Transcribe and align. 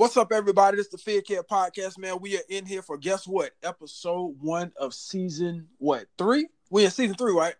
What's 0.00 0.16
up, 0.16 0.32
everybody? 0.32 0.78
This 0.78 0.86
is 0.86 0.92
the 0.92 0.96
Fear 0.96 1.20
Care 1.20 1.42
Podcast, 1.42 1.98
man. 1.98 2.20
We 2.22 2.38
are 2.38 2.42
in 2.48 2.64
here 2.64 2.80
for 2.80 2.96
guess 2.96 3.28
what? 3.28 3.50
Episode 3.62 4.34
one 4.40 4.72
of 4.78 4.94
season 4.94 5.68
what? 5.76 6.06
Three? 6.16 6.46
We 6.70 6.86
in 6.86 6.90
season 6.90 7.16
three, 7.16 7.34
right? 7.34 7.54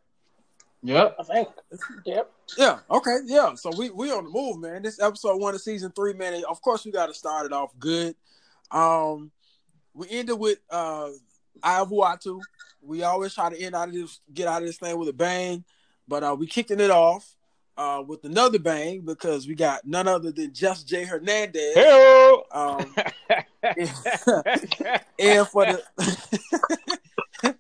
Yep. 0.83 1.17
I 1.21 1.23
think. 1.23 1.49
Yep. 2.07 2.33
Yeah. 2.57 2.79
Okay. 2.91 3.17
Yeah. 3.27 3.57
So 3.57 3.71
we 3.77 3.91
we 3.91 4.11
on 4.11 4.25
the 4.25 4.31
move, 4.31 4.59
man. 4.59 4.81
This 4.81 4.99
episode 5.03 5.39
one 5.39 5.55
of 5.55 5.61
season 5.61 5.93
three, 5.95 6.15
man. 6.15 6.43
Of 6.49 6.63
course, 6.63 6.87
we 6.87 6.93
got 6.93 7.09
to 7.09 7.15
start 7.15 7.45
it 7.45 7.53
off 7.53 7.79
good. 7.79 8.17
Um, 8.71 9.33
we 9.93 10.09
ended 10.09 10.39
with 10.39 10.61
uh, 10.71 11.11
Ayavuatu. 11.63 12.41
We 12.81 13.03
always 13.03 13.35
try 13.35 13.51
to 13.51 13.61
end 13.61 13.75
out 13.75 13.89
of 13.89 13.95
this, 13.95 14.19
get 14.33 14.49
out 14.49 14.63
of 14.63 14.67
this 14.67 14.79
thing 14.79 14.97
with 14.97 15.11
a 15.11 15.13
bang, 15.13 15.63
but 16.09 16.25
uh, 16.25 16.35
we 16.39 16.47
kicking 16.47 16.81
it 16.81 16.91
off 16.91 17.37
uh, 17.81 18.03
with 18.03 18.23
another 18.25 18.59
bang 18.59 19.01
because 19.01 19.49
we 19.49 19.55
got 19.55 19.87
none 19.87 20.07
other 20.07 20.31
than 20.31 20.53
just 20.53 20.87
Jay 20.87 21.05
Hernandez. 21.05 21.73
Hello. 21.75 22.43
Um, 22.53 22.95
and 25.19 25.49
for 25.49 25.65
the 25.65 25.83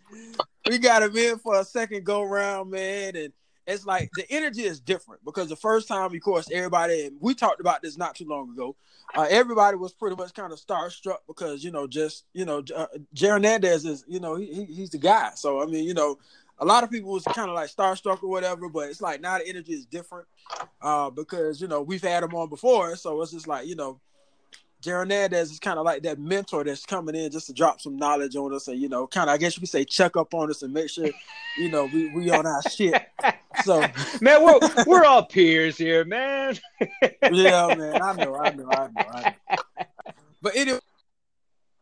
we 0.68 0.76
got 0.76 1.02
him 1.02 1.16
in 1.16 1.38
for 1.38 1.58
a 1.58 1.64
second 1.64 2.04
go 2.04 2.22
round, 2.22 2.70
man, 2.70 3.16
and 3.16 3.32
it's 3.66 3.86
like 3.86 4.10
the 4.14 4.26
energy 4.30 4.64
is 4.64 4.78
different 4.78 5.24
because 5.24 5.48
the 5.48 5.56
first 5.56 5.88
time, 5.88 6.14
of 6.14 6.20
course, 6.20 6.50
everybody 6.52 7.06
and 7.06 7.16
we 7.18 7.32
talked 7.34 7.60
about 7.60 7.80
this 7.80 7.96
not 7.96 8.14
too 8.14 8.26
long 8.26 8.50
ago. 8.50 8.76
Uh, 9.14 9.26
everybody 9.30 9.76
was 9.76 9.92
pretty 9.92 10.16
much 10.16 10.34
kind 10.34 10.52
of 10.52 10.60
starstruck 10.60 11.18
because 11.28 11.64
you 11.64 11.70
know, 11.70 11.86
just 11.86 12.26
you 12.34 12.44
know, 12.44 12.62
uh, 12.76 12.86
Jay 13.14 13.28
Hernandez 13.28 13.86
is 13.86 14.04
you 14.06 14.20
know 14.20 14.34
he, 14.34 14.52
he, 14.52 14.64
he's 14.66 14.90
the 14.90 14.98
guy. 14.98 15.30
So 15.34 15.62
I 15.62 15.66
mean, 15.66 15.84
you 15.84 15.94
know, 15.94 16.18
a 16.60 16.64
lot 16.64 16.84
of 16.84 16.90
people 16.90 17.12
was 17.12 17.24
kind 17.24 17.48
of 17.48 17.54
like 17.54 17.70
starstruck 17.70 18.22
or 18.22 18.28
whatever, 18.28 18.68
but 18.68 18.90
it's 18.90 19.00
like 19.00 19.20
now 19.20 19.38
the 19.38 19.48
energy 19.48 19.72
is 19.72 19.86
different 19.86 20.26
uh, 20.82 21.10
because 21.10 21.60
you 21.60 21.66
know 21.66 21.82
we've 21.82 22.02
had 22.02 22.22
him 22.22 22.34
on 22.34 22.48
before, 22.48 22.96
so 22.96 23.20
it's 23.22 23.32
just 23.32 23.48
like 23.48 23.66
you 23.66 23.74
know 23.74 24.00
Jaron 24.82 25.00
Hernandez 25.00 25.50
is 25.50 25.58
kind 25.58 25.78
of 25.78 25.84
like 25.84 26.02
that 26.02 26.18
mentor 26.18 26.64
that's 26.64 26.86
coming 26.86 27.14
in 27.14 27.30
just 27.30 27.46
to 27.48 27.52
drop 27.52 27.80
some 27.80 27.96
knowledge 27.96 28.36
on 28.36 28.54
us 28.54 28.68
and 28.68 28.80
you 28.80 28.88
know 28.88 29.06
kind 29.06 29.28
of 29.28 29.34
I 29.34 29.38
guess 29.38 29.56
you 29.56 29.60
could 29.60 29.68
say 29.68 29.84
check 29.84 30.16
up 30.16 30.34
on 30.34 30.50
us 30.50 30.62
and 30.62 30.72
make 30.72 30.90
sure 30.90 31.08
you 31.58 31.70
know 31.70 31.84
we 31.86 32.10
we 32.14 32.30
on 32.30 32.46
our 32.46 32.62
shit. 32.62 32.94
So 33.64 33.80
man, 34.20 34.44
we're 34.44 34.84
we're 34.86 35.04
all 35.04 35.24
peers 35.24 35.76
here, 35.76 36.04
man. 36.04 36.58
yeah, 37.02 37.74
man, 37.74 38.02
I 38.02 38.12
know, 38.14 38.36
I 38.36 38.50
know, 38.50 38.68
I 38.70 38.88
know, 38.88 38.90
I 38.96 39.34
know. 39.48 39.56
But 40.42 40.56
anyway, 40.56 40.80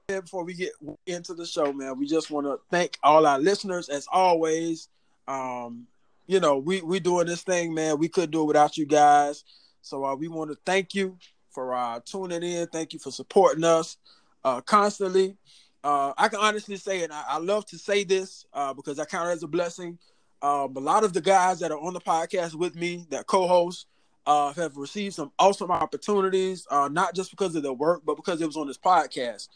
before 0.09 0.42
we 0.42 0.55
get 0.55 0.73
into 1.06 1.34
the 1.34 1.45
show, 1.45 1.70
man, 1.70 1.98
we 1.98 2.06
just 2.06 2.31
want 2.31 2.47
to 2.47 2.59
thank 2.70 2.98
all 3.03 3.27
our 3.27 3.39
listeners 3.39 3.91
as 3.91 4.06
always. 4.11 4.89
Um, 5.27 5.87
you 6.27 6.41
know, 6.41 6.56
we 6.56 6.81
we 6.81 6.98
doing 6.98 7.27
this 7.27 7.42
thing, 7.42 7.75
man. 7.75 7.98
We 7.98 8.09
couldn't 8.09 8.31
do 8.31 8.42
it 8.42 8.47
without 8.47 8.78
you 8.78 8.87
guys. 8.87 9.45
So 9.83 10.06
uh, 10.06 10.15
we 10.15 10.28
want 10.28 10.50
to 10.50 10.56
thank 10.65 10.95
you 10.95 11.19
for 11.50 11.75
uh, 11.75 12.00
tuning 12.06 12.42
in. 12.42 12.67
Thank 12.69 12.95
you 12.95 12.98
for 12.98 13.11
supporting 13.11 13.65
us 13.65 13.98
uh, 14.45 14.62
constantly. 14.62 15.37
Uh, 15.84 16.15
I 16.17 16.28
can 16.28 16.41
honestly 16.41 16.77
say, 16.77 17.05
and 17.05 17.12
I, 17.12 17.25
I 17.28 17.39
love 17.39 17.67
to 17.67 17.78
say 17.78 18.03
this 18.03 18.47
uh, 18.55 18.72
because 18.72 18.98
I 18.98 19.05
count 19.05 19.28
it 19.28 19.33
as 19.33 19.43
a 19.43 19.47
blessing. 19.47 19.98
Um, 20.41 20.75
a 20.77 20.81
lot 20.81 21.05
of 21.05 21.12
the 21.12 21.20
guys 21.20 21.61
that 21.61 21.70
are 21.70 21.78
on 21.78 21.93
the 21.93 22.00
podcast 22.00 22.55
with 22.55 22.77
me, 22.77 23.06
that 23.11 23.27
co-host, 23.27 23.87
uh, 24.27 24.53
have 24.55 24.77
received 24.77 25.15
some 25.15 25.33
awesome 25.39 25.70
opportunities, 25.70 26.67
uh, 26.70 26.89
not 26.91 27.15
just 27.15 27.31
because 27.31 27.55
of 27.56 27.62
their 27.62 27.72
work, 27.72 28.03
but 28.05 28.15
because 28.15 28.41
it 28.41 28.47
was 28.47 28.56
on 28.56 28.67
this 28.67 28.78
podcast. 28.78 29.48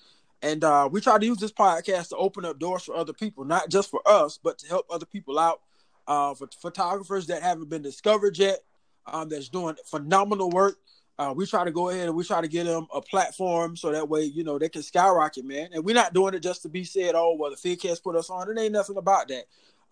And 0.43 0.65
uh, 0.65 0.89
we 0.91 1.01
try 1.01 1.19
to 1.19 1.25
use 1.27 1.39
this 1.39 1.53
podcast 1.53 2.09
to 2.09 2.17
open 2.17 2.45
up 2.45 2.59
doors 2.59 2.83
for 2.83 2.97
other 2.97 3.13
people, 3.13 3.45
not 3.45 3.69
just 3.69 3.91
for 3.91 4.03
us, 4.07 4.39
but 4.43 4.59
to 4.59 4.69
help 4.69 4.87
other 4.91 5.07
people 5.07 5.39
out. 5.39 5.61
Uh, 6.09 6.35
for 6.35 6.49
photographers 6.61 7.29
that 7.29 7.43
haven't 7.43 7.71
been 7.71 7.81
discovered 7.81 8.37
yet, 8.37 8.59
um, 9.07 9.29
that's 9.29 9.49
doing 9.49 9.77
phenomenal 9.87 10.51
work. 10.51 10.79
Uh, 11.17 11.33
we 11.37 11.47
try 11.47 11.65
to 11.65 11.71
go 11.71 11.91
ahead 11.91 12.09
and 12.09 12.17
we 12.17 12.25
try 12.25 12.41
to 12.41 12.49
get 12.49 12.65
them 12.65 12.89
a 12.93 13.01
platform 13.01 13.77
so 13.77 13.93
that 13.93 14.09
way, 14.09 14.23
you 14.23 14.43
know, 14.43 14.59
they 14.59 14.69
can 14.69 14.83
skyrocket, 14.83 15.45
man. 15.45 15.69
And 15.73 15.85
we're 15.85 15.95
not 15.95 16.13
doing 16.13 16.35
it 16.35 16.41
just 16.41 16.63
to 16.63 16.69
be 16.69 16.83
said, 16.83 17.15
oh, 17.15 17.37
well, 17.39 17.51
the 17.53 17.57
Fearcast 17.57 18.03
put 18.03 18.17
us 18.17 18.31
on. 18.31 18.51
It 18.51 18.61
ain't 18.61 18.73
nothing 18.73 18.97
about 18.97 19.29
that. 19.29 19.45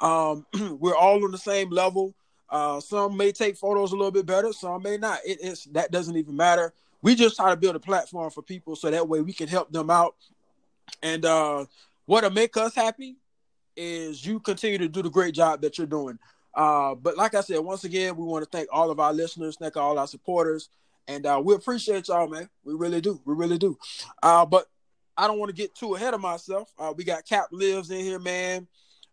Um, 0.05 0.47
we're 0.81 0.97
all 0.97 1.23
on 1.23 1.31
the 1.31 1.39
same 1.39 1.71
level. 1.71 2.15
Uh, 2.49 2.81
some 2.81 3.17
may 3.17 3.31
take 3.31 3.57
photos 3.57 3.93
a 3.93 3.97
little 3.97 4.11
bit 4.11 4.27
better, 4.27 4.53
some 4.53 4.83
may 4.83 4.97
not. 4.97 5.21
It, 5.25 5.39
it's 5.41 5.67
that 5.67 5.93
doesn't 5.93 6.17
even 6.17 6.35
matter. 6.35 6.73
We 7.03 7.15
just 7.15 7.37
try 7.37 7.51
to 7.51 7.57
build 7.57 7.77
a 7.77 7.81
platform 7.81 8.31
for 8.31 8.43
people 8.43 8.75
so 8.75 8.91
that 8.91 9.09
way 9.09 9.21
we 9.21 9.33
can 9.33 9.47
help 9.47 9.71
them 9.71 9.89
out. 9.89 10.17
And 11.03 11.25
uh, 11.25 11.67
what'll 12.07 12.31
make 12.31 12.57
us 12.57 12.75
happy 12.75 13.17
is 13.77 14.25
you 14.25 14.41
continue 14.41 14.79
to 14.79 14.89
do 14.89 15.03
the 15.03 15.11
great 15.11 15.35
job 15.35 15.63
that 15.63 15.79
you're 15.79 15.87
doing. 15.87 16.19
Uh, 16.55 16.95
but 16.95 17.17
like 17.17 17.35
I 17.35 17.41
said, 17.41 17.61
once 17.61 17.85
again, 17.85 18.17
we 18.17 18.25
want 18.25 18.45
to 18.45 18.51
thank 18.51 18.69
all 18.73 18.91
of 18.91 18.99
our 19.01 19.13
listeners, 19.13 19.57
thank 19.57 19.77
all 19.77 19.99
our 19.99 20.07
supporters, 20.07 20.69
and 21.07 21.27
uh, 21.27 21.41
we 21.43 21.55
appreciate 21.55 22.09
y'all, 22.09 22.29
man. 22.29 22.49
We 22.65 22.75
really 22.75 23.01
do. 23.01 23.21
We 23.25 23.35
really 23.35 23.59
do. 23.59 23.79
Uh, 24.23 24.45
but 24.47 24.67
I 25.17 25.27
don't 25.27 25.39
want 25.39 25.51
to 25.51 25.57
get 25.57 25.75
too 25.75 25.95
ahead 25.95 26.15
of 26.15 26.21
myself. 26.21 26.73
Uh, 26.79 26.93
we 26.97 27.05
got 27.05 27.27
Cap 27.27 27.47
Lives 27.53 27.91
in 27.91 28.01
here, 28.01 28.19
man. 28.19 28.67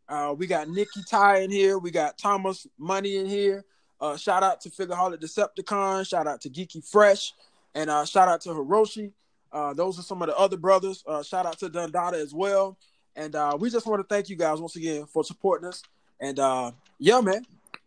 Uh, 0.08 0.34
we 0.38 0.48
got 0.48 0.70
Nikki 0.70 1.02
Ty 1.10 1.40
in 1.40 1.52
here. 1.52 1.78
We 1.80 1.92
got 1.92 2.18
Thomas 2.18 2.66
Money 2.78 3.18
in 3.18 3.26
here. 3.26 3.66
Uh, 4.00 4.16
shout 4.16 4.44
out 4.44 4.62
to 4.62 4.70
Figureaholic 4.70 5.20
Decepticon. 5.20 6.08
Shout 6.08 6.28
out 6.28 6.42
to 6.42 6.50
Geeky 6.50 6.88
Fresh. 6.88 7.34
And 7.76 7.90
uh, 7.90 8.06
shout 8.06 8.28
out 8.28 8.42
to 8.42 8.50
Hiroshi. 8.50 9.12
Uh, 9.52 9.74
those 9.74 10.00
are 10.00 10.04
some 10.04 10.22
of 10.22 10.28
the 10.28 10.38
other 10.38 10.58
brothers. 10.58 11.04
Uh, 11.08 11.24
shout 11.24 11.46
out 11.46 11.60
to 11.60 11.70
Dundada 11.70 12.14
as 12.14 12.34
well. 12.34 12.78
And 13.16 13.36
uh, 13.36 13.58
we 13.60 13.70
just 13.70 13.88
want 13.88 14.00
to 14.00 14.16
thank 14.16 14.30
you 14.30 14.36
guys 14.36 14.60
once 14.60 14.76
again 14.76 15.06
for 15.06 15.24
supporting 15.24 15.68
us. 15.68 15.82
And 16.20 16.40
uh, 16.40 16.72
yeah, 17.00 17.22
man. 17.22 17.46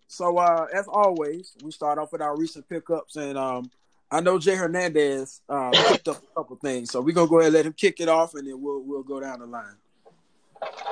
So 0.08 0.38
uh, 0.38 0.66
as 0.74 0.88
always, 0.88 1.54
we 1.62 1.70
start 1.70 1.98
off 1.98 2.10
with 2.10 2.20
our 2.20 2.36
recent 2.36 2.68
pickups, 2.68 3.14
and 3.14 3.38
um, 3.38 3.70
I 4.10 4.20
know 4.20 4.40
Jay 4.40 4.56
Hernandez 4.56 5.40
uh, 5.48 5.70
picked 5.70 6.08
up 6.08 6.16
a 6.16 6.34
couple 6.34 6.56
things, 6.56 6.90
so 6.90 7.00
we're 7.00 7.14
gonna 7.14 7.28
go 7.28 7.38
ahead 7.38 7.46
and 7.46 7.54
let 7.54 7.66
him 7.66 7.72
kick 7.72 8.00
it 8.00 8.08
off, 8.08 8.34
and 8.34 8.44
then 8.44 8.60
we'll 8.60 8.82
we'll 8.82 9.04
go 9.04 9.20
down 9.20 9.38
the 9.38 9.46
line. 9.46 9.76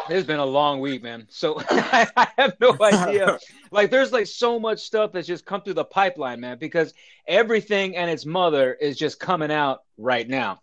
It's 0.09 0.27
been 0.27 0.39
a 0.39 0.47
long 0.47 0.81
week, 0.81 1.03
man. 1.03 1.27
So 1.29 1.61
I 1.71 2.29
have 2.39 2.55
no 2.61 2.77
idea. 2.83 3.39
like, 3.71 3.91
there's 3.91 4.13
like 4.13 4.27
so 4.27 4.59
much 4.59 4.81
stuff 4.81 5.13
that's 5.13 5.27
just 5.27 5.45
come 5.45 5.63
through 5.63 5.75
the 5.75 5.85
pipeline, 5.85 6.41
man. 6.41 6.59
Because 6.59 6.95
everything 7.27 7.97
and 7.97 8.11
its 8.11 8.25
mother 8.25 8.73
is 8.75 8.97
just 8.97 9.21
coming 9.21 9.51
out 9.51 9.83
right 9.97 10.29
now. 10.29 10.61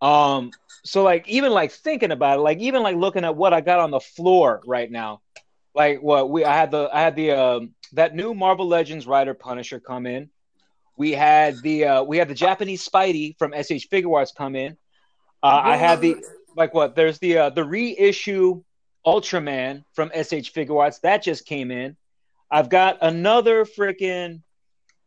Um, 0.00 0.50
so 0.84 1.02
like 1.02 1.26
even 1.28 1.52
like 1.52 1.72
thinking 1.72 2.12
about 2.12 2.38
it, 2.38 2.42
like 2.42 2.58
even 2.58 2.82
like 2.82 2.96
looking 2.96 3.24
at 3.24 3.36
what 3.36 3.54
I 3.54 3.62
got 3.62 3.80
on 3.80 3.90
the 3.90 4.00
floor 4.00 4.60
right 4.66 4.90
now, 4.90 5.22
like 5.74 6.02
what 6.02 6.28
we 6.28 6.44
I 6.44 6.54
had 6.54 6.70
the 6.70 6.90
I 6.92 7.00
had 7.00 7.16
the 7.16 7.30
um 7.32 7.74
that 7.94 8.14
new 8.14 8.34
Marvel 8.34 8.68
Legends 8.68 9.06
Rider 9.06 9.34
Punisher 9.34 9.80
come 9.80 10.06
in. 10.06 10.28
We 10.96 11.12
had 11.12 11.60
the 11.62 11.86
uh, 11.86 12.02
we 12.02 12.18
had 12.18 12.28
the 12.28 12.34
Japanese 12.34 12.86
Spidey 12.86 13.36
from 13.38 13.52
SH 13.52 13.88
Figure 13.88 14.08
Figuarts 14.08 14.34
come 14.34 14.54
in. 14.54 14.76
Uh, 15.42 15.60
I 15.64 15.76
had 15.76 16.00
the 16.00 16.16
like 16.56 16.74
what 16.74 16.94
there's 16.94 17.18
the 17.18 17.38
uh, 17.38 17.50
the 17.50 17.64
reissue 17.64 18.62
Ultraman 19.06 19.84
from 19.92 20.08
SH 20.10 20.52
Figuarts 20.52 21.00
that 21.02 21.22
just 21.22 21.46
came 21.46 21.70
in. 21.70 21.96
I've 22.50 22.68
got 22.68 22.98
another 23.02 23.64
freaking 23.64 24.42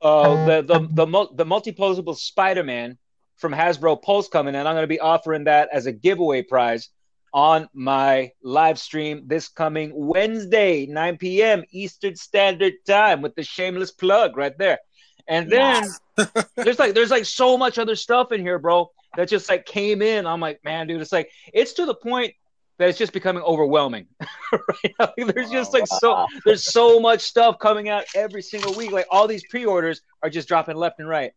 uh 0.01 0.45
the 0.45 0.61
the 0.61 0.79
the, 0.79 1.05
the, 1.05 1.27
the 1.35 1.45
multiposable 1.45 2.15
Spider-Man 2.15 2.97
from 3.37 3.53
Hasbro 3.53 4.01
Pulse 4.01 4.27
coming 4.27 4.55
in. 4.55 4.67
I'm 4.67 4.73
going 4.73 4.83
to 4.83 4.87
be 4.87 4.99
offering 4.99 5.45
that 5.45 5.69
as 5.71 5.85
a 5.85 5.91
giveaway 5.91 6.41
prize 6.41 6.89
on 7.33 7.69
my 7.73 8.31
live 8.41 8.79
stream 8.79 9.23
this 9.27 9.47
coming 9.47 9.91
Wednesday, 9.93 10.85
9 10.87 11.17
p.m. 11.17 11.63
Eastern 11.71 12.15
Standard 12.15 12.73
Time 12.85 13.21
with 13.21 13.35
the 13.35 13.43
shameless 13.43 13.91
plug 13.91 14.37
right 14.37 14.57
there. 14.57 14.79
And 15.27 15.49
then 15.51 15.87
there's 16.55 16.79
like 16.79 16.93
there's 16.93 17.11
like 17.11 17.25
so 17.25 17.57
much 17.57 17.77
other 17.77 17.95
stuff 17.95 18.31
in 18.31 18.41
here, 18.41 18.59
bro, 18.59 18.89
that 19.15 19.29
just 19.29 19.49
like 19.49 19.65
came 19.65 20.01
in. 20.01 20.25
I'm 20.25 20.39
like, 20.39 20.63
man, 20.63 20.87
dude, 20.87 21.01
it's 21.01 21.11
like 21.11 21.31
it's 21.53 21.73
to 21.73 21.85
the 21.85 21.95
point 21.95 22.33
that 22.77 22.89
it's 22.89 22.97
just 22.97 23.13
becoming 23.13 23.43
overwhelming. 23.43 24.07
right 24.51 24.93
now. 24.99 25.11
There's 25.17 25.49
just 25.49 25.73
like 25.73 25.87
so 25.87 26.25
there's 26.45 26.63
so 26.63 26.99
much 26.99 27.21
stuff 27.21 27.59
coming 27.59 27.89
out 27.89 28.05
every 28.15 28.41
single 28.41 28.73
week. 28.73 28.91
Like 28.91 29.07
all 29.09 29.27
these 29.27 29.43
pre-orders 29.49 30.01
are 30.21 30.29
just 30.29 30.47
dropping 30.47 30.77
left 30.77 30.99
and 30.99 31.07
right. 31.07 31.31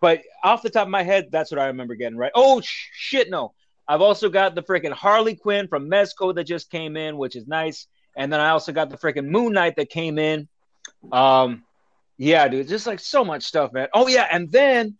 But 0.00 0.22
off 0.42 0.62
the 0.62 0.70
top 0.70 0.86
of 0.86 0.90
my 0.90 1.02
head, 1.02 1.28
that's 1.30 1.50
what 1.50 1.58
I 1.58 1.66
remember 1.66 1.94
getting 1.94 2.18
right. 2.18 2.32
Oh 2.34 2.60
sh- 2.60 2.88
shit, 2.92 3.30
no. 3.30 3.54
I've 3.86 4.00
also 4.00 4.28
got 4.30 4.54
the 4.54 4.62
freaking 4.62 4.92
Harley 4.92 5.34
Quinn 5.34 5.68
from 5.68 5.90
Mezco 5.90 6.34
that 6.34 6.44
just 6.44 6.70
came 6.70 6.96
in, 6.96 7.18
which 7.18 7.36
is 7.36 7.46
nice. 7.46 7.86
And 8.16 8.32
then 8.32 8.40
I 8.40 8.50
also 8.50 8.72
got 8.72 8.88
the 8.88 8.96
freaking 8.96 9.26
Moon 9.26 9.52
Knight 9.52 9.76
that 9.76 9.90
came 9.90 10.18
in. 10.18 10.48
Um, 11.12 11.64
yeah, 12.16 12.48
dude, 12.48 12.68
just 12.68 12.86
like 12.86 13.00
so 13.00 13.24
much 13.24 13.42
stuff, 13.42 13.72
man. 13.72 13.88
Oh 13.92 14.08
yeah, 14.08 14.26
and 14.30 14.50
then 14.50 14.96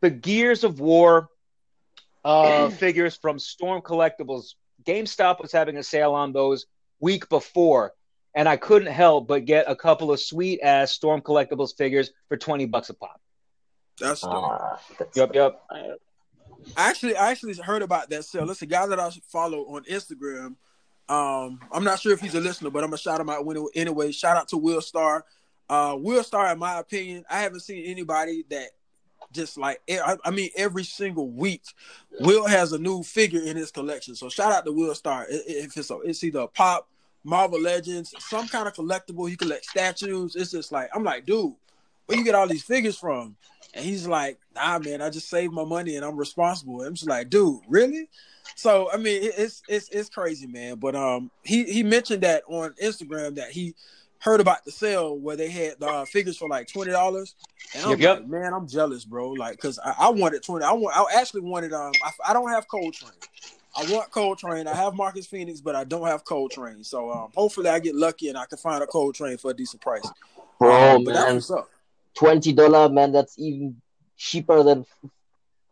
the 0.00 0.10
Gears 0.10 0.64
of 0.64 0.78
War 0.78 1.28
uh, 2.24 2.68
figures 2.70 3.16
from 3.16 3.38
Storm 3.38 3.82
Collectibles. 3.82 4.54
GameStop 4.84 5.40
was 5.40 5.52
having 5.52 5.76
a 5.76 5.82
sale 5.82 6.12
on 6.12 6.32
those 6.32 6.66
week 7.00 7.28
before, 7.28 7.92
and 8.34 8.48
I 8.48 8.56
couldn't 8.56 8.92
help 8.92 9.28
but 9.28 9.44
get 9.44 9.66
a 9.68 9.76
couple 9.76 10.12
of 10.12 10.20
sweet 10.20 10.60
ass 10.62 10.92
Storm 10.92 11.20
Collectibles 11.20 11.76
figures 11.76 12.10
for 12.28 12.36
twenty 12.36 12.66
bucks 12.66 12.90
a 12.90 12.94
pop. 12.94 13.20
That's 13.98 14.22
dope. 14.22 14.32
Uh, 14.32 14.76
that's 14.98 15.16
Yep, 15.16 15.34
yep. 15.34 15.62
I 15.70 16.88
actually 16.88 17.16
I 17.16 17.30
actually 17.30 17.54
heard 17.54 17.82
about 17.82 18.10
that 18.10 18.24
sale. 18.24 18.50
It's 18.50 18.62
a 18.62 18.66
guy 18.66 18.86
that 18.86 18.98
I 18.98 19.10
follow 19.30 19.64
on 19.74 19.84
Instagram. 19.84 20.56
Um, 21.08 21.60
I'm 21.72 21.84
not 21.84 21.98
sure 21.98 22.12
if 22.12 22.20
he's 22.20 22.34
a 22.34 22.40
listener, 22.40 22.70
but 22.70 22.84
I'm 22.84 22.90
gonna 22.90 22.98
shout 22.98 23.20
him 23.20 23.28
out 23.28 23.44
anyway. 23.74 24.12
Shout 24.12 24.36
out 24.36 24.48
to 24.48 24.56
Will 24.56 24.80
Star. 24.80 25.24
Uh, 25.68 25.96
Will 25.98 26.22
Star, 26.22 26.52
in 26.52 26.58
my 26.58 26.78
opinion, 26.78 27.24
I 27.28 27.40
haven't 27.40 27.60
seen 27.60 27.84
anybody 27.86 28.44
that 28.50 28.70
just 29.32 29.56
like 29.58 29.80
I, 29.88 30.30
mean, 30.30 30.50
every 30.56 30.84
single 30.84 31.28
week, 31.30 31.62
Will 32.20 32.46
has 32.46 32.72
a 32.72 32.78
new 32.78 33.02
figure 33.02 33.42
in 33.42 33.56
his 33.56 33.70
collection. 33.70 34.14
So 34.14 34.28
shout 34.28 34.52
out 34.52 34.64
to 34.64 34.72
Will 34.72 34.94
Star. 34.94 35.26
If 35.28 35.76
it's 35.76 35.90
a, 35.90 35.98
it's 36.00 36.24
either 36.24 36.40
a 36.40 36.48
pop, 36.48 36.88
Marvel 37.24 37.60
Legends, 37.60 38.14
some 38.18 38.48
kind 38.48 38.66
of 38.66 38.74
collectible. 38.74 39.28
He 39.28 39.36
collect 39.36 39.66
statues. 39.66 40.36
It's 40.36 40.50
just 40.50 40.72
like 40.72 40.90
I'm 40.94 41.04
like, 41.04 41.26
dude, 41.26 41.54
where 42.06 42.18
you 42.18 42.24
get 42.24 42.34
all 42.34 42.48
these 42.48 42.64
figures 42.64 42.98
from? 42.98 43.36
And 43.74 43.84
he's 43.84 44.06
like, 44.06 44.38
nah, 44.54 44.78
man, 44.80 45.00
I 45.00 45.10
just 45.10 45.28
saved 45.28 45.52
my 45.52 45.64
money 45.64 45.94
and 45.94 46.04
I'm 46.04 46.16
responsible. 46.16 46.80
And 46.80 46.88
I'm 46.88 46.94
just 46.94 47.08
like, 47.08 47.30
dude, 47.30 47.60
really? 47.68 48.08
So 48.56 48.90
I 48.92 48.96
mean, 48.96 49.20
it's 49.22 49.62
it's 49.68 49.88
it's 49.90 50.08
crazy, 50.08 50.46
man. 50.46 50.76
But 50.76 50.96
um, 50.96 51.30
he 51.42 51.64
he 51.64 51.82
mentioned 51.82 52.22
that 52.22 52.42
on 52.48 52.74
Instagram 52.82 53.36
that 53.36 53.50
he 53.50 53.74
heard 54.20 54.40
about 54.40 54.64
the 54.64 54.70
sale 54.70 55.18
where 55.18 55.36
they 55.36 55.50
had 55.50 55.80
the 55.80 55.86
uh, 55.86 56.04
figures 56.04 56.36
for 56.36 56.48
like 56.48 56.68
twenty 56.68 56.92
dollars, 56.92 57.34
and 57.74 57.84
I'm 57.84 57.98
yep, 57.98 58.20
like, 58.20 58.28
man, 58.28 58.54
I'm 58.54 58.68
jealous, 58.68 59.04
bro. 59.04 59.30
Like, 59.32 59.58
cause 59.58 59.78
I, 59.84 59.94
I 59.98 60.08
wanted 60.10 60.42
twenty. 60.42 60.64
I 60.64 60.72
want. 60.72 60.96
I 60.96 61.20
actually 61.20 61.42
wanted. 61.42 61.72
Um, 61.72 61.92
I, 62.04 62.30
I 62.30 62.32
don't 62.32 62.50
have 62.50 62.68
Cole 62.68 62.92
Train. 62.92 63.12
I 63.76 63.90
want 63.92 64.10
Cole 64.10 64.36
Train. 64.36 64.66
I 64.66 64.74
have 64.74 64.94
Marcus 64.94 65.26
Phoenix, 65.26 65.60
but 65.60 65.74
I 65.74 65.84
don't 65.84 66.06
have 66.06 66.24
Cole 66.24 66.48
Train. 66.48 66.84
So 66.84 67.10
um, 67.10 67.30
hopefully 67.34 67.68
I 67.68 67.78
get 67.78 67.94
lucky 67.94 68.28
and 68.28 68.38
I 68.38 68.46
can 68.46 68.58
find 68.58 68.82
a 68.82 68.86
Cole 68.86 69.12
Train 69.12 69.36
for 69.38 69.50
a 69.50 69.54
decent 69.54 69.82
price. 69.82 70.08
Bro, 70.58 70.96
um, 70.96 71.04
man, 71.04 71.40
twenty 72.14 72.52
dollar 72.52 72.88
man. 72.88 73.12
That's 73.12 73.38
even 73.38 73.80
cheaper 74.16 74.62
than 74.62 74.84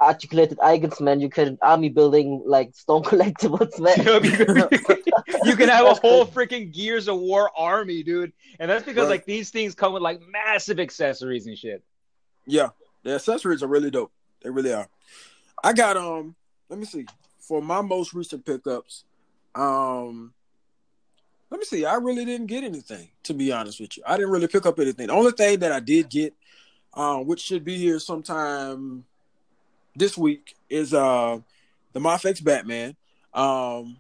articulated 0.01 0.59
icons, 0.61 1.01
man. 1.01 1.21
You 1.21 1.29
can 1.29 1.59
army 1.61 1.89
building 1.89 2.43
like 2.47 2.75
Storm 2.75 3.03
collectibles, 3.05 3.79
man. 3.79 4.69
you 5.45 5.57
can 5.57 5.69
have 5.69 5.87
a 5.87 5.95
whole 5.95 6.27
freaking 6.27 6.73
Gears 6.73 7.09
of 7.09 7.19
War 7.19 7.51
army, 7.57 8.03
dude. 8.03 8.33
And 8.59 8.71
that's 8.71 8.85
because 8.85 9.05
right. 9.05 9.11
like 9.11 9.25
these 9.25 9.51
things 9.51 9.75
come 9.75 9.93
with 9.93 10.03
like 10.03 10.21
massive 10.29 10.81
accessories 10.81 11.47
and 11.47 11.57
shit. 11.57 11.83
Yeah, 12.47 12.69
the 13.03 13.15
accessories 13.15 13.63
are 13.63 13.69
really 13.69 13.91
dope. 13.91 14.13
They 14.43 14.51
really 14.51 14.73
are. 14.73 14.89
I 15.63 15.73
got 15.73 15.97
um. 15.97 16.35
Let 16.69 16.79
me 16.79 16.85
see. 16.85 17.07
For 17.41 17.63
my 17.63 17.81
most 17.81 18.13
recent 18.13 18.45
pickups, 18.45 19.05
um, 19.55 20.35
let 21.51 21.59
me 21.59 21.65
see. 21.65 21.87
I 21.87 21.95
really 21.95 22.27
didn't 22.27 22.47
get 22.47 22.63
anything, 22.63 23.09
to 23.23 23.35
be 23.35 23.53
honest 23.53 23.81
with 23.81 23.97
you. 23.97 24.03
I 24.07 24.17
didn't 24.17 24.33
really 24.33 24.49
pick 24.49 24.67
up 24.67 24.79
anything. 24.79 25.07
The 25.07 25.15
only 25.15 25.33
thing 25.33 25.61
that 25.61 25.73
I 25.73 25.81
did 25.81 26.11
get, 26.11 26.35
um, 26.93 27.27
which 27.27 27.41
should 27.41 27.65
be 27.65 27.77
here 27.79 27.99
sometime 27.99 29.05
this 29.97 30.17
week 30.17 30.55
is 30.71 30.95
uh 30.95 31.39
the 31.93 32.01
Mafex 32.01 32.43
Batman. 32.43 32.97
Um 33.35 33.99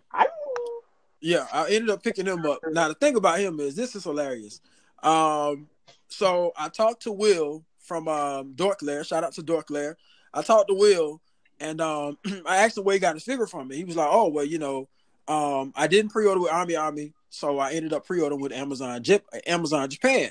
yeah, 1.21 1.47
I 1.53 1.71
ended 1.71 1.91
up 1.91 2.03
picking 2.03 2.27
him 2.27 2.45
up. 2.47 2.61
Now 2.71 2.89
the 2.89 2.95
thing 2.95 3.17
about 3.17 3.41
him 3.41 3.61
is 3.61 3.75
this 3.75 3.95
is 3.95 4.05
hilarious. 4.05 4.61
Um 5.03 5.69
so 6.09 6.53
I 6.57 6.69
talked 6.69 7.03
to 7.03 7.13
Will 7.13 7.65
from 7.79 8.09
um 8.09 8.55
Dorklair. 8.55 9.07
Shout 9.07 9.25
out 9.25 9.33
to 9.35 9.43
Dorklair. 9.43 9.95
I 10.33 10.43
talked 10.43 10.69
to 10.69 10.75
Will 10.75 11.21
and 11.61 11.81
um 11.81 12.19
I 12.47 12.59
asked 12.59 12.79
him 12.79 12.85
where 12.85 12.95
he 12.95 13.01
got 13.01 13.15
his 13.15 13.25
figure 13.25 13.47
from. 13.47 13.63
And 13.63 13.75
he 13.75 13.85
was 13.85 13.97
like, 13.97 14.09
Oh, 14.11 14.29
well, 14.29 14.45
you 14.45 14.59
know, 14.59 14.89
um 15.27 15.73
I 15.77 15.87
didn't 15.87 16.11
pre-order 16.13 16.41
with 16.41 16.51
AmiAmi, 16.51 17.13
so 17.31 17.59
I 17.59 17.73
ended 17.73 17.93
up 17.93 18.07
pre-ordering 18.07 18.41
with 18.41 18.53
Amazon 18.53 19.03
Amazon 19.47 19.91
Japan. 19.91 20.31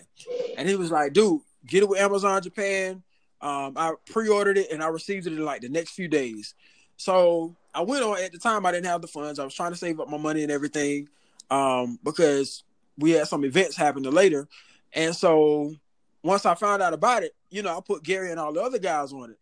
And 0.57 0.67
he 0.67 0.75
was 0.75 0.91
like, 0.91 1.13
dude, 1.13 1.41
get 1.65 1.83
it 1.83 1.89
with 1.89 1.99
Amazon 1.99 2.41
Japan. 2.41 3.03
Um, 3.39 3.73
I 3.75 3.93
pre-ordered 4.09 4.57
it 4.57 4.71
and 4.71 4.81
I 4.81 4.87
received 4.87 5.27
it 5.27 5.33
in 5.33 5.45
like 5.45 5.61
the 5.61 5.69
next 5.69 5.91
few 5.91 6.07
days. 6.07 6.55
So 6.97 7.55
I 7.77 7.81
went 7.81 8.03
on 8.03 8.17
at 8.17 8.31
the 8.31 8.39
time 8.39 8.65
I 8.65 8.71
didn't 8.71 8.87
have 8.87 9.03
the 9.03 9.07
funds. 9.07 9.37
I 9.37 9.43
was 9.43 9.53
trying 9.53 9.71
to 9.71 9.77
save 9.77 9.99
up 9.99 10.09
my 10.09 10.17
money 10.17 10.41
and 10.41 10.51
everything 10.51 11.09
um, 11.51 11.99
because 12.03 12.63
we 12.97 13.11
had 13.11 13.27
some 13.27 13.45
events 13.45 13.75
happening 13.75 14.11
later. 14.11 14.47
And 14.93 15.15
so 15.15 15.75
once 16.23 16.47
I 16.47 16.55
found 16.55 16.81
out 16.81 16.93
about 16.93 17.21
it, 17.21 17.35
you 17.51 17.61
know, 17.61 17.77
I 17.77 17.79
put 17.81 18.01
Gary 18.01 18.31
and 18.31 18.39
all 18.39 18.51
the 18.51 18.63
other 18.63 18.79
guys 18.79 19.13
on 19.13 19.29
it. 19.29 19.37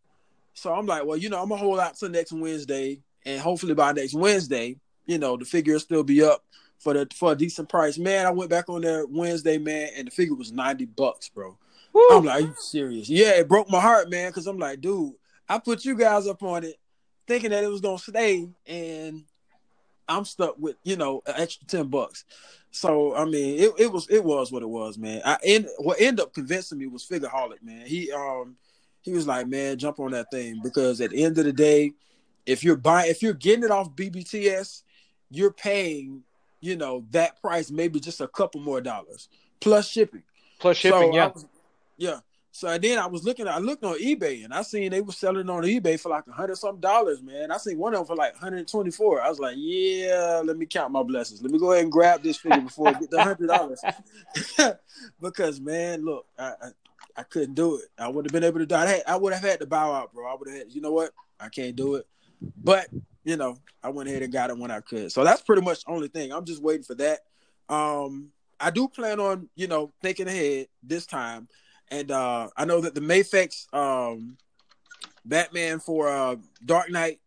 So 0.54 0.74
I'm 0.74 0.86
like, 0.86 1.06
well, 1.06 1.16
you 1.16 1.30
know, 1.30 1.42
I'm 1.42 1.48
gonna 1.48 1.62
hold 1.62 1.80
out 1.80 1.96
till 1.96 2.10
next 2.10 2.34
Wednesday, 2.34 3.00
and 3.26 3.40
hopefully 3.40 3.74
by 3.74 3.94
next 3.94 4.14
Wednesday, 4.14 4.76
you 5.06 5.18
know, 5.18 5.38
the 5.38 5.46
figure 5.46 5.74
will 5.74 5.80
still 5.80 6.04
be 6.04 6.22
up 6.22 6.44
for 6.78 6.94
the 6.94 7.08
for 7.16 7.32
a 7.32 7.36
decent 7.36 7.70
price. 7.70 7.98
Man, 7.98 8.26
I 8.26 8.32
went 8.32 8.50
back 8.50 8.68
on 8.68 8.82
there 8.82 9.06
Wednesday, 9.06 9.58
man, 9.58 9.92
and 9.96 10.08
the 10.08 10.12
figure 10.12 10.36
was 10.36 10.52
90 10.52 10.86
bucks, 10.88 11.30
bro. 11.30 11.58
Woo. 11.94 12.08
I'm 12.12 12.26
like, 12.26 12.44
are 12.44 12.48
you 12.48 12.56
serious? 12.58 13.10
Yeah, 13.10 13.32
it 13.32 13.48
broke 13.48 13.70
my 13.70 13.80
heart, 13.80 14.10
man, 14.10 14.30
because 14.30 14.46
I'm 14.46 14.60
like, 14.60 14.82
dude, 14.82 15.14
I 15.48 15.58
put 15.58 15.86
you 15.86 15.96
guys 15.96 16.28
up 16.28 16.44
on 16.44 16.66
it 16.66 16.76
thinking 17.28 17.52
that 17.52 17.64
it 17.64 17.70
was 17.70 17.82
gonna 17.82 17.98
stay, 17.98 18.48
and 18.68 19.24
I'm 20.08 20.26
stuck 20.26 20.56
with 20.58 20.76
you 20.84 20.96
know 20.96 21.22
an 21.26 21.36
extra 21.38 21.68
ten 21.68 21.88
bucks. 21.88 22.26
So 22.72 23.16
I 23.16 23.26
mean, 23.26 23.60
it, 23.60 23.72
it 23.78 23.92
was 23.92 24.08
it 24.10 24.24
was 24.24 24.52
what 24.52 24.64
it 24.64 24.70
was, 24.70 24.98
man. 24.98 25.22
I 25.26 25.38
end 25.44 25.68
what 25.78 26.00
ended 26.00 26.22
up 26.22 26.34
convincing 26.34 26.78
me 26.78 26.88
was 26.88 27.06
Figureaholic, 27.06 27.64
man. 27.64 27.86
He 27.86 28.12
um 28.12 28.56
he 29.02 29.12
was 29.12 29.28
like, 29.28 29.48
man, 29.48 29.78
jump 29.78 30.00
on 30.00 30.12
that 30.12 30.32
thing 30.32 30.60
because 30.64 31.00
at 31.00 31.12
the 31.12 31.24
end 31.24 31.38
of 31.38 31.46
the 31.46 31.54
day, 31.54 31.94
if 32.46 32.64
you're 32.64 32.76
buying 32.76 33.10
if 33.10 33.22
you're 33.22 33.34
getting 33.34 33.64
it 33.64 33.72
off 33.72 33.96
BBTS, 33.96 34.84
you're 35.30 35.54
paying 35.54 36.24
you 36.62 36.76
know 36.76 37.06
that 37.12 37.40
price 37.42 37.72
maybe 37.72 38.00
just 38.00 38.22
a 38.22 38.28
couple 38.28 38.62
more 38.62 38.82
dollars 38.82 39.30
plus 39.60 39.88
shipping. 39.88 40.24
Plus 40.60 40.78
shipping, 40.78 41.12
so 41.12 41.16
yeah. 41.16 41.28
Was, 41.28 41.46
yeah. 41.98 42.20
So 42.56 42.78
then 42.78 42.98
I 42.98 43.06
was 43.06 43.26
looking, 43.26 43.50
I 43.50 43.58
looked 43.58 43.84
on 43.84 44.00
eBay 44.00 44.46
and 44.46 44.54
I 44.54 44.62
seen 44.62 44.90
they 44.90 45.02
were 45.02 45.12
selling 45.12 45.50
on 45.50 45.64
eBay 45.64 46.00
for 46.00 46.08
like 46.08 46.26
a 46.26 46.32
hundred 46.32 46.56
some 46.56 46.80
dollars, 46.80 47.22
man. 47.22 47.52
I 47.52 47.58
seen 47.58 47.78
one 47.78 47.94
of 47.94 48.00
them 48.00 48.08
for 48.08 48.16
like 48.16 48.32
124. 48.32 49.22
I 49.22 49.28
was 49.28 49.40
like, 49.40 49.56
yeah, 49.58 50.42
let 50.42 50.56
me 50.56 50.66
count 50.66 50.94
my 50.94 51.04
blessings. 51.04 51.42
Let 51.42 51.52
me 51.52 51.60
go 51.60 51.74
ahead 51.74 51.84
and 51.84 51.92
grab 51.92 52.24
this 52.24 52.38
figure 52.38 52.62
before 52.62 52.88
I 52.88 52.94
get 52.94 53.12
the 53.12 53.22
hundred 53.22 53.48
dollars. 53.48 53.82
because 55.22 55.60
man, 55.60 56.06
look, 56.06 56.28
I, 56.40 56.46
I, 56.46 56.70
I 57.18 57.24
couldn't 57.24 57.56
do 57.56 57.76
it. 57.76 57.90
I 58.00 58.08
would 58.08 58.24
have 58.24 58.32
been 58.32 58.46
able 58.46 58.60
to 58.60 58.66
do 58.66 58.74
I, 58.74 59.02
I 59.06 59.18
would 59.18 59.34
have 59.34 59.44
had 59.44 59.60
to 59.60 59.66
bow 59.66 59.92
out, 59.92 60.14
bro. 60.14 60.26
I 60.26 60.36
would 60.40 60.48
have 60.48 60.58
had, 60.58 60.72
you 60.72 60.80
know 60.80 60.94
what? 60.94 61.12
I 61.38 61.50
can't 61.50 61.76
do 61.76 61.96
it. 61.96 62.08
But 62.64 62.88
you 63.26 63.36
know, 63.36 63.58
I 63.84 63.90
went 63.90 64.08
ahead 64.08 64.24
and 64.24 64.32
got 64.32 64.50
it 64.50 64.58
when 64.58 64.72
I 64.72 64.80
could. 64.80 65.12
So 65.12 65.26
that's 65.26 65.42
pretty 65.42 65.62
much 65.62 65.84
the 65.84 65.92
only 65.92 66.08
thing. 66.08 66.32
I'm 66.32 66.46
just 66.46 66.64
waiting 66.64 66.84
for 66.84 66.96
that. 66.96 67.20
Um, 67.68 68.30
I 68.62 68.70
do 68.70 68.88
plan 68.88 69.20
on, 69.20 69.50
you 69.56 69.68
know, 69.68 69.92
thinking 70.02 70.30
ahead 70.30 70.68
this 70.82 71.06
time 71.06 71.50
and 71.92 72.12
uh, 72.12 72.50
I 72.56 72.66
know 72.66 72.82
that 72.82 72.96
the 72.96 73.02
Mafex 73.02 73.74
um, 73.74 74.38
Batman 75.24 75.80
for 75.80 76.10
uh, 76.10 76.36
Dark 76.64 76.90
Knight 76.90 77.20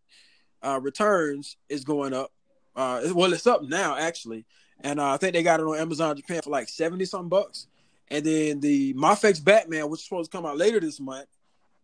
uh, 0.63 0.81
Returns 0.83 1.57
is 1.69 1.85
going 1.85 2.13
up. 2.13 2.33
Uh, 2.77 3.03
well, 3.15 3.33
it's 3.33 3.47
up 3.47 3.63
now 3.63 3.97
actually, 3.97 4.45
and 4.81 5.01
uh, 5.01 5.13
I 5.13 5.17
think 5.17 5.33
they 5.33 5.43
got 5.43 5.61
it 5.61 5.67
on 5.67 5.79
Amazon 5.79 6.17
Japan 6.17 6.43
for 6.43 6.51
like 6.51 6.69
seventy 6.69 7.05
something 7.05 7.29
bucks. 7.29 7.67
And 8.11 8.25
then 8.25 8.61
the 8.61 8.95
Mafex 8.95 9.45
Batman, 9.45 9.91
which 9.91 10.01
is 10.01 10.05
supposed 10.05 10.31
to 10.31 10.37
come 10.37 10.47
out 10.47 10.57
later 10.57 10.81
this 10.81 10.99
month. 10.99 11.29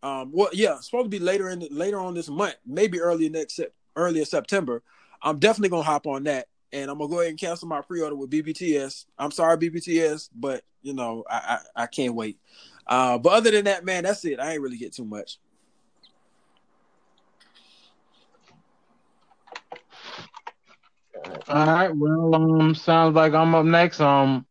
Um, 0.02 0.30
well, 0.32 0.48
yeah, 0.52 0.78
supposed 0.80 1.06
to 1.06 1.08
be 1.08 1.18
later 1.18 1.48
in 1.50 1.66
later 1.70 1.98
on 1.98 2.14
this 2.14 2.28
month, 2.28 2.56
maybe 2.66 3.00
early 3.00 3.28
next 3.28 3.60
earlier 3.96 4.24
September. 4.24 4.82
I'm 5.22 5.38
definitely 5.38 5.70
gonna 5.70 5.82
hop 5.82 6.06
on 6.06 6.24
that, 6.24 6.48
and 6.74 6.90
I'm 6.90 6.98
gonna 6.98 7.08
go 7.08 7.20
ahead 7.20 7.30
and 7.30 7.38
cancel 7.38 7.68
my 7.68 7.80
pre-order 7.80 8.16
with 8.16 8.30
BBTS. 8.30 9.06
I'm 9.16 9.30
sorry, 9.30 9.56
BBTS, 9.56 10.30
but 10.34 10.62
you 10.82 10.92
know 10.92 11.24
I 11.30 11.58
I, 11.76 11.82
I 11.84 11.86
can't 11.86 12.14
wait. 12.14 12.38
Uh, 12.86 13.16
but 13.16 13.32
other 13.32 13.50
than 13.50 13.64
that, 13.64 13.84
man, 13.84 14.04
that's 14.04 14.24
it. 14.24 14.40
I 14.40 14.52
ain't 14.52 14.60
really 14.60 14.76
get 14.76 14.92
too 14.92 15.04
much. 15.04 15.38
All 21.48 21.66
right. 21.66 21.94
Well, 21.94 22.34
um, 22.34 22.74
sounds 22.74 23.14
like 23.14 23.32
I'm 23.32 23.54
up 23.54 23.64
next. 23.64 24.00
Um, 24.00 24.44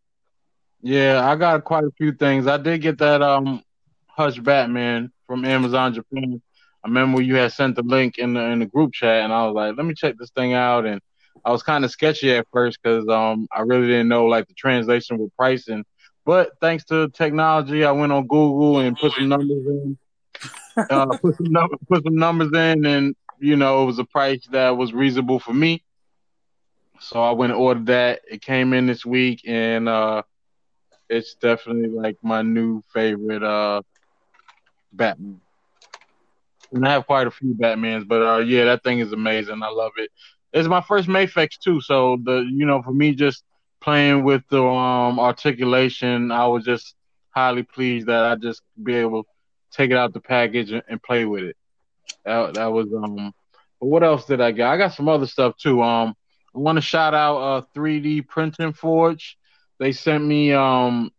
yeah, 0.81 1.29
I 1.29 1.35
got 1.35 1.63
quite 1.63 1.83
a 1.83 1.91
few 1.97 2.13
things. 2.13 2.47
I 2.47 2.57
did 2.57 2.81
get 2.81 2.97
that 2.99 3.21
um, 3.21 3.61
Hush 4.07 4.39
Batman 4.39 5.11
from 5.27 5.45
Amazon 5.45 5.93
Japan. 5.93 6.41
I 6.83 6.87
remember 6.87 7.21
you 7.21 7.35
had 7.35 7.53
sent 7.53 7.75
the 7.75 7.83
link 7.83 8.17
in 8.17 8.33
the 8.33 8.41
in 8.41 8.59
the 8.59 8.65
group 8.65 8.93
chat, 8.93 9.23
and 9.23 9.31
I 9.31 9.45
was 9.45 9.53
like, 9.53 9.77
let 9.77 9.85
me 9.85 9.93
check 9.93 10.15
this 10.17 10.31
thing 10.31 10.53
out. 10.53 10.85
And 10.85 11.01
I 11.45 11.51
was 11.51 11.63
kind 11.63 11.83
of 11.83 11.91
sketchy 11.91 12.31
at 12.31 12.47
first 12.53 12.79
because 12.81 13.07
um, 13.07 13.47
I 13.51 13.61
really 13.61 13.87
didn't 13.87 14.07
know 14.07 14.25
like 14.25 14.47
the 14.47 14.53
translation 14.53 15.17
with 15.17 15.35
pricing 15.35 15.83
but 16.25 16.51
thanks 16.61 16.85
to 16.85 17.09
technology, 17.09 17.83
I 17.83 17.91
went 17.91 18.11
on 18.11 18.27
Google 18.27 18.79
and 18.79 18.97
put 18.97 19.13
some 19.13 19.29
numbers 19.29 19.65
in. 19.67 19.97
Uh, 20.89 21.05
put 21.21 21.35
some 21.35 21.51
num- 21.51 21.69
put 21.87 22.03
some 22.03 22.15
numbers 22.15 22.51
in, 22.53 22.85
and 22.85 23.15
you 23.39 23.55
know 23.55 23.83
it 23.83 23.85
was 23.85 23.99
a 23.99 24.05
price 24.05 24.45
that 24.51 24.77
was 24.77 24.93
reasonable 24.93 25.39
for 25.39 25.53
me. 25.53 25.83
So 26.99 27.21
I 27.21 27.31
went 27.31 27.51
and 27.51 27.61
ordered 27.61 27.87
that. 27.87 28.21
It 28.29 28.41
came 28.41 28.73
in 28.73 28.85
this 28.85 29.05
week, 29.05 29.41
and 29.45 29.89
uh, 29.89 30.23
it's 31.09 31.35
definitely 31.35 31.89
like 31.89 32.17
my 32.23 32.41
new 32.41 32.81
favorite 32.93 33.43
uh, 33.43 33.81
Batman. 34.93 35.41
And 36.71 36.87
I 36.87 36.93
have 36.93 37.05
quite 37.05 37.27
a 37.27 37.31
few 37.31 37.53
Batmans, 37.53 38.07
but 38.07 38.21
uh, 38.21 38.37
yeah, 38.39 38.65
that 38.65 38.83
thing 38.83 38.99
is 38.99 39.11
amazing. 39.11 39.61
I 39.61 39.69
love 39.69 39.91
it. 39.97 40.09
It's 40.53 40.67
my 40.67 40.81
first 40.81 41.07
Mafex 41.07 41.57
too, 41.57 41.81
so 41.81 42.17
the 42.23 42.41
you 42.41 42.65
know 42.65 42.81
for 42.83 42.93
me 42.93 43.15
just 43.15 43.43
playing 43.81 44.23
with 44.23 44.43
the 44.49 44.63
um, 44.63 45.19
articulation, 45.19 46.31
I 46.31 46.47
was 46.47 46.63
just 46.63 46.95
highly 47.31 47.63
pleased 47.63 48.07
that 48.07 48.23
I 48.23 48.35
just 48.35 48.61
be 48.81 48.95
able 48.95 49.23
to 49.23 49.29
take 49.71 49.91
it 49.91 49.97
out 49.97 50.13
the 50.13 50.21
package 50.21 50.71
and, 50.71 50.83
and 50.87 51.01
play 51.01 51.25
with 51.25 51.43
it. 51.43 51.57
That, 52.25 52.53
that 52.53 52.71
was 52.71 52.87
um. 52.93 53.33
But 53.79 53.87
what 53.87 54.03
else 54.03 54.25
did 54.25 54.39
I 54.39 54.51
get? 54.51 54.67
I 54.67 54.77
got 54.77 54.93
some 54.93 55.09
other 55.09 55.27
stuff 55.27 55.57
too. 55.57 55.81
Um, 55.81 56.15
I 56.55 56.59
want 56.59 56.77
to 56.77 56.81
shout 56.81 57.13
out 57.13 57.37
uh 57.37 57.61
3D 57.75 58.27
Printing 58.27 58.73
Forge. 58.73 59.37
They 59.79 59.91
sent 59.91 60.23
me 60.23 60.53
um, 60.53 61.11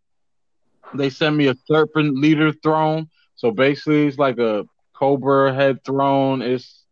they 0.95 1.11
sent 1.11 1.37
me 1.37 1.49
a 1.49 1.57
Serpent 1.67 2.17
Leader 2.17 2.53
throne. 2.53 3.09
So 3.35 3.51
basically, 3.51 4.07
it's 4.07 4.19
like 4.19 4.39
a 4.39 4.65
Cobra 4.95 5.53
head 5.53 5.85
throne. 5.85 6.41
It's 6.41 6.84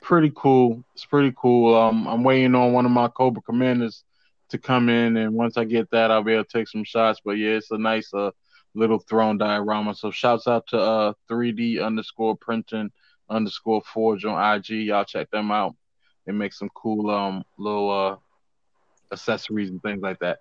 pretty 0.00 0.32
cool. 0.34 0.82
It's 0.94 1.04
pretty 1.04 1.32
cool. 1.36 1.74
Um, 1.74 2.06
I'm 2.06 2.24
waiting 2.24 2.54
on 2.54 2.72
one 2.72 2.86
of 2.86 2.92
my 2.92 3.08
Cobra 3.08 3.42
commanders 3.42 4.04
to 4.50 4.58
come 4.58 4.88
in, 4.88 5.16
and 5.16 5.34
once 5.34 5.56
I 5.56 5.64
get 5.64 5.90
that, 5.90 6.10
I'll 6.10 6.22
be 6.22 6.32
able 6.32 6.44
to 6.44 6.58
take 6.58 6.68
some 6.68 6.84
shots. 6.84 7.20
But 7.24 7.32
yeah, 7.32 7.50
it's 7.50 7.70
a 7.70 7.78
nice 7.78 8.12
uh 8.12 8.30
little 8.74 8.98
throne 8.98 9.38
diorama. 9.38 9.94
So 9.94 10.10
shouts 10.10 10.46
out 10.46 10.66
to 10.68 10.78
uh 10.80 11.12
3D 11.30 11.84
underscore 11.84 12.36
printing 12.36 12.90
underscore 13.28 13.82
forge 13.82 14.24
on 14.24 14.56
IG. 14.56 14.70
Y'all 14.70 15.04
check 15.04 15.30
them 15.30 15.50
out. 15.50 15.76
They 16.26 16.32
make 16.32 16.52
some 16.52 16.70
cool 16.74 17.10
um 17.10 17.44
little 17.58 17.90
uh 17.90 18.16
accessories 19.12 19.70
and 19.70 19.82
things 19.82 20.02
like 20.02 20.18
that. 20.20 20.38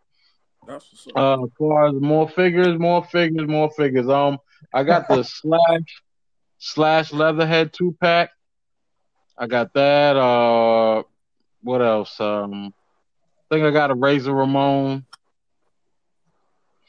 That's 0.68 1.08
uh, 1.16 1.44
as 1.44 1.50
far 1.58 1.88
as 1.88 1.94
more 1.96 2.30
figures, 2.30 2.78
more 2.78 3.04
figures, 3.04 3.48
more 3.48 3.72
figures. 3.72 4.10
Um, 4.10 4.40
I 4.74 4.84
got 4.84 5.08
the 5.08 5.24
slash 5.24 6.02
slash 6.58 7.14
leatherhead 7.14 7.74
two 7.74 7.96
pack. 8.00 8.32
I 9.40 9.48
got 9.48 9.74
that. 9.74 10.18
Uh, 10.18 11.04
what 11.64 11.82
else? 11.82 12.20
Um, 12.20 12.74
I 13.50 13.56
think 13.56 13.66
I 13.66 13.72
got 13.72 13.90
a 13.90 13.96
Razor 13.96 14.34
Ramon 14.34 15.06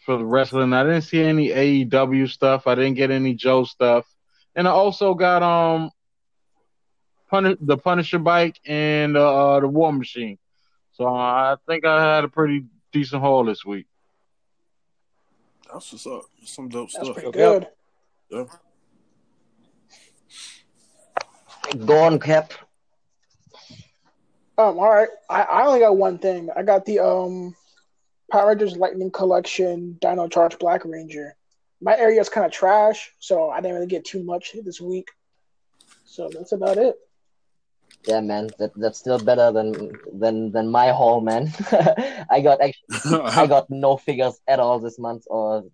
for 0.05 0.19
the 0.19 0.25
wrestling. 0.25 0.73
I 0.73 0.83
didn't 0.83 1.03
see 1.03 1.23
any 1.23 1.51
AEW 1.51 2.29
stuff. 2.29 2.67
I 2.67 2.75
didn't 2.75 2.95
get 2.95 3.13
any 3.13 3.35
Joe 3.35 3.63
stuff, 3.63 4.05
and 4.57 4.67
I 4.67 4.73
also 4.73 5.15
got 5.15 5.45
um, 5.45 5.93
Punish 7.29 7.59
the 7.61 7.77
Punisher 7.77 8.19
bike 8.19 8.59
and 8.67 9.17
uh, 9.17 9.61
the 9.61 9.69
War 9.69 9.93
Machine. 9.93 10.37
So 10.93 11.07
I 11.07 11.55
think 11.69 11.87
I 11.87 12.17
had 12.17 12.25
a 12.25 12.29
pretty 12.29 12.65
decent 12.93 13.23
haul 13.23 13.45
this 13.45 13.65
week. 13.65 13.87
That's 15.73 15.93
what's 15.93 16.07
up. 16.07 16.23
Some 16.45 16.69
dope 16.69 16.91
That's 16.91 17.05
stuff. 17.05 17.15
Pretty 17.15 17.31
good. 17.31 17.69
Yeah. 18.29 18.45
Go 21.79 22.03
on, 22.03 22.19
Cap. 22.19 22.53
Um, 24.59 24.79
all 24.79 24.93
right. 24.93 25.09
I, 25.29 25.43
I 25.43 25.67
only 25.67 25.81
got 25.81 25.97
one 25.97 26.19
thing. 26.19 26.51
I 26.55 26.63
got 26.63 26.85
the 26.85 26.99
um 26.99 27.55
Power 28.31 28.49
Rangers 28.49 28.77
Lightning 28.77 29.11
Collection 29.11 29.97
Dino 30.01 30.29
Charge 30.29 30.59
Black 30.59 30.85
Ranger. 30.85 31.37
My 31.81 31.97
area 31.97 32.21
is 32.21 32.29
kind 32.29 32.45
of 32.45 32.53
trash, 32.53 33.13
so 33.19 33.51
I 33.51 33.61
didn't 33.61 33.77
really 33.77 33.87
get 33.87 34.05
too 34.05 34.23
much 34.23 34.55
this 34.65 34.81
week. 34.81 35.09
So 36.05 36.29
that's 36.33 36.53
about 36.53 36.77
it. 36.77 36.97
Yeah, 38.07 38.21
man, 38.21 38.51
that 38.59 38.73
that's 38.77 38.99
still 38.99 39.19
better 39.19 39.53
than 39.53 39.93
than 40.13 40.53
than 40.53 40.71
my 40.71 40.91
haul, 40.91 41.21
man. 41.21 41.53
I 42.31 42.41
got 42.43 42.61
actually 42.61 43.21
I 43.25 43.47
got 43.47 43.71
no 43.71 43.97
figures 43.97 44.41
at 44.47 44.61
all 44.61 44.79
this 44.79 44.99
month, 44.99 45.25
or 45.27 45.65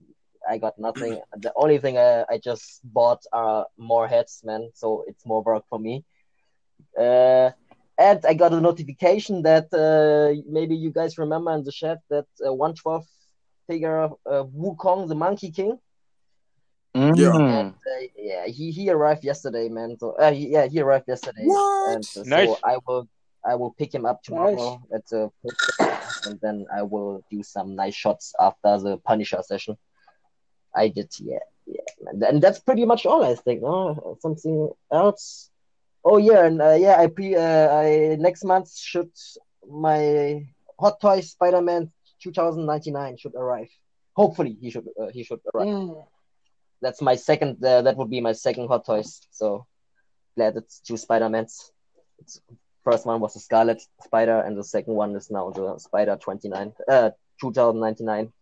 I 0.48 0.58
got 0.58 0.78
nothing. 0.78 1.20
The 1.36 1.52
only 1.56 1.78
thing 1.78 1.98
I, 1.98 2.24
I 2.28 2.38
just 2.38 2.80
bought 2.84 3.22
are 3.32 3.66
more 3.76 4.08
heads, 4.08 4.42
man. 4.44 4.70
So 4.74 5.04
it's 5.06 5.24
more 5.26 5.42
work 5.42 5.64
for 5.68 5.78
me. 5.78 6.04
Uh, 6.98 7.50
and 7.98 8.24
I 8.26 8.34
got 8.34 8.52
a 8.52 8.60
notification 8.60 9.42
that 9.42 9.72
uh, 9.72 10.40
maybe 10.48 10.76
you 10.76 10.90
guys 10.90 11.18
remember 11.18 11.52
in 11.52 11.64
the 11.64 11.72
chat 11.72 11.98
that 12.10 12.26
uh, 12.46 12.52
112 12.52 13.06
figure 13.66 14.04
uh, 14.04 14.44
Wukong, 14.44 15.08
the 15.08 15.14
Monkey 15.14 15.50
King. 15.50 15.78
Mm. 16.94 17.16
Yeah. 17.16 17.36
And, 17.36 17.74
uh, 17.74 18.06
yeah, 18.16 18.46
he, 18.46 18.70
he 18.70 18.90
arrived 18.90 19.24
yesterday, 19.24 19.68
man. 19.68 19.96
So 19.98 20.12
uh, 20.12 20.32
he, 20.32 20.48
yeah, 20.48 20.66
he 20.66 20.80
arrived 20.80 21.08
yesterday. 21.08 21.44
What? 21.44 21.96
And, 21.96 22.08
uh, 22.16 22.22
Nice. 22.26 22.48
So 22.48 22.58
I 22.64 22.78
will 22.86 23.08
I 23.48 23.54
will 23.54 23.70
pick 23.78 23.94
him 23.94 24.04
up 24.04 24.22
tomorrow 24.22 24.82
at 24.92 25.06
the 25.06 25.30
and 26.26 26.38
then 26.42 26.66
I 26.74 26.82
will 26.82 27.22
do 27.30 27.42
some 27.42 27.76
nice 27.76 27.94
shots 27.94 28.34
after 28.40 28.78
the 28.78 28.96
Punisher 28.98 29.40
session. 29.42 29.76
I 30.76 30.88
did, 30.88 31.12
yeah, 31.18 31.38
yeah, 31.66 32.28
and 32.28 32.42
that's 32.42 32.60
pretty 32.60 32.84
much 32.84 33.06
all 33.06 33.24
I 33.24 33.34
think. 33.34 33.62
No, 33.62 34.18
something 34.20 34.70
else. 34.92 35.50
Oh 36.04 36.18
yeah, 36.18 36.46
and 36.46 36.60
uh, 36.60 36.74
yeah, 36.74 36.96
I 37.00 37.08
pre 37.08 37.34
uh, 37.34 37.68
I 37.74 38.16
next 38.20 38.44
month 38.44 38.76
should 38.76 39.10
my 39.68 40.46
Hot 40.78 41.00
Toys 41.00 41.30
Spider 41.30 41.62
Man 41.62 41.90
2099 42.22 43.16
should 43.16 43.34
arrive. 43.34 43.70
Hopefully, 44.14 44.56
he 44.60 44.70
should 44.70 44.88
uh, 45.00 45.08
he 45.08 45.24
should 45.24 45.40
arrive. 45.54 45.66
Mm. 45.66 46.06
That's 46.82 47.02
my 47.02 47.16
second. 47.16 47.64
Uh, 47.64 47.82
that 47.82 47.96
would 47.96 48.10
be 48.10 48.20
my 48.20 48.32
second 48.32 48.68
Hot 48.68 48.84
Toys. 48.84 49.20
So 49.30 49.66
glad 50.36 50.56
it's 50.56 50.80
two 50.80 50.96
Spider 50.96 51.28
Mans. 51.28 51.72
First 52.84 53.04
one 53.06 53.20
was 53.20 53.34
the 53.34 53.40
Scarlet 53.40 53.82
Spider, 54.04 54.40
and 54.40 54.56
the 54.56 54.64
second 54.64 54.94
one 54.94 55.16
is 55.16 55.30
now 55.30 55.50
the 55.50 55.78
Spider 55.78 56.16
29, 56.16 56.72
uh, 56.88 57.10
2099. 57.40 58.32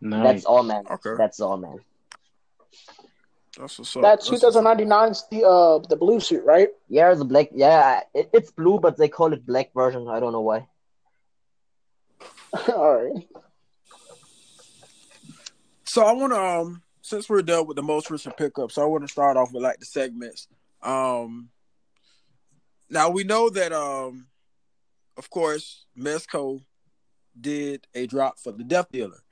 Nice. 0.00 0.22
That's 0.22 0.44
all, 0.44 0.62
man. 0.62 0.84
Okay. 0.90 1.14
That's 1.16 1.40
all, 1.40 1.56
man. 1.56 1.78
That's 3.58 3.78
what's 3.78 3.96
up. 3.96 4.02
That 4.02 4.18
That's 4.18 4.30
what's 4.30 4.44
up. 4.44 4.52
2099 4.52 5.10
is 5.10 5.24
the 5.30 5.44
uh 5.44 5.78
the 5.88 5.96
blue 5.96 6.20
suit, 6.20 6.44
right? 6.44 6.68
Yeah, 6.88 7.14
the 7.14 7.24
black. 7.24 7.48
Yeah, 7.54 8.00
it, 8.14 8.28
it's 8.32 8.50
blue, 8.50 8.78
but 8.78 8.96
they 8.96 9.08
call 9.08 9.32
it 9.32 9.46
black 9.46 9.72
version. 9.72 10.08
I 10.08 10.20
don't 10.20 10.32
know 10.32 10.42
why. 10.42 10.68
all 12.68 12.96
right. 12.96 13.28
So 15.84 16.04
I 16.04 16.12
want 16.12 16.32
to, 16.34 16.38
um, 16.38 16.82
since 17.00 17.28
we're 17.28 17.40
done 17.40 17.66
with 17.66 17.76
the 17.76 17.82
most 17.82 18.10
recent 18.10 18.36
pickups, 18.36 18.76
I 18.76 18.84
want 18.84 19.04
to 19.04 19.08
start 19.08 19.36
off 19.36 19.52
with 19.52 19.62
like 19.62 19.78
the 19.78 19.86
segments. 19.86 20.48
Um, 20.82 21.48
now 22.90 23.08
we 23.08 23.24
know 23.24 23.48
that, 23.50 23.72
um, 23.72 24.26
of 25.16 25.30
course, 25.30 25.86
Mezco 25.98 26.62
did 27.40 27.86
a 27.94 28.06
drop 28.06 28.38
for 28.38 28.52
the 28.52 28.64
Death 28.64 28.88
Dealer, 28.92 29.22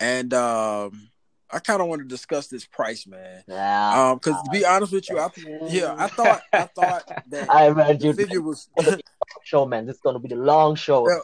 and 0.00 0.34
um, 0.34 1.10
I 1.50 1.58
kind 1.58 1.80
of 1.80 1.88
want 1.88 2.02
to 2.02 2.08
discuss 2.08 2.48
this 2.48 2.64
price, 2.64 3.06
man. 3.06 3.44
Yeah. 3.46 4.10
Um, 4.10 4.18
because 4.18 4.42
to 4.42 4.50
be 4.50 4.64
honest 4.64 4.92
with 4.92 5.08
you, 5.08 5.18
I 5.18 5.28
yeah, 5.68 5.94
I 5.96 6.08
thought 6.08 6.42
I 6.52 6.64
thought 6.64 7.24
that 7.28 7.50
I 7.50 7.68
read 7.68 8.00
the 8.00 8.14
figure 8.14 8.40
was. 8.40 8.68
show, 9.44 9.66
man. 9.66 9.86
This 9.86 9.96
is 9.96 10.02
gonna 10.02 10.18
be 10.18 10.28
the 10.28 10.36
long 10.36 10.74
show. 10.74 11.08
Yeah. 11.08 11.18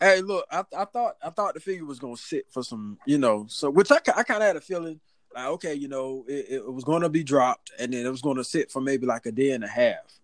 Hey, 0.00 0.20
look, 0.20 0.44
I, 0.50 0.64
I 0.76 0.84
thought 0.84 1.16
I 1.22 1.30
thought 1.30 1.54
the 1.54 1.60
figure 1.60 1.84
was 1.84 1.98
gonna 1.98 2.16
sit 2.16 2.46
for 2.50 2.62
some, 2.62 2.98
you 3.06 3.18
know, 3.18 3.46
so 3.48 3.70
which 3.70 3.90
I, 3.90 4.00
I 4.16 4.22
kind 4.22 4.42
of 4.42 4.46
had 4.46 4.56
a 4.56 4.60
feeling 4.60 5.00
like, 5.34 5.46
okay, 5.46 5.74
you 5.74 5.88
know, 5.88 6.24
it, 6.28 6.46
it 6.50 6.72
was 6.72 6.84
gonna 6.84 7.08
be 7.08 7.24
dropped 7.24 7.72
and 7.78 7.92
then 7.92 8.04
it 8.04 8.10
was 8.10 8.22
gonna 8.22 8.44
sit 8.44 8.70
for 8.70 8.80
maybe 8.80 9.06
like 9.06 9.26
a 9.26 9.32
day 9.32 9.52
and 9.52 9.64
a 9.64 9.68
half. 9.68 10.20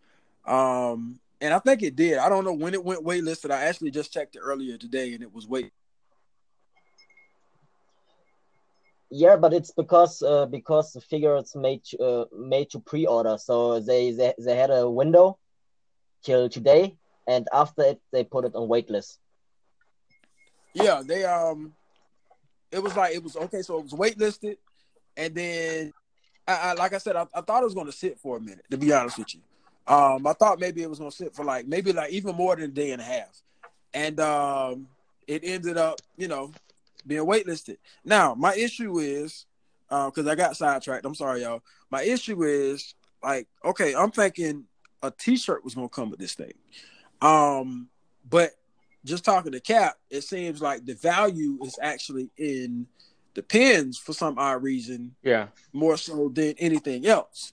Um, 0.47 1.21
and 1.41 1.55
I 1.55 1.59
think 1.61 1.83
it 1.83 1.97
did. 1.97 2.19
I 2.19 2.29
don't 2.29 2.45
know 2.45 2.53
when 2.53 2.75
it 2.75 2.85
went 2.85 3.05
waitlisted. 3.05 3.51
I 3.51 3.65
actually 3.65 3.91
just 3.91 4.13
checked 4.13 4.37
it 4.37 4.41
earlier 4.41 4.77
today 4.77 5.15
and 5.15 5.23
it 5.23 5.33
was 5.33 5.47
wait. 5.47 5.73
Yeah, 9.11 9.37
but 9.37 9.53
it's 9.53 9.73
because 9.73 10.23
uh, 10.23 10.47
because 10.47 10.93
the 10.93 11.01
figure 11.01 11.37
is 11.37 11.57
made 11.57 11.83
uh, 12.01 12.27
made 12.37 12.71
to 12.71 12.79
pre-order, 12.79 13.37
so 13.39 13.81
they, 13.81 14.13
they 14.13 14.35
they 14.39 14.57
had 14.57 14.71
a 14.71 14.89
window 14.89 15.37
till 16.23 16.49
today, 16.49 16.97
and 17.27 17.49
after 17.53 17.83
it 17.83 18.01
they 18.13 18.23
put 18.23 18.45
it 18.45 18.55
on 18.55 18.69
waitlist. 18.69 19.19
Yeah, 20.75 21.03
they 21.05 21.25
um, 21.25 21.75
it 22.71 22.81
was 22.81 22.97
like 22.97 23.15
it 23.15 23.23
was 23.23 23.35
okay. 23.37 23.63
So 23.63 23.79
it 23.79 23.83
was 23.83 23.95
waitlisted, 23.95 24.59
and 25.17 25.35
then 25.35 25.93
I, 26.47 26.55
I 26.55 26.73
like 26.75 26.93
I 26.93 26.99
said, 26.99 27.17
I, 27.17 27.27
I 27.35 27.41
thought 27.41 27.63
it 27.63 27.67
was 27.67 27.75
gonna 27.75 27.91
sit 27.91 28.17
for 28.21 28.37
a 28.37 28.41
minute. 28.41 28.65
To 28.71 28.79
be 28.79 28.93
honest 28.93 29.19
with 29.19 29.35
you, 29.35 29.41
um, 29.93 30.25
I 30.25 30.35
thought 30.35 30.61
maybe 30.61 30.83
it 30.85 30.89
was 30.89 31.01
gonna 31.01 31.11
sit 31.11 31.35
for 31.35 31.45
like 31.45 31.67
maybe 31.67 31.93
like 31.93 32.13
even 32.13 32.37
more 32.37 32.55
than 32.55 32.67
a 32.67 32.69
day 32.69 32.93
and 32.93 33.03
a 33.03 33.05
half, 33.05 33.43
and 33.93 34.21
um, 34.21 34.87
it 35.27 35.43
ended 35.45 35.77
up, 35.77 36.01
you 36.17 36.29
know, 36.29 36.53
being 37.07 37.27
waitlisted. 37.27 37.77
Now 38.05 38.35
my 38.35 38.55
issue 38.55 38.99
is, 38.99 39.47
because 39.89 40.27
I 40.27 40.35
got 40.35 40.57
sidetracked. 40.57 41.05
I'm 41.05 41.15
sorry, 41.15 41.43
y'all. 41.43 41.63
My 41.91 42.03
issue 42.03 42.43
is 42.45 42.95
like, 43.23 43.49
okay, 43.65 43.95
I'm 43.95 44.11
thinking 44.11 44.65
a 45.03 45.11
T-shirt 45.11 45.65
was 45.65 45.75
gonna 45.75 45.89
come 45.89 46.11
with 46.11 46.21
this 46.21 46.35
thing, 46.35 46.53
um, 47.21 47.89
but 48.29 48.53
just 49.05 49.25
talking 49.25 49.53
to 49.53 49.61
Cap, 49.61 49.97
it 50.11 50.23
seems 50.23 50.61
like 50.61 50.85
the 50.85 50.95
value 50.95 51.59
is 51.65 51.79
actually 51.81 52.31
in 52.37 52.87
the 53.35 53.43
pins 53.43 53.97
for 53.97 54.13
some 54.13 54.39
odd 54.39 54.63
reason, 54.63 55.15
Yeah. 55.23 55.49
more 55.73 55.97
so 55.97 56.29
than 56.29 56.55
anything 56.59 57.07
else. 57.07 57.53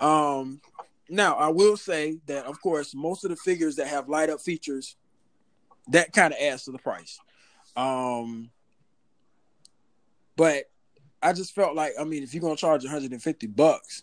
Um, 0.00 0.60
now 1.08 1.36
I 1.36 1.48
will 1.48 1.76
say 1.76 2.18
that, 2.26 2.46
of 2.46 2.60
course, 2.60 2.94
most 2.94 3.22
of 3.24 3.30
the 3.30 3.36
figures 3.36 3.76
that 3.76 3.86
have 3.88 4.08
light 4.08 4.30
up 4.30 4.40
features, 4.40 4.96
that 5.88 6.12
kind 6.12 6.32
of 6.32 6.40
adds 6.40 6.64
to 6.64 6.72
the 6.72 6.78
price. 6.78 7.20
Um, 7.76 8.50
but 10.36 10.64
I 11.22 11.32
just 11.32 11.54
felt 11.54 11.74
like, 11.74 11.92
I 11.98 12.04
mean, 12.04 12.22
if 12.22 12.34
you're 12.34 12.42
gonna 12.42 12.56
charge 12.56 12.82
150 12.82 13.46
bucks, 13.48 14.02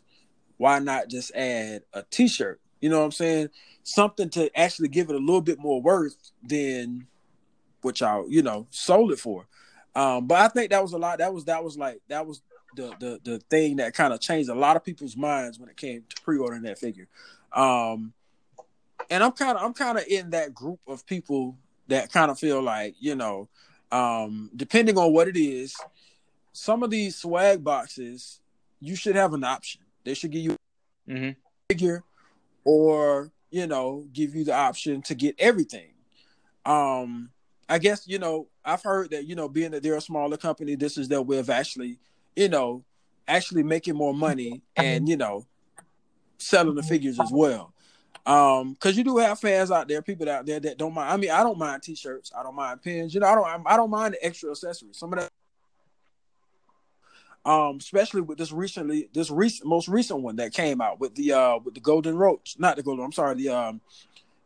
why 0.58 0.80
not 0.80 1.10
just 1.10 1.34
add 1.36 1.84
a 1.94 2.04
T-shirt? 2.04 2.60
You 2.82 2.90
know 2.90 3.00
what 3.00 3.06
I'm 3.06 3.12
saying? 3.12 3.50
Something 3.84 4.30
to 4.32 4.58
actually 4.58 4.88
give 4.88 5.10
it 5.10 5.16
a 5.16 5.20
little 5.20 5.42
bit 5.42 5.60
more 5.60 5.82
worth 5.82 6.32
than 6.44 7.08
what 7.82 8.00
y'all, 8.00 8.30
you 8.30 8.42
know, 8.42 8.68
sold 8.70 9.12
it 9.12 9.20
for. 9.20 9.48
Um, 9.96 10.28
but 10.28 10.40
I 10.40 10.48
think 10.48 10.72
that 10.72 10.82
was 10.82 10.94
a 10.94 10.98
lot. 10.98 11.18
That 11.18 11.34
was 11.34 11.46
that 11.46 11.64
was 11.64 11.78
like 11.78 12.00
that 12.08 12.26
was 12.26 12.42
the 12.76 12.94
the 13.00 13.20
the 13.24 13.40
thing 13.50 13.78
that 13.78 13.94
kind 13.94 14.14
of 14.14 14.22
changed 14.22 14.50
a 14.50 14.56
lot 14.56 14.76
of 14.76 14.84
people's 14.84 15.18
minds 15.18 15.60
when 15.60 15.70
it 15.70 15.78
came 15.78 16.04
to 16.10 16.22
pre-ordering 16.22 16.64
that 16.64 16.78
figure. 16.78 17.08
Um, 17.52 18.14
and 19.10 19.24
I'm 19.24 19.32
kind 19.32 19.58
of 19.58 19.64
I'm 19.64 19.74
kind 19.74 19.98
of 19.98 20.06
in 20.08 20.30
that 20.32 20.54
group 20.54 20.80
of 20.88 21.06
people 21.06 21.58
that 21.88 22.12
kind 22.12 22.30
of 22.30 22.40
feel 22.40 22.62
like 22.62 22.96
you 23.00 23.16
know, 23.16 23.50
um, 23.92 24.52
depending 24.56 24.98
on 24.98 25.12
what 25.12 25.28
it 25.28 25.38
is, 25.38 25.76
some 26.54 26.84
of 26.84 26.90
these 26.90 27.16
swag 27.16 27.64
boxes, 27.64 28.40
you 28.80 28.96
should 28.96 29.16
have 29.16 29.34
an 29.34 29.44
option. 29.44 29.82
They 30.04 30.14
should 30.14 30.32
give 30.32 30.42
you 30.42 30.56
mm-hmm. 31.08 31.32
figure, 31.70 32.04
or 32.64 33.32
you 33.52 33.68
know, 33.68 34.06
give 34.14 34.36
you 34.36 34.44
the 34.44 34.54
option 34.54 35.02
to 35.04 35.16
get 35.16 35.36
everything. 35.40 35.92
Um, 36.66 37.30
I 37.68 37.78
guess 37.80 38.08
you 38.08 38.20
know 38.20 38.48
I've 38.66 38.84
heard 38.84 39.12
that 39.12 39.26
you 39.26 39.36
know 39.36 39.50
being 39.50 39.72
that 39.72 39.84
they're 39.84 39.98
a 39.98 40.02
smaller 40.02 40.38
company, 40.38 40.76
this 40.76 40.98
is 40.98 41.08
their 41.08 41.22
way 41.22 41.40
of 41.40 41.50
actually, 41.50 42.00
you 42.36 42.50
know, 42.50 42.84
actually 43.28 43.64
making 43.64 43.96
more 43.96 44.14
money 44.14 44.62
and 44.76 45.08
you 45.08 45.18
know 45.18 45.46
selling 46.38 46.76
the 46.76 46.84
figures 46.84 47.20
as 47.20 47.32
well. 47.32 47.74
Um, 48.26 48.74
because 48.74 48.98
you 48.98 49.04
do 49.04 49.18
have 49.18 49.40
fans 49.40 49.72
out 49.72 49.88
there, 49.88 50.02
people 50.02 50.30
out 50.30 50.46
there 50.46 50.60
that 50.60 50.78
don't 50.78 50.94
mind. 50.94 51.12
I 51.12 51.18
mean, 51.18 51.32
I 51.32 51.42
don't 51.42 51.58
mind 51.58 51.82
t-shirts, 51.84 52.32
I 52.38 52.44
don't 52.44 52.56
mind 52.56 52.82
pins. 52.82 53.14
You 53.14 53.22
know, 53.22 53.28
I 53.28 53.36
don't 53.36 53.68
I 53.68 53.78
don't 53.78 53.90
mind 53.90 54.14
the 54.14 54.26
extra 54.26 54.52
accessories. 54.52 54.98
Some 54.98 55.14
of 55.14 55.20
that 55.20 55.30
um, 57.46 57.78
especially 57.78 58.22
with 58.22 58.38
this 58.38 58.52
recently, 58.52 59.10
this 59.14 59.32
recent, 59.32 59.68
most 59.68 59.88
recent 59.88 60.22
one 60.22 60.36
that 60.38 60.54
came 60.54 60.82
out 60.82 61.00
with 61.00 61.16
the 61.16 61.34
uh 61.34 61.58
with 61.64 61.74
the 61.74 61.80
Golden 61.80 62.18
Roach, 62.18 62.56
not 62.60 62.76
the 62.76 62.84
Golden. 62.84 63.06
I'm 63.06 63.12
sorry, 63.12 63.36
the 63.36 63.50
um 63.50 63.82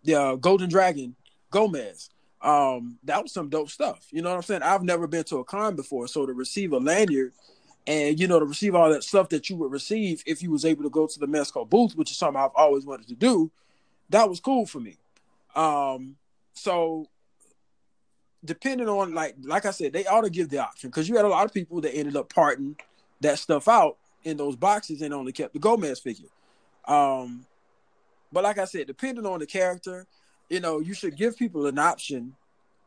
the 0.03 0.15
uh, 0.15 0.35
Golden 0.35 0.69
Dragon 0.69 1.15
Gomez. 1.50 2.09
Um, 2.41 3.00
that 3.05 3.23
was 3.23 3.31
some 3.31 3.50
dope 3.50 3.69
stuff. 3.69 4.05
You 4.12 4.21
know 4.21 4.29
what 4.29 4.35
I'm 4.35 4.41
saying? 4.43 4.63
I've 4.63 4.83
never 4.83 5.07
been 5.07 5.23
to 5.25 5.38
a 5.38 5.43
con 5.45 5.75
before, 5.75 6.07
so 6.07 6.25
to 6.25 6.33
receive 6.33 6.73
a 6.73 6.77
lanyard 6.77 7.31
and 7.88 8.19
you 8.19 8.27
know 8.27 8.39
to 8.39 8.45
receive 8.45 8.75
all 8.75 8.89
that 8.89 9.03
stuff 9.03 9.29
that 9.29 9.50
you 9.50 9.55
would 9.57 9.71
receive 9.71 10.23
if 10.25 10.41
you 10.41 10.51
was 10.51 10.65
able 10.65 10.83
to 10.83 10.89
go 10.89 11.07
to 11.07 11.19
the 11.19 11.27
Mezco 11.27 11.67
booth, 11.67 11.95
which 11.95 12.12
is 12.12 12.17
something 12.17 12.41
I've 12.41 12.51
always 12.55 12.85
wanted 12.85 13.07
to 13.09 13.15
do, 13.15 13.51
that 14.09 14.29
was 14.29 14.39
cool 14.39 14.65
for 14.65 14.79
me. 14.79 14.97
Um, 15.55 16.15
so 16.53 17.07
depending 18.45 18.89
on 18.89 19.13
like 19.13 19.35
like 19.43 19.65
I 19.65 19.71
said, 19.71 19.93
they 19.93 20.05
ought 20.05 20.21
to 20.21 20.29
give 20.29 20.50
the 20.50 20.59
option 20.59 20.89
because 20.89 21.07
you 21.07 21.15
had 21.15 21.25
a 21.25 21.29
lot 21.29 21.45
of 21.45 21.53
people 21.53 21.81
that 21.81 21.95
ended 21.95 22.15
up 22.15 22.33
parting 22.33 22.75
that 23.21 23.39
stuff 23.39 23.67
out 23.67 23.97
in 24.23 24.38
those 24.38 24.55
boxes 24.55 25.01
and 25.01 25.13
only 25.13 25.31
kept 25.31 25.53
the 25.53 25.59
Gomez 25.59 26.00
figure. 26.00 26.29
Um, 26.85 27.45
but 28.31 28.43
like 28.43 28.57
I 28.57 28.65
said, 28.65 28.88
depending 28.88 29.25
on 29.25 29.39
the 29.39 29.45
character, 29.45 30.05
you 30.50 30.59
know, 30.59 30.79
you 30.79 30.93
should 30.93 31.15
give 31.15 31.38
people 31.38 31.67
an 31.67 31.79
option 31.79 32.35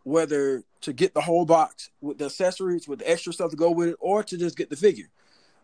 whether 0.04 0.62
to 0.82 0.92
get 0.92 1.14
the 1.14 1.20
whole 1.20 1.44
box 1.44 1.90
with 2.00 2.18
the 2.18 2.26
accessories, 2.26 2.86
with 2.86 3.00
the 3.00 3.10
extra 3.10 3.32
stuff 3.32 3.50
to 3.50 3.56
go 3.56 3.72
with 3.72 3.88
it, 3.88 3.96
or 3.98 4.22
to 4.22 4.38
just 4.38 4.56
get 4.56 4.70
the 4.70 4.76
figure. 4.76 5.08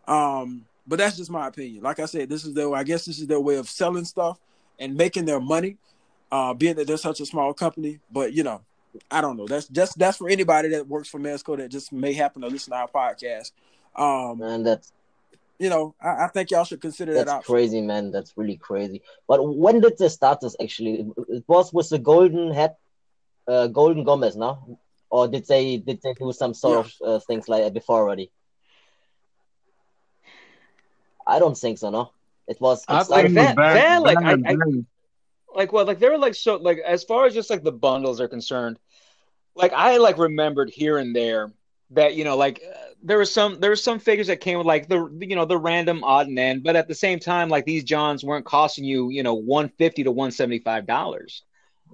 Um, 0.08 0.66
but 0.86 0.98
that's 0.98 1.16
just 1.16 1.30
my 1.30 1.46
opinion. 1.46 1.82
Like 1.82 2.00
I 2.00 2.06
said, 2.06 2.28
this 2.28 2.44
is 2.44 2.54
their 2.54 2.74
I 2.74 2.82
guess 2.82 3.04
this 3.04 3.18
is 3.18 3.26
their 3.26 3.40
way 3.40 3.56
of 3.56 3.68
selling 3.68 4.04
stuff 4.04 4.40
and 4.80 4.96
making 4.96 5.26
their 5.26 5.40
money, 5.40 5.76
uh, 6.32 6.54
being 6.54 6.74
that 6.74 6.88
they're 6.88 6.96
such 6.96 7.20
a 7.20 7.26
small 7.26 7.54
company. 7.54 8.00
But 8.10 8.32
you 8.32 8.42
know, 8.42 8.62
I 9.10 9.20
don't 9.20 9.36
know. 9.36 9.46
That's 9.46 9.68
just 9.68 9.98
that's 9.98 10.18
for 10.18 10.28
anybody 10.28 10.68
that 10.70 10.86
works 10.86 11.08
for 11.08 11.18
Mezco 11.18 11.56
that 11.56 11.70
just 11.70 11.92
may 11.92 12.12
happen 12.12 12.42
to 12.42 12.48
listen 12.48 12.72
to 12.72 12.76
our 12.78 12.88
podcast. 12.88 13.52
Um, 13.96 14.38
Man, 14.38 14.62
that's 14.62 14.92
you 15.58 15.68
know, 15.70 15.94
I, 16.02 16.24
I 16.24 16.28
think 16.28 16.50
y'all 16.50 16.64
should 16.64 16.80
consider 16.80 17.14
that's 17.14 17.26
that 17.26 17.36
option. 17.38 17.54
crazy, 17.54 17.80
man. 17.80 18.10
That's 18.10 18.36
really 18.36 18.56
crazy. 18.56 19.00
But 19.28 19.42
when 19.44 19.80
did 19.80 19.96
they 19.98 20.08
start 20.08 20.40
this? 20.40 20.56
Actually, 20.62 21.06
it 21.28 21.44
was 21.46 21.72
with 21.72 21.88
the 21.88 21.98
golden 21.98 22.52
head, 22.52 22.74
uh, 23.46 23.68
golden 23.68 24.02
Gomez, 24.04 24.36
no? 24.36 24.78
Or 25.08 25.28
did 25.28 25.46
they 25.46 25.76
did 25.76 26.00
they 26.02 26.14
do 26.14 26.32
some 26.32 26.52
sort 26.54 26.86
of 26.86 26.92
uh, 27.04 27.18
things 27.20 27.48
like 27.48 27.62
that 27.62 27.74
before 27.74 28.00
already? 28.00 28.30
I 31.26 31.38
don't 31.38 31.56
think 31.56 31.78
so. 31.78 31.90
No, 31.90 32.10
it 32.48 32.60
was. 32.60 32.82
It 32.82 32.90
I 32.90 33.02
that- 33.28 33.34
back, 33.34 33.56
that, 33.56 34.02
like, 34.02 34.18
back 34.20 34.40
I- 34.46 34.52
I- 34.52 34.84
like 35.54 35.70
what 35.70 35.86
like 35.86 35.98
they 35.98 36.08
were 36.08 36.16
like 36.16 36.34
so 36.34 36.56
like 36.56 36.78
as 36.78 37.04
far 37.04 37.26
as 37.26 37.34
just 37.34 37.50
like 37.50 37.62
the 37.62 37.70
bundles 37.70 38.22
are 38.22 38.28
concerned 38.28 38.78
like 39.54 39.72
i 39.72 39.96
like 39.96 40.18
remembered 40.18 40.70
here 40.70 40.98
and 40.98 41.14
there 41.14 41.52
that 41.90 42.14
you 42.14 42.24
know 42.24 42.36
like 42.36 42.62
uh, 42.66 42.78
there 43.02 43.18
was 43.18 43.32
some 43.32 43.60
there 43.60 43.70
were 43.70 43.76
some 43.76 43.98
figures 43.98 44.28
that 44.28 44.40
came 44.40 44.58
with 44.58 44.66
like 44.66 44.88
the 44.88 45.08
you 45.20 45.36
know 45.36 45.44
the 45.44 45.58
random 45.58 46.02
odd 46.04 46.26
and 46.26 46.38
end 46.38 46.62
but 46.62 46.76
at 46.76 46.88
the 46.88 46.94
same 46.94 47.18
time 47.18 47.48
like 47.48 47.64
these 47.64 47.84
johns 47.84 48.24
weren't 48.24 48.44
costing 48.44 48.84
you 48.84 49.10
you 49.10 49.22
know 49.22 49.34
150 49.34 50.04
to 50.04 50.10
175 50.10 50.86
dollars 50.86 51.42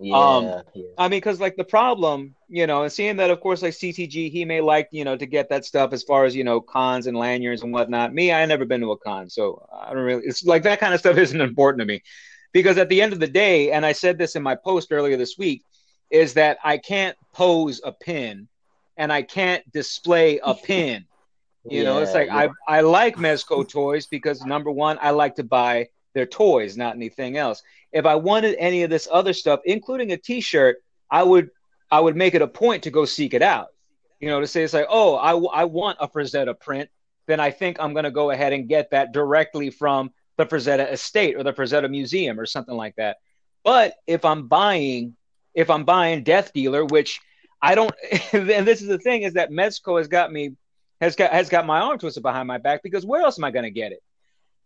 yeah, 0.01 0.17
um, 0.17 0.45
yeah. 0.75 0.85
I 0.97 1.09
mean, 1.09 1.19
because 1.19 1.41
like 1.41 1.57
the 1.57 1.65
problem, 1.65 2.35
you 2.49 2.67
know, 2.67 2.83
and 2.83 2.93
seeing 2.93 3.17
that, 3.17 3.31
of 3.31 3.41
course, 3.41 3.63
like 3.63 3.75
CTG, 3.75 4.31
he 4.31 4.45
may 4.45 4.61
like, 4.61 4.89
you 4.93 5.05
know, 5.05 5.17
to 5.17 5.27
get 5.27 5.49
that 5.49 5.65
stuff 5.65 5.93
as 5.93 6.03
far 6.03 6.25
as 6.25 6.37
you 6.37 6.45
know, 6.45 6.61
cons 6.61 7.07
and 7.07 7.17
lanyards 7.17 7.63
and 7.63 7.73
whatnot. 7.73 8.15
Me, 8.15 8.33
I 8.33 8.45
never 8.47 8.65
been 8.65 8.81
to 8.83 8.93
a 8.93 8.99
con, 8.99 9.29
so 9.29 9.67
I 9.73 9.93
don't 9.93 10.05
really. 10.05 10.25
It's 10.25 10.45
like 10.45 10.63
that 10.65 10.81
kind 10.81 10.95
of 10.95 11.01
stuff 11.01 11.17
isn't 11.19 11.41
important 11.41 11.81
to 11.81 11.87
me, 11.87 12.03
because 12.53 12.79
at 12.79 12.89
the 12.89 13.03
end 13.03 13.13
of 13.13 13.21
the 13.21 13.27
day, 13.27 13.73
and 13.73 13.85
I 13.85 13.93
said 13.93 14.19
this 14.19 14.37
in 14.37 14.43
my 14.43 14.55
post 14.55 14.93
earlier 14.93 15.17
this 15.17 15.37
week, 15.37 15.63
is 16.11 16.35
that 16.35 16.59
I 16.65 16.79
can't 16.79 17.17
pose 17.33 17.81
a 17.85 17.93
pin, 17.93 18.49
and 18.97 19.13
I 19.13 19.23
can't 19.23 19.71
display 19.73 20.41
a 20.43 20.55
pin. 20.65 21.05
You 21.65 21.85
know, 21.85 21.99
it's 21.99 22.15
like 22.15 22.29
yeah. 22.29 22.49
I 22.69 22.79
I 22.79 22.81
like 22.81 23.17
Mezco 23.17 23.69
toys 23.69 24.07
because 24.07 24.45
number 24.45 24.71
one, 24.71 24.99
I 25.03 25.11
like 25.11 25.35
to 25.37 25.45
buy 25.45 25.89
their 26.15 26.27
toys, 26.27 26.77
not 26.77 26.95
anything 26.95 27.37
else. 27.37 27.63
If 27.93 28.07
I 28.07 28.15
wanted 28.15 28.57
any 28.59 28.83
of 28.83 28.91
this 28.91 29.07
other 29.11 29.33
stuff, 29.33 29.61
including 29.65 30.13
a 30.13 30.17
T-shirt, 30.17 30.79
I 31.11 31.23
would 31.23 31.51
I 31.91 32.01
would 32.01 32.17
make 32.17 32.35
it 32.35 32.43
a 32.43 32.49
point 32.49 32.85
to 32.85 32.91
go 32.91 33.05
seek 33.05 33.35
it 33.35 33.43
out. 33.43 33.69
You 34.21 34.29
know, 34.29 34.41
to 34.41 34.47
say 34.47 34.63
it's 34.63 34.75
like, 34.75 34.87
oh, 34.89 35.17
I, 35.17 35.31
w- 35.31 35.51
I 35.53 35.65
want 35.65 35.99
a 36.01 36.09
Frazetta 36.09 36.59
print, 36.59 36.91
then 37.27 37.41
I 37.41 37.51
think 37.51 37.77
I'm 37.79 37.93
going 37.93 38.05
to 38.05 38.11
go 38.11 38.31
ahead 38.31 38.53
and 38.53 38.69
get 38.69 38.91
that 38.91 39.13
directly 39.13 39.71
from 39.71 40.11
the 40.37 40.45
Frazetta 40.45 40.91
estate 40.91 41.37
or 41.37 41.45
the 41.45 41.53
Frazetta 41.53 41.89
museum 41.89 42.39
or 42.41 42.47
something 42.47 42.75
like 42.75 42.97
that. 42.97 43.19
But 43.65 43.95
if 44.07 44.25
I'm 44.25 44.49
buying, 44.49 45.17
if 45.59 45.71
I'm 45.71 45.83
buying 45.83 46.23
Death 46.23 46.53
Dealer, 46.53 46.85
which 46.85 47.21
I 47.61 47.75
don't, 47.75 47.93
and 48.33 48.67
this 48.67 48.81
is 48.81 48.87
the 48.87 48.99
thing 48.99 49.23
is 49.23 49.35
that 49.35 49.51
Mezco 49.51 49.99
has 49.99 50.07
got 50.07 50.33
me, 50.33 50.53
has 51.01 51.17
got 51.17 51.33
has 51.33 51.49
got 51.49 51.67
my 51.67 51.81
arm 51.81 51.99
twisted 51.99 52.23
behind 52.23 52.47
my 52.47 52.59
back 52.59 52.83
because 52.83 53.05
where 53.05 53.23
else 53.23 53.39
am 53.39 53.45
I 53.45 53.51
going 53.51 53.65
to 53.65 53.71
get 53.71 53.91
it? 53.91 54.01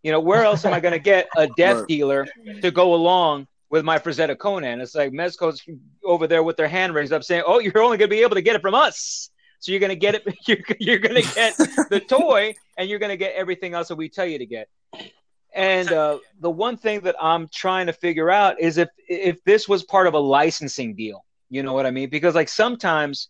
You 0.03 0.11
know, 0.11 0.19
where 0.19 0.43
else 0.43 0.65
am 0.65 0.73
I 0.73 0.79
going 0.79 0.93
to 0.93 0.99
get 0.99 1.27
a 1.35 1.47
Death 1.57 1.87
Dealer 1.87 2.27
to 2.61 2.69
go 2.69 2.93
along 2.93 3.47
with 3.71 3.83
my 3.83 3.97
Frazetta 3.97 4.37
Conan? 4.37 4.81
It's 4.81 4.93
like 4.93 5.11
Mezco's 5.11 5.63
over 6.05 6.27
there 6.27 6.43
with 6.43 6.57
their 6.57 6.67
hand 6.67 6.93
raised 6.93 7.11
up 7.11 7.23
saying, 7.23 7.43
"Oh, 7.45 7.57
you're 7.57 7.81
only 7.81 7.97
going 7.97 8.09
to 8.09 8.15
be 8.15 8.21
able 8.21 8.35
to 8.35 8.41
get 8.43 8.55
it 8.55 8.61
from 8.61 8.75
us." 8.75 9.31
So 9.59 9.71
you're 9.71 9.79
gonna 9.79 9.95
get 9.95 10.15
it. 10.15 10.23
You're, 10.45 10.57
you're 10.77 10.99
gonna 10.99 11.21
get 11.21 11.55
the 11.89 12.01
toy, 12.05 12.53
and 12.77 12.89
you're 12.89 12.99
gonna 12.99 13.15
get 13.15 13.33
everything 13.33 13.73
else 13.73 13.87
that 13.87 13.95
we 13.95 14.09
tell 14.09 14.25
you 14.25 14.37
to 14.39 14.45
get. 14.45 14.67
And 15.53 15.91
uh, 15.91 16.17
the 16.39 16.49
one 16.49 16.77
thing 16.77 17.01
that 17.01 17.15
I'm 17.21 17.47
trying 17.53 17.85
to 17.85 17.93
figure 17.93 18.31
out 18.31 18.59
is 18.59 18.77
if 18.77 18.89
if 19.07 19.43
this 19.43 19.69
was 19.69 19.83
part 19.83 20.07
of 20.07 20.13
a 20.13 20.19
licensing 20.19 20.95
deal. 20.95 21.23
You 21.49 21.61
know 21.61 21.73
what 21.73 21.85
I 21.85 21.91
mean? 21.91 22.09
Because 22.09 22.33
like 22.33 22.49
sometimes, 22.49 23.29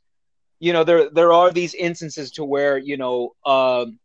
you 0.59 0.71
know, 0.71 0.85
there 0.85 1.09
there 1.09 1.33
are 1.33 1.51
these 1.51 1.73
instances 1.73 2.31
to 2.31 2.45
where 2.45 2.77
you 2.77 2.95
know 2.95 3.33
um, 3.45 3.99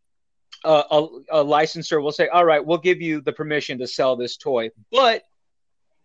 a, 0.64 0.82
a, 0.90 1.08
a 1.30 1.42
licensor 1.42 2.00
will 2.00 2.10
say, 2.10 2.26
"All 2.26 2.44
right, 2.44 2.64
we'll 2.64 2.78
give 2.78 3.00
you 3.00 3.20
the 3.20 3.32
permission 3.32 3.78
to 3.78 3.86
sell 3.86 4.16
this 4.16 4.36
toy, 4.36 4.70
but 4.90 5.22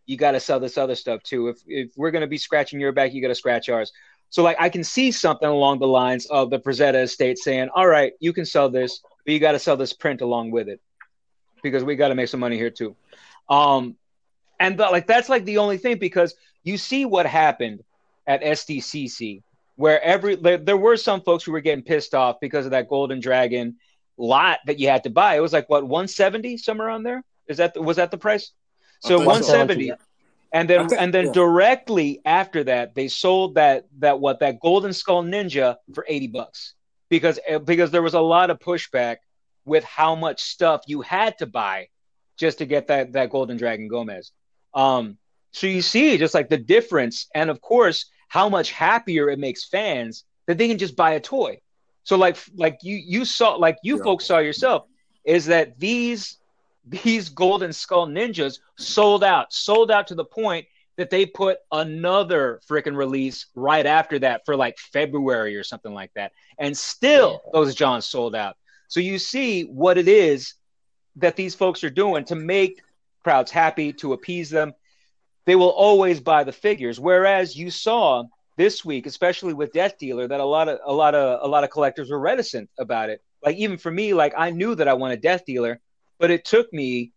you 0.05 0.15
got 0.15 0.33
to 0.33 0.39
sell 0.39 0.59
this 0.59 0.77
other 0.77 0.95
stuff 0.95 1.23
too. 1.23 1.47
If 1.47 1.57
if 1.65 1.91
we're 1.97 2.11
gonna 2.11 2.27
be 2.27 2.37
scratching 2.37 2.79
your 2.79 2.91
back, 2.91 3.13
you 3.13 3.21
got 3.21 3.29
to 3.29 3.35
scratch 3.35 3.69
ours." 3.69 3.91
So 4.29 4.43
like 4.43 4.57
I 4.59 4.69
can 4.69 4.83
see 4.83 5.11
something 5.11 5.47
along 5.47 5.79
the 5.79 5.87
lines 5.87 6.27
of 6.27 6.51
the 6.51 6.59
Frazetta 6.59 7.01
estate 7.01 7.39
saying, 7.39 7.69
"All 7.73 7.87
right, 7.87 8.13
you 8.19 8.33
can 8.33 8.45
sell 8.45 8.69
this, 8.69 9.01
but 9.25 9.33
you 9.33 9.39
got 9.39 9.53
to 9.53 9.59
sell 9.59 9.77
this 9.77 9.93
print 9.93 10.21
along 10.21 10.51
with 10.51 10.69
it 10.69 10.79
because 11.63 11.83
we 11.83 11.95
got 11.95 12.09
to 12.09 12.15
make 12.15 12.29
some 12.29 12.39
money 12.39 12.57
here 12.57 12.69
too." 12.69 12.95
Um, 13.49 13.95
and 14.59 14.77
the, 14.77 14.83
like 14.83 15.07
that's 15.07 15.29
like 15.29 15.45
the 15.45 15.57
only 15.57 15.77
thing 15.77 15.97
because 15.97 16.35
you 16.63 16.77
see 16.77 17.05
what 17.05 17.25
happened 17.25 17.83
at 18.27 18.41
SDCC 18.41 19.41
where 19.75 20.01
every 20.01 20.35
there, 20.35 20.57
there 20.57 20.77
were 20.77 20.97
some 20.97 21.21
folks 21.21 21.43
who 21.43 21.51
were 21.51 21.61
getting 21.61 21.83
pissed 21.83 22.13
off 22.13 22.39
because 22.39 22.65
of 22.65 22.71
that 22.71 22.87
Golden 22.87 23.19
Dragon 23.19 23.77
lot 24.17 24.59
that 24.67 24.79
you 24.79 24.87
had 24.87 25.03
to 25.03 25.09
buy. 25.09 25.35
It 25.35 25.39
was 25.39 25.53
like 25.53 25.69
what 25.69 25.83
170 25.83 26.57
somewhere 26.57 26.89
on 26.89 27.03
there. 27.03 27.23
Is 27.47 27.57
that 27.57 27.81
was 27.81 27.97
that 27.97 28.11
the 28.11 28.17
price? 28.17 28.51
So 29.01 29.17
think 29.17 29.43
so. 29.43 29.57
170 29.57 29.91
and 30.53 30.69
then 30.69 30.79
I 30.79 30.87
think- 30.87 31.01
and 31.01 31.13
then 31.13 31.25
yeah. 31.25 31.31
directly 31.33 32.21
after 32.23 32.63
that 32.65 32.95
they 32.95 33.07
sold 33.07 33.55
that 33.55 33.85
that 33.99 34.19
what 34.19 34.39
that 34.39 34.59
golden 34.59 34.93
skull 34.93 35.23
ninja 35.23 35.77
for 35.93 36.05
80 36.07 36.27
bucks 36.27 36.75
because 37.09 37.39
eh, 37.45 37.57
because 37.57 37.91
there 37.91 38.01
was 38.01 38.13
a 38.13 38.21
lot 38.21 38.49
of 38.49 38.59
pushback 38.59 39.17
with 39.65 39.83
how 39.83 40.15
much 40.15 40.41
stuff 40.41 40.81
you 40.87 41.01
had 41.01 41.37
to 41.37 41.45
buy 41.45 41.87
just 42.37 42.57
to 42.59 42.65
get 42.65 42.87
that 42.87 43.13
that 43.13 43.29
golden 43.29 43.57
dragon 43.57 43.87
gomez 43.87 44.31
um 44.73 45.17
so 45.51 45.67
you 45.67 45.81
see 45.81 46.17
just 46.17 46.33
like 46.33 46.49
the 46.49 46.57
difference 46.57 47.27
and 47.35 47.49
of 47.49 47.61
course 47.61 48.05
how 48.27 48.49
much 48.49 48.71
happier 48.71 49.29
it 49.29 49.39
makes 49.39 49.65
fans 49.65 50.23
that 50.47 50.57
they 50.57 50.67
can 50.67 50.77
just 50.77 50.95
buy 50.95 51.11
a 51.11 51.19
toy 51.19 51.59
so 52.03 52.17
like 52.17 52.37
like 52.55 52.77
you 52.81 52.95
you 52.95 53.23
saw 53.25 53.55
like 53.55 53.77
you 53.83 53.97
Yeah. 53.97 54.03
folks 54.03 54.25
saw 54.25 54.39
yourself 54.39 54.85
is 55.23 55.45
that 55.45 55.79
these 55.79 56.39
these 56.85 57.29
golden 57.29 57.71
skull 57.71 58.07
ninjas 58.07 58.59
sold 58.77 59.23
out 59.23 59.53
sold 59.53 59.91
out 59.91 60.07
to 60.07 60.15
the 60.15 60.25
point 60.25 60.65
that 60.97 61.09
they 61.09 61.25
put 61.25 61.57
another 61.71 62.59
freaking 62.69 62.95
release 62.95 63.47
right 63.55 63.85
after 63.85 64.19
that 64.19 64.41
for 64.45 64.55
like 64.55 64.77
february 64.77 65.55
or 65.55 65.63
something 65.63 65.93
like 65.93 66.11
that 66.15 66.31
and 66.57 66.77
still 66.77 67.41
Yeah. 67.45 67.51
those 67.53 67.75
johns 67.75 68.05
sold 68.05 68.35
out 68.35 68.57
so 68.93 68.99
you 68.99 69.17
see 69.17 69.63
what 69.63 69.97
it 69.97 70.07
is 70.07 70.53
that 71.15 71.35
these 71.35 71.55
folks 71.55 71.83
are 71.83 71.89
doing 71.89 72.25
to 72.25 72.35
make 72.35 72.79
crowds 73.23 73.49
happy 73.49 73.91
to 73.93 74.13
appease 74.13 74.51
them. 74.51 74.71
They 75.45 75.55
will 75.55 75.71
always 75.71 76.19
buy 76.19 76.43
the 76.43 76.51
figures. 76.51 76.99
Whereas 76.99 77.55
you 77.55 77.71
saw 77.71 78.25
this 78.55 78.85
week 78.85 79.07
especially 79.07 79.55
with 79.55 79.73
death 79.73 79.97
dealer 79.97 80.27
that 80.27 80.39
a 80.39 80.45
lot 80.45 80.69
of 80.69 80.77
a 80.85 80.93
lot 80.93 81.15
of 81.15 81.39
a 81.41 81.47
lot 81.47 81.63
of 81.63 81.71
collectors 81.71 82.11
were 82.11 82.19
reticent 82.19 82.69
about 82.77 83.09
it. 83.09 83.23
Like 83.43 83.55
even 83.55 83.79
for 83.79 83.89
me, 83.89 84.13
like 84.13 84.35
I 84.37 84.51
knew 84.51 84.75
that 84.75 84.87
I 84.87 84.93
wanted 84.93 85.21
Death 85.21 85.43
Dealer, 85.43 85.79
but 86.19 86.29
it 86.29 86.45
took 86.45 86.71
me 86.71 87.13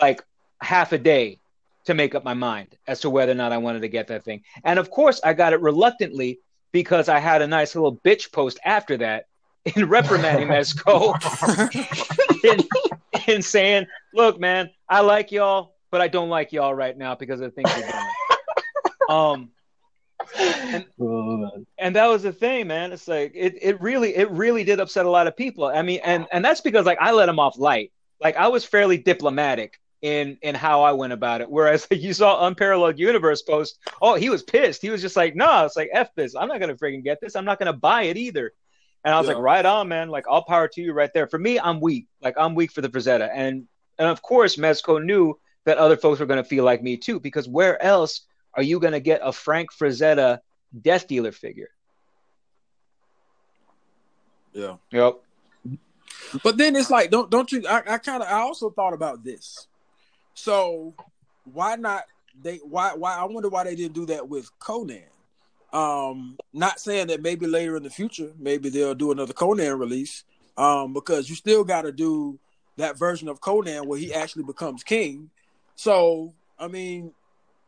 like 0.00 0.24
half 0.62 0.92
a 0.92 0.98
day 0.98 1.38
to 1.84 1.92
make 1.92 2.14
up 2.14 2.24
my 2.24 2.32
mind 2.32 2.78
as 2.86 3.00
to 3.00 3.10
whether 3.10 3.32
or 3.32 3.34
not 3.34 3.52
I 3.52 3.58
wanted 3.58 3.82
to 3.82 3.88
get 3.88 4.06
that 4.06 4.24
thing. 4.24 4.42
And 4.64 4.78
of 4.78 4.88
course, 4.88 5.20
I 5.22 5.34
got 5.34 5.52
it 5.52 5.60
reluctantly 5.60 6.40
because 6.72 7.10
I 7.10 7.18
had 7.18 7.42
a 7.42 7.46
nice 7.46 7.74
little 7.74 7.96
bitch 7.96 8.32
post 8.32 8.58
after 8.64 8.96
that 8.96 9.26
in 9.64 9.88
reprimanding 9.88 10.48
Mezco 10.48 11.14
in, 12.44 13.32
in 13.34 13.42
saying, 13.42 13.86
"Look, 14.14 14.40
man, 14.40 14.70
I 14.88 15.00
like 15.00 15.32
y'all, 15.32 15.74
but 15.90 16.00
I 16.00 16.08
don't 16.08 16.28
like 16.28 16.52
y'all 16.52 16.74
right 16.74 16.96
now 16.96 17.14
because 17.14 17.40
of 17.40 17.54
the 17.54 17.62
things 17.62 17.70
you're 17.76 17.88
doing." 17.88 18.04
um, 19.08 19.50
and, 20.38 20.84
and 21.78 21.96
that 21.96 22.06
was 22.06 22.22
the 22.22 22.32
thing, 22.32 22.66
man. 22.66 22.92
It's 22.92 23.08
like 23.08 23.32
it, 23.34 23.58
it 23.60 23.80
really, 23.80 24.16
it 24.16 24.30
really 24.30 24.64
did 24.64 24.80
upset 24.80 25.06
a 25.06 25.10
lot 25.10 25.26
of 25.26 25.36
people. 25.36 25.66
I 25.66 25.82
mean, 25.82 26.00
and 26.04 26.26
and 26.32 26.44
that's 26.44 26.60
because 26.60 26.86
like 26.86 26.98
I 27.00 27.12
let 27.12 27.28
him 27.28 27.38
off 27.38 27.58
light. 27.58 27.92
Like 28.20 28.36
I 28.36 28.48
was 28.48 28.64
fairly 28.64 28.98
diplomatic 28.98 29.80
in 30.02 30.38
in 30.42 30.54
how 30.54 30.82
I 30.82 30.92
went 30.92 31.12
about 31.12 31.40
it. 31.40 31.50
Whereas 31.50 31.86
like, 31.90 32.00
you 32.02 32.12
saw 32.12 32.46
Unparalleled 32.46 32.98
Universe 32.98 33.42
post, 33.42 33.78
oh, 34.00 34.14
he 34.14 34.30
was 34.30 34.42
pissed. 34.42 34.82
He 34.82 34.90
was 34.90 35.02
just 35.02 35.16
like, 35.16 35.34
no, 35.34 35.64
it's 35.64 35.76
like 35.76 35.90
F 35.92 36.14
this. 36.14 36.34
I'm 36.34 36.48
not 36.48 36.60
gonna 36.60 36.76
freaking 36.76 37.04
get 37.04 37.20
this. 37.20 37.36
I'm 37.36 37.44
not 37.44 37.58
gonna 37.58 37.72
buy 37.72 38.02
it 38.02 38.16
either. 38.16 38.52
And 39.04 39.14
I 39.14 39.18
was 39.18 39.28
yeah. 39.28 39.34
like, 39.34 39.42
right 39.42 39.64
on, 39.64 39.88
man. 39.88 40.08
Like 40.08 40.28
all 40.28 40.42
power 40.42 40.68
to 40.68 40.80
you 40.80 40.92
right 40.92 41.10
there. 41.14 41.26
For 41.26 41.38
me, 41.38 41.58
I'm 41.58 41.80
weak. 41.80 42.06
Like 42.22 42.34
I'm 42.38 42.54
weak 42.54 42.72
for 42.72 42.80
the 42.82 42.88
Frazetta. 42.88 43.30
And 43.32 43.66
and 43.98 44.08
of 44.08 44.22
course 44.22 44.56
Mezco 44.56 45.02
knew 45.02 45.38
that 45.64 45.78
other 45.78 45.96
folks 45.96 46.20
were 46.20 46.26
gonna 46.26 46.44
feel 46.44 46.64
like 46.64 46.82
me 46.82 46.96
too, 46.96 47.20
because 47.20 47.48
where 47.48 47.82
else 47.82 48.22
are 48.54 48.62
you 48.62 48.78
gonna 48.78 49.00
get 49.00 49.20
a 49.22 49.32
Frank 49.32 49.72
Frazetta 49.72 50.40
Death 50.82 51.06
Dealer 51.06 51.32
figure? 51.32 51.70
Yeah. 54.52 54.76
Yep. 54.90 55.20
But 56.42 56.58
then 56.58 56.76
it's 56.76 56.90
like, 56.90 57.10
don't 57.10 57.30
don't 57.30 57.50
you? 57.50 57.66
I, 57.66 57.82
I 57.86 57.98
kind 57.98 58.22
of 58.22 58.28
I 58.28 58.40
also 58.40 58.70
thought 58.70 58.92
about 58.92 59.24
this. 59.24 59.66
So 60.34 60.94
why 61.44 61.76
not 61.76 62.04
they? 62.42 62.56
Why 62.58 62.94
why? 62.94 63.16
I 63.16 63.24
wonder 63.24 63.48
why 63.48 63.64
they 63.64 63.74
didn't 63.74 63.94
do 63.94 64.06
that 64.06 64.28
with 64.28 64.50
Conan. 64.58 65.02
Um, 65.72 66.36
not 66.52 66.80
saying 66.80 67.08
that 67.08 67.22
maybe 67.22 67.46
later 67.46 67.76
in 67.76 67.82
the 67.82 67.90
future, 67.90 68.32
maybe 68.38 68.68
they'll 68.70 68.94
do 68.94 69.12
another 69.12 69.32
Conan 69.32 69.78
release. 69.78 70.24
Um, 70.56 70.92
because 70.92 71.30
you 71.30 71.36
still 71.36 71.64
got 71.64 71.82
to 71.82 71.92
do 71.92 72.38
that 72.76 72.98
version 72.98 73.28
of 73.28 73.40
Conan 73.40 73.86
where 73.86 73.98
he 73.98 74.12
actually 74.12 74.42
becomes 74.42 74.82
king. 74.82 75.30
So 75.76 76.34
I 76.58 76.68
mean, 76.68 77.12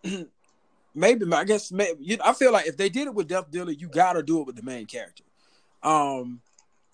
maybe 0.95 1.33
I 1.33 1.45
guess 1.45 1.73
maybe 1.73 2.05
you 2.05 2.17
know, 2.17 2.25
I 2.27 2.33
feel 2.35 2.53
like 2.53 2.67
if 2.67 2.77
they 2.77 2.89
did 2.89 3.07
it 3.07 3.15
with 3.15 3.29
Death 3.29 3.51
Dealer, 3.51 3.73
you 3.73 3.89
got 3.89 4.15
to 4.15 4.23
do 4.23 4.41
it 4.41 4.47
with 4.47 4.57
the 4.57 4.63
main 4.63 4.87
character. 4.87 5.25
Um, 5.83 6.41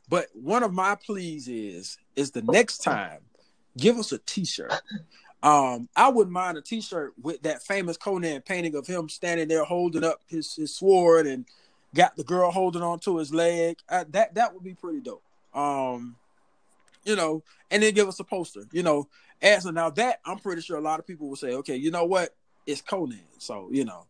but 0.08 0.28
one 0.34 0.62
of 0.62 0.72
my 0.72 0.94
pleas 0.94 1.48
is 1.48 1.98
is 2.14 2.30
the 2.30 2.42
next 2.42 2.78
time 2.78 3.20
give 3.76 3.96
us 3.98 4.12
a 4.12 4.18
T-shirt. 4.18 4.72
Um, 5.42 5.88
I 5.94 6.08
wouldn't 6.08 6.32
mind 6.32 6.58
a 6.58 6.62
T-shirt 6.62 7.12
with 7.20 7.42
that 7.42 7.62
famous 7.62 7.96
Conan 7.96 8.42
painting 8.42 8.74
of 8.74 8.86
him 8.86 9.08
standing 9.08 9.48
there 9.48 9.64
holding 9.64 10.02
up 10.02 10.20
his, 10.26 10.54
his 10.54 10.74
sword 10.74 11.26
and 11.26 11.44
got 11.94 12.16
the 12.16 12.24
girl 12.24 12.50
holding 12.50 12.82
on 12.82 12.98
to 13.00 13.18
his 13.18 13.32
leg. 13.32 13.78
That 13.88 14.34
that 14.34 14.54
would 14.54 14.64
be 14.64 14.74
pretty 14.74 15.00
dope. 15.00 15.22
Um, 15.54 16.16
you 17.04 17.16
know, 17.16 17.42
and 17.70 17.82
then 17.82 17.94
give 17.94 18.08
us 18.08 18.20
a 18.20 18.24
poster. 18.24 18.64
You 18.72 18.82
know, 18.82 19.08
as 19.40 19.64
of 19.64 19.74
now 19.74 19.90
that 19.90 20.20
I'm 20.24 20.38
pretty 20.38 20.62
sure 20.62 20.76
a 20.76 20.82
lot 20.82 20.98
of 20.98 21.06
people 21.06 21.28
will 21.28 21.36
say, 21.36 21.54
okay, 21.54 21.76
you 21.76 21.90
know 21.90 22.04
what, 22.04 22.34
it's 22.66 22.82
Conan. 22.82 23.20
So 23.38 23.68
you 23.70 23.84
know, 23.84 24.06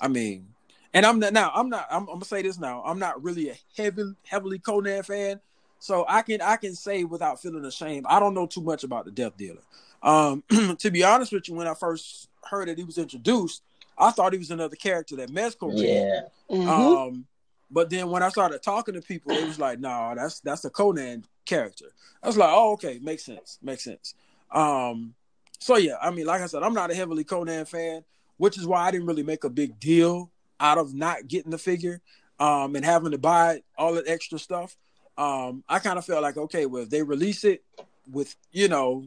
I 0.00 0.08
mean, 0.08 0.48
and 0.94 1.06
I'm 1.06 1.18
not 1.18 1.32
now. 1.32 1.52
I'm 1.54 1.68
not. 1.68 1.86
I'm, 1.90 2.02
I'm, 2.02 2.14
gonna 2.14 2.24
say 2.24 2.42
this 2.42 2.58
now. 2.58 2.82
I'm 2.84 2.98
not 2.98 3.22
really 3.22 3.50
a 3.50 3.56
heavy, 3.76 4.14
heavily 4.26 4.58
Conan 4.58 5.02
fan, 5.02 5.40
so 5.82 6.04
I 6.08 6.22
can 6.22 6.40
I 6.40 6.58
can 6.58 6.76
say 6.76 7.02
without 7.02 7.42
feeling 7.42 7.64
ashamed. 7.64 8.06
I 8.08 8.20
don't 8.20 8.34
know 8.34 8.46
too 8.46 8.60
much 8.60 8.84
about 8.84 9.04
the 9.04 9.10
Death 9.10 9.36
Dealer. 9.36 9.62
Um, 10.00 10.44
to 10.78 10.92
be 10.92 11.02
honest 11.02 11.32
with 11.32 11.48
you, 11.48 11.56
when 11.56 11.66
I 11.66 11.74
first 11.74 12.28
heard 12.44 12.68
that 12.68 12.78
he 12.78 12.84
was 12.84 12.98
introduced, 12.98 13.64
I 13.98 14.12
thought 14.12 14.32
he 14.32 14.38
was 14.38 14.52
another 14.52 14.76
character 14.76 15.16
that 15.16 15.30
Mezco 15.30 15.72
Yeah. 15.74 16.20
Mm-hmm. 16.48 16.68
Um, 16.68 17.26
but 17.68 17.90
then 17.90 18.10
when 18.10 18.22
I 18.22 18.28
started 18.28 18.62
talking 18.62 18.94
to 18.94 19.02
people, 19.02 19.32
it 19.32 19.44
was 19.44 19.58
like, 19.58 19.80
no, 19.80 19.88
nah, 19.88 20.14
that's 20.14 20.38
that's 20.38 20.64
a 20.64 20.70
Conan 20.70 21.24
character. 21.44 21.86
I 22.22 22.28
was 22.28 22.36
like, 22.36 22.50
oh, 22.52 22.74
okay, 22.74 23.00
makes 23.02 23.24
sense, 23.24 23.58
makes 23.60 23.82
sense. 23.82 24.14
Um, 24.52 25.14
so 25.58 25.78
yeah, 25.78 25.96
I 26.00 26.12
mean, 26.12 26.26
like 26.26 26.42
I 26.42 26.46
said, 26.46 26.62
I'm 26.62 26.74
not 26.74 26.92
a 26.92 26.94
heavily 26.94 27.24
Conan 27.24 27.64
fan, 27.64 28.04
which 28.36 28.56
is 28.56 28.68
why 28.68 28.86
I 28.86 28.92
didn't 28.92 29.08
really 29.08 29.24
make 29.24 29.42
a 29.42 29.50
big 29.50 29.80
deal 29.80 30.30
out 30.60 30.78
of 30.78 30.94
not 30.94 31.26
getting 31.26 31.50
the 31.50 31.58
figure 31.58 32.00
um, 32.38 32.76
and 32.76 32.84
having 32.84 33.10
to 33.10 33.18
buy 33.18 33.62
all 33.76 33.94
that 33.94 34.06
extra 34.06 34.38
stuff. 34.38 34.76
Um, 35.18 35.62
I 35.68 35.78
kind 35.78 35.98
of 35.98 36.04
felt 36.04 36.22
like, 36.22 36.36
okay, 36.36 36.66
well, 36.66 36.82
if 36.82 36.90
they 36.90 37.02
release 37.02 37.44
it 37.44 37.62
with, 38.10 38.34
you 38.50 38.68
know, 38.68 39.06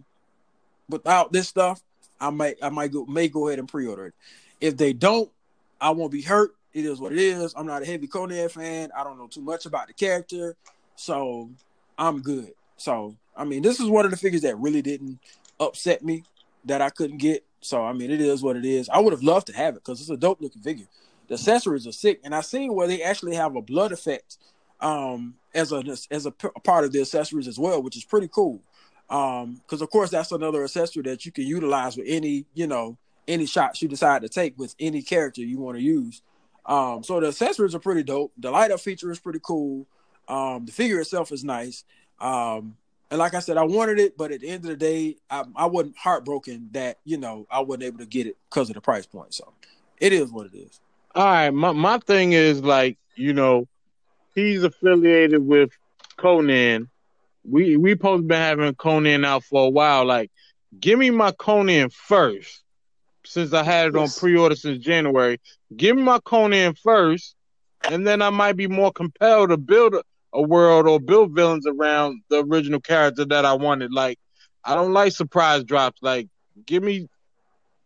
without 0.89 1.31
this 1.31 1.47
stuff, 1.47 1.81
I 2.19 2.29
might, 2.29 2.57
I 2.61 2.69
might 2.69 2.91
go, 2.91 3.05
may 3.05 3.27
go 3.27 3.47
ahead 3.47 3.59
and 3.59 3.67
pre-order 3.67 4.07
it. 4.07 4.13
If 4.61 4.77
they 4.77 4.93
don't, 4.93 5.29
I 5.81 5.89
won't 5.91 6.11
be 6.11 6.21
hurt. 6.21 6.55
It 6.73 6.85
is 6.85 6.99
what 6.99 7.11
it 7.11 7.19
is. 7.19 7.53
I'm 7.55 7.65
not 7.65 7.81
a 7.81 7.85
heavy 7.85 8.07
Conan 8.07 8.49
fan. 8.49 8.91
I 8.95 9.03
don't 9.03 9.17
know 9.17 9.27
too 9.27 9.41
much 9.41 9.65
about 9.65 9.87
the 9.87 9.93
character, 9.93 10.55
so 10.95 11.49
I'm 11.97 12.21
good. 12.21 12.53
So, 12.77 13.15
I 13.35 13.45
mean, 13.45 13.61
this 13.61 13.79
is 13.79 13.89
one 13.89 14.05
of 14.05 14.11
the 14.11 14.17
figures 14.17 14.41
that 14.43 14.57
really 14.59 14.81
didn't 14.81 15.19
upset 15.59 16.03
me 16.03 16.23
that 16.65 16.81
I 16.81 16.89
couldn't 16.89 17.17
get. 17.17 17.43
So, 17.61 17.83
I 17.83 17.93
mean, 17.93 18.11
it 18.11 18.21
is 18.21 18.43
what 18.43 18.57
it 18.57 18.65
is. 18.65 18.89
I 18.89 18.99
would 18.99 19.13
have 19.13 19.23
loved 19.23 19.47
to 19.47 19.53
have 19.53 19.75
it 19.75 19.83
because 19.85 20.01
it's 20.01 20.09
a 20.09 20.17
dope 20.17 20.41
looking 20.41 20.61
figure 20.61 20.85
the 21.27 21.35
accessories 21.35 21.87
are 21.87 21.91
sick. 21.91 22.21
And 22.23 22.35
I 22.35 22.41
seen 22.41 22.73
where 22.73 22.87
they 22.87 23.01
actually 23.01 23.35
have 23.35 23.55
a 23.55 23.61
blood 23.61 23.91
effect 23.91 24.37
um, 24.81 25.35
as 25.53 25.71
a 25.71 25.83
as 26.11 26.25
a, 26.25 26.31
p- 26.31 26.49
a 26.55 26.59
part 26.59 26.85
of 26.85 26.91
the 26.91 27.01
accessories 27.01 27.47
as 27.47 27.57
well, 27.57 27.81
which 27.81 27.97
is 27.97 28.03
pretty 28.03 28.27
cool. 28.27 28.61
Um, 29.09 29.55
because 29.55 29.81
of 29.81 29.89
course 29.89 30.09
that's 30.09 30.31
another 30.31 30.63
accessory 30.63 31.03
that 31.03 31.25
you 31.25 31.31
can 31.31 31.45
utilize 31.45 31.95
with 31.95 32.07
any 32.09 32.45
you 32.55 32.65
know 32.65 32.97
any 33.27 33.45
shots 33.45 33.81
you 33.81 33.87
decide 33.87 34.23
to 34.23 34.29
take 34.29 34.57
with 34.57 34.75
any 34.79 35.01
character 35.01 35.41
you 35.41 35.59
want 35.59 35.77
to 35.77 35.83
use. 35.83 36.21
Um, 36.65 37.03
so 37.03 37.19
the 37.19 37.27
accessories 37.27 37.75
are 37.75 37.79
pretty 37.79 38.03
dope. 38.03 38.31
The 38.37 38.49
light 38.49 38.71
up 38.71 38.79
feature 38.79 39.11
is 39.11 39.19
pretty 39.19 39.39
cool. 39.41 39.85
Um, 40.27 40.65
the 40.65 40.71
figure 40.71 40.99
itself 40.99 41.31
is 41.31 41.43
nice. 41.43 41.83
Um, 42.19 42.77
and 43.11 43.19
like 43.19 43.35
I 43.35 43.39
said, 43.39 43.57
I 43.57 43.63
wanted 43.63 43.99
it, 43.99 44.17
but 44.17 44.31
at 44.31 44.41
the 44.41 44.49
end 44.49 44.65
of 44.65 44.71
the 44.71 44.75
day, 44.75 45.17
I, 45.29 45.43
I 45.55 45.67
wasn't 45.67 45.95
heartbroken 45.97 46.69
that 46.71 46.97
you 47.05 47.17
know 47.17 47.45
I 47.51 47.59
wasn't 47.59 47.83
able 47.83 47.99
to 47.99 48.05
get 48.07 48.25
it 48.25 48.35
because 48.49 48.69
of 48.69 48.75
the 48.75 48.81
price 48.81 49.05
point. 49.05 49.33
So 49.33 49.53
it 49.99 50.11
is 50.11 50.31
what 50.31 50.47
it 50.47 50.57
is 50.57 50.81
all 51.15 51.25
right, 51.25 51.49
my 51.49 51.71
my 51.71 51.97
thing 51.99 52.33
is 52.33 52.61
like, 52.61 52.97
you 53.15 53.33
know, 53.33 53.67
he's 54.35 54.63
affiliated 54.63 55.45
with 55.45 55.71
Conan. 56.17 56.89
We 57.49 57.77
we 57.77 57.91
supposed 57.91 58.23
to 58.23 58.27
be 58.27 58.35
having 58.35 58.75
Conan 58.75 59.25
out 59.25 59.43
for 59.43 59.65
a 59.65 59.69
while. 59.69 60.05
Like, 60.05 60.31
give 60.79 60.99
me 60.99 61.09
my 61.09 61.31
Conan 61.31 61.89
first, 61.89 62.63
since 63.25 63.53
I 63.53 63.63
had 63.63 63.87
it 63.87 63.95
on 63.95 64.09
pre-order 64.09 64.55
since 64.55 64.83
January. 64.83 65.39
Give 65.75 65.95
me 65.95 66.03
my 66.03 66.19
Conan 66.19 66.75
first, 66.75 67.35
and 67.89 68.05
then 68.05 68.21
I 68.21 68.29
might 68.29 68.57
be 68.57 68.67
more 68.67 68.91
compelled 68.91 69.49
to 69.49 69.57
build 69.57 69.95
a, 69.95 70.03
a 70.33 70.41
world 70.41 70.87
or 70.87 70.99
build 70.99 71.33
villains 71.35 71.65
around 71.65 72.21
the 72.29 72.43
original 72.43 72.81
character 72.81 73.25
that 73.25 73.45
I 73.45 73.53
wanted. 73.53 73.91
Like, 73.91 74.19
I 74.63 74.75
don't 74.75 74.93
like 74.93 75.13
surprise 75.13 75.63
drops. 75.63 76.01
Like, 76.01 76.27
give 76.65 76.83
me, 76.83 77.07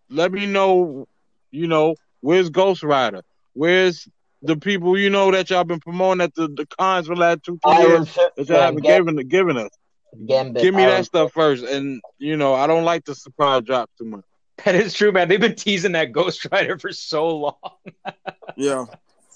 let 0.09 0.31
me 0.31 0.45
know, 0.45 1.07
you 1.51 1.67
know, 1.67 1.95
Where's 2.21 2.49
Ghost 2.49 2.83
Rider? 2.83 3.23
Where's 3.53 4.07
the 4.41 4.58
people 4.58 4.97
you 4.97 5.10
know 5.10 5.32
that 5.32 5.49
y'all 5.49 5.63
been 5.63 5.80
promoting 5.80 6.21
at 6.21 6.34
the, 6.36 6.47
the 6.47 6.65
cons 6.65 7.08
for 7.08 7.15
the 7.15 7.21
last 7.21 7.43
two 7.43 7.60
three 7.63 7.78
years 7.78 8.13
that 8.13 8.47
y'all 8.47 8.62
haven't 8.62 8.84
given 8.84 9.15
given 9.28 9.58
us? 9.58 9.69
Gambit, 10.25 10.63
Give 10.63 10.73
me 10.73 10.86
that 10.86 11.06
stuff 11.06 11.34
first, 11.34 11.63
and 11.63 12.02
you 12.17 12.36
know 12.36 12.54
I 12.54 12.67
don't 12.67 12.84
like 12.84 13.06
the 13.06 13.15
surprise 13.15 13.63
drop 13.63 13.89
too 13.97 14.06
much. 14.06 14.23
That 14.65 14.75
is 14.75 14.93
true, 14.93 15.13
man. 15.13 15.30
They've 15.30 15.39
been 15.39 15.56
teasing 15.56 15.93
that 15.93 16.12
Ghost 16.12 16.45
Rider 16.52 16.78
for 16.78 16.91
so 16.91 17.38
long. 17.38 17.54
yeah, 18.58 18.86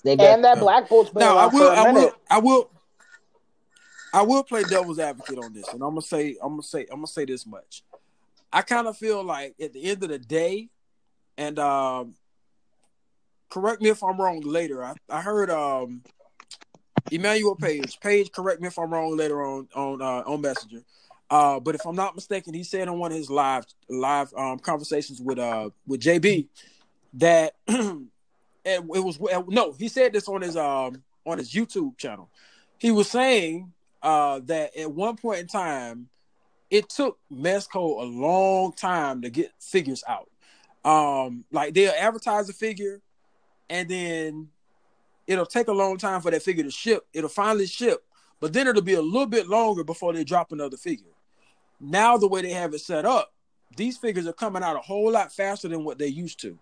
and 0.03 0.43
that 0.43 0.59
Black 0.59 0.89
Bolt's 0.89 1.11
been 1.11 1.21
now 1.21 1.37
I 1.37 1.45
will, 1.47 1.69
I 1.69 1.91
will, 1.91 2.11
I 2.29 2.39
will, 2.39 2.71
I 4.13 4.21
will 4.23 4.43
play 4.43 4.63
devil's 4.63 4.99
advocate 4.99 5.37
on 5.37 5.53
this, 5.53 5.67
and 5.69 5.81
I'm 5.81 5.91
gonna 5.91 6.01
say, 6.01 6.35
I'm 6.41 6.53
gonna 6.53 6.63
say, 6.63 6.81
I'm 6.91 6.97
gonna 6.97 7.07
say 7.07 7.25
this 7.25 7.45
much. 7.45 7.83
I 8.51 8.63
kind 8.63 8.87
of 8.87 8.97
feel 8.97 9.23
like 9.23 9.55
at 9.61 9.73
the 9.73 9.83
end 9.85 10.03
of 10.03 10.09
the 10.09 10.19
day, 10.19 10.69
and 11.37 11.57
um, 11.57 12.15
correct 13.53 13.83
me 13.83 13.89
if 13.89 14.03
I'm 14.03 14.19
wrong 14.19 14.41
later. 14.41 14.83
I, 14.83 14.95
I 15.09 15.21
heard 15.21 15.51
um 15.51 16.01
Emmanuel 17.11 17.55
Page. 17.55 17.99
Page, 17.99 18.31
correct 18.31 18.59
me 18.59 18.67
if 18.67 18.79
I'm 18.79 18.91
wrong 18.91 19.15
later 19.15 19.43
on 19.43 19.67
on 19.75 20.01
uh, 20.01 20.23
on 20.25 20.41
Messenger. 20.41 20.81
Uh, 21.29 21.59
but 21.59 21.75
if 21.75 21.85
I'm 21.85 21.95
not 21.95 22.15
mistaken, 22.15 22.53
he 22.53 22.63
said 22.63 22.87
on 22.87 22.97
one 22.97 23.11
of 23.11 23.17
his 23.17 23.29
live 23.29 23.65
live 23.87 24.33
um, 24.35 24.57
conversations 24.57 25.21
with 25.21 25.37
uh 25.37 25.69
with 25.85 26.01
JB 26.01 26.47
that 27.13 27.53
it, 27.67 28.01
it 28.65 28.83
was 28.83 29.19
no, 29.47 29.73
he 29.73 29.87
said 29.87 30.13
this 30.13 30.27
on 30.27 30.41
his 30.41 30.57
um 30.57 31.03
on 31.25 31.37
his 31.37 31.53
YouTube 31.53 31.97
channel. 31.97 32.29
He 32.79 32.89
was 32.89 33.09
saying 33.09 33.71
uh 34.01 34.39
that 34.45 34.75
at 34.75 34.91
one 34.91 35.15
point 35.15 35.41
in 35.41 35.47
time, 35.47 36.09
it 36.71 36.89
took 36.89 37.19
Mezco 37.31 38.01
a 38.01 38.05
long 38.05 38.73
time 38.73 39.21
to 39.21 39.29
get 39.29 39.51
figures 39.59 40.03
out. 40.07 40.29
Um, 40.83 41.45
like 41.51 41.73
they'll 41.73 41.93
advertise 41.97 42.49
a 42.49 42.53
figure, 42.53 42.99
and 43.73 43.89
then 43.89 44.49
it'll 45.25 45.47
take 45.47 45.67
a 45.67 45.73
long 45.73 45.97
time 45.97 46.21
for 46.21 46.29
that 46.29 46.43
figure 46.43 46.63
to 46.63 46.69
ship. 46.69 47.07
It'll 47.11 47.27
finally 47.27 47.65
ship, 47.65 48.03
but 48.39 48.53
then 48.53 48.67
it'll 48.67 48.83
be 48.83 48.93
a 48.93 49.01
little 49.01 49.25
bit 49.25 49.47
longer 49.47 49.83
before 49.83 50.13
they 50.13 50.23
drop 50.23 50.51
another 50.51 50.77
figure. 50.77 51.09
Now 51.81 52.17
the 52.17 52.27
way 52.27 52.43
they 52.43 52.51
have 52.51 52.75
it 52.75 52.81
set 52.81 53.03
up, 53.03 53.33
these 53.75 53.97
figures 53.97 54.27
are 54.27 54.33
coming 54.33 54.61
out 54.61 54.75
a 54.75 54.79
whole 54.79 55.11
lot 55.11 55.33
faster 55.33 55.67
than 55.67 55.83
what 55.83 55.97
they 55.97 56.05
used 56.05 56.39
to. 56.41 56.59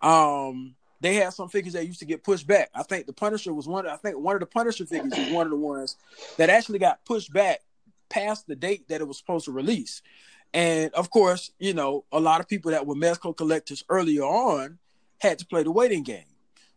Um, 0.00 0.76
they 1.00 1.14
had 1.14 1.32
some 1.32 1.48
figures 1.48 1.72
that 1.72 1.88
used 1.88 1.98
to 1.98 2.04
get 2.04 2.22
pushed 2.22 2.46
back. 2.46 2.70
I 2.72 2.84
think 2.84 3.06
the 3.06 3.12
Punisher 3.12 3.52
was 3.52 3.66
one. 3.66 3.88
I 3.88 3.96
think 3.96 4.16
one 4.16 4.36
of 4.36 4.40
the 4.40 4.46
Punisher 4.46 4.86
figures 4.86 5.12
was 5.18 5.32
one 5.32 5.46
of 5.46 5.50
the 5.50 5.56
ones 5.56 5.96
that 6.36 6.50
actually 6.50 6.78
got 6.78 7.04
pushed 7.04 7.32
back 7.32 7.62
past 8.08 8.46
the 8.46 8.54
date 8.54 8.86
that 8.88 9.00
it 9.00 9.08
was 9.08 9.18
supposed 9.18 9.46
to 9.46 9.52
release. 9.52 10.02
And 10.52 10.94
of 10.94 11.10
course, 11.10 11.50
you 11.58 11.74
know, 11.74 12.04
a 12.12 12.20
lot 12.20 12.40
of 12.40 12.46
people 12.46 12.70
that 12.70 12.86
were 12.86 12.94
Mezco 12.94 13.36
collectors 13.36 13.82
earlier 13.88 14.22
on 14.22 14.78
had 15.18 15.38
to 15.38 15.46
play 15.46 15.62
the 15.62 15.72
waiting 15.72 16.02
game. 16.02 16.24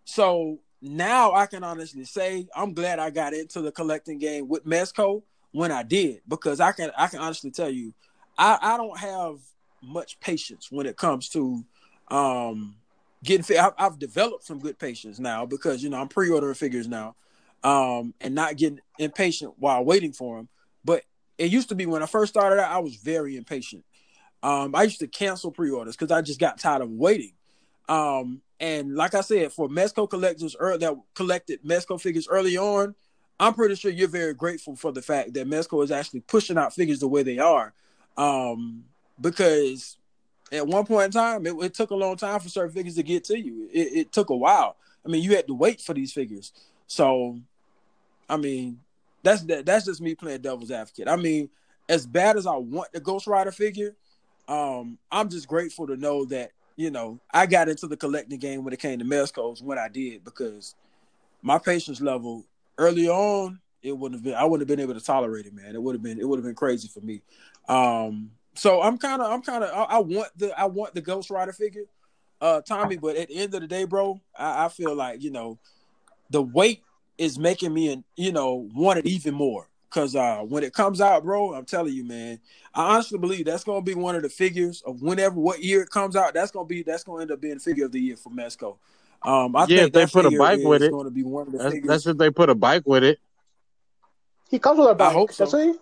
So 0.08 0.60
now 0.82 1.34
I 1.34 1.48
can 1.48 1.65
honestly 1.65 2.06
say 2.06 2.48
I'm 2.56 2.74
glad 2.74 2.98
I 2.98 3.10
got 3.10 3.34
into 3.34 3.62
the 3.62 3.74
collecting 3.74 4.20
game 4.20 4.48
with 4.48 4.65
Mezco 4.65 5.22
when 5.52 5.70
I 5.70 5.84
did 5.84 6.22
because 6.28 6.62
I 6.62 6.72
can 6.72 6.91
I 6.98 7.08
can 7.08 7.20
honestly 7.20 7.52
tell 7.52 7.70
you 7.70 7.93
I, 8.38 8.58
I 8.62 8.78
don't 8.78 8.98
have 8.98 9.39
much 9.84 10.17
patience 10.22 10.72
when 10.72 10.86
it 10.86 10.96
comes 10.96 11.28
to 11.30 11.62
um 12.08 12.78
getting 13.22 13.43
fit. 13.43 13.58
I've, 13.60 13.74
I've 13.78 14.00
developed 14.00 14.46
some 14.46 14.60
good 14.60 14.80
patience 14.80 15.20
now 15.20 15.46
because 15.46 15.84
you 15.84 15.89
know 15.89 16.00
I'm 16.00 16.08
pre-ordering 16.08 16.56
figures 16.56 16.88
now 16.88 17.15
um 17.65 18.13
and 18.22 18.34
not 18.34 18.56
getting 18.56 18.80
impatient 18.98 19.56
while 19.58 19.84
waiting 19.84 20.13
for 20.13 20.38
them. 20.38 20.48
But 20.86 21.04
it 21.38 21.52
used 21.52 21.67
to 21.70 21.76
be 21.76 21.86
when 21.86 22.02
I 22.02 22.06
first 22.06 22.34
started 22.34 22.62
out 22.62 22.72
I 22.72 22.80
was 22.80 22.96
very 22.96 23.36
impatient. 23.36 23.84
Um 24.41 24.74
I 24.74 24.84
used 24.84 25.00
to 25.00 25.08
cancel 25.08 25.52
pre-orders 25.52 25.98
because 25.98 26.13
I 26.13 26.22
just 26.22 26.39
got 26.39 26.60
tired 26.60 26.82
of 26.82 26.91
waiting. 26.91 27.34
Um 27.88 28.41
and 28.60 28.95
like 28.95 29.13
I 29.13 29.21
said, 29.21 29.52
for 29.52 29.69
Mezco 29.69 30.10
collectors 30.10 30.56
er, 30.60 30.78
that 30.78 30.95
collected 31.13 31.63
Mezco 31.63 32.02
figures 32.02 32.28
early 32.28 32.58
on, 32.58 32.95
I'm 33.39 33.54
pretty 33.54 33.76
sure 33.76 33.91
you're 33.91 34.08
very 34.08 34.34
grateful 34.34 34.76
for 34.76 34.91
the 34.91 35.02
fact 35.02 35.34
that 35.34 35.47
Mezco 35.47 35.84
is 35.84 35.91
actually 35.91 36.21
pushing 36.21 36.58
out 36.58 36.73
figures 36.73 37.00
the 37.00 37.08
way 37.08 37.21
they 37.23 37.38
are. 37.38 37.73
Um, 38.17 38.86
because 39.21 39.97
at 40.52 40.65
one 40.65 40.86
point 40.86 41.06
in 41.06 41.12
time, 41.12 41.45
it, 41.45 41.54
it, 41.62 41.73
took 41.73 41.91
a 41.91 41.95
long 41.95 42.15
time 42.15 42.39
for 42.39 42.50
certain 42.50 42.73
figures 42.73 42.95
to 42.95 43.04
get 43.04 43.23
to 43.26 43.38
you. 43.38 43.69
It, 43.71 43.97
it, 43.97 44.12
took 44.12 44.32
a 44.32 44.36
while. 44.36 44.76
I 45.06 45.10
mean, 45.10 45.21
you 45.21 45.36
had 45.36 45.47
to 45.47 45.54
wait 45.54 45.82
for 45.82 45.93
these 45.93 46.12
figures. 46.12 46.52
So, 46.88 47.39
I 48.28 48.38
mean, 48.38 48.80
that's 49.21 49.43
that, 49.43 49.65
that's 49.65 49.86
just 49.86 50.02
me 50.02 50.15
playing 50.15 50.41
devil's 50.41 50.71
advocate. 50.71 51.08
I 51.08 51.15
mean, 51.15 51.50
as 51.88 52.08
bad 52.08 52.38
as 52.38 52.47
I 52.47 52.56
want 52.56 52.91
the 52.91 53.00
Ghost 53.00 53.28
Rider 53.28 53.52
figure, 53.52 53.95
um, 54.47 54.97
I'm 55.12 55.30
just 55.30 55.47
grateful 55.47 55.86
to 55.88 55.97
know 55.97 56.26
that 56.26 56.52
you 56.77 56.91
know, 56.91 57.19
I 57.33 57.47
got 57.47 57.67
into 57.67 57.87
the 57.87 57.97
collecting 57.97 58.39
game 58.39 58.63
when 58.63 58.71
it 58.71 58.79
came 58.79 58.99
to 58.99 59.05
Mezcos 59.05 59.61
when 59.61 59.79
I 59.79 59.89
did 59.89 60.23
because 60.23 60.75
my 61.41 61.57
patience 61.57 61.99
level 61.99 62.45
early 62.77 63.09
on, 63.09 63.59
it 63.81 63.97
wouldn't 63.97 64.19
have 64.19 64.23
been 64.23 64.35
I 64.35 64.45
wouldn't 64.45 64.69
have 64.69 64.77
been 64.77 64.83
able 64.83 64.93
to 64.93 65.03
tolerate 65.03 65.47
it, 65.47 65.53
man. 65.53 65.75
It 65.75 65.81
would 65.81 65.95
have 65.95 66.03
been 66.03 66.19
it 66.19 66.27
would 66.27 66.37
have 66.37 66.45
been 66.45 66.55
crazy 66.55 66.87
for 66.87 67.01
me. 67.01 67.21
Um 67.67 68.31
so 68.53 68.81
I'm 68.81 68.97
kind 68.97 69.21
of 69.21 69.31
I'm 69.31 69.41
kind 69.41 69.63
of 69.63 69.71
I, 69.71 69.95
I, 69.95 69.99
want 69.99 70.29
the 70.37 70.57
I 70.57 70.65
want 70.65 70.93
the 70.93 71.01
Ghost 71.01 71.29
Rider 71.31 71.51
figure, 71.51 71.85
uh 72.41 72.61
Tommy, 72.61 72.97
but 72.97 73.15
at 73.17 73.27
the 73.27 73.35
end 73.35 73.53
of 73.55 73.61
the 73.61 73.67
day, 73.67 73.83
bro, 73.83 74.21
I, 74.37 74.65
I 74.65 74.69
feel 74.69 74.95
like, 74.95 75.23
you 75.23 75.31
know, 75.31 75.57
the 76.29 76.41
wait 76.41 76.83
is 77.17 77.39
making 77.39 77.73
me 77.73 77.91
and 77.91 78.03
you 78.15 78.31
know 78.31 78.69
want 78.75 78.99
it 78.99 79.07
even 79.07 79.33
more. 79.33 79.67
Cause 79.89 80.15
uh, 80.15 80.39
when 80.39 80.63
it 80.63 80.73
comes 80.73 81.00
out, 81.00 81.23
bro, 81.23 81.54
I'm 81.54 81.63
telling 81.63 81.93
you, 81.93 82.04
man, 82.04 82.39
I 82.73 82.95
honestly 82.95 83.17
believe 83.17 83.45
that's 83.45 83.63
gonna 83.63 83.82
be 83.82 83.95
one 83.95 84.15
of 84.15 84.21
the 84.21 84.30
figures 84.30 84.84
of 84.86 85.02
whenever 85.02 85.39
what 85.39 85.63
year 85.63 85.82
it 85.82 85.89
comes 85.89 86.15
out. 86.17 86.34
That's 86.34 86.52
gonna 86.52 86.65
be 86.65 86.84
that's 86.84 87.06
gonna 87.06 87.21
end 87.21 87.32
up 87.32 87.39
being 87.39 87.58
figure 87.60 87.86
of 87.86 87.93
the 87.93 88.02
year 88.02 88.17
for 88.17 88.30
Mezco. 88.30 88.78
Um, 89.23 89.56
I 89.56 89.65
yeah, 89.67 89.84
think 89.84 89.93
they 89.93 90.06
put 90.06 90.26
a 90.26 90.38
bike 90.38 90.60
with 90.62 90.84
it. 90.84 90.91
Going 90.91 91.06
to 91.06 91.12
be 91.12 91.23
one 91.23 91.47
of 91.47 91.54
the 91.54 91.58
that's, 91.58 91.73
figures. 91.73 91.88
that's 91.88 92.08
if 92.08 92.17
they 92.17 92.30
put 92.30 92.50
a 92.50 92.56
bike 92.56 92.84
with 92.86 93.04
it. 93.04 93.19
He 94.50 94.60
comes 94.60 94.80
with 94.80 94.89
a 94.89 94.95
bike. 94.95 95.10
I 95.10 95.13
hope 95.13 95.32
so. 95.32 95.45
Does 95.45 95.54
he? 95.54 95.73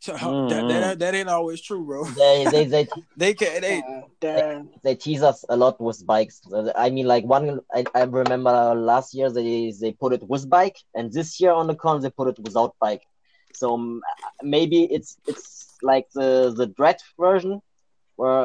So, 0.00 0.14
mm-hmm. 0.14 0.48
that, 0.68 0.68
that, 0.68 0.98
that 0.98 1.14
ain't 1.14 1.28
always 1.28 1.60
true, 1.60 1.84
bro. 1.84 2.04
They 2.04 2.46
they 2.50 2.64
they 2.64 2.88
they 3.16 3.34
can 3.34 3.60
they, 3.60 3.82
Uh, 3.82 4.00
they, 4.20 4.62
they 4.82 4.94
tease 4.94 5.22
us 5.22 5.44
a 5.48 5.56
lot 5.56 5.78
with 5.80 6.04
bikes. 6.06 6.40
I 6.74 6.88
mean, 6.88 7.06
like 7.06 7.24
one, 7.24 7.60
I, 7.72 7.84
I 7.94 8.02
remember 8.04 8.74
last 8.74 9.14
year 9.14 9.30
they 9.30 9.72
they 9.78 9.92
put 9.92 10.14
it 10.14 10.22
with 10.26 10.48
bike, 10.48 10.78
and 10.94 11.12
this 11.12 11.38
year 11.38 11.52
on 11.52 11.66
the 11.66 11.74
con 11.74 12.00
they 12.00 12.10
put 12.10 12.28
it 12.28 12.38
without 12.38 12.74
bike. 12.80 13.02
So 13.52 13.74
um, 13.74 14.00
maybe 14.42 14.84
it's 14.84 15.18
it's 15.26 15.76
like 15.82 16.08
the 16.14 16.54
the 16.56 16.66
Dredd 16.66 17.00
version 17.18 17.60
where 18.16 18.44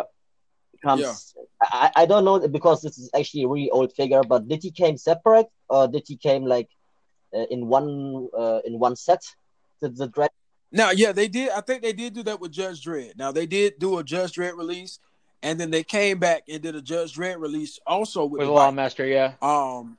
it 0.74 0.82
comes. 0.82 1.02
Yeah. 1.02 1.14
I, 1.62 1.92
I 2.02 2.06
don't 2.06 2.26
know 2.26 2.46
because 2.50 2.82
this 2.82 2.98
is 2.98 3.10
actually 3.16 3.44
a 3.44 3.48
really 3.48 3.70
old 3.70 3.94
figure. 3.94 4.24
But 4.24 4.50
did 4.50 4.62
he 4.62 4.72
came 4.72 4.98
separate 4.98 5.48
or 5.70 5.88
did 5.88 6.04
he 6.06 6.18
came 6.18 6.44
like 6.44 6.70
uh, 7.34 7.46
in 7.50 7.68
one 7.68 8.28
uh, 8.38 8.60
in 8.66 8.78
one 8.78 8.98
set? 8.98 9.24
The, 9.80 9.88
the 9.88 10.10
Dredd. 10.10 10.36
Now, 10.76 10.92
yeah, 10.92 11.14
they 11.14 11.30
did. 11.30 11.52
I 11.52 11.62
think 11.62 11.82
they 11.82 11.94
did 11.94 12.14
do 12.14 12.24
that 12.24 12.42
with 12.42 12.52
Judge 12.52 12.84
Dredd. 12.84 13.18
Now 13.18 13.32
they 13.32 13.46
did 13.46 13.80
do 13.80 13.98
a 13.98 14.04
Judge 14.04 14.34
Dredd 14.34 14.58
release, 14.58 15.00
and 15.42 15.58
then 15.58 15.72
they 15.72 15.84
came 15.84 16.20
back 16.20 16.44
and 16.50 16.62
did 16.62 16.76
a 16.76 16.82
Judge 16.82 17.16
Dredd 17.16 17.40
release 17.40 17.80
also 17.88 18.26
with, 18.26 18.40
with 18.40 18.50
the 18.50 18.54
Lawmaster, 18.54 19.10
yeah. 19.10 19.36
Um, 19.42 19.98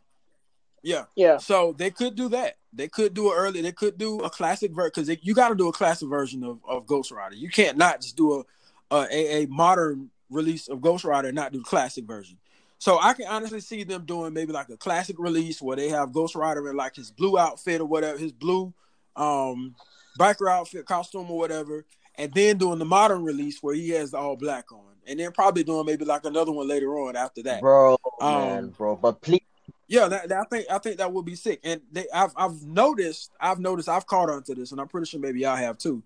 yeah, 0.83 1.05
Yeah. 1.17 1.39
So 1.39 1.73
they 1.73 1.91
could 1.91 2.15
do 2.15 2.29
that. 2.29 2.59
They 2.75 2.89
could 2.89 3.15
do 3.15 3.33
it 3.33 3.37
early. 3.37 3.62
They 3.62 3.73
could 3.73 3.97
do 3.97 4.21
a 4.21 4.29
classic 4.29 4.71
version 4.73 4.93
because 4.95 5.17
you 5.23 5.35
got 5.35 5.49
to 5.49 5.55
do 5.55 5.69
a 5.69 5.73
classic 5.73 6.09
version 6.11 6.45
of, 6.45 6.61
of 6.69 6.87
Ghost 6.87 7.11
Rider. 7.11 7.37
You 7.37 7.49
can't 7.49 7.79
not 7.79 8.03
just 8.03 8.17
do 8.17 8.45
a, 8.91 8.95
a 8.95 9.45
a 9.45 9.47
modern 9.47 10.11
release 10.29 10.69
of 10.69 10.83
Ghost 10.83 11.05
Rider 11.05 11.29
and 11.29 11.35
not 11.35 11.53
do 11.53 11.59
the 11.59 11.65
classic 11.65 12.05
version. 12.05 12.37
So 12.79 13.01
I 13.01 13.15
can 13.15 13.27
honestly 13.27 13.61
see 13.61 13.83
them 13.83 14.05
doing 14.05 14.35
maybe 14.35 14.53
like 14.53 14.69
a 14.69 14.77
classic 14.77 15.17
release 15.19 15.62
where 15.62 15.77
they 15.77 15.89
have 15.89 16.12
Ghost 16.12 16.35
Rider 16.35 16.69
in 16.69 16.77
like 16.77 16.97
his 16.97 17.11
blue 17.11 17.39
outfit 17.39 17.81
or 17.81 17.87
whatever, 17.87 18.19
his 18.19 18.33
blue 18.33 18.75
um 19.17 19.75
biker 20.18 20.50
outfit, 20.50 20.87
costume 20.87 21.31
or 21.31 21.38
whatever, 21.38 21.85
and 22.16 22.33
then 22.33 22.59
doing 22.59 22.79
the 22.79 22.85
modern 22.85 23.22
release 23.22 23.62
where 23.62 23.74
he 23.74 23.90
has 23.90 24.11
the 24.12 24.18
all 24.18 24.37
black 24.37 24.72
on, 24.72 24.81
and 25.07 25.20
then 25.20 25.33
probably 25.33 25.62
doing 25.64 25.87
maybe 25.87 26.05
like 26.05 26.24
another 26.24 26.52
one 26.52 26.66
later 26.68 26.96
on 26.98 27.16
after 27.16 27.42
that. 27.44 27.61
Bro, 27.61 27.98
Um, 28.20 28.33
man, 28.33 28.68
bro. 28.76 28.96
But 28.96 29.20
please, 29.20 29.42
Yeah, 29.88 30.09
that, 30.09 30.29
that- 30.29 30.38
I 30.40 30.44
think 30.44 30.66
I 30.70 30.79
think 30.79 30.96
that 30.98 31.12
would 31.12 31.24
be 31.24 31.37
sick. 31.37 31.61
And 31.62 31.81
they, 31.92 32.07
I've 32.12 32.33
I've 32.37 32.62
noticed 32.62 33.31
I've 33.40 33.61
noticed 33.61 33.88
I've 33.88 34.07
caught 34.07 34.31
on 34.31 34.42
to 34.44 34.55
this, 34.55 34.72
and 34.72 34.81
I'm 34.81 34.88
pretty 34.88 35.07
sure 35.07 35.20
maybe 35.20 35.40
y'all 35.40 35.57
have 35.57 35.79
too. 35.79 36.02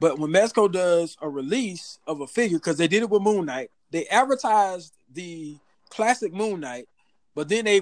But 0.00 0.18
when 0.18 0.30
Mezco 0.30 0.70
does 0.70 1.16
a 1.20 1.28
release 1.28 1.98
of 2.06 2.20
a 2.20 2.26
figure, 2.26 2.58
because 2.58 2.78
they 2.78 2.86
did 2.88 3.02
it 3.02 3.10
with 3.10 3.20
Moon 3.20 3.46
Knight, 3.46 3.70
they 3.90 4.06
advertised 4.06 4.92
the 5.12 5.56
classic 5.90 6.32
Moon 6.32 6.60
Knight, 6.60 6.88
but 7.34 7.48
then 7.48 7.64
they 7.64 7.80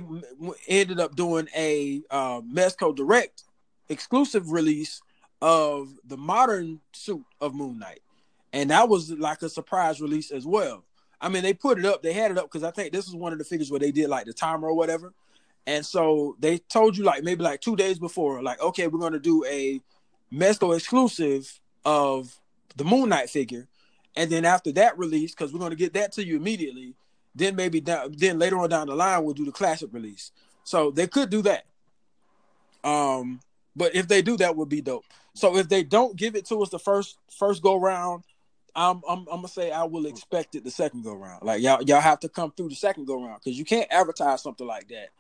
ended 0.67 0.99
up 0.99 1.15
doing 1.15 1.47
a 1.55 2.01
uh, 2.11 2.41
Mezco 2.41 2.97
Direct 2.97 3.43
exclusive 3.89 4.51
release 4.51 5.01
of 5.43 5.89
the 6.05 6.17
modern 6.17 6.81
suit 6.93 7.25
of 7.41 7.55
Moon 7.55 7.79
Knight, 7.79 8.01
and 8.53 8.71
that 8.71 8.89
was 8.89 9.11
like 9.11 9.43
a 9.43 9.49
surprise 9.49 10.01
release 10.01 10.31
as 10.31 10.47
well. 10.47 10.85
I 11.21 11.29
mean, 11.29 11.43
they 11.43 11.55
put 11.55 11.79
it 11.79 11.85
up, 11.85 12.03
they 12.03 12.13
had 12.13 12.31
it 12.31 12.39
up 12.39 12.45
because 12.45 12.63
I 12.63 12.71
think 12.71 12.93
this 12.93 13.07
was 13.07 13.15
one 13.15 13.33
of 13.33 13.39
the 13.39 13.45
figures 13.45 13.71
where 13.71 13.81
they 13.81 13.91
did 13.91 14.09
like 14.09 14.27
the 14.27 14.33
timer 14.33 14.69
or 14.69 14.75
whatever. 14.75 15.13
And 15.67 15.85
so 15.85 16.37
they 16.39 16.59
told 16.59 16.97
you 16.97 17.05
like 17.05 17.25
maybe 17.25 17.43
like 17.43 17.61
two 17.61 17.75
days 17.75 17.99
before, 17.99 18.43
like, 18.43 18.61
okay, 18.61 18.87
we're 18.87 19.01
gonna 19.01 19.19
do 19.19 19.45
a 19.47 19.81
Mezco 20.33 20.75
exclusive 20.77 21.61
of 21.85 22.39
the 22.77 22.85
Moon 22.85 23.09
Knight 23.09 23.31
figure, 23.31 23.67
and 24.15 24.31
then 24.31 24.45
after 24.45 24.73
that 24.73 24.99
release, 24.99 25.33
because 25.33 25.53
we're 25.53 25.61
gonna 25.61 25.75
get 25.75 25.95
that 25.95 26.13
to 26.13 26.25
you 26.25 26.37
immediately, 26.37 26.95
then 27.35 27.57
maybe 27.57 27.81
down, 27.81 28.15
then 28.17 28.39
later 28.39 28.59
on 28.59 28.71
down 28.71 28.87
the 28.87 28.95
line 28.95 29.25
we'll 29.25 29.35
do 29.35 29.45
the 29.45 29.53
classic 29.53 29.91
release. 29.93 30.33
So 30.65 30.91
they 30.91 31.07
could 31.07 31.31
do 31.31 31.43
that. 31.43 31.67
Um, 32.83 33.41
but 33.75 33.95
if 33.95 34.09
they 34.09 34.23
do, 34.23 34.37
that 34.39 34.57
would 34.57 34.69
be 34.69 34.81
dope. 34.81 35.05
So 35.37 35.57
if 35.57 35.69
they 35.69 35.83
don't 35.83 36.17
give 36.17 36.35
it 36.35 36.47
to 36.47 36.63
us 36.63 36.71
the 36.71 36.79
first 36.79 37.19
first 37.39 37.63
go 37.63 37.77
round, 37.77 38.25
I'm 38.75 39.03
I'm, 39.09 39.21
I'm 39.21 39.37
gonna 39.37 39.49
say 39.49 39.71
I 39.71 39.85
will 39.85 40.07
expect 40.07 40.55
it 40.55 40.65
the 40.65 40.71
second 40.71 41.05
go 41.05 41.15
round. 41.15 41.43
Like 41.45 41.63
y'all 41.63 41.83
y'all 41.83 42.01
have 42.01 42.21
to 42.21 42.29
come 42.29 42.53
through 42.53 42.71
the 42.71 42.75
second 42.75 43.07
go 43.07 43.23
round 43.23 43.41
because 43.45 43.59
you 43.59 43.65
can't 43.65 43.87
advertise 43.91 44.43
something 44.43 44.67
like 44.67 44.89
that 44.89 45.11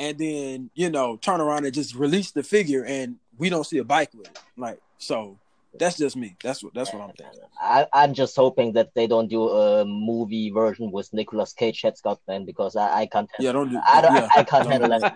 and 0.00 0.16
then 0.16 0.70
you 0.74 0.90
know 0.90 1.16
turn 1.18 1.40
around 1.40 1.66
and 1.66 1.74
just 1.74 1.94
release 1.94 2.30
the 2.32 2.42
figure 2.42 2.84
and 2.84 3.16
we 3.38 3.50
don't 3.50 3.64
see 3.64 3.78
a 3.78 3.84
bike 3.84 4.10
with 4.14 4.28
it. 4.28 4.38
Like 4.56 4.80
so, 4.98 5.38
that's 5.78 5.98
just 5.98 6.16
me. 6.16 6.36
That's 6.42 6.64
what 6.64 6.74
that's 6.74 6.92
what 6.92 7.02
I'm 7.02 7.12
thinking. 7.12 7.40
I, 7.60 7.86
I'm 7.92 8.14
just 8.14 8.34
hoping 8.34 8.72
that 8.72 8.94
they 8.94 9.06
don't 9.06 9.28
do 9.28 9.48
a 9.50 9.84
movie 9.84 10.50
version 10.50 10.90
with 10.90 11.12
Nicolas 11.12 11.52
Cage 11.52 11.82
head 11.82 11.94
sculpt, 12.02 12.20
man, 12.26 12.44
because 12.46 12.76
I, 12.76 13.00
I 13.00 13.06
can't. 13.06 13.28
handle 13.30 13.44
Yeah, 13.44 13.52
don't 13.52 13.70
do. 13.70 13.80
I, 13.86 14.00
don't, 14.00 14.14
yeah, 14.14 14.28
I 14.34 14.42
can't 14.42 14.66
handle 14.66 14.88
do 15.00 15.08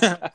that. 0.00 0.32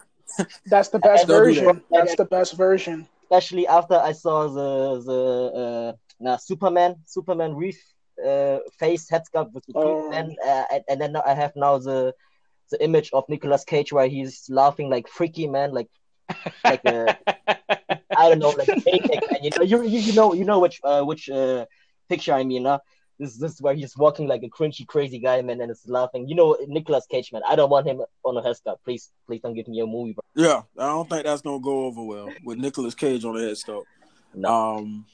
That's 0.66 0.90
the 0.90 1.00
best 1.00 1.28
Don't 1.28 1.44
do 1.44 1.54
that. 1.54 1.64
version. 1.64 1.82
That's 1.92 2.16
the 2.16 2.26
best 2.26 2.54
version. 2.54 3.08
Especially 3.30 3.68
after 3.68 3.96
I 3.96 4.12
saw 4.13 4.48
the 4.48 5.02
the 5.10 5.22
uh, 5.62 5.92
nah, 6.20 6.38
Superman 6.38 6.96
Superman 7.06 7.56
Reeve 7.56 7.80
uh, 8.26 8.60
face 8.80 9.10
head 9.10 9.24
sculpt 9.30 9.54
with 9.54 9.66
the 9.68 9.74
Oh. 9.76 10.12
and 10.12 10.38
uh, 10.46 10.66
and- 10.72 10.84
and 10.90 11.02
then 11.02 11.16
I 11.18 11.34
have 11.34 11.54
now 11.56 11.78
the 11.80 12.13
the 12.72 12.84
image 12.84 13.10
of 13.13 13.24
Nicolas 13.30 13.63
Cage 13.66 13.92
where 13.94 14.08
he's 14.08 14.46
laughing 14.50 14.90
like 14.90 15.08
freaky 15.08 15.48
man, 15.48 15.72
like 15.74 15.90
like 16.68 16.84
a 16.86 17.16
I 18.16 18.30
don't 18.30 18.40
know, 18.40 18.52
like 18.52 18.72
a 18.88 18.92
man. 19.32 19.42
You 19.44 19.52
know, 19.58 19.63
you, 19.63 19.84
you 19.84 20.00
you 20.00 20.13
know 20.13 20.34
you 20.34 20.46
know 20.46 20.60
which 20.60 20.80
uh, 20.84 21.04
which 21.04 21.30
uh, 21.30 21.66
picture 22.10 22.34
I 22.34 22.44
mean, 22.44 22.66
huh? 22.66 22.80
This 23.20 23.36
this 23.38 23.54
is 23.54 23.62
where 23.62 23.74
he's 23.74 23.98
walking 23.98 24.28
like 24.28 24.44
a 24.44 24.50
cringy, 24.50 24.86
crazy 24.86 25.18
guy, 25.18 25.42
man, 25.42 25.60
and 25.62 25.72
it's 25.72 25.88
laughing. 25.88 26.28
You 26.28 26.36
know, 26.36 26.58
Nicolas 26.68 27.08
Cage, 27.08 27.34
man. 27.34 27.42
I 27.48 27.56
don't 27.56 27.70
want 27.70 27.88
him 27.88 28.02
on 28.24 28.38
a 28.38 28.44
head 28.44 28.56
sculpt. 28.56 28.78
Please, 28.84 29.12
please 29.26 29.42
don't 29.42 29.56
give 29.56 29.68
me 29.68 29.80
a 29.80 29.88
movie. 29.88 30.14
Bro. 30.14 30.24
Yeah, 30.36 30.62
I 30.78 30.88
don't 30.88 31.10
think 31.10 31.26
that's 31.26 31.42
gonna 31.42 31.60
go 31.60 31.86
over 31.86 32.04
well 32.04 32.30
with 32.44 32.60
Nicolas 32.60 32.94
Cage 32.94 33.26
on 33.26 33.36
a 33.36 33.40
head 33.42 33.54
sculpt. 33.54 33.86
No. 34.36 34.50
Um, 34.50 35.06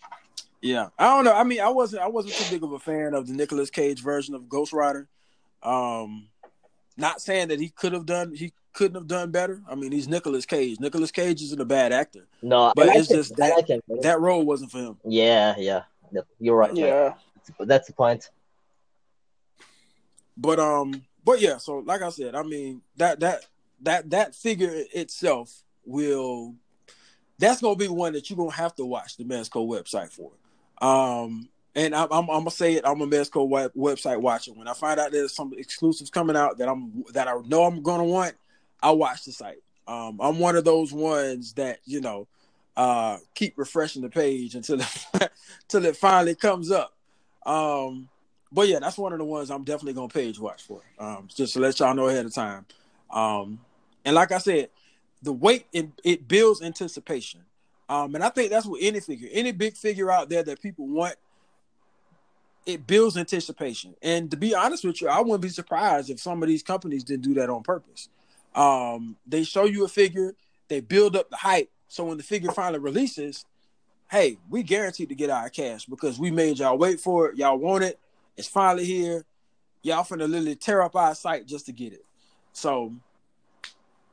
yeah, 0.61 0.89
I 0.97 1.15
don't 1.15 1.25
know. 1.25 1.33
I 1.33 1.43
mean, 1.43 1.61
I 1.61 1.69
wasn't 1.69 2.01
I 2.01 2.07
wasn't 2.07 2.35
too 2.35 2.53
big 2.53 2.63
of 2.63 2.73
a 2.73 2.79
fan 2.79 3.13
of 3.13 3.27
the 3.27 3.33
Nicolas 3.33 3.69
Cage 3.69 4.01
version 4.01 4.35
of 4.35 4.49
Ghost 4.49 4.73
Rider. 4.73 5.07
Um, 5.61 6.27
not 6.97 7.21
saying 7.21 7.49
that 7.49 7.59
he 7.59 7.69
could 7.69 7.93
have 7.93 8.05
done 8.05 8.33
he 8.33 8.53
couldn't 8.73 8.95
have 8.95 9.07
done 9.07 9.31
better. 9.31 9.61
I 9.69 9.75
mean, 9.75 9.91
he's 9.91 10.07
Nicolas 10.07 10.45
Cage. 10.45 10.79
Nicolas 10.79 11.11
Cage 11.11 11.41
isn't 11.41 11.59
a 11.59 11.65
bad 11.65 11.93
actor, 11.93 12.27
no, 12.41 12.73
but 12.75 12.83
I 12.83 12.87
like 12.87 12.97
it's 12.97 13.11
him. 13.11 13.17
just 13.17 13.33
I 13.33 13.47
that 13.49 13.55
like 13.57 13.67
him, 13.67 13.81
that 14.01 14.19
role 14.19 14.45
wasn't 14.45 14.71
for 14.71 14.79
him. 14.79 14.97
Yeah, 15.05 15.55
yeah, 15.57 15.81
you're 16.39 16.57
right. 16.57 16.75
Yeah. 16.75 17.13
That's 17.59 17.87
the 17.87 17.93
point. 17.93 18.29
But 20.37 20.59
um, 20.59 21.03
but 21.23 21.39
yeah. 21.41 21.57
So 21.57 21.79
like 21.79 22.01
I 22.01 22.09
said, 22.09 22.35
I 22.35 22.43
mean 22.43 22.81
that 22.97 23.19
that 23.19 23.45
that 23.81 24.09
that 24.09 24.35
figure 24.35 24.71
itself 24.93 25.63
will 25.85 26.55
that's 27.39 27.61
gonna 27.61 27.75
be 27.75 27.87
one 27.87 28.13
that 28.13 28.29
you're 28.29 28.37
gonna 28.37 28.51
have 28.51 28.75
to 28.75 28.85
watch 28.85 29.17
the 29.17 29.23
Mezco 29.23 29.67
website 29.67 30.11
for. 30.11 30.31
Um, 30.81 31.49
and 31.75 31.95
I'm, 31.95 32.07
I'm, 32.11 32.29
I'm 32.29 32.39
gonna 32.39 32.51
say 32.51 32.73
it. 32.73 32.83
I'm 32.85 33.01
a 33.01 33.07
Mezco 33.07 33.47
web, 33.47 33.73
website 33.73 34.21
watcher. 34.21 34.53
When 34.53 34.67
I 34.67 34.73
find 34.73 34.99
out 34.99 35.11
there's 35.11 35.33
some 35.33 35.53
exclusives 35.57 36.09
coming 36.09 36.35
out 36.35 36.57
that 36.59 36.69
I'm 36.69 37.03
that 37.13 37.27
I 37.27 37.35
know 37.45 37.63
I'm 37.63 37.81
gonna 37.81 38.05
want, 38.05 38.35
I 38.81 38.91
watch 38.91 39.25
the 39.25 39.31
site. 39.31 39.61
Um, 39.87 40.19
I'm 40.21 40.39
one 40.39 40.55
of 40.55 40.63
those 40.63 40.93
ones 40.93 41.53
that 41.53 41.79
you 41.85 42.01
know 42.01 42.27
uh, 42.77 43.17
keep 43.35 43.57
refreshing 43.57 44.01
the 44.01 44.09
page 44.09 44.55
until 44.55 44.79
it, 44.81 45.05
until 45.63 45.85
it 45.85 45.97
finally 45.97 46.35
comes 46.35 46.71
up. 46.71 46.93
Um, 47.45 48.09
but 48.51 48.67
yeah, 48.67 48.79
that's 48.79 48.97
one 48.97 49.13
of 49.13 49.19
the 49.19 49.25
ones 49.25 49.49
I'm 49.49 49.63
definitely 49.63 49.93
gonna 49.93 50.07
page 50.07 50.39
watch 50.39 50.63
for. 50.63 50.81
Um, 50.99 51.27
just 51.33 51.53
to 51.53 51.59
let 51.59 51.79
y'all 51.79 51.95
know 51.95 52.07
ahead 52.07 52.25
of 52.25 52.33
time. 52.33 52.65
Um, 53.09 53.59
and 54.05 54.15
like 54.15 54.31
I 54.31 54.37
said, 54.37 54.69
the 55.21 55.33
wait 55.33 55.65
it, 55.73 55.89
it 56.03 56.27
builds 56.27 56.61
anticipation. 56.61 57.41
Um, 57.89 58.15
and 58.15 58.23
I 58.23 58.29
think 58.29 58.49
that's 58.49 58.65
what 58.65 58.81
any 58.81 58.99
figure, 58.99 59.29
any 59.31 59.51
big 59.51 59.75
figure 59.75 60.11
out 60.11 60.29
there 60.29 60.43
that 60.43 60.61
people 60.61 60.87
want, 60.87 61.15
it 62.65 62.87
builds 62.87 63.17
anticipation. 63.17 63.95
And 64.01 64.31
to 64.31 64.37
be 64.37 64.55
honest 64.55 64.85
with 64.85 65.01
you, 65.01 65.09
I 65.09 65.19
wouldn't 65.19 65.41
be 65.41 65.49
surprised 65.49 66.09
if 66.09 66.19
some 66.19 66.41
of 66.41 66.49
these 66.49 66.63
companies 66.63 67.03
didn't 67.03 67.23
do 67.23 67.33
that 67.35 67.49
on 67.49 67.61
purpose. 67.61 68.09
Um, 68.55 69.17
they 69.27 69.43
show 69.43 69.65
you 69.65 69.83
a 69.83 69.87
figure, 69.87 70.35
they 70.69 70.79
build 70.79 71.15
up 71.15 71.29
the 71.29 71.35
hype, 71.35 71.69
so 71.87 72.05
when 72.05 72.17
the 72.17 72.23
figure 72.23 72.51
finally 72.51 72.79
releases, 72.79 73.45
hey, 74.13 74.37
we 74.47 74.61
guaranteed 74.61 75.09
to 75.09 75.15
get 75.15 75.31
our 75.31 75.49
cash 75.49 75.87
because 75.87 76.19
we 76.19 76.29
made 76.29 76.59
y'all 76.59 76.77
wait 76.77 76.99
for 76.99 77.29
it. 77.29 77.35
Y'all 77.35 77.57
want 77.57 77.83
it. 77.83 77.99
It's 78.37 78.47
finally 78.47 78.85
here. 78.85 79.25
Y'all 79.81 80.03
finna 80.03 80.29
literally 80.29 80.55
tear 80.55 80.83
up 80.83 80.95
our 80.95 81.15
site 81.15 81.47
just 81.47 81.65
to 81.65 81.71
get 81.71 81.93
it. 81.93 82.05
So, 82.51 82.93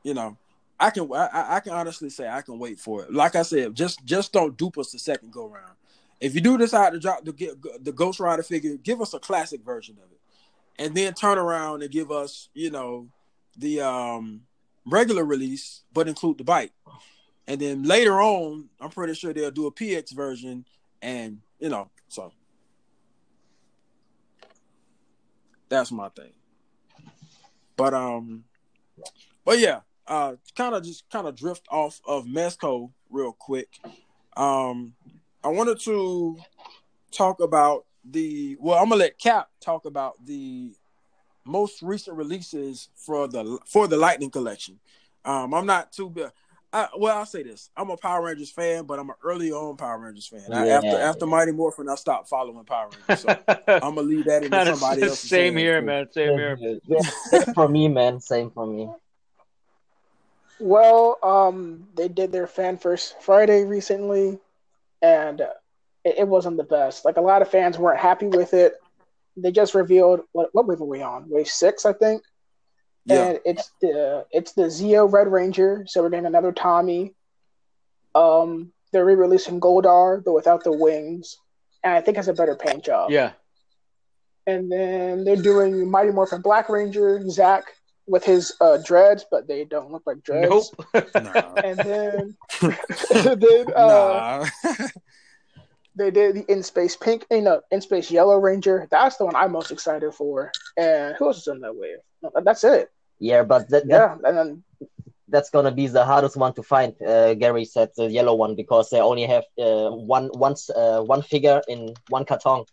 you 0.03 0.15
know, 0.15 0.39
I 0.81 0.89
can 0.89 1.07
I, 1.13 1.57
I 1.57 1.61
can 1.61 1.75
honestly 1.75 2.09
say 2.09 2.27
I 2.27 2.41
can 2.41 2.59
wait 2.59 2.81
for 2.81 3.03
it. 3.05 3.13
Like 3.13 3.37
I 3.37 3.43
said, 3.43 3.75
just 3.75 4.03
just 4.07 4.33
don't 4.33 4.57
dupe 4.57 4.79
us 4.79 4.91
the 4.91 4.99
second 4.99 5.35
go 5.35 5.47
round. 5.47 5.75
If 6.19 6.35
you 6.35 6.41
do 6.41 6.57
decide 6.57 6.95
to 6.95 6.99
drop 6.99 7.23
the 7.23 7.35
get 7.35 7.63
the 7.85 7.93
Ghost 7.93 8.21
Rider 8.21 8.43
figure, 8.43 8.79
give 8.79 9.03
us 9.03 9.13
a 9.13 9.19
classic 9.19 9.61
version 9.63 9.99
of 10.03 10.11
it, 10.11 10.83
and 10.83 10.95
then 10.95 11.13
turn 11.13 11.37
around 11.37 11.83
and 11.83 11.91
give 11.91 12.11
us 12.11 12.49
you 12.55 12.71
know 12.71 13.07
the 13.55 13.83
um 13.83 14.41
regular 14.87 15.27
release, 15.27 15.83
but 15.93 16.09
include 16.09 16.39
the 16.39 16.45
bite. 16.45 16.73
And 17.51 17.61
then 17.61 17.83
later 17.83 18.23
on, 18.23 18.69
I'm 18.81 18.91
pretty 18.91 19.13
sure 19.15 19.33
they'll 19.33 19.51
do 19.51 19.67
a 19.67 19.73
PX 19.73 20.15
version, 20.15 20.65
and 21.03 21.41
you 21.59 21.69
know, 21.69 21.91
so 22.07 22.33
that's 25.69 25.91
my 25.91 26.11
thing. 26.11 26.31
But 27.77 27.93
um, 27.93 28.45
but 29.45 29.59
yeah, 29.59 29.81
uh, 30.07 30.37
kind 30.57 30.77
of 30.77 30.85
just 30.85 31.11
kind 31.11 31.27
of 31.27 31.35
drift 31.35 31.67
off 31.73 32.01
of 32.07 32.25
Mezco 32.27 32.93
real 33.11 33.33
quick. 33.33 33.81
Um, 34.37 34.95
I 35.43 35.49
wanted 35.49 35.81
to 35.81 36.39
talk 37.11 37.41
about 37.41 37.85
the 38.05 38.57
well, 38.61 38.79
I'm 38.79 38.91
gonna 38.91 39.01
let 39.01 39.19
Cap 39.19 39.49
talk 39.59 39.87
about 39.87 40.25
the 40.25 40.71
most 41.45 41.83
recent 41.83 42.17
releases 42.17 42.91
for 42.95 43.27
the 43.27 43.59
for 43.67 43.89
the 43.89 43.97
Lightning 43.97 44.31
collection. 44.31 44.79
Um, 45.25 45.53
I'm 45.53 45.67
not 45.67 45.91
too. 45.93 46.15
I, 46.73 46.89
well, 46.97 47.19
I'll 47.19 47.27
say 47.27 47.43
this: 47.43 47.71
I'm 47.77 47.91
a 47.91 47.97
Power 47.97 48.23
Rangers 48.23 48.51
fan, 48.51 48.85
but 48.85 48.99
I'm 48.99 49.11
an 49.11 49.17
early 49.25 49.51
on 49.51 49.77
Power 49.77 49.99
Rangers 49.99 50.29
fan. 50.29 50.53
I, 50.53 50.69
after 50.69 50.99
after 50.99 51.27
Mighty 51.27 51.53
Morphin, 51.53 51.89
I 51.89 51.97
stopped 51.97 52.29
following 52.29 52.65
Power 52.65 52.91
Rangers. 52.91 53.21
So 53.23 53.29
I'm 53.69 53.95
gonna 53.95 54.03
leave 54.03 54.27
that 54.27 54.45
into 54.45 54.57
Kinda 54.57 54.77
somebody 54.77 55.03
else. 55.03 55.21
same 55.21 55.57
here, 55.57 55.81
man. 55.81 56.07
Same 56.13 56.37
here. 56.37 56.59
Yeah, 56.87 57.01
same 57.01 57.55
for 57.55 57.69
me, 57.69 57.89
man. 57.89 58.21
Same 58.21 58.51
for 58.51 58.67
me. 58.67 58.89
Well, 60.61 61.19
um, 61.23 61.89
they 61.95 62.09
did 62.09 62.31
their 62.31 62.47
fan 62.47 62.79
first 62.79 63.21
Friday 63.23 63.65
recently, 63.65 64.39
and 65.03 65.41
uh, 65.41 65.49
it, 66.05 66.19
it 66.19 66.29
wasn't 66.29 66.57
the 66.57 66.65
best. 66.65 67.05
Like 67.05 67.17
a 67.17 67.23
lot 67.23 67.43
of 67.43 67.51
fans 67.51 67.79
weren't 67.79 67.99
happy 67.99 68.27
with 68.27 68.55
it. 68.55 68.75
They 69.37 69.51
just 69.51 69.75
revealed 69.75 70.21
what 70.33 70.51
what 70.53 70.69
wave 70.69 70.81
are 70.81 70.85
we 70.85 71.03
on? 71.03 71.29
Wave 71.29 71.49
six, 71.49 71.85
I 71.85 71.95
think. 71.95 72.23
Yeah, 73.05 73.29
And 73.31 73.41
it's 73.45 73.71
the 73.81 74.27
it's 74.31 74.53
the 74.53 74.65
Zeo 74.65 75.11
Red 75.11 75.29
Ranger. 75.29 75.85
So 75.89 76.03
we're 76.03 76.11
getting 76.11 76.27
another 76.27 76.53
Tommy. 76.53 77.15
Um, 78.15 78.73
they're 78.93 79.05
re-releasing 79.05 79.61
Goldar, 79.61 80.23
but 80.23 80.33
without 80.33 80.65
the 80.65 80.73
wings, 80.73 81.39
and 81.83 81.95
I 81.95 82.01
think 82.01 82.17
has 82.17 82.29
a 82.29 82.35
better 82.35 82.57
paint 82.57 82.85
job. 82.85 83.11
Yeah. 83.11 83.33
And 84.47 84.71
then 84.71 85.25
they're 85.25 85.37
doing 85.37 85.91
Mighty 85.91 86.11
Morphin 86.11 86.41
Black 86.41 86.69
Ranger, 86.69 87.23
Zach 87.29 87.65
with 88.07 88.25
his 88.25 88.53
uh, 88.61 88.79
dreads, 88.85 89.25
but 89.31 89.47
they 89.47 89.65
don't 89.65 89.93
look 89.93 90.03
like 90.07 90.23
dreads. 90.23 90.73
Nope. 90.95 91.07
And 91.65 91.79
then, 91.79 92.37
then 93.11 93.67
uh, 93.77 94.47
nah. 94.47 94.47
They 96.01 96.11
did 96.11 96.37
the 96.37 96.53
In 96.53 96.63
Space 96.63 96.97
Pink, 96.97 97.27
you 97.31 97.43
know, 97.43 97.61
In 97.71 97.81
Space 97.81 98.11
Yellow 98.11 98.37
Ranger. 98.39 98.89
That's 98.91 99.17
the 99.17 99.27
one 99.27 99.37
I'm 99.37 99.53
most 99.53 99.71
excited 99.71 100.13
for. 100.15 100.53
And 100.77 101.15
who 101.19 101.27
else 101.29 101.39
is 101.39 101.49
in 101.49 101.61
that 101.61 101.77
wave? 101.77 101.99
No, 102.23 102.31
that's 102.45 102.65
it. 102.65 102.91
Yeah, 103.21 103.43
but 103.45 103.69
that, 103.71 103.89
that 103.89 103.99
Yeah, 103.99 104.17
and 104.25 104.37
then 104.37 104.65
that's 105.29 105.51
gonna 105.51 105.71
be 105.73 105.87
the 105.87 106.05
hardest 106.05 106.37
one 106.37 106.55
to 106.55 106.63
find. 106.63 106.95
Uh, 107.03 107.35
Gary 107.35 107.65
said 107.65 107.91
the 107.97 108.11
yellow 108.11 108.35
one 108.35 108.55
because 108.57 108.91
they 108.91 109.01
only 109.01 109.25
have 109.25 109.45
uh, 109.59 109.91
one 109.91 110.31
once 110.35 110.71
uh, 110.71 111.01
one 111.03 111.23
figure 111.23 111.63
in 111.69 111.95
one 112.09 112.25
carton. 112.25 112.65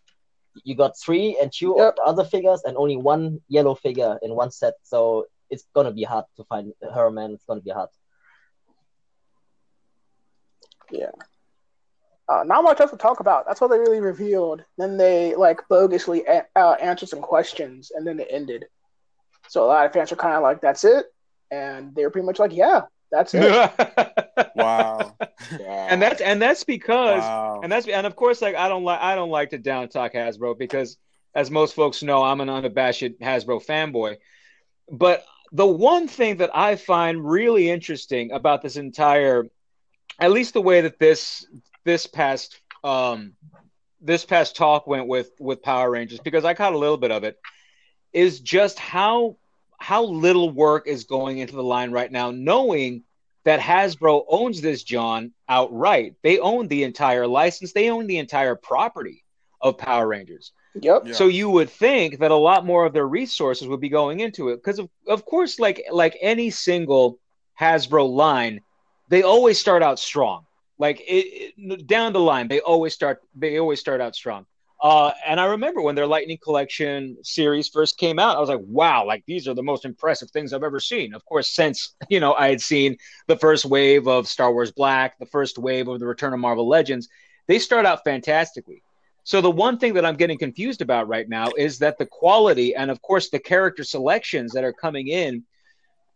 You 0.63 0.75
got 0.75 0.93
three 0.97 1.37
and 1.41 1.51
two 1.51 1.75
Yep. 1.77 1.97
other 2.05 2.23
figures 2.23 2.61
and 2.65 2.77
only 2.77 2.97
one 2.97 3.41
yellow 3.47 3.75
figure 3.75 4.17
in 4.21 4.35
one 4.35 4.51
set. 4.51 4.73
So 4.83 5.25
it's 5.49 5.65
gonna 5.75 5.91
be 5.91 6.03
hard 6.03 6.25
to 6.37 6.43
find 6.45 6.73
her, 6.93 7.11
man. 7.11 7.31
It's 7.31 7.45
gonna 7.45 7.61
be 7.61 7.71
hard. 7.71 7.89
Uh, 12.29 12.43
not 12.45 12.63
much 12.63 12.79
else 12.81 12.91
to 12.91 12.97
talk 12.97 13.19
about. 13.19 13.45
That's 13.47 13.61
what 13.61 13.69
they 13.69 13.79
really 13.79 14.01
revealed. 14.01 14.63
Then 14.77 14.97
they 14.97 15.35
like 15.35 15.61
bogusly 15.69 16.27
a- 16.27 16.45
uh, 16.59 16.73
answered 16.81 17.09
some 17.09 17.21
questions, 17.21 17.91
and 17.95 18.05
then 18.05 18.19
it 18.19 18.27
ended. 18.29 18.65
So 19.47 19.63
a 19.63 19.67
lot 19.67 19.85
of 19.85 19.93
fans 19.93 20.11
are 20.11 20.17
kind 20.17 20.35
of 20.35 20.43
like, 20.43 20.61
"That's 20.61 20.83
it," 20.83 21.05
and 21.51 21.95
they 21.95 22.03
were 22.03 22.09
pretty 22.11 22.25
much 22.25 22.39
like, 22.39 22.53
"Yeah, 22.53 22.81
that's 23.11 23.33
it." 23.33 23.49
wow. 24.55 25.15
Yeah. 25.57 25.87
and 25.89 26.01
that's 26.01 26.21
and 26.21 26.41
that's 26.41 26.63
because 26.63 27.21
Wow. 27.21 27.61
and 27.63 27.71
that's 27.71 27.87
and 27.87 28.05
of 28.05 28.15
course 28.15 28.41
like 28.41 28.55
I 28.55 28.67
don't 28.67 28.83
like 28.83 28.99
I 29.01 29.15
don't 29.15 29.29
like 29.29 29.51
to 29.51 29.57
down 29.57 29.87
talk 29.89 30.13
Hasbro 30.13 30.57
because 30.57 30.97
as 31.33 31.49
most 31.49 31.75
folks 31.75 32.03
know 32.03 32.23
I'm 32.23 32.41
an 32.41 32.49
unabashed 32.49 33.19
Hasbro 33.21 33.65
fanboy. 33.65 34.17
But 34.91 35.23
the 35.51 35.65
one 35.65 36.07
thing 36.07 36.37
that 36.37 36.51
I 36.53 36.75
find 36.75 37.23
really 37.25 37.69
interesting 37.69 38.31
about 38.31 38.61
this 38.61 38.75
entire 38.75 39.45
at 40.19 40.31
least 40.31 40.53
the 40.53 40.61
way 40.61 40.81
that 40.81 40.99
this 40.99 41.45
this 41.87 42.05
past 42.05 42.59
um 42.83 43.31
this 44.01 44.25
past 44.25 44.57
talk 44.57 44.85
went 44.85 45.07
with 45.07 45.31
with 45.39 45.63
Power 45.63 45.89
Rangers 45.89 46.19
because 46.19 46.43
I 46.43 46.53
caught 46.53 46.73
a 46.73 46.77
little 46.77 46.97
bit 46.97 47.11
of 47.11 47.23
it 47.23 47.39
is 48.11 48.41
just 48.41 48.77
how 48.77 49.37
how 49.79 50.03
little 50.03 50.49
work 50.51 50.85
is 50.85 51.05
going 51.05 51.37
into 51.37 51.55
the 51.55 51.63
line 51.63 51.91
right 51.91 52.11
now 52.11 52.29
knowing 52.29 53.03
that 53.45 53.61
Hasbro 53.61 54.25
owns 54.27 54.59
this 54.59 54.83
John 54.83 55.31
outright. 55.47 56.15
They 56.21 56.37
own 56.37 56.67
the 56.67 56.83
entire 56.83 57.25
license. 57.25 57.71
They 57.71 57.89
own 57.89 58.05
the 58.05 58.17
entire 58.17 58.55
property 58.55 59.23
of 59.61 59.77
Power 59.77 60.05
Rangers. 60.05 60.51
Yep. 60.81 61.03
Yeah. 61.05 61.13
So 61.13 61.27
you 61.27 61.49
would 61.49 61.69
think 61.69 62.19
that 62.19 62.31
a 62.31 62.35
lot 62.35 62.65
more 62.65 62.85
of 62.85 62.91
their 62.91 63.07
resources 63.07 63.69
would 63.69 63.79
be 63.79 63.87
going 63.87 64.19
into 64.19 64.49
it 64.49 64.57
because 64.57 64.79
of, 64.79 64.89
of 65.07 65.23
course 65.23 65.57
like 65.57 65.85
like 65.89 66.17
any 66.19 66.49
single 66.49 67.19
Hasbro 67.57 68.13
line, 68.13 68.59
they 69.07 69.23
always 69.23 69.57
start 69.57 69.81
out 69.81 69.97
strong. 69.97 70.46
Like 70.77 71.01
it, 71.01 71.53
it- 71.57 71.87
down 71.87 72.13
the 72.13 72.19
line, 72.19 72.47
they 72.47 72.59
always 72.61 72.93
start 72.93 73.21
they 73.35 73.59
always 73.59 73.79
start 73.79 74.01
out 74.01 74.15
strong. 74.15 74.45
Uh, 74.81 75.11
and 75.25 75.39
I 75.39 75.45
remember 75.45 75.81
when 75.81 75.95
their 75.95 76.05
Lightning 76.05 76.37
Collection 76.43 77.17
series 77.23 77.67
first 77.67 77.97
came 77.97 78.19
out, 78.19 78.37
I 78.37 78.39
was 78.39 78.49
like, 78.49 78.59
wow, 78.61 79.07
like 79.07 79.23
these 79.25 79.47
are 79.47 79.55
the 79.55 79.63
most 79.63 79.85
impressive 79.85 80.29
things 80.29 80.53
I've 80.53 80.61
ever 80.63 80.79
seen. 80.79 81.15
Of 81.15 81.25
course, 81.25 81.49
since 81.49 81.95
you 82.09 82.19
know 82.19 82.33
I 82.35 82.49
had 82.49 82.61
seen 82.61 82.97
the 83.27 83.37
first 83.37 83.65
wave 83.65 84.07
of 84.07 84.27
Star 84.27 84.51
Wars 84.53 84.71
Black, 84.71 85.17
the 85.19 85.25
first 85.25 85.57
wave 85.57 85.87
of 85.87 85.99
the 85.99 86.05
Return 86.07 86.33
of 86.33 86.39
Marvel 86.39 86.67
Legends, 86.67 87.09
they 87.47 87.59
start 87.59 87.85
out 87.85 88.03
fantastically. 88.03 88.83
So 89.23 89.41
the 89.41 89.51
one 89.51 89.77
thing 89.77 89.95
that 89.95 90.05
I'm 90.05 90.15
getting 90.15 90.37
confused 90.37 90.81
about 90.81 91.09
right 91.09 91.27
now 91.27 91.53
is 91.53 91.79
that 91.79 91.97
the 91.97 92.05
quality 92.05 92.75
and 92.75 92.89
of 92.89 93.01
course 93.01 93.29
the 93.29 93.39
character 93.39 93.83
selections 93.83 94.53
that 94.53 94.63
are 94.63 94.71
coming 94.73 95.07
in, 95.07 95.43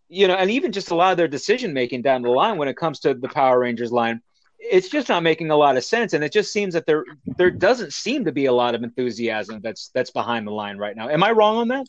you 0.09 0.27
know, 0.27 0.35
and 0.35 0.51
even 0.51 0.71
just 0.71 0.91
a 0.91 0.95
lot 0.95 1.11
of 1.11 1.17
their 1.17 1.27
decision 1.27 1.73
making 1.73 2.01
down 2.01 2.21
the 2.21 2.29
line 2.29 2.57
when 2.57 2.67
it 2.67 2.77
comes 2.77 2.99
to 3.01 3.13
the 3.13 3.29
Power 3.29 3.59
Rangers 3.59 3.91
line, 3.91 4.21
it's 4.61 4.89
just 4.89 5.09
not 5.09 5.23
making 5.23 5.49
a 5.49 5.55
lot 5.55 5.75
of 5.75 5.83
sense. 5.83 6.13
And 6.13 6.23
it 6.23 6.31
just 6.31 6.53
seems 6.53 6.73
that 6.73 6.85
there 6.85 7.03
there 7.25 7.51
doesn't 7.51 7.93
seem 7.93 8.25
to 8.25 8.31
be 8.31 8.45
a 8.45 8.53
lot 8.53 8.75
of 8.75 8.83
enthusiasm 8.83 9.59
that's 9.61 9.89
that's 9.93 10.11
behind 10.11 10.47
the 10.47 10.51
line 10.51 10.77
right 10.77 10.95
now. 10.95 11.09
Am 11.09 11.23
I 11.23 11.31
wrong 11.31 11.57
on 11.57 11.67
that? 11.69 11.87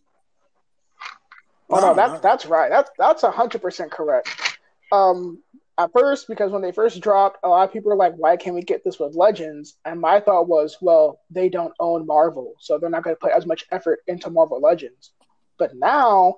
Oh 1.71 1.81
no, 1.81 1.95
that's 1.95 2.21
that's 2.21 2.47
right. 2.47 2.71
That's 2.71 2.91
that's 2.99 3.23
hundred 3.23 3.63
percent 3.63 3.91
correct. 3.91 4.59
Um, 4.91 5.43
at 5.79 5.91
first 5.93 6.29
because 6.29 6.51
when 6.51 6.61
they 6.61 6.73
first 6.73 7.01
dropped, 7.01 7.39
a 7.43 7.49
lot 7.49 7.65
of 7.65 7.73
people 7.73 7.91
were 7.91 7.97
like, 7.97 8.15
"Why 8.15 8.37
can't 8.37 8.55
we 8.55 8.63
get 8.63 8.85
this 8.85 8.99
with 8.99 9.15
Legends?" 9.15 9.77
And 9.85 10.01
my 10.01 10.21
thought 10.21 10.49
was, 10.49 10.77
"Well, 10.81 11.21
they 11.31 11.49
don't 11.49 11.73
own 11.81 12.07
Marvel, 12.07 12.55
so 12.59 12.79
they're 12.79 12.91
not 12.91 13.05
going 13.05 13.17
to 13.17 13.21
put 13.21 13.33
as 13.33 13.47
much 13.47 13.67
effort 13.71 14.01
into 14.07 14.31
Marvel 14.31 14.61
Legends." 14.61 15.13
But 15.59 15.75
now 15.75 16.37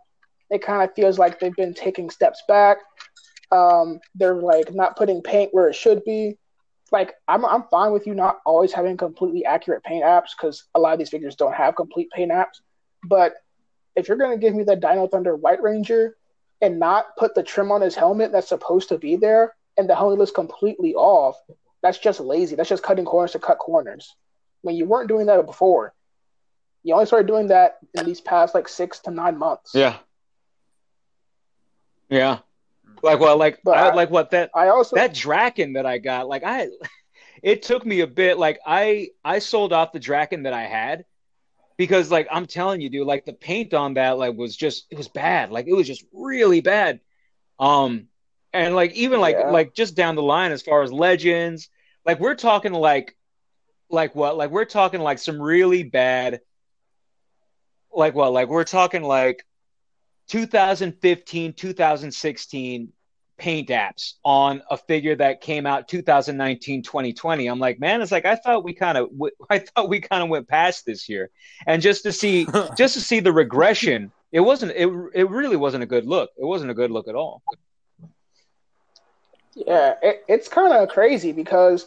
it 0.51 0.63
kind 0.63 0.89
of 0.89 0.95
feels 0.95 1.19
like 1.19 1.41
they've 1.41 1.57
been 1.57 1.75
taking 1.75 2.11
steps 2.11 2.43
back. 2.47 2.79
Um, 3.55 4.01
they're 4.15 4.35
like 4.35 4.75
not 4.75 4.97
putting 4.97 5.23
paint 5.23 5.55
where 5.55 5.69
it 5.69 5.75
should 5.75 6.05
be. 6.05 6.39
Like 6.91 7.15
I'm, 7.29 7.45
I'm 7.45 7.65
fine 7.71 7.93
with 7.93 8.07
you 8.07 8.15
not 8.15 8.41
always 8.45 8.73
having 8.73 8.97
completely 8.97 9.45
accurate 9.45 9.85
paint 9.85 10.05
apps 10.05 10.31
because 10.37 10.65
a 10.75 10.81
lot 10.81 10.93
of 10.93 10.99
these 10.99 11.09
figures 11.09 11.37
don't 11.37 11.55
have 11.55 11.77
complete 11.77 12.11
paint 12.11 12.33
apps. 12.33 12.61
But 13.05 13.35
if 13.97 14.09
you're 14.09 14.17
to 14.17 14.39
give 14.39 14.55
me 14.55 14.65
the 14.65 14.77
Dino 14.77 15.07
Thunder 15.07 15.37
White 15.37 15.63
Ranger 15.63 16.17
and 16.61 16.79
not 16.79 17.17
put 17.17 17.35
the 17.35 17.43
trim 17.43 17.71
on 17.71 17.81
his 17.81 17.95
helmet 17.95 18.33
that's 18.33 18.49
supposed 18.49 18.89
to 18.89 18.99
be 18.99 19.17
there, 19.17 19.55
and 19.77 19.89
the 19.89 19.95
helmet 19.95 20.21
is 20.21 20.31
completely 20.31 20.95
off, 20.95 21.37
that's 21.83 21.99
just 21.99 22.21
lazy. 22.21 22.57
That's 22.57 22.69
just 22.69 22.83
cutting 22.83 23.05
corners 23.05 23.33
to 23.33 23.39
cut 23.39 23.59
corners. 23.59 24.15
When 24.63 24.75
you 24.75 24.87
weren't 24.87 25.09
doing 25.09 25.27
that 25.27 25.45
before, 25.47 25.93
you 26.83 26.95
only 26.95 27.07
started 27.07 27.27
doing 27.27 27.49
that 27.49 27.79
in 27.95 28.07
these 28.07 28.21
past 28.21 28.55
like 28.55 28.69
six 28.69 29.01
to 29.01 29.11
nine 29.11 29.39
months. 29.39 29.73
Yeah. 29.75 29.99
Yeah. 32.09 32.39
Like 33.03 33.21
well, 33.21 33.37
like 33.37 33.61
I, 33.67 33.95
like 33.95 34.11
what 34.11 34.31
that 34.31 34.51
I 34.55 34.69
also 34.69 34.97
that 34.97 35.15
Drakkon 35.15 35.75
that 35.75 35.87
I 35.87 35.99
got, 35.99 36.29
like 36.29 36.43
I, 36.45 36.69
it 37.43 37.63
took 37.63 37.85
me 37.85 38.01
a 38.01 38.07
bit. 38.07 38.39
Like 38.39 38.61
I, 38.67 39.09
I 39.25 39.39
sold 39.41 39.73
off 39.73 39.93
the 39.93 40.01
Drakkon 40.01 40.45
that 40.45 40.53
I 40.55 40.63
had 40.65 41.05
because, 41.77 42.11
like, 42.11 42.29
I'm 42.31 42.47
telling 42.47 42.81
you, 42.81 42.89
dude, 42.91 43.07
like 43.07 43.25
the 43.25 43.33
paint 43.33 43.75
on 43.75 43.95
that, 43.95 44.19
like, 44.19 44.37
was 44.37 44.57
just 44.57 44.87
it 44.91 44.99
was 44.99 45.09
bad. 45.09 45.51
Like 45.51 45.67
it 45.67 45.75
was 45.75 45.87
just 45.87 46.05
really 46.13 46.61
bad. 46.61 47.01
Um, 47.59 48.09
and 48.53 48.75
like 48.75 48.93
even 48.95 49.21
like 49.21 49.39
Yeah. 49.39 49.51
like 49.51 49.75
just 49.75 49.97
down 49.97 50.15
the 50.17 50.23
line 50.23 50.53
as 50.53 50.63
far 50.63 50.83
as 50.83 50.93
legends, 50.93 51.69
like 52.07 52.21
we're 52.21 52.37
talking 52.37 52.73
like, 52.73 53.17
like 53.91 54.15
what? 54.15 54.37
Like 54.37 54.51
we're 54.51 54.65
talking 54.65 55.01
like 55.01 55.19
some 55.19 55.41
really 55.41 55.83
bad. 55.85 56.41
Like 57.93 58.15
what? 58.15 58.33
Like 58.33 58.49
we're 58.49 58.65
talking 58.65 59.03
like 59.03 59.45
2015, 60.29 61.53
2016 61.53 62.93
paint 63.37 63.69
apps 63.69 64.15
on 64.25 64.63
a 64.71 64.77
figure 64.77 65.17
that 65.17 65.41
came 65.41 65.67
out 65.67 65.89
2019 65.89 66.85
2020 66.85 67.49
i'm 67.49 67.59
like 67.59 67.81
man 67.81 68.01
it's 68.01 68.13
like 68.13 68.25
i 68.25 68.37
thought 68.37 68.63
we 68.63 68.73
kind 68.73 68.97
of 68.97 69.11
i 69.51 69.59
thought 69.59 69.89
we 69.89 70.01
kind 70.01 70.23
of 70.23 70.29
went 70.29 70.47
past 70.47 70.87
this 70.87 71.09
year 71.09 71.29
and 71.67 71.83
just 71.83 72.05
to 72.05 72.13
see 72.13 72.47
just 72.79 72.95
to 72.95 73.01
see 73.01 73.19
the 73.19 73.33
regression 73.33 74.13
it 74.31 74.39
wasn't 74.39 74.71
it, 74.77 74.89
it 75.15 75.29
really 75.29 75.57
wasn't 75.57 75.83
a 75.83 75.87
good 75.87 76.07
look 76.07 76.31
it 76.39 76.45
wasn't 76.45 76.71
a 76.71 76.75
good 76.75 76.93
look 76.93 77.09
at 77.09 77.17
all 77.17 77.43
Yeah, 79.55 79.95
it, 80.03 80.25
it's 80.29 80.49
kind 80.49 80.73
of 80.73 80.89
crazy 80.89 81.33
because 81.33 81.87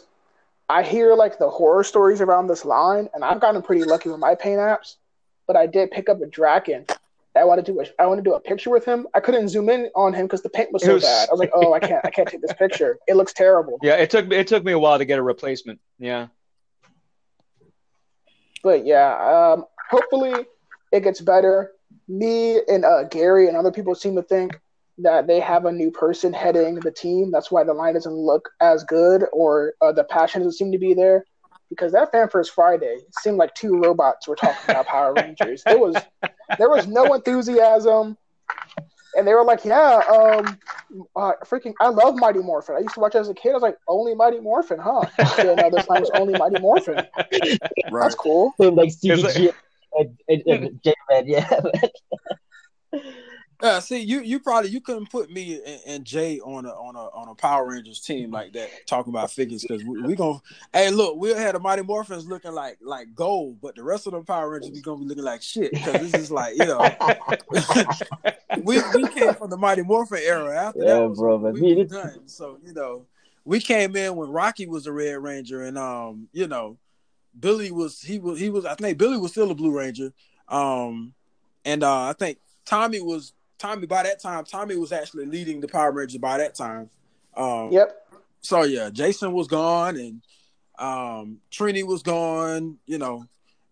I 0.68 0.82
hear 0.82 1.14
like 1.14 1.38
the 1.38 1.50
horror 1.50 1.84
stories 1.84 2.20
around 2.20 2.46
this 2.46 2.64
line, 2.64 3.08
and 3.14 3.24
I've 3.24 3.40
gotten 3.40 3.62
pretty 3.62 3.84
lucky 3.84 4.08
with 4.08 4.18
my 4.18 4.34
paint 4.34 4.58
apps. 4.58 4.96
But 5.46 5.56
I 5.56 5.66
did 5.66 5.90
pick 5.90 6.08
up 6.08 6.20
a 6.20 6.26
Drakkon. 6.26 6.90
I 7.36 7.44
wanted 7.44 7.66
to 7.66 7.72
do 7.72 7.80
a, 7.80 7.84
I 8.02 8.06
wanted 8.06 8.24
to 8.24 8.30
do 8.30 8.34
a 8.34 8.40
picture 8.40 8.70
with 8.70 8.84
him. 8.84 9.06
I 9.14 9.20
couldn't 9.20 9.48
zoom 9.48 9.68
in 9.68 9.90
on 9.94 10.12
him 10.12 10.26
because 10.26 10.42
the 10.42 10.48
paint 10.50 10.72
was 10.72 10.82
so 10.82 10.94
was- 10.94 11.04
bad. 11.04 11.28
I 11.28 11.32
was 11.32 11.38
like, 11.40 11.50
oh, 11.54 11.72
I 11.72 11.78
can't, 11.80 12.04
I 12.04 12.10
can't 12.10 12.28
take 12.28 12.40
this 12.40 12.52
picture. 12.54 12.98
It 13.06 13.14
looks 13.16 13.32
terrible. 13.32 13.78
yeah 13.82 13.94
it 13.94 14.10
took 14.10 14.26
me 14.26 14.36
it 14.36 14.46
took 14.46 14.64
me 14.64 14.72
a 14.72 14.78
while 14.78 14.98
to 14.98 15.04
get 15.04 15.18
a 15.18 15.22
replacement 15.22 15.78
yeah 15.98 16.28
But 18.62 18.84
yeah, 18.84 19.14
um, 19.54 19.64
hopefully 19.88 20.46
it 20.92 21.00
gets 21.00 21.20
better. 21.20 21.72
Me 22.08 22.60
and 22.68 22.84
uh, 22.84 23.04
Gary 23.04 23.46
and 23.48 23.56
other 23.56 23.70
people 23.70 23.94
seem 23.94 24.16
to 24.16 24.22
think 24.22 24.58
that 24.98 25.26
they 25.28 25.38
have 25.38 25.64
a 25.64 25.72
new 25.72 25.90
person 25.92 26.32
heading 26.32 26.74
the 26.76 26.90
team. 26.90 27.30
That's 27.30 27.50
why 27.52 27.62
the 27.62 27.72
line 27.74 27.94
doesn't 27.94 28.12
look 28.12 28.48
as 28.60 28.82
good 28.84 29.24
or 29.32 29.74
uh, 29.80 29.92
the 29.92 30.02
passion 30.04 30.40
doesn't 30.40 30.58
seem 30.58 30.72
to 30.72 30.78
be 30.78 30.92
there. 30.94 31.24
Because 31.70 31.92
that 31.92 32.10
fan 32.10 32.28
first 32.30 32.52
Friday 32.52 32.96
seemed 33.20 33.36
like 33.36 33.54
two 33.54 33.78
robots 33.78 34.26
were 34.26 34.36
talking 34.36 34.70
about 34.70 34.86
Power 34.86 35.12
Rangers. 35.14 35.62
It 35.66 35.78
was 35.78 35.94
there 36.56 36.70
was 36.70 36.86
no 36.86 37.14
enthusiasm, 37.14 38.16
and 39.16 39.26
they 39.26 39.34
were 39.34 39.44
like, 39.44 39.64
"Yeah, 39.64 40.00
um, 40.10 40.58
uh, 41.16 41.32
freaking, 41.44 41.74
I 41.80 41.88
love 41.88 42.16
Mighty 42.16 42.40
Morphin. 42.40 42.76
I 42.76 42.80
used 42.80 42.94
to 42.94 43.00
watch 43.00 43.14
it 43.14 43.18
as 43.18 43.28
a 43.28 43.34
kid. 43.34 43.50
I 43.50 43.54
was 43.54 43.62
like, 43.62 43.76
only 43.86 44.14
Mighty 44.14 44.40
Morphin, 44.40 44.78
huh? 44.78 45.04
Didn't 45.36 45.74
this 45.74 45.88
line 45.88 46.00
was 46.00 46.10
only 46.14 46.38
Mighty 46.38 46.60
Morphin. 46.60 46.94
Right. 47.90 48.02
That's 48.02 48.14
cool. 48.14 48.54
like 48.58 48.88
It's 48.88 49.04
CTG 49.04 49.52
and, 49.98 50.18
and, 50.28 50.42
and 50.46 50.80
J-Man, 50.82 51.26
yeah. 51.26 51.60
Yeah, 53.60 53.80
see, 53.80 53.98
you 53.98 54.20
you 54.20 54.38
probably 54.38 54.70
you 54.70 54.80
couldn't 54.80 55.10
put 55.10 55.32
me 55.32 55.60
and, 55.66 55.80
and 55.86 56.04
Jay 56.04 56.38
on 56.38 56.64
a 56.64 56.68
on 56.68 56.94
a 56.94 57.08
on 57.08 57.28
a 57.28 57.34
Power 57.34 57.68
Rangers 57.68 58.00
team 58.00 58.30
like 58.30 58.52
that 58.52 58.70
talking 58.86 59.12
about 59.12 59.32
figures 59.32 59.62
because 59.62 59.84
we, 59.84 60.00
we 60.02 60.14
gonna 60.14 60.40
hey 60.72 60.90
look 60.90 61.16
we 61.16 61.30
had 61.30 61.56
the 61.56 61.58
Mighty 61.58 61.82
Morphins 61.82 62.28
looking 62.28 62.52
like 62.52 62.78
like 62.80 63.14
gold, 63.16 63.60
but 63.60 63.74
the 63.74 63.82
rest 63.82 64.06
of 64.06 64.12
them 64.12 64.24
Power 64.24 64.50
Rangers 64.50 64.70
we 64.70 64.80
gonna 64.80 65.00
be 65.00 65.06
looking 65.06 65.24
like 65.24 65.42
shit 65.42 65.72
because 65.72 66.00
this 66.00 66.14
is 66.14 66.30
like 66.30 66.56
you 66.56 66.66
know 66.66 66.96
we 68.62 68.80
we 68.94 69.08
came 69.08 69.34
from 69.34 69.50
the 69.50 69.56
Mighty 69.56 69.82
Morphin 69.82 70.20
era. 70.22 70.54
After 70.54 70.78
Yeah, 70.78 70.94
that 70.94 71.08
was 71.08 71.18
bro, 71.18 71.38
but 71.38 71.54
we 71.54 71.74
was 71.74 71.90
done. 71.90 72.28
So 72.28 72.58
you 72.64 72.72
know 72.74 73.06
we 73.44 73.58
came 73.58 73.96
in 73.96 74.14
when 74.14 74.30
Rocky 74.30 74.68
was 74.68 74.86
a 74.86 74.92
Red 74.92 75.14
Ranger 75.14 75.64
and 75.64 75.76
um 75.76 76.28
you 76.32 76.46
know 76.46 76.78
Billy 77.38 77.72
was 77.72 78.00
he 78.00 78.20
was 78.20 78.38
he 78.38 78.50
was 78.50 78.64
I 78.64 78.76
think 78.76 78.98
Billy 78.98 79.18
was 79.18 79.32
still 79.32 79.50
a 79.50 79.54
Blue 79.54 79.76
Ranger 79.76 80.12
um 80.48 81.12
and 81.64 81.82
uh 81.82 82.02
I 82.02 82.12
think 82.12 82.38
Tommy 82.64 83.00
was 83.00 83.32
Tommy 83.58 83.86
by 83.86 84.02
that 84.04 84.20
time. 84.20 84.44
Tommy 84.44 84.76
was 84.76 84.92
actually 84.92 85.26
leading 85.26 85.60
the 85.60 85.68
Power 85.68 85.92
Rangers 85.92 86.18
by 86.18 86.38
that 86.38 86.54
time. 86.54 86.90
Um, 87.36 87.70
Yep. 87.72 87.94
So 88.40 88.62
yeah, 88.62 88.88
Jason 88.90 89.32
was 89.32 89.48
gone, 89.48 89.96
and 89.96 90.22
um, 90.78 91.38
Trini 91.50 91.84
was 91.84 92.02
gone. 92.02 92.78
You 92.86 92.98
know, 92.98 93.24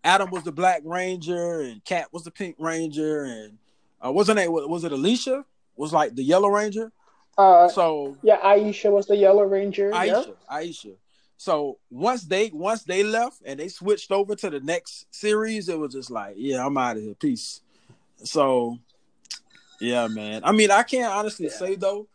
Adam 0.03 0.29
was 0.29 0.43
the 0.43 0.51
Black 0.51 0.81
Ranger, 0.83 1.61
and 1.61 1.83
Cat 1.85 2.07
was 2.11 2.23
the 2.23 2.31
Pink 2.31 2.55
Ranger, 2.59 3.23
and 3.23 3.57
uh, 4.01 4.11
her 4.11 4.33
name? 4.33 4.51
Was 4.51 4.83
it 4.83 4.91
Alicia? 4.91 5.45
Was 5.75 5.93
like 5.93 6.15
the 6.15 6.23
Yellow 6.23 6.49
Ranger. 6.49 6.91
Uh, 7.37 7.69
So 7.69 8.17
yeah, 8.23 8.39
Aisha 8.39 8.91
was 8.91 9.05
the 9.07 9.15
Yellow 9.15 9.43
Ranger. 9.43 9.91
Aisha, 9.91 10.27
Yep. 10.27 10.37
Aisha. 10.51 10.95
So 11.37 11.77
once 11.91 12.23
they 12.23 12.49
once 12.51 12.83
they 12.83 13.03
left 13.03 13.41
and 13.45 13.59
they 13.59 13.69
switched 13.69 14.11
over 14.11 14.35
to 14.35 14.49
the 14.49 14.59
next 14.59 15.05
series, 15.11 15.69
it 15.69 15.77
was 15.79 15.93
just 15.93 16.09
like, 16.11 16.33
yeah, 16.37 16.65
I'm 16.65 16.77
out 16.77 16.97
of 16.97 17.03
here. 17.03 17.13
Peace. 17.13 17.61
So 18.23 18.79
yeah, 19.79 20.07
man. 20.07 20.41
I 20.43 20.51
mean, 20.51 20.71
I 20.71 20.83
can't 20.83 21.11
honestly 21.11 21.49
say 21.49 21.75
though, 21.75 22.07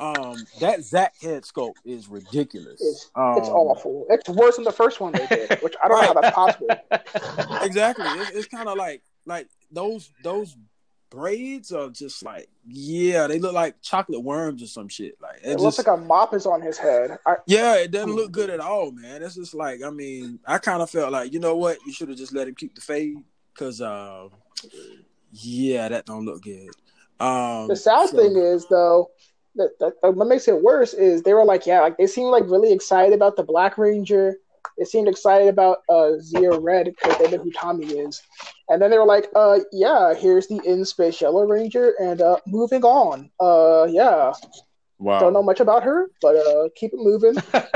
um, 0.00 0.36
that 0.60 0.82
Zach 0.82 1.14
head 1.20 1.44
sculpt 1.44 1.76
is 1.84 2.08
ridiculous. 2.08 2.80
It's, 2.80 3.10
um, 3.14 3.38
it's 3.38 3.48
awful. 3.48 4.06
It's 4.10 4.28
worse 4.28 4.56
than 4.56 4.64
the 4.64 4.72
first 4.72 5.00
one 5.00 5.12
they 5.12 5.26
did, 5.26 5.60
which 5.62 5.74
I 5.82 5.88
don't 5.88 6.00
know 6.00 6.06
how 6.08 6.20
that's 6.20 6.34
possible. 6.34 6.68
Exactly. 7.62 8.04
It's, 8.06 8.30
it's 8.30 8.48
kind 8.48 8.68
of 8.68 8.76
like 8.76 9.02
like 9.26 9.48
those 9.70 10.10
those 10.22 10.56
braids 11.10 11.70
are 11.72 11.88
just 11.90 12.24
like 12.24 12.48
yeah, 12.66 13.26
they 13.26 13.38
look 13.38 13.52
like 13.52 13.80
chocolate 13.82 14.22
worms 14.22 14.62
or 14.62 14.66
some 14.66 14.88
shit. 14.88 15.16
Like 15.20 15.36
it, 15.44 15.52
It 15.52 15.60
looks 15.60 15.78
like 15.78 15.86
a 15.86 15.96
mop 15.96 16.34
is 16.34 16.46
on 16.46 16.60
his 16.60 16.76
head. 16.76 17.18
I, 17.24 17.36
Yeah, 17.46 17.76
it 17.76 17.90
doesn't 17.90 18.14
look 18.14 18.32
good 18.32 18.50
at 18.50 18.60
all, 18.60 18.90
man. 18.90 19.22
It's 19.22 19.36
just 19.36 19.54
like 19.54 19.82
I 19.82 19.90
mean, 19.90 20.40
I 20.46 20.58
kind 20.58 20.82
of 20.82 20.90
felt 20.90 21.12
like 21.12 21.32
you 21.32 21.38
know 21.38 21.56
what, 21.56 21.78
you 21.86 21.92
should 21.92 22.08
have 22.08 22.18
just 22.18 22.34
let 22.34 22.48
him 22.48 22.54
keep 22.54 22.74
the 22.74 22.80
fade 22.80 23.16
because, 23.54 23.80
uh, 23.80 24.28
yeah, 25.32 25.88
that 25.88 26.06
don't 26.06 26.24
look 26.24 26.42
good. 26.42 26.70
Um, 27.20 27.68
the 27.68 27.76
sad 27.76 28.08
so- 28.08 28.16
thing 28.16 28.36
is, 28.36 28.66
though, 28.68 29.10
that, 29.56 29.70
that, 29.78 29.92
that 30.02 30.14
what 30.14 30.26
makes 30.26 30.48
it 30.48 30.62
worse 30.62 30.94
is 30.94 31.22
they 31.22 31.32
were 31.34 31.44
like, 31.44 31.66
yeah, 31.66 31.80
like 31.80 31.96
they 31.96 32.06
seemed 32.08 32.30
like 32.30 32.44
really 32.44 32.72
excited 32.72 33.12
about 33.14 33.36
the 33.36 33.44
Black 33.44 33.78
Ranger. 33.78 34.36
They 34.78 34.84
seemed 34.84 35.06
excited 35.06 35.46
about 35.46 35.78
uh, 35.88 36.18
Zeo 36.18 36.60
Red 36.60 36.86
because 36.86 37.16
they 37.18 37.30
know 37.30 37.40
who 37.42 37.52
Tommy 37.52 37.86
is. 37.86 38.20
And 38.68 38.82
then 38.82 38.90
they 38.90 38.98
were 38.98 39.04
like, 39.04 39.28
uh, 39.36 39.60
yeah, 39.70 40.14
here's 40.14 40.48
the 40.48 40.60
In 40.66 40.84
Space 40.84 41.20
Yellow 41.20 41.44
Ranger, 41.46 41.94
and 42.00 42.20
uh, 42.20 42.38
moving 42.46 42.82
on. 42.82 43.30
Uh, 43.38 43.86
yeah, 43.88 44.32
wow. 44.98 45.20
don't 45.20 45.32
know 45.32 45.42
much 45.42 45.60
about 45.60 45.84
her, 45.84 46.10
but 46.20 46.34
uh, 46.34 46.68
keep 46.74 46.92
it 46.92 46.98
moving. 46.98 47.36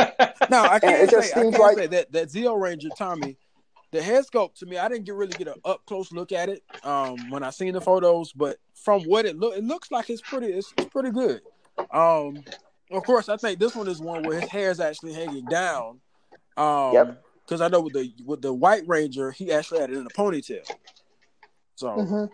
No, 0.50 0.62
I 0.62 0.78
can't 0.78 1.10
just 1.10 1.34
say. 1.34 1.40
I 1.40 1.42
seems 1.42 1.58
like- 1.58 1.90
that 1.90 2.10
that 2.12 2.28
Zeo 2.28 2.58
Ranger 2.58 2.88
Tommy, 2.96 3.36
the 3.90 4.02
head 4.02 4.24
sculpt 4.24 4.54
to 4.56 4.66
me, 4.66 4.78
I 4.78 4.88
didn't 4.88 5.04
get 5.04 5.14
really 5.14 5.34
get 5.34 5.48
an 5.48 5.54
up 5.64 5.84
close 5.86 6.12
look 6.12 6.32
at 6.32 6.48
it 6.48 6.62
um, 6.84 7.30
when 7.30 7.42
I 7.42 7.50
seen 7.50 7.72
the 7.74 7.80
photos, 7.80 8.32
but 8.32 8.58
from 8.74 9.02
what 9.04 9.26
it 9.26 9.36
look, 9.38 9.56
it 9.56 9.64
looks 9.64 9.90
like 9.90 10.10
it's 10.10 10.22
pretty. 10.22 10.48
It's, 10.48 10.72
it's 10.76 10.86
pretty 10.86 11.10
good. 11.10 11.42
Um, 11.90 12.44
of 12.90 13.04
course, 13.04 13.28
I 13.28 13.36
think 13.36 13.58
this 13.58 13.74
one 13.74 13.88
is 13.88 14.00
one 14.00 14.22
where 14.24 14.36
his 14.36 14.48
hair 14.48 14.70
is 14.70 14.80
actually 14.80 15.14
hanging 15.14 15.46
down. 15.48 16.00
Um, 16.56 16.92
Yep. 16.92 17.24
because 17.44 17.60
I 17.62 17.68
know 17.68 17.80
with 17.80 17.94
the 17.94 18.12
with 18.24 18.42
the 18.42 18.52
White 18.52 18.84
Ranger, 18.86 19.30
he 19.30 19.52
actually 19.52 19.80
had 19.80 19.90
it 19.90 19.96
in 19.96 20.06
a 20.06 20.10
ponytail. 20.10 20.64
So, 21.76 22.06
hmm 22.06 22.24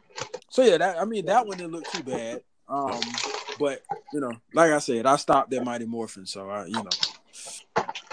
so 0.51 0.63
yeah, 0.63 0.79
that 0.79 1.01
I 1.01 1.05
mean 1.05 1.27
that 1.27 1.47
one 1.47 1.57
didn't 1.59 1.73
look 1.73 1.87
too 1.89 2.03
bad. 2.03 2.43
Um, 2.69 3.23
but 3.59 3.83
you 4.13 4.21
know, 4.21 4.41
like 4.53 4.73
I 4.73 4.79
said, 4.79 5.07
I 5.07 5.17
stopped 5.17 5.53
at 5.55 5.63
Mighty 5.63 5.87
Morphin, 5.87 6.27
so 6.27 6.49
I, 6.51 6.67
you 6.67 6.83
know, 6.83 6.91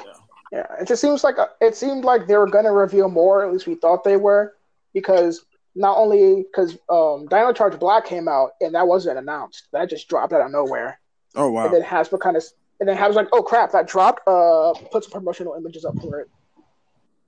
Yeah, 0.05 0.20
it 0.51 0.87
just 0.87 1.01
seems 1.01 1.23
like 1.23 1.35
it 1.61 1.75
seemed 1.75 2.03
like 2.03 2.27
they 2.27 2.35
were 2.35 2.49
gonna 2.49 2.71
reveal 2.71 3.09
more. 3.09 3.45
At 3.45 3.51
least 3.51 3.67
we 3.67 3.75
thought 3.75 4.03
they 4.03 4.17
were, 4.17 4.55
because 4.93 5.45
not 5.75 5.97
only 5.97 6.43
because 6.43 6.77
um, 6.89 7.27
Dino 7.27 7.53
Charge 7.53 7.79
Black 7.79 8.05
came 8.05 8.27
out 8.27 8.51
and 8.59 8.75
that 8.75 8.87
wasn't 8.87 9.17
announced, 9.17 9.67
that 9.71 9.89
just 9.89 10.09
dropped 10.09 10.33
out 10.33 10.41
of 10.41 10.51
nowhere. 10.51 10.99
oh 11.35 11.49
wow! 11.49 11.65
And 11.65 11.73
then 11.73 11.81
Hasbro 11.81 12.19
kind 12.19 12.35
of, 12.35 12.43
and 12.79 12.89
then 12.89 12.97
Hasbro's 12.97 13.15
like, 13.15 13.29
oh 13.31 13.43
crap, 13.43 13.71
that 13.71 13.87
dropped. 13.87 14.27
Uh, 14.27 14.73
put 14.91 15.03
some 15.03 15.11
promotional 15.11 15.55
images 15.55 15.85
up 15.85 15.97
for 16.01 16.19
it. 16.19 16.29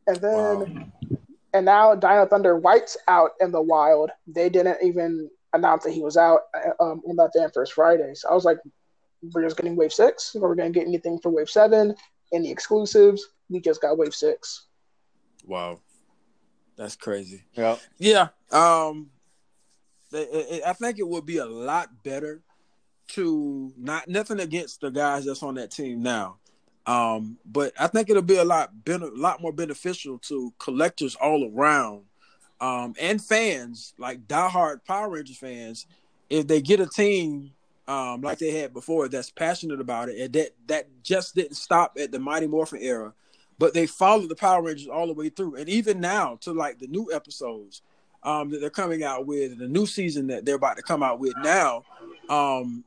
And 0.05 0.17
then, 0.17 0.34
wow, 0.34 1.19
and 1.53 1.65
now 1.65 1.95
Dino 1.95 2.26
Thunder 2.26 2.57
White's 2.57 2.97
out 3.07 3.32
in 3.39 3.51
the 3.51 3.61
wild. 3.61 4.11
They 4.28 4.49
didn't 4.49 4.78
even 4.84 5.30
announce 5.53 5.84
that 5.84 5.91
he 5.91 6.01
was 6.01 6.17
out 6.17 6.41
uh, 6.53 6.84
um, 6.84 7.01
on 7.07 7.15
that 7.15 7.32
damn 7.34 7.51
first 7.51 7.74
Friday. 7.74 8.13
So 8.15 8.28
I 8.28 8.34
was 8.34 8.43
like, 8.43 8.57
we're 9.32 9.43
just 9.43 9.55
getting 9.55 9.78
Wave 9.78 9.93
Six, 9.93 10.36
or 10.36 10.41
we're 10.41 10.55
gonna 10.55 10.71
get 10.71 10.88
anything 10.88 11.19
for 11.19 11.30
Wave 11.30 11.49
Seven, 11.49 11.95
any 12.34 12.49
exclusives. 12.51 13.29
We 13.49 13.59
just 13.61 13.81
got 13.81 13.97
Wave 13.97 14.15
Six. 14.15 14.65
wow, 15.45 15.79
that's 16.75 16.95
crazy. 16.95 17.43
Yeah. 17.53 17.77
Yeah, 17.97 18.29
um, 18.51 19.11
they- 20.11 20.23
it- 20.23 20.47
it- 20.51 20.63
I 20.65 20.73
think 20.73 20.99
it 20.99 21.07
would 21.07 21.25
be 21.25 21.38
a 21.38 21.45
lot 21.45 22.03
better 22.03 22.41
to 23.09 23.73
not 23.77 24.07
nothing 24.07 24.39
against 24.39 24.81
the 24.81 24.89
guys 24.89 25.25
that's 25.25 25.43
on 25.43 25.55
that 25.55 25.69
team 25.71 26.01
now, 26.01 26.38
um, 26.86 27.38
but 27.45 27.73
I 27.79 27.88
think 27.88 28.09
it'll 28.09 28.21
be 28.23 28.38
a 28.38 28.45
lot 28.45 28.84
ben- 28.86 29.03
a 29.03 29.07
lot 29.07 29.41
more 29.41 29.51
beneficial 29.51 30.17
to 30.19 30.53
collectors 30.57 31.15
all 31.15 31.49
around, 31.53 32.05
um, 32.61 32.95
and 32.99 33.21
fans 33.23 33.93
like 33.97 34.27
diehard 34.27 34.84
Power 34.86 35.09
Rangers 35.09 35.38
fans 35.38 35.86
if 36.29 36.47
they 36.47 36.61
get 36.61 36.79
a 36.79 36.88
team 36.88 37.51
um, 37.88 38.21
like 38.21 38.39
they 38.39 38.51
had 38.51 38.73
before 38.73 39.07
that's 39.07 39.29
passionate 39.29 39.81
about 39.81 40.09
it 40.09 40.19
and 40.19 40.34
that 40.34 40.51
that 40.67 40.88
just 41.03 41.36
didn't 41.36 41.55
stop 41.55 41.97
at 41.99 42.11
the 42.11 42.19
Mighty 42.19 42.47
Morphin 42.47 42.81
era, 42.81 43.13
but 43.59 43.73
they 43.73 43.86
followed 43.86 44.29
the 44.29 44.36
Power 44.36 44.61
Rangers 44.61 44.88
all 44.88 45.07
the 45.07 45.13
way 45.13 45.29
through, 45.29 45.55
and 45.55 45.67
even 45.67 45.99
now 45.99 46.38
to 46.41 46.53
like 46.53 46.79
the 46.79 46.88
new 46.88 47.11
episodes 47.13 47.81
um, 48.23 48.49
that 48.49 48.61
they're 48.61 48.69
coming 48.69 49.03
out 49.03 49.25
with, 49.25 49.57
the 49.57 49.67
new 49.67 49.86
season 49.86 50.27
that 50.27 50.45
they're 50.45 50.55
about 50.55 50.77
to 50.77 50.84
come 50.84 51.03
out 51.03 51.19
with 51.19 51.34
now. 51.43 51.84
Um, 52.29 52.84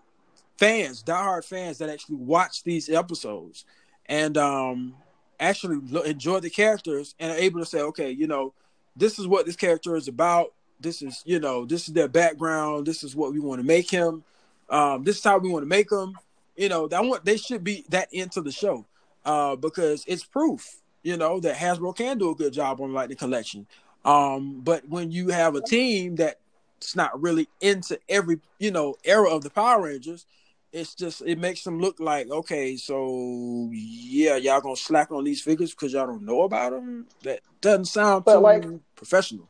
fans, 0.59 1.03
diehard 1.03 1.45
fans 1.45 1.79
that 1.79 1.91
actually 1.91 2.17
watch 2.17 2.63
these 2.65 2.89
episodes 2.89 3.65
and 4.07 4.39
um, 4.39 4.95
actually 5.39 5.79
lo- 5.91 6.03
enjoy 6.03 6.41
the 6.41 6.51
characters 6.51 7.15
and 7.19 7.33
are 7.33 7.39
able 7.39 7.61
to 7.61 7.67
say, 7.67 7.81
okay, 7.81 8.11
you 8.11 8.27
know, 8.27 8.55
this 8.97 9.19
is 9.19 9.27
what 9.27 9.47
this 9.47 9.57
character 9.57 9.97
is 9.97 10.09
about. 10.09 10.55
This 10.81 11.03
is, 11.03 11.23
you 11.27 11.39
know, 11.39 11.65
this 11.65 11.89
is 11.89 11.95
their 11.95 12.09
background. 12.09 12.87
This 12.87 13.05
is 13.05 13.15
what 13.15 13.33
we 13.33 13.41
want 13.41 13.61
to 13.61 13.67
make 13.67 13.91
him. 13.91 14.25
Um, 14.69 15.05
this 15.05 15.19
is 15.19 15.25
how 15.25 15.39
we 15.39 15.49
want 15.51 15.63
to 15.63 15.69
make 15.69 15.89
them. 15.89 16.15
You 16.57 16.69
know, 16.69 16.89
that 16.89 17.05
want 17.05 17.25
they 17.25 17.37
should 17.37 17.63
be 17.63 17.85
that 17.91 18.09
into 18.13 18.41
the 18.41 18.51
show 18.53 18.87
uh, 19.25 19.57
because 19.57 20.05
it's 20.07 20.25
proof, 20.25 20.81
you 21.03 21.17
know, 21.17 21.39
that 21.41 21.57
Hasbro 21.57 21.95
can 21.97 22.19
do 22.19 22.31
a 22.31 22.35
good 22.35 22.53
job 22.53 22.81
on 22.81 22.93
like 22.93 23.09
the 23.11 23.15
collection. 23.15 23.67
Um, 24.05 24.61
but 24.61 24.89
when 24.89 25.11
you 25.11 25.29
have 25.29 25.55
a 25.55 25.61
team 25.61 26.17
that's 26.17 26.95
not 26.95 27.21
really 27.21 27.49
into 27.61 27.99
every, 28.09 28.41
you 28.59 28.71
know, 28.71 28.95
era 29.05 29.29
of 29.29 29.43
the 29.43 29.51
Power 29.51 29.83
Rangers, 29.83 30.27
it's 30.73 30.95
just 30.95 31.23
it 31.27 31.39
makes 31.39 31.63
them 31.65 31.81
look 31.81 32.01
like 32.01 32.31
okay, 32.31 32.77
so 32.77 33.69
yeah, 33.73 34.37
y'all 34.37 34.61
gonna 34.61 34.77
slack 34.77 35.11
on 35.11 35.25
these 35.25 35.41
figures 35.43 35.73
because 35.73 35.93
y'all 35.93 36.07
don't 36.07 36.23
know 36.23 36.43
about 36.43 36.73
them. 36.73 37.07
That 37.23 37.41
doesn't 37.61 37.87
sound 37.87 38.25
But, 38.25 38.35
too 38.37 38.41
like- 38.41 38.67
professional. 38.95 39.49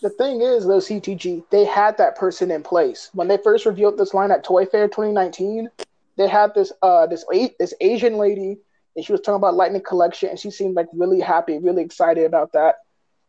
The 0.00 0.10
thing 0.10 0.42
is, 0.42 0.64
though, 0.64 0.78
CTG, 0.78 1.44
they 1.50 1.64
had 1.64 1.98
that 1.98 2.16
person 2.16 2.50
in 2.50 2.62
place 2.62 3.10
when 3.14 3.26
they 3.26 3.36
first 3.36 3.66
revealed 3.66 3.98
this 3.98 4.14
line 4.14 4.30
at 4.30 4.44
Toy 4.44 4.64
Fair 4.64 4.86
2019. 4.86 5.68
They 6.16 6.28
had 6.28 6.54
this 6.54 6.72
uh 6.82 7.06
this 7.06 7.24
this 7.58 7.74
Asian 7.80 8.16
lady, 8.16 8.58
and 8.94 9.04
she 9.04 9.12
was 9.12 9.20
talking 9.20 9.36
about 9.36 9.54
Lightning 9.54 9.82
Collection, 9.82 10.28
and 10.30 10.38
she 10.38 10.50
seemed 10.50 10.76
like 10.76 10.86
really 10.92 11.20
happy, 11.20 11.58
really 11.58 11.82
excited 11.82 12.24
about 12.24 12.52
that. 12.52 12.76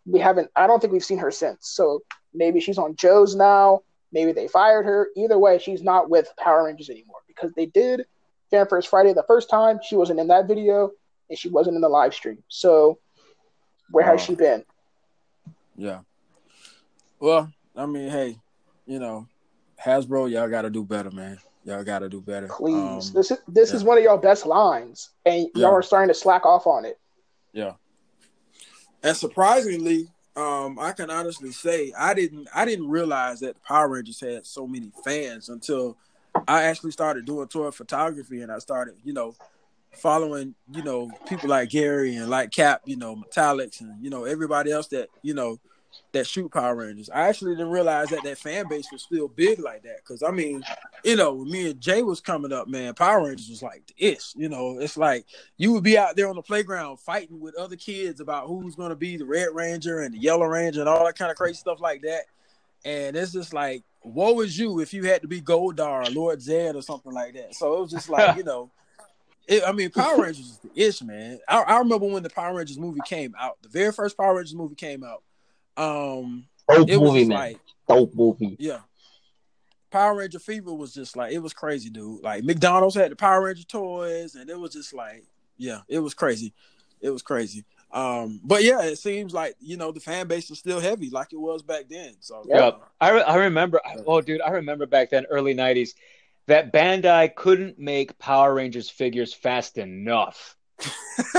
We 0.05 0.19
haven't, 0.19 0.49
I 0.55 0.67
don't 0.67 0.79
think 0.79 0.93
we've 0.93 1.03
seen 1.03 1.19
her 1.19 1.31
since. 1.31 1.67
So 1.69 2.03
maybe 2.33 2.59
she's 2.59 2.77
on 2.77 2.95
Joe's 2.95 3.35
now. 3.35 3.81
Maybe 4.11 4.31
they 4.31 4.47
fired 4.47 4.85
her. 4.85 5.09
Either 5.15 5.37
way, 5.37 5.59
she's 5.59 5.83
not 5.83 6.09
with 6.09 6.31
Power 6.37 6.65
Rangers 6.65 6.89
anymore 6.89 7.19
because 7.27 7.51
they 7.53 7.67
did 7.67 8.05
Fan 8.49 8.65
First 8.67 8.89
Friday 8.89 9.13
the 9.13 9.25
first 9.27 9.49
time. 9.49 9.79
She 9.83 9.95
wasn't 9.95 10.19
in 10.19 10.27
that 10.27 10.47
video, 10.47 10.91
and 11.29 11.37
she 11.37 11.49
wasn't 11.49 11.75
in 11.75 11.81
the 11.81 11.89
live 11.89 12.13
stream. 12.13 12.43
So 12.47 12.99
where 13.91 14.05
has 14.05 14.21
she 14.21 14.35
been? 14.35 14.63
Yeah. 15.75 15.99
Well, 17.19 17.51
I 17.75 17.85
mean, 17.85 18.09
hey, 18.09 18.37
you 18.85 18.99
know, 18.99 19.27
Hasbro, 19.83 20.29
y'all 20.29 20.49
got 20.49 20.63
to 20.63 20.69
do 20.69 20.83
better, 20.83 21.11
man. 21.11 21.37
Y'all 21.65 21.83
got 21.83 21.99
to 21.99 22.09
do 22.09 22.21
better. 22.21 22.47
Please, 22.47 23.09
Um, 23.09 23.13
this 23.13 23.31
is 23.31 23.37
this 23.47 23.73
is 23.73 23.83
one 23.83 23.97
of 23.97 24.03
y'all 24.03 24.17
best 24.17 24.45
lines, 24.45 25.09
and 25.25 25.47
y'all 25.55 25.73
are 25.73 25.81
starting 25.81 26.07
to 26.07 26.13
slack 26.13 26.45
off 26.45 26.65
on 26.65 26.85
it. 26.85 26.97
Yeah. 27.53 27.73
And 29.03 29.15
surprisingly, 29.15 30.07
um, 30.35 30.79
I 30.79 30.93
can 30.93 31.09
honestly 31.09 31.51
say 31.51 31.93
I 31.97 32.13
didn't 32.13 32.47
I 32.55 32.65
didn't 32.65 32.89
realize 32.89 33.41
that 33.41 33.55
the 33.55 33.61
Power 33.61 33.89
Rangers 33.89 34.19
had 34.19 34.45
so 34.45 34.65
many 34.65 34.91
fans 35.03 35.49
until 35.49 35.97
I 36.47 36.63
actually 36.63 36.91
started 36.91 37.25
doing 37.25 37.47
toy 37.47 37.71
photography 37.71 38.41
and 38.41 38.51
I 38.51 38.59
started, 38.59 38.95
you 39.03 39.13
know, 39.13 39.35
following, 39.91 40.55
you 40.71 40.83
know, 40.83 41.11
people 41.27 41.49
like 41.49 41.69
Gary 41.69 42.15
and 42.15 42.29
like 42.29 42.51
Cap, 42.51 42.81
you 42.85 42.95
know, 42.95 43.15
Metallics 43.15 43.81
and 43.81 44.01
you 44.03 44.09
know 44.09 44.23
everybody 44.23 44.71
else 44.71 44.87
that, 44.87 45.09
you 45.21 45.33
know, 45.33 45.59
that 46.11 46.27
shoot 46.27 46.51
Power 46.51 46.75
Rangers. 46.75 47.09
I 47.09 47.27
actually 47.27 47.55
didn't 47.55 47.71
realize 47.71 48.09
that 48.09 48.23
that 48.23 48.37
fan 48.37 48.67
base 48.67 48.87
was 48.91 49.03
still 49.03 49.27
big 49.27 49.59
like 49.59 49.83
that. 49.83 50.03
Cause 50.05 50.23
I 50.23 50.31
mean, 50.31 50.63
you 51.03 51.15
know, 51.15 51.33
when 51.33 51.51
me 51.51 51.69
and 51.71 51.79
Jay 51.81 52.01
was 52.01 52.19
coming 52.19 52.51
up, 52.51 52.67
man, 52.67 52.93
Power 52.95 53.25
Rangers 53.25 53.49
was 53.49 53.61
like 53.61 53.83
the 53.87 54.07
ish. 54.07 54.33
You 54.35 54.49
know, 54.49 54.79
it's 54.79 54.97
like 54.97 55.25
you 55.57 55.71
would 55.73 55.83
be 55.83 55.97
out 55.97 56.15
there 56.15 56.29
on 56.29 56.35
the 56.35 56.41
playground 56.41 56.97
fighting 56.99 57.39
with 57.39 57.55
other 57.55 57.75
kids 57.75 58.19
about 58.19 58.47
who's 58.47 58.75
to 58.75 58.95
be 58.95 59.17
the 59.17 59.25
Red 59.25 59.49
Ranger 59.53 59.99
and 59.99 60.13
the 60.13 60.19
Yellow 60.19 60.45
Ranger 60.45 60.79
and 60.79 60.89
all 60.89 61.05
that 61.05 61.17
kind 61.17 61.31
of 61.31 61.37
crazy 61.37 61.55
stuff 61.55 61.79
like 61.79 62.01
that. 62.01 62.23
And 62.85 63.15
it's 63.15 63.33
just 63.33 63.53
like, 63.53 63.83
woe 64.03 64.39
is 64.39 64.57
you 64.57 64.79
if 64.79 64.93
you 64.93 65.03
had 65.03 65.21
to 65.21 65.27
be 65.27 65.41
Goldar 65.41 66.07
or 66.07 66.11
Lord 66.11 66.39
Zedd 66.39 66.75
or 66.75 66.81
something 66.81 67.11
like 67.11 67.33
that. 67.33 67.55
So 67.55 67.77
it 67.77 67.81
was 67.81 67.91
just 67.91 68.09
like, 68.09 68.37
you 68.37 68.43
know, 68.43 68.71
it, 69.47 69.63
I 69.65 69.71
mean, 69.71 69.89
Power 69.89 70.21
Rangers 70.21 70.45
is 70.45 70.59
the 70.59 70.71
ish, 70.75 71.01
man. 71.01 71.39
I, 71.47 71.61
I 71.61 71.79
remember 71.79 72.07
when 72.07 72.23
the 72.23 72.29
Power 72.29 72.55
Rangers 72.55 72.79
movie 72.79 73.01
came 73.05 73.35
out, 73.37 73.57
the 73.61 73.69
very 73.69 73.91
first 73.91 74.17
Power 74.17 74.35
Rangers 74.35 74.55
movie 74.55 74.75
came 74.75 75.03
out. 75.03 75.23
Um, 75.79 76.45
Dope 76.69 76.89
it 76.89 76.99
movie, 76.99 77.19
just 77.19 77.29
man. 77.29 77.37
like, 77.37 77.59
Dope 77.87 78.13
movie. 78.13 78.55
yeah. 78.59 78.79
Power 79.91 80.15
Ranger 80.15 80.39
Fever 80.39 80.73
was 80.73 80.93
just 80.93 81.15
like 81.17 81.33
it 81.33 81.39
was 81.39 81.53
crazy, 81.53 81.89
dude. 81.89 82.21
Like 82.21 82.43
McDonald's 82.43 82.95
had 82.95 83.11
the 83.11 83.15
Power 83.15 83.43
Ranger 83.43 83.63
toys, 83.63 84.35
and 84.35 84.49
it 84.49 84.59
was 84.59 84.73
just 84.73 84.93
like, 84.93 85.23
yeah, 85.57 85.79
it 85.87 85.99
was 85.99 86.13
crazy. 86.13 86.53
It 87.01 87.09
was 87.09 87.23
crazy. 87.23 87.65
Um, 87.91 88.39
but 88.43 88.63
yeah, 88.63 88.83
it 88.83 88.97
seems 88.97 89.33
like 89.33 89.55
you 89.59 89.77
know 89.77 89.91
the 89.91 89.99
fan 89.99 90.27
base 90.27 90.51
is 90.51 90.59
still 90.59 90.79
heavy, 90.79 91.09
like 91.09 91.33
it 91.33 91.39
was 91.39 91.63
back 91.63 91.85
then. 91.89 92.15
So 92.19 92.43
Yeah. 92.45 92.57
Yeah, 92.57 92.71
I, 93.01 93.11
re- 93.11 93.23
I 93.23 93.35
remember. 93.37 93.81
Oh, 94.05 94.21
dude, 94.21 94.41
I 94.41 94.51
remember 94.51 94.85
back 94.85 95.09
then, 95.09 95.25
early 95.25 95.55
'90s, 95.55 95.95
that 96.45 96.71
Bandai 96.71 97.33
couldn't 97.33 97.79
make 97.79 98.19
Power 98.19 98.53
Rangers 98.53 98.91
figures 98.91 99.33
fast 99.33 99.79
enough. 99.79 100.55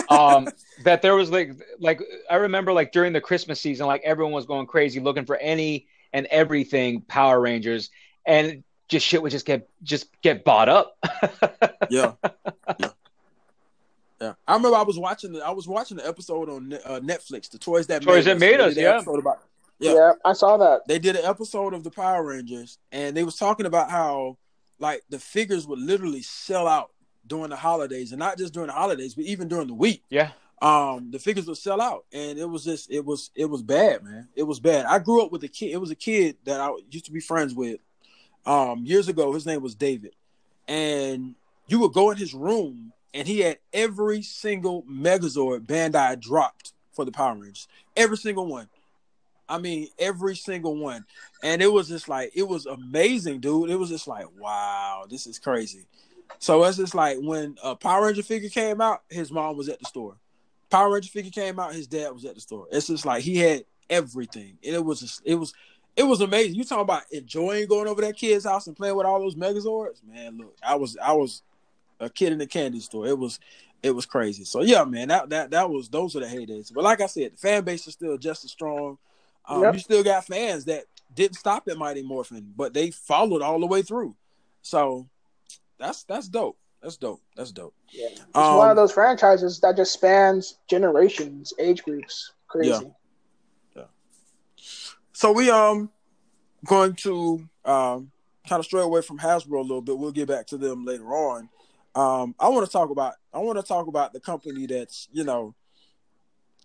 Um, 0.09 0.49
that 0.84 1.03
there 1.03 1.14
was 1.14 1.30
like, 1.30 1.53
like 1.78 2.01
I 2.30 2.36
remember, 2.36 2.72
like 2.72 2.93
during 2.93 3.12
the 3.12 3.20
Christmas 3.20 3.61
season, 3.61 3.86
like 3.86 4.03
everyone 4.05 4.32
was 4.32 4.47
going 4.47 4.66
crazy 4.66 5.01
looking 5.01 5.24
for 5.24 5.36
any 5.36 5.86
and 6.12 6.26
everything 6.26 7.03
Power 7.03 7.41
Rangers, 7.41 7.91
and 8.26 8.62
just 8.88 9.07
shit 9.07 9.22
would 9.22 9.32
just 9.32 9.47
get 9.47 9.68
just 9.82 10.09
get 10.22 10.45
bought 10.45 10.68
up. 10.68 10.99
yeah, 11.91 12.12
yeah, 12.80 12.88
yeah. 14.20 14.32
I 14.47 14.55
remember 14.55 14.76
I 14.76 14.82
was 14.82 14.99
watching 14.99 15.32
the 15.32 15.41
I 15.41 15.51
was 15.51 15.68
watching 15.68 15.97
the 15.97 16.07
episode 16.07 16.49
on 16.49 16.72
uh, 16.72 17.01
Netflix, 17.01 17.51
the 17.51 17.59
toys 17.59 17.86
that 17.86 18.03
Toys 18.03 18.26
Made 18.26 18.38
They 18.38 18.55
Us, 18.61 18.74
did 18.74 18.84
an 18.86 19.05
yeah. 19.05 19.12
about- 19.18 19.43
Yeah. 19.78 19.95
Yeah. 19.95 20.12
I 20.24 20.32
saw 20.34 20.57
that. 20.59 20.86
they 20.88 20.99
did 20.99 21.16
an 21.16 21.24
episode 21.24 21.72
of 21.74 21.84
the 21.84 21.91
Power 21.91 22.24
Rangers, 22.24 22.78
and 22.93 23.16
they 23.16 23.24
was 23.24 23.36
talking 23.36 23.66
about 23.66 23.91
how 23.91 24.36
like 24.78 25.03
the 25.11 25.18
figures 25.18 25.66
would 25.66 25.78
literally 25.78 26.22
sell 26.22 26.66
out 26.66 26.91
during 27.30 27.48
the 27.48 27.56
holidays, 27.56 28.12
and 28.12 28.18
not 28.18 28.36
just 28.36 28.52
during 28.52 28.66
the 28.66 28.74
holidays, 28.74 29.14
but 29.14 29.24
even 29.24 29.48
during 29.48 29.68
the 29.68 29.74
week. 29.74 30.02
yeah, 30.10 30.32
Um, 30.60 31.10
the 31.10 31.18
figures 31.18 31.46
would 31.46 31.56
sell 31.56 31.80
out, 31.80 32.04
and 32.12 32.38
it 32.38 32.44
was 32.44 32.64
just 32.64 32.90
it 32.90 33.02
was 33.06 33.30
it 33.34 33.46
was 33.46 33.62
bad, 33.62 34.04
man. 34.04 34.28
It 34.34 34.42
was 34.42 34.60
bad. 34.60 34.84
I 34.84 34.98
grew 34.98 35.22
up 35.22 35.32
with 35.32 35.42
a 35.44 35.48
kid. 35.48 35.70
It 35.70 35.80
was 35.80 35.90
a 35.90 35.94
kid 35.94 36.36
that 36.44 36.60
I 36.60 36.70
used 36.90 37.06
to 37.06 37.12
be 37.12 37.20
friends 37.20 37.54
with 37.54 37.80
um 38.44 38.84
years 38.84 39.08
ago. 39.08 39.32
His 39.32 39.46
name 39.46 39.62
was 39.62 39.74
David, 39.74 40.14
and 40.68 41.34
you 41.68 41.78
would 41.80 41.92
go 41.92 42.10
in 42.10 42.18
his 42.18 42.34
room, 42.34 42.92
and 43.14 43.26
he 43.26 43.40
had 43.40 43.58
every 43.72 44.22
single 44.22 44.82
Megazord 44.82 45.60
Bandai 45.60 46.20
dropped 46.20 46.72
for 46.92 47.04
the 47.04 47.12
Power 47.12 47.36
Rangers, 47.36 47.68
every 47.96 48.18
single 48.18 48.46
one. 48.46 48.68
I 49.48 49.58
mean, 49.58 49.88
every 49.98 50.36
single 50.36 50.76
one. 50.76 51.04
And 51.42 51.60
it 51.60 51.72
was 51.72 51.88
just 51.88 52.08
like, 52.08 52.30
it 52.36 52.46
was 52.46 52.66
amazing, 52.66 53.40
dude. 53.40 53.68
It 53.68 53.74
was 53.74 53.88
just 53.88 54.06
like, 54.06 54.26
wow, 54.38 55.06
this 55.10 55.26
is 55.26 55.40
crazy. 55.40 55.86
So 56.38 56.64
it's 56.64 56.76
just 56.76 56.94
like 56.94 57.18
when 57.20 57.56
a 57.62 57.76
Power 57.76 58.06
Ranger 58.06 58.22
figure 58.22 58.48
came 58.48 58.80
out, 58.80 59.02
his 59.08 59.30
mom 59.30 59.56
was 59.56 59.68
at 59.68 59.78
the 59.78 59.86
store. 59.86 60.16
Power 60.70 60.92
Ranger 60.92 61.10
figure 61.10 61.30
came 61.30 61.58
out, 61.58 61.74
his 61.74 61.86
dad 61.86 62.12
was 62.12 62.24
at 62.24 62.34
the 62.34 62.40
store. 62.40 62.66
It's 62.70 62.86
just 62.86 63.04
like 63.04 63.22
he 63.22 63.38
had 63.38 63.64
everything, 63.88 64.56
and 64.64 64.74
it 64.74 64.84
was 64.84 65.00
just, 65.00 65.22
it 65.24 65.34
was 65.34 65.52
it 65.96 66.04
was 66.04 66.20
amazing. 66.20 66.54
You 66.54 66.64
talking 66.64 66.82
about 66.82 67.02
enjoying 67.10 67.66
going 67.66 67.88
over 67.88 68.00
that 68.02 68.16
kid's 68.16 68.44
house 68.44 68.66
and 68.66 68.76
playing 68.76 68.96
with 68.96 69.06
all 69.06 69.20
those 69.20 69.34
Megazords, 69.34 70.02
man. 70.06 70.38
Look, 70.38 70.56
I 70.62 70.76
was 70.76 70.96
I 70.96 71.12
was 71.12 71.42
a 71.98 72.08
kid 72.08 72.32
in 72.32 72.38
the 72.38 72.46
candy 72.46 72.80
store. 72.80 73.06
It 73.06 73.18
was 73.18 73.38
it 73.82 73.90
was 73.90 74.06
crazy. 74.06 74.44
So 74.44 74.62
yeah, 74.62 74.84
man, 74.84 75.08
that 75.08 75.28
that 75.30 75.50
that 75.50 75.68
was 75.68 75.88
those 75.88 76.16
are 76.16 76.20
the 76.20 76.26
heydays. 76.26 76.72
But 76.72 76.84
like 76.84 77.00
I 77.00 77.06
said, 77.06 77.32
the 77.32 77.36
fan 77.36 77.64
base 77.64 77.86
is 77.86 77.94
still 77.94 78.16
just 78.16 78.44
as 78.44 78.50
strong. 78.50 78.98
Um, 79.46 79.62
yep. 79.62 79.74
You 79.74 79.80
still 79.80 80.04
got 80.04 80.26
fans 80.26 80.66
that 80.66 80.84
didn't 81.14 81.36
stop 81.36 81.66
at 81.68 81.76
Mighty 81.76 82.02
Morphin, 82.02 82.52
but 82.56 82.72
they 82.72 82.90
followed 82.90 83.42
all 83.42 83.58
the 83.58 83.66
way 83.66 83.82
through. 83.82 84.14
So 84.62 85.08
that's 85.80 86.04
that's 86.04 86.28
dope. 86.28 86.58
That's 86.82 86.96
dope. 86.96 87.22
That's 87.36 87.52
dope. 87.52 87.74
Yeah, 87.90 88.08
it's 88.10 88.22
um, 88.34 88.56
one 88.56 88.70
of 88.70 88.76
those 88.76 88.92
franchises 88.92 89.60
that 89.60 89.76
just 89.76 89.92
spans 89.92 90.58
generations, 90.68 91.52
age 91.58 91.82
groups. 91.82 92.32
Crazy. 92.46 92.70
Yeah. 93.74 93.82
yeah. 94.56 94.64
So 95.12 95.32
we 95.32 95.50
um 95.50 95.90
going 96.64 96.94
to 96.94 97.48
um 97.64 98.12
kind 98.48 98.60
of 98.60 98.66
stray 98.66 98.82
away 98.82 99.02
from 99.02 99.18
Hasbro 99.18 99.58
a 99.58 99.62
little 99.62 99.82
bit. 99.82 99.98
We'll 99.98 100.12
get 100.12 100.28
back 100.28 100.46
to 100.48 100.58
them 100.58 100.84
later 100.84 101.08
on. 101.08 101.48
Um, 101.94 102.34
I 102.38 102.48
want 102.48 102.64
to 102.66 102.72
talk 102.72 102.90
about 102.90 103.14
I 103.32 103.38
want 103.38 103.58
to 103.58 103.64
talk 103.64 103.86
about 103.86 104.12
the 104.12 104.20
company 104.20 104.66
that's 104.66 105.08
you 105.12 105.24
know 105.24 105.54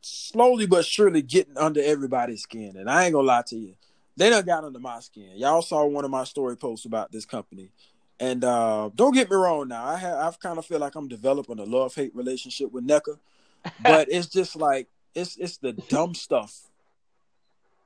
slowly 0.02 0.68
but 0.68 0.86
surely 0.86 1.22
getting 1.22 1.58
under 1.58 1.82
everybody's 1.82 2.44
skin, 2.44 2.78
and 2.78 2.90
I 2.90 3.06
ain't 3.06 3.14
gonna 3.14 3.28
lie 3.28 3.44
to 3.48 3.56
you, 3.56 3.74
they 4.16 4.30
done 4.30 4.46
got 4.46 4.64
under 4.64 4.80
my 4.80 5.00
skin. 5.00 5.32
Y'all 5.36 5.62
saw 5.62 5.86
one 5.86 6.06
of 6.06 6.12
my 6.12 6.24
story 6.24 6.56
posts 6.56 6.86
about 6.86 7.12
this 7.12 7.26
company, 7.26 7.72
and 8.20 8.44
uh, 8.44 8.90
don't 8.96 9.14
get 9.14 9.30
me 9.30 9.36
wrong. 9.36 9.68
Now 9.68 9.86
I 9.86 9.98
have 9.98 10.18
I've 10.18 10.40
kind 10.40 10.58
of 10.58 10.66
feel 10.66 10.80
like 10.80 10.96
I'm 10.96 11.08
developing 11.08 11.60
a 11.60 11.64
love 11.64 11.96
hate 11.96 12.16
relationship 12.16 12.72
with 12.72 12.88
NECA, 12.88 13.18
but 13.84 14.08
it's 14.12 14.28
just 14.28 14.56
like 14.56 14.88
it's 15.14 15.38
it's 15.38 15.58
the 15.58 15.74
dumb 15.74 16.14
stuff 16.14 16.70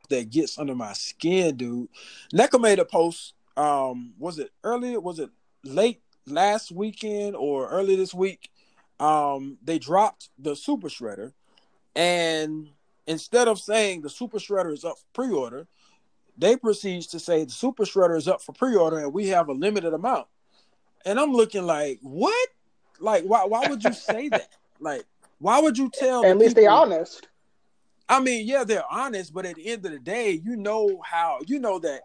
that 0.10 0.30
gets 0.30 0.58
under 0.58 0.76
my 0.76 0.94
skin, 0.94 1.56
dude. 1.56 1.90
NECA 2.34 2.60
made 2.60 2.80
a 2.80 2.86
post. 2.86 3.34
Um, 3.56 4.14
was 4.18 4.40
it 4.40 4.52
earlier? 4.64 5.00
Was 5.00 5.20
it 5.20 5.30
late 5.64 6.02
last 6.26 6.72
weekend 6.72 7.36
or 7.36 7.70
early 7.70 7.96
this 7.96 8.14
week? 8.14 8.50
Um, 9.00 9.58
they 9.64 9.80
dropped 9.80 10.30
the 10.38 10.56
Super 10.56 10.90
Shredder, 10.90 11.34
and 11.96 12.70
instead 13.08 13.48
of 13.48 13.60
saying 13.60 14.02
the 14.02 14.10
Super 14.10 14.38
Shredder 14.38 14.74
is 14.74 14.84
up 14.84 14.98
pre-order, 15.14 15.68
they 16.40 16.56
proceeds 16.56 17.08
to 17.08 17.20
say 17.20 17.44
the 17.44 17.52
Super 17.52 17.84
Shredder 17.84 18.18
is 18.18 18.28
up 18.28 18.42
for 18.42 18.54
pre-order 18.54 19.00
and 19.00 19.14
we 19.14 19.28
have 19.28 19.50
a 19.50 19.54
limited 19.54 19.94
amount. 19.94 20.28
And 21.06 21.20
I'm 21.20 21.34
looking 21.34 21.66
like, 21.66 22.00
what? 22.02 22.50
Like, 23.00 23.24
why? 23.24 23.46
Why 23.46 23.68
would 23.68 23.84
you 23.84 23.94
say 23.94 24.30
that? 24.30 24.50
Like, 24.80 25.06
why 25.40 25.60
would 25.60 25.78
you 25.78 25.90
tell? 25.94 26.26
At 26.26 26.38
least 26.38 26.56
they're 26.56 26.70
honest. 26.70 27.28
I 28.08 28.20
mean, 28.20 28.48
yeah, 28.48 28.64
they're 28.64 28.84
honest, 28.90 29.34
but 29.34 29.46
at 29.46 29.56
the 29.56 29.68
end 29.68 29.86
of 29.86 29.92
the 29.92 30.00
day, 30.00 30.32
you 30.32 30.56
know 30.56 31.02
how 31.06 31.40
you 31.46 31.60
know 31.60 31.78
that 31.80 32.02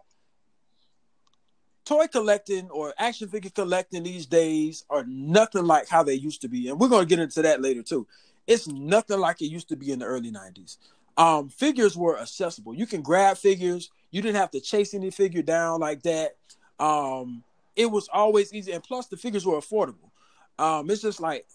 toy 1.83 2.07
collecting 2.07 2.69
or 2.69 2.93
action 2.97 3.27
figure 3.27 3.49
collecting 3.49 4.03
these 4.03 4.25
days 4.25 4.85
are 4.89 5.05
nothing 5.07 5.65
like 5.65 5.87
how 5.87 6.03
they 6.03 6.13
used 6.13 6.41
to 6.41 6.47
be, 6.47 6.69
and 6.69 6.79
we're 6.79 6.89
gonna 6.89 7.05
get 7.05 7.19
into 7.19 7.41
that 7.41 7.61
later 7.61 7.81
too. 7.81 8.05
It's 8.47 8.67
nothing 8.67 9.19
like 9.19 9.41
it 9.41 9.47
used 9.47 9.69
to 9.69 9.75
be 9.75 9.91
in 9.91 9.99
the 9.99 10.05
early 10.05 10.31
'90s. 10.31 10.77
Um, 11.17 11.49
figures 11.49 11.97
were 11.97 12.19
accessible. 12.19 12.75
You 12.75 12.85
can 12.85 13.01
grab 13.01 13.37
figures. 13.37 13.89
You 14.15 14.21
didn't 14.21 14.37
have 14.37 14.51
to 14.51 14.61
chase 14.61 14.93
any 14.93 15.11
figure 15.11 15.41
down 15.41 15.81
like 15.81 16.03
that. 16.03 16.37
Um, 16.79 17.43
it 17.75 17.87
was 17.87 18.07
always 18.13 18.53
easy, 18.53 18.71
and 18.71 18.81
plus 18.81 19.07
the 19.07 19.17
figures 19.17 19.45
were 19.45 19.57
affordable. 19.57 20.09
Um, 20.57 20.89
it's 20.89 21.01
just 21.01 21.19
like 21.19 21.45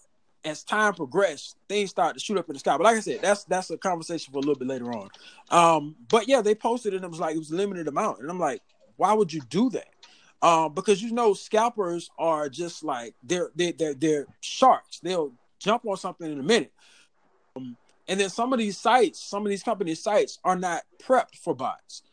as 0.45 0.63
time 0.63 0.93
progressed, 0.93 1.57
things 1.67 1.89
started 1.89 2.19
to 2.19 2.23
shoot 2.23 2.37
up 2.37 2.47
in 2.49 2.53
the 2.53 2.59
sky. 2.59 2.77
But 2.77 2.83
like 2.83 2.97
I 2.97 2.99
said, 2.99 3.19
that's 3.19 3.45
that's 3.45 3.71
a 3.71 3.79
conversation 3.79 4.31
for 4.31 4.37
a 4.37 4.41
little 4.41 4.59
bit 4.59 4.67
later 4.67 4.91
on. 4.93 5.09
Um, 5.49 5.95
but 6.07 6.27
yeah, 6.27 6.43
they 6.43 6.53
posted 6.53 6.93
it 6.93 6.97
and 6.97 7.05
it 7.05 7.09
was 7.09 7.19
like 7.19 7.33
it 7.33 7.39
was 7.39 7.49
a 7.49 7.55
limited 7.55 7.87
amount. 7.87 8.19
And 8.19 8.29
I'm 8.29 8.37
like, 8.37 8.61
why 8.95 9.11
would 9.11 9.33
you 9.33 9.41
do 9.49 9.71
that? 9.71 9.89
Um, 10.43 10.75
because 10.75 11.01
you 11.01 11.13
know, 11.13 11.33
scalpers 11.33 12.11
are 12.19 12.47
just 12.47 12.83
like 12.83 13.15
they're 13.23 13.49
they 13.55 13.71
they're 13.71 13.95
they're 13.95 14.27
sharks. 14.41 14.99
They'll 14.99 15.33
jump 15.57 15.87
on 15.87 15.97
something 15.97 16.31
in 16.31 16.39
a 16.39 16.43
minute. 16.43 16.73
Um, 17.55 17.75
and 18.07 18.19
then 18.19 18.29
some 18.29 18.53
of 18.53 18.59
these 18.59 18.77
sites, 18.77 19.19
some 19.19 19.47
of 19.47 19.49
these 19.49 19.63
companies' 19.63 20.03
sites 20.03 20.37
are 20.43 20.55
not 20.55 20.83
prepped 21.03 21.37
for 21.41 21.55
bots. 21.55 22.03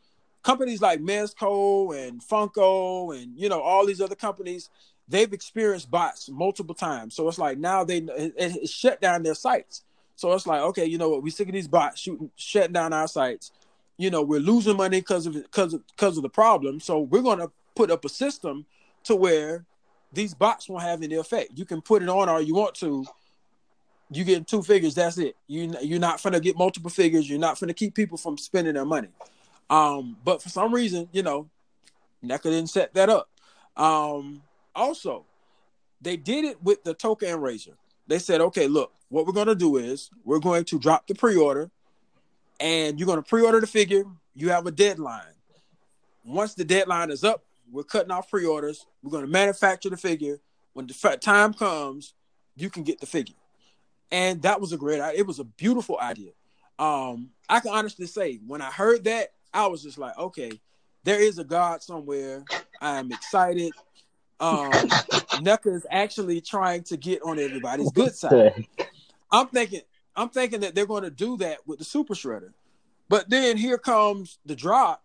Companies 0.49 0.81
like 0.81 1.01
Mezco 1.03 1.95
and 1.95 2.23
Funko 2.23 3.15
and 3.15 3.39
you 3.39 3.51
know 3.51 3.61
all 3.61 3.85
these 3.85 4.01
other 4.01 4.15
companies, 4.15 4.71
they've 5.07 5.31
experienced 5.35 5.91
bots 5.91 6.31
multiple 6.31 6.75
times. 6.75 7.15
So 7.15 7.29
it's 7.29 7.37
like 7.37 7.59
now 7.59 7.85
they 7.85 7.99
it, 7.99 8.33
it 8.35 8.67
shut 8.71 8.99
down 8.99 9.23
their 9.23 9.35
sites. 9.35 9.83
So 10.17 10.33
it's 10.33 10.47
like, 10.47 10.63
okay, 10.63 10.87
you 10.87 10.97
know 10.97 11.11
what? 11.11 11.23
We 11.23 11.29
sick 11.29 11.49
of 11.49 11.53
these 11.53 11.69
bots 11.69 12.01
shooting, 12.01 12.31
shutting 12.37 12.73
down 12.73 12.95
our 12.95 13.09
sites. 13.09 13.53
You 13.99 14.09
know, 14.09 14.23
we're 14.23 14.41
losing 14.41 14.79
money 14.79 15.01
because 15.01 15.27
of 15.27 15.35
because 15.35 15.75
of 15.75 15.87
because 15.89 16.17
of 16.17 16.23
the 16.23 16.31
problem. 16.31 16.81
So 16.81 16.99
we're 16.99 17.21
going 17.21 17.41
to 17.41 17.51
put 17.77 17.91
up 17.91 18.07
a 18.07 18.09
system 18.09 18.65
to 19.05 19.15
where 19.15 19.67
these 20.15 20.33
bots 20.33 20.67
won't 20.67 20.83
have 20.83 21.03
any 21.03 21.17
effect. 21.17 21.51
You 21.57 21.67
can 21.67 21.83
put 21.83 22.03
it 22.03 22.09
on 22.09 22.27
all 22.31 22.41
you 22.41 22.55
want 22.55 22.75
to. 22.77 23.05
You 24.11 24.25
get 24.25 24.47
two 24.47 24.63
figures. 24.63 24.95
That's 24.95 25.19
it. 25.19 25.37
You 25.47 25.75
you're 25.83 26.01
not 26.01 26.23
gonna 26.23 26.41
get 26.41 26.57
multiple 26.57 26.89
figures. 26.89 27.29
You're 27.29 27.39
not 27.39 27.61
gonna 27.61 27.75
keep 27.75 27.95
people 27.95 28.17
from 28.17 28.39
spending 28.39 28.73
their 28.73 28.87
money. 28.87 29.09
Um, 29.71 30.17
but 30.25 30.43
for 30.43 30.49
some 30.49 30.75
reason, 30.75 31.09
you 31.13 31.23
know, 31.23 31.49
NECA 32.25 32.45
didn't 32.45 32.69
set 32.71 32.95
that 32.95 33.09
up. 33.09 33.29
Um, 33.77 34.43
also, 34.75 35.25
they 36.01 36.17
did 36.17 36.45
it 36.45 36.63
with 36.63 36.85
the 36.85 36.95
Tokka 36.95 37.41
Razor. 37.41 37.77
They 38.07 38.19
said, 38.19 38.41
okay, 38.41 38.67
look, 38.67 38.93
what 39.09 39.27
we're 39.27 39.33
going 39.33 39.49
to 39.49 39.55
do 39.55 39.77
is 39.77 40.11
we're 40.25 40.39
going 40.39 40.65
to 40.65 40.79
drop 40.79 41.07
the 41.07 41.15
pre-order, 41.15 41.71
and 42.61 42.99
you're 42.99 43.07
going 43.07 43.23
to 43.23 43.29
pre-order 43.29 43.61
the 43.61 43.67
figure. 43.67 44.05
You 44.35 44.51
have 44.51 44.67
a 44.67 44.71
deadline. 44.71 45.35
Once 46.25 46.55
the 46.55 46.65
deadline 46.65 47.11
is 47.11 47.25
up, 47.25 47.45
we're 47.71 47.85
cutting 47.85 48.11
off 48.11 48.31
pre-orders. 48.31 48.87
We're 49.03 49.11
going 49.11 49.25
to 49.25 49.31
manufacture 49.31 49.91
the 49.91 49.97
figure. 49.97 50.41
When 50.73 50.87
the 50.87 51.19
time 51.21 51.53
comes, 51.55 52.15
you 52.57 52.71
can 52.71 52.83
get 52.83 53.01
the 53.01 53.07
figure. 53.07 53.35
And 54.11 54.43
that 54.43 54.61
was 54.61 54.73
a 54.73 54.77
great. 54.77 55.01
It 55.17 55.27
was 55.27 55.39
a 55.39 55.45
beautiful 55.45 55.99
idea. 56.01 56.31
Um, 56.79 57.31
I 57.49 57.61
can 57.61 57.73
honestly 57.73 58.07
say, 58.07 58.41
when 58.47 58.63
I 58.63 58.71
heard 58.71 59.05
that, 59.05 59.33
I 59.53 59.67
was 59.67 59.83
just 59.83 59.99
like, 59.99 60.17
okay, 60.19 60.53
there 61.05 61.21
is 61.21 61.39
a 61.39 61.45
God 61.45 61.83
somewhere. 61.83 62.45
I 62.81 62.99
am 62.99 63.11
excited 63.11 63.73
um, 64.41 64.71
NECA 65.43 65.75
is 65.75 65.87
actually 65.91 66.41
trying 66.41 66.83
to 66.85 66.97
get 66.97 67.23
on 67.23 67.39
everybody's 67.39 67.91
good 67.93 68.15
side. 68.15 68.67
I'm 69.31 69.49
thinking, 69.49 69.83
I'm 70.17 70.29
thinking 70.29 70.61
that 70.61 70.75
they're 70.75 70.87
going 70.87 71.03
to 71.03 71.11
do 71.11 71.37
that 71.39 71.59
with 71.67 71.79
the 71.79 71.85
Super 71.85 72.15
Shredder, 72.15 72.53
but 73.09 73.29
then 73.29 73.57
here 73.57 73.79
comes 73.79 74.39
the 74.47 74.57
drop, 74.57 75.03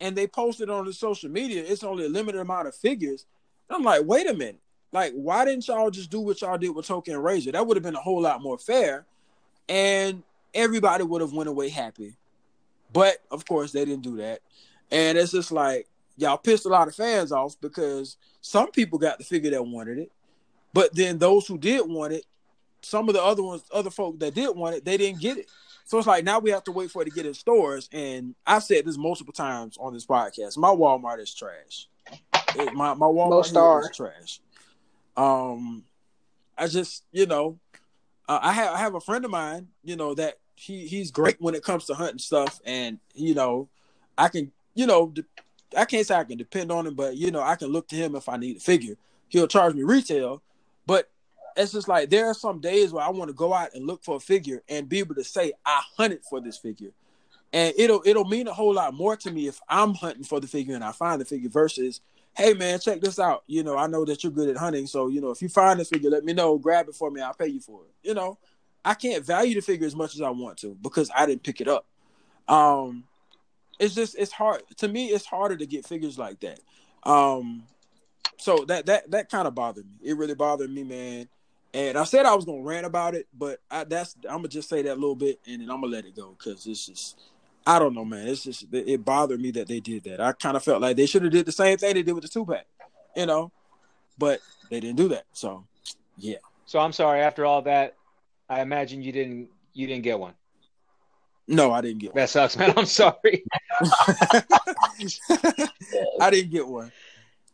and 0.00 0.16
they 0.16 0.26
posted 0.26 0.70
on 0.70 0.84
the 0.84 0.92
social 0.92 1.30
media. 1.30 1.64
It's 1.66 1.84
only 1.84 2.06
a 2.06 2.08
limited 2.08 2.40
amount 2.40 2.68
of 2.68 2.74
figures. 2.74 3.26
I'm 3.70 3.82
like, 3.82 4.02
wait 4.04 4.28
a 4.28 4.34
minute, 4.34 4.60
like 4.92 5.12
why 5.14 5.44
didn't 5.44 5.66
y'all 5.66 5.90
just 5.90 6.10
do 6.10 6.20
what 6.20 6.40
y'all 6.42 6.58
did 6.58 6.70
with 6.70 6.86
Tokka 6.86 7.22
Razor? 7.22 7.52
That 7.52 7.66
would 7.66 7.76
have 7.76 7.84
been 7.84 7.96
a 7.96 8.00
whole 8.00 8.20
lot 8.20 8.42
more 8.42 8.58
fair, 8.58 9.06
and 9.68 10.22
everybody 10.52 11.04
would 11.04 11.20
have 11.20 11.32
went 11.32 11.48
away 11.48 11.68
happy. 11.68 12.14
But 12.94 13.18
of 13.30 13.44
course, 13.44 13.72
they 13.72 13.84
didn't 13.84 14.04
do 14.04 14.16
that, 14.16 14.40
and 14.90 15.18
it's 15.18 15.32
just 15.32 15.52
like 15.52 15.86
y'all 16.16 16.38
pissed 16.38 16.64
a 16.64 16.68
lot 16.68 16.88
of 16.88 16.94
fans 16.94 17.32
off 17.32 17.60
because 17.60 18.16
some 18.40 18.70
people 18.70 18.98
got 18.98 19.18
the 19.18 19.24
figure 19.24 19.50
that 19.50 19.66
wanted 19.66 19.98
it, 19.98 20.12
but 20.72 20.94
then 20.94 21.18
those 21.18 21.46
who 21.46 21.58
did 21.58 21.86
want 21.86 22.12
it, 22.12 22.24
some 22.82 23.08
of 23.08 23.14
the 23.14 23.22
other 23.22 23.42
ones, 23.42 23.64
other 23.72 23.90
folk 23.90 24.18
that 24.20 24.34
did 24.34 24.56
want 24.56 24.76
it, 24.76 24.84
they 24.84 24.96
didn't 24.96 25.20
get 25.20 25.38
it. 25.38 25.50
So 25.86 25.98
it's 25.98 26.06
like 26.06 26.24
now 26.24 26.38
we 26.38 26.50
have 26.50 26.64
to 26.64 26.72
wait 26.72 26.90
for 26.90 27.02
it 27.02 27.06
to 27.06 27.10
get 27.10 27.26
in 27.26 27.34
stores. 27.34 27.88
And 27.92 28.34
I've 28.46 28.62
said 28.62 28.86
this 28.86 28.96
multiple 28.96 29.32
times 29.32 29.76
on 29.78 29.92
this 29.92 30.06
podcast. 30.06 30.56
My 30.56 30.68
Walmart 30.68 31.20
is 31.20 31.34
trash. 31.34 31.88
It, 32.56 32.72
my 32.74 32.94
my 32.94 33.06
Walmart 33.06 33.90
is 33.90 33.96
trash. 33.96 34.40
Um, 35.16 35.84
I 36.56 36.68
just 36.68 37.04
you 37.12 37.26
know, 37.26 37.58
uh, 38.28 38.38
I 38.40 38.52
have 38.52 38.74
I 38.74 38.78
have 38.78 38.94
a 38.94 39.00
friend 39.00 39.24
of 39.24 39.30
mine, 39.30 39.68
you 39.82 39.96
know 39.96 40.14
that 40.14 40.38
he 40.54 40.86
he's 40.86 41.10
great 41.10 41.36
when 41.40 41.54
it 41.54 41.64
comes 41.64 41.86
to 41.86 41.94
hunting 41.94 42.18
stuff, 42.18 42.60
and 42.64 42.98
you 43.14 43.34
know, 43.34 43.68
I 44.16 44.28
can 44.28 44.52
you 44.74 44.86
know 44.86 45.12
I 45.76 45.84
can't 45.84 46.06
say 46.06 46.14
I 46.14 46.24
can 46.24 46.38
depend 46.38 46.70
on 46.70 46.86
him, 46.86 46.94
but 46.94 47.16
you 47.16 47.30
know, 47.30 47.42
I 47.42 47.56
can 47.56 47.68
look 47.68 47.88
to 47.88 47.96
him 47.96 48.14
if 48.14 48.28
I 48.28 48.36
need 48.36 48.58
a 48.58 48.60
figure. 48.60 48.96
He'll 49.28 49.48
charge 49.48 49.74
me 49.74 49.82
retail, 49.82 50.42
but 50.86 51.10
it's 51.56 51.72
just 51.72 51.88
like 51.88 52.10
there 52.10 52.26
are 52.26 52.34
some 52.34 52.60
days 52.60 52.92
where 52.92 53.04
I 53.04 53.10
want 53.10 53.28
to 53.28 53.34
go 53.34 53.52
out 53.52 53.74
and 53.74 53.86
look 53.86 54.04
for 54.04 54.16
a 54.16 54.20
figure 54.20 54.62
and 54.68 54.88
be 54.88 54.98
able 54.98 55.14
to 55.16 55.24
say 55.24 55.52
I 55.64 55.82
hunted 55.96 56.24
for 56.28 56.40
this 56.40 56.58
figure, 56.58 56.92
and 57.52 57.74
it'll 57.76 58.02
it'll 58.04 58.24
mean 58.24 58.48
a 58.48 58.52
whole 58.52 58.74
lot 58.74 58.94
more 58.94 59.16
to 59.16 59.30
me 59.30 59.48
if 59.48 59.60
I'm 59.68 59.94
hunting 59.94 60.24
for 60.24 60.40
the 60.40 60.46
figure 60.46 60.74
and 60.74 60.84
I 60.84 60.92
find 60.92 61.20
the 61.20 61.24
figure 61.24 61.50
versus 61.50 62.00
hey 62.36 62.52
man, 62.52 62.80
check 62.80 63.00
this 63.00 63.18
out. 63.18 63.44
You 63.46 63.62
know, 63.62 63.76
I 63.76 63.86
know 63.86 64.04
that 64.04 64.24
you're 64.24 64.32
good 64.32 64.48
at 64.48 64.56
hunting, 64.56 64.86
so 64.86 65.08
you 65.08 65.20
know 65.20 65.30
if 65.30 65.42
you 65.42 65.48
find 65.48 65.78
this 65.80 65.88
figure, 65.88 66.10
let 66.10 66.24
me 66.24 66.32
know, 66.32 66.58
grab 66.58 66.88
it 66.88 66.94
for 66.94 67.10
me, 67.10 67.20
I'll 67.20 67.34
pay 67.34 67.48
you 67.48 67.60
for 67.60 67.82
it. 67.84 68.08
You 68.08 68.14
know, 68.14 68.38
I 68.84 68.94
can't 68.94 69.24
value 69.24 69.54
the 69.54 69.60
figure 69.60 69.86
as 69.86 69.96
much 69.96 70.14
as 70.14 70.20
I 70.20 70.30
want 70.30 70.58
to 70.58 70.76
because 70.82 71.10
I 71.14 71.26
didn't 71.26 71.42
pick 71.42 71.60
it 71.60 71.68
up. 71.68 71.86
Um, 72.48 73.04
it's 73.78 73.94
just 73.94 74.16
it's 74.18 74.32
hard 74.32 74.62
to 74.76 74.88
me. 74.88 75.06
It's 75.06 75.26
harder 75.26 75.56
to 75.56 75.66
get 75.66 75.86
figures 75.86 76.18
like 76.18 76.40
that. 76.40 76.60
Um, 77.02 77.64
so 78.36 78.64
that 78.68 78.86
that 78.86 79.10
that 79.10 79.30
kind 79.30 79.48
of 79.48 79.54
bothered 79.54 79.86
me. 79.86 80.10
It 80.10 80.16
really 80.16 80.34
bothered 80.34 80.70
me, 80.70 80.84
man. 80.84 81.28
And 81.72 81.98
I 81.98 82.04
said 82.04 82.26
I 82.26 82.34
was 82.34 82.44
gonna 82.44 82.62
rant 82.62 82.86
about 82.86 83.14
it, 83.14 83.26
but 83.36 83.60
I, 83.70 83.84
that's 83.84 84.16
I'm 84.28 84.38
gonna 84.38 84.48
just 84.48 84.68
say 84.68 84.82
that 84.82 84.92
a 84.92 84.94
little 84.94 85.16
bit, 85.16 85.40
and 85.46 85.60
then 85.60 85.70
I'm 85.70 85.80
gonna 85.80 85.92
let 85.92 86.04
it 86.04 86.14
go 86.14 86.36
because 86.38 86.66
it's 86.66 86.86
just 86.86 87.18
I 87.66 87.78
don't 87.78 87.94
know, 87.94 88.04
man. 88.04 88.28
It's 88.28 88.44
just 88.44 88.66
it 88.72 89.04
bothered 89.04 89.40
me 89.40 89.50
that 89.52 89.68
they 89.68 89.80
did 89.80 90.04
that. 90.04 90.20
I 90.20 90.32
kind 90.32 90.56
of 90.56 90.62
felt 90.62 90.82
like 90.82 90.96
they 90.96 91.06
should 91.06 91.22
have 91.22 91.32
did 91.32 91.46
the 91.46 91.52
same 91.52 91.78
thing 91.78 91.94
they 91.94 92.02
did 92.02 92.12
with 92.12 92.22
the 92.22 92.28
two 92.28 92.44
pack, 92.44 92.66
you 93.16 93.26
know, 93.26 93.50
but 94.18 94.40
they 94.70 94.80
didn't 94.80 94.96
do 94.96 95.08
that. 95.08 95.24
So, 95.32 95.64
yeah. 96.16 96.36
So 96.66 96.78
I'm 96.78 96.92
sorry. 96.92 97.20
After 97.20 97.44
all 97.44 97.62
that, 97.62 97.94
I 98.48 98.60
imagine 98.60 99.02
you 99.02 99.12
didn't 99.12 99.48
you 99.72 99.86
didn't 99.86 100.02
get 100.02 100.18
one. 100.18 100.34
No, 101.46 101.72
I 101.72 101.80
didn't 101.80 101.98
get 101.98 102.14
one. 102.14 102.20
That 102.20 102.30
sucks, 102.30 102.56
man. 102.56 102.72
I'm 102.76 102.86
sorry. 102.86 103.44
I 106.20 106.30
didn't 106.30 106.50
get 106.50 106.66
one. 106.66 106.90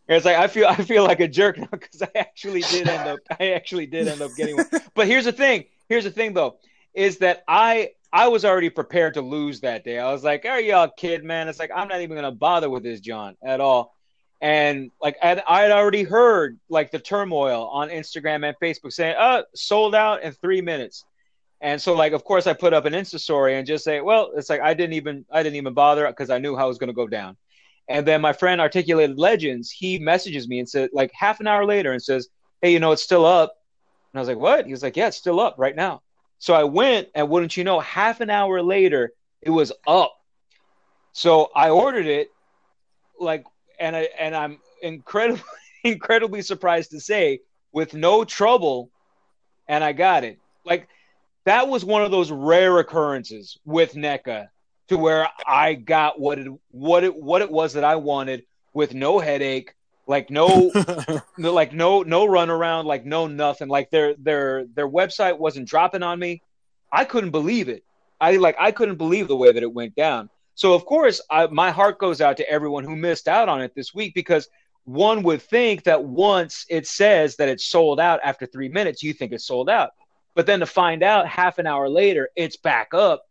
It's 0.09 0.25
like 0.25 0.37
I 0.37 0.49
feel 0.49 0.67
I 0.67 0.77
feel 0.77 1.05
like 1.05 1.21
a 1.21 1.29
jerk 1.29 1.59
now 1.59 1.69
because 1.71 2.03
I 2.03 2.11
actually 2.17 2.63
did 2.63 2.89
end 2.89 3.09
up 3.09 3.21
I 3.39 3.53
actually 3.53 3.87
did 3.87 4.09
end 4.09 4.21
up 4.23 4.33
getting 4.37 4.57
one. 4.57 4.67
But 4.95 5.07
here's 5.07 5.25
the 5.25 5.33
thing. 5.33 5.67
Here's 5.89 6.05
the 6.05 6.11
thing 6.11 6.35
though, 6.35 6.59
is 6.95 7.19
that 7.19 7.45
I 7.47 7.91
I 8.13 8.27
was 8.27 8.45
already 8.45 8.71
prepared 8.71 9.15
to 9.15 9.23
lose 9.23 9.61
that 9.61 9.85
day. 9.85 9.99
I 9.99 10.13
was 10.13 10.25
like, 10.25 10.45
"Are 10.45 10.61
y'all 10.61 10.91
kid, 10.97 11.23
man?" 11.23 11.49
It's 11.49 11.61
like 11.61 11.71
I'm 11.75 11.87
not 11.87 12.01
even 12.01 12.17
gonna 12.17 12.33
bother 12.33 12.69
with 12.69 12.83
this 12.83 13.01
John 13.01 13.37
at 13.43 13.61
all. 13.61 13.95
And 14.41 14.91
like 15.03 15.17
I 15.23 15.29
had 15.29 15.71
already 15.71 16.03
heard 16.03 16.59
like 16.69 16.91
the 16.91 16.99
turmoil 16.99 17.69
on 17.69 17.91
Instagram 17.91 18.47
and 18.47 18.57
Facebook 18.59 18.93
saying, 18.93 19.17
"Uh, 19.19 19.43
sold 19.55 19.95
out 19.95 20.23
in 20.23 20.33
three 20.33 20.63
minutes." 20.63 21.05
And 21.61 21.81
so 21.81 21.95
like 21.95 22.13
of 22.15 22.25
course 22.25 22.47
I 22.47 22.55
put 22.55 22.73
up 22.73 22.87
an 22.87 22.95
Insta 22.95 23.21
story 23.21 23.57
and 23.57 23.67
just 23.67 23.85
say, 23.85 24.01
"Well, 24.01 24.33
it's 24.35 24.49
like 24.49 24.63
I 24.63 24.73
didn't 24.73 24.95
even 24.95 25.27
I 25.31 25.43
didn't 25.43 25.57
even 25.57 25.75
bother 25.75 26.07
because 26.07 26.31
I 26.31 26.39
knew 26.39 26.57
how 26.57 26.65
it 26.65 26.69
was 26.69 26.79
gonna 26.79 26.95
go 26.95 27.07
down." 27.07 27.37
And 27.89 28.07
then 28.07 28.21
my 28.21 28.33
friend 28.33 28.61
Articulated 28.61 29.19
Legends, 29.19 29.71
he 29.71 29.99
messages 29.99 30.49
me 30.49 30.59
and 30.61 30.69
said 30.69 30.91
like 30.93 31.11
half 31.13 31.41
an 31.41 31.47
hour 31.47 31.67
later 31.67 31.93
and 31.93 32.03
says, 32.03 32.29
"Hey, 32.63 32.73
you 32.73 32.81
know 32.81 32.93
it's 32.93 33.03
still 33.03 33.27
up." 33.27 33.57
And 34.13 34.19
I 34.19 34.23
was 34.23 34.29
like, 34.29 34.39
"What?" 34.39 34.65
He 34.65 34.73
was 34.73 34.83
like, 34.83 34.97
"Yeah, 34.97 35.09
it's 35.09 35.17
still 35.19 35.39
up 35.41 35.57
right 35.59 35.77
now." 35.77 36.03
So 36.39 36.55
I 36.55 36.65
went, 36.65 37.09
and 37.15 37.29
wouldn't 37.29 37.57
you 37.59 37.65
know, 37.65 37.81
half 37.81 38.21
an 38.23 38.31
hour 38.31 38.63
later, 38.63 39.13
it 39.43 39.51
was 39.51 39.73
up. 39.87 40.15
So 41.13 41.51
I 41.55 41.69
ordered 41.69 42.07
it, 42.07 42.31
like, 43.19 43.45
and 43.81 43.97
I 43.97 44.09
and 44.19 44.37
I'm 44.37 44.59
incredibly 44.83 45.43
incredibly 45.85 46.43
surprised 46.43 46.91
to 46.93 47.01
say, 47.01 47.41
with 47.73 47.95
no 47.95 48.25
trouble, 48.25 48.91
and 49.67 49.83
I 49.83 49.93
got 49.93 50.23
it. 50.23 50.39
Like 50.65 50.87
that 51.47 51.67
was 51.67 51.85
one 51.85 52.03
of 52.03 52.11
those 52.11 52.31
rare 52.31 52.79
occurrences 52.79 53.59
with 53.65 53.95
NECA 53.95 54.49
to 54.89 54.99
where 54.99 55.29
I 55.47 55.75
got 55.75 56.21
what 56.21 56.39
it 56.39 56.53
what 56.71 57.03
it 57.03 57.17
what 57.17 57.43
it 57.43 57.51
was 57.51 57.73
that 57.73 57.85
I 57.85 57.97
wanted 57.97 58.45
with 58.75 58.95
no 58.95 59.19
headache, 59.19 59.75
like 60.07 60.31
no 60.31 60.71
like 61.39 61.73
no 61.73 62.03
no 62.03 62.27
runaround 62.27 62.85
like 62.85 63.05
no 63.07 63.27
nothing. 63.27 63.69
Like 63.69 63.91
their 63.91 64.15
their 64.15 64.67
their 64.67 64.89
website 64.89 65.39
wasn't 65.39 65.69
dropping 65.69 66.03
on 66.03 66.19
me. 66.19 66.43
I 66.93 67.05
couldn't 67.05 67.31
believe 67.31 67.69
it. 67.69 67.83
I 68.21 68.37
like 68.37 68.57
i 68.61 68.71
couldn't 68.71 68.97
believe 68.97 69.29
the 69.29 69.37
way 69.37 69.51
that 69.51 69.63
it 69.63 69.73
went 69.73 69.95
down 69.95 70.29
so 70.55 70.75
of 70.75 70.85
course 70.85 71.21
I, 71.31 71.47
my 71.47 71.71
heart 71.71 71.99
goes 71.99 72.21
out 72.21 72.37
to 72.39 72.51
everyone 72.51 72.85
who 72.85 72.97
missed 72.97 73.29
out 73.29 73.49
on 73.49 73.61
it 73.61 73.75
this 73.75 73.95
week 73.95 74.15
because 74.15 74.49
one 74.85 75.23
would 75.23 75.43
think 75.43 75.85
that 75.85 76.05
once 76.05 76.67
it 76.69 76.87
says 76.87 77.37
that 77.37 77.49
it's 77.49 77.67
sold 77.67 78.01
out 78.01 78.21
after 78.25 78.47
three 78.47 78.69
minutes 78.69 79.03
you 79.03 79.13
think 79.13 79.33
it's 79.33 79.47
sold 79.47 79.69
out 79.69 79.91
but 80.35 80.47
then 80.47 80.61
to 80.61 80.67
find 80.67 81.03
out 81.03 81.29
half 81.29 81.59
an 81.59 81.67
hour 81.67 81.89
later 81.89 82.29
it's 82.37 82.57
back 82.57 82.95
up 82.95 83.29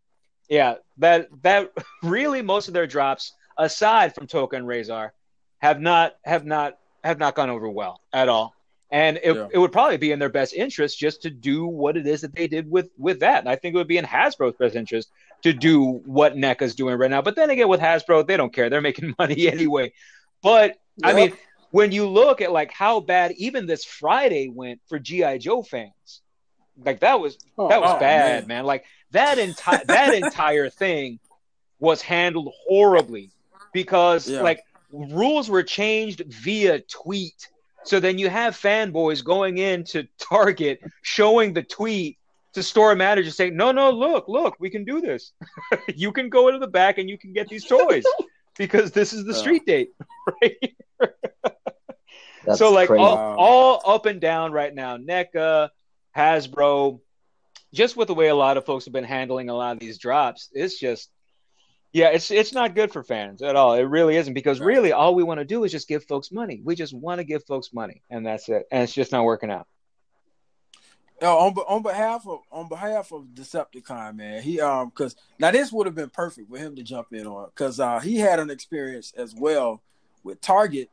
yeah 0.50 0.76
that 0.98 1.28
that 1.42 1.72
really 2.04 2.42
most 2.42 2.68
of 2.68 2.74
their 2.74 2.88
drops 2.88 3.34
aside 3.60 4.16
from 4.16 4.26
Tokka 4.26 4.66
razor 4.66 5.14
have 5.60 5.80
not 5.80 6.16
have 6.24 6.46
not 6.46 6.78
have 7.04 7.20
not 7.20 7.36
gone 7.36 7.50
over 7.50 7.70
well 7.70 8.02
at 8.12 8.30
all. 8.30 8.56
And 8.92 9.20
it, 9.22 9.36
yeah. 9.36 9.48
it 9.52 9.58
would 9.60 9.72
probably 9.72 9.98
be 9.98 10.12
in 10.12 10.20
their 10.20 10.30
best 10.30 10.54
interest 10.54 10.98
just 10.98 11.22
to 11.22 11.30
do 11.30 11.68
what 11.68 11.96
it 11.96 12.08
is 12.08 12.22
that 12.22 12.34
they 12.34 12.48
did 12.48 12.70
with 12.70 12.90
with 12.98 13.20
that. 13.20 13.40
And 13.40 13.50
I 13.50 13.56
think 13.56 13.76
it 13.76 13.78
would 13.78 13.88
be 13.88 13.98
in 13.98 14.06
Hasbro's 14.06 14.56
best 14.58 14.76
interest 14.76 15.12
to 15.44 15.54
do 15.54 16.02
what 16.06 16.36
NECA's 16.36 16.76
doing 16.76 16.98
right 16.98 17.12
now. 17.12 17.22
But 17.22 17.36
then 17.36 17.50
again, 17.50 17.68
with 17.68 17.80
Hasbro, 17.80 18.26
they 18.26 18.36
don't 18.36 18.54
care. 18.54 18.70
They're 18.70 18.82
making 18.82 19.14
money 19.20 19.48
anyway. 19.48 19.94
But 20.42 20.78
I 21.04 21.14
mean, 21.14 21.34
when 21.72 21.92
you 21.92 22.08
look 22.08 22.42
at 22.42 22.52
like 22.52 22.72
how 22.72 23.00
bad 23.00 23.34
even 23.34 23.68
this 23.68 23.86
Friday 23.86 24.50
went 24.50 24.82
for 24.88 24.98
GI 24.98 25.40
Joe 25.40 25.62
fans, 25.62 26.22
like 26.84 27.02
that 27.02 27.20
was 27.20 27.38
oh, 27.58 27.70
that 27.70 27.82
was 27.82 27.92
oh, 27.96 28.00
bad, 28.00 28.48
man. 28.48 28.58
man. 28.58 28.66
Like 28.66 28.86
that 29.12 29.38
entire 29.38 29.84
that 29.86 30.14
entire 30.14 30.70
thing 30.70 31.20
was 31.80 32.02
handled 32.02 32.54
horribly 32.68 33.32
because 33.74 34.30
yeah. 34.30 34.42
like 34.42 34.64
rules 34.92 35.50
were 35.50 35.64
changed 35.64 36.24
via 36.28 36.80
tweet. 36.80 37.50
So 37.84 38.00
then 38.00 38.18
you 38.18 38.30
have 38.30 38.56
fanboys 38.56 39.24
going 39.24 39.58
into 39.58 40.08
Target 40.20 40.82
showing 41.02 41.54
the 41.54 41.64
tweet 41.64 42.18
to 42.54 42.64
store 42.64 42.96
manager 42.96 43.32
saying, 43.32 43.56
"No, 43.56 43.72
no, 43.72 43.92
look, 43.92 44.28
look, 44.28 44.56
we 44.60 44.70
can 44.70 44.84
do 44.84 45.02
this. 45.02 45.32
you 45.96 46.12
can 46.12 46.30
go 46.30 46.48
into 46.48 46.60
the 46.60 46.68
back 46.68 46.98
and 46.98 47.10
you 47.10 47.18
can 47.18 47.34
get 47.34 47.48
these 47.48 47.66
toys 47.66 48.04
because 48.58 48.92
this 48.92 49.14
is 49.14 49.26
the 49.26 49.34
street 49.34 49.66
date." 49.66 49.92
Right? 50.44 50.76
so 52.56 52.72
like 52.72 52.92
all, 52.92 53.18
all, 53.36 53.82
up 53.84 54.06
and 54.06 54.22
down 54.22 54.52
right 54.52 54.74
now, 54.74 54.96
NECA, 54.96 55.70
Hasbro, 56.16 57.00
just 57.74 57.98
with 57.98 58.10
the 58.10 58.14
way 58.14 58.28
a 58.28 58.36
lot 58.36 58.58
of 58.58 58.66
folks 58.66 58.86
have 58.86 58.94
been 58.94 59.04
handling 59.04 59.50
a 59.50 59.56
lot 59.56 59.74
of 59.74 59.80
these 59.80 59.98
drops, 59.98 60.50
it's 60.54 60.80
just 60.80 61.10
yeah, 61.92 62.10
it's 62.10 62.30
it's 62.30 62.54
not 62.54 62.76
good 62.76 62.92
for 62.92 63.04
fans 63.04 63.42
at 63.42 63.56
all. 63.56 63.74
It 63.74 63.84
really 63.84 64.16
isn't 64.16 64.34
because 64.34 64.60
really 64.60 64.92
all 64.92 65.16
we 65.16 65.24
want 65.24 65.40
to 65.40 65.46
do 65.46 65.64
is 65.64 65.72
just 65.72 65.88
give 65.88 66.04
folks 66.06 66.32
money. 66.32 66.62
We 66.64 66.76
just 66.76 66.94
want 66.94 67.20
to 67.20 67.24
give 67.24 67.44
folks 67.46 67.74
money, 67.74 68.04
and 68.10 68.26
that's 68.26 68.48
it. 68.48 68.68
And 68.72 68.84
it's 68.84 68.94
just 68.94 69.12
not 69.12 69.24
working 69.24 69.50
out. 69.50 69.68
on 71.22 71.54
on 71.54 71.82
behalf 71.82 72.28
of 72.28 72.42
on 72.52 72.70
behalf 72.70 73.12
of 73.12 73.24
Decepticon, 73.34 74.16
man, 74.16 74.44
he 74.44 74.62
um 74.62 74.90
because 74.90 75.16
now 75.40 75.50
this 75.50 75.72
would 75.72 75.88
have 75.88 75.96
been 75.96 76.12
perfect 76.12 76.50
for 76.50 76.58
him 76.58 76.76
to 76.76 76.84
jump 76.84 77.08
in 77.12 77.26
on 77.26 77.50
because 77.50 77.80
uh, 77.80 78.00
he 78.00 78.18
had 78.18 78.40
an 78.40 78.52
experience 78.52 79.12
as 79.18 79.34
well 79.34 79.82
with 80.24 80.42
Target 80.42 80.90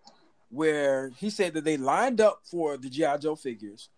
where 0.49 1.11
he 1.18 1.28
said 1.28 1.53
that 1.55 1.64
they 1.64 1.76
lined 1.76 2.20
up 2.22 2.40
for 2.44 2.78
the 2.78 2.88
GI 2.88 3.18
Joe 3.20 3.36
figures, 3.36 3.90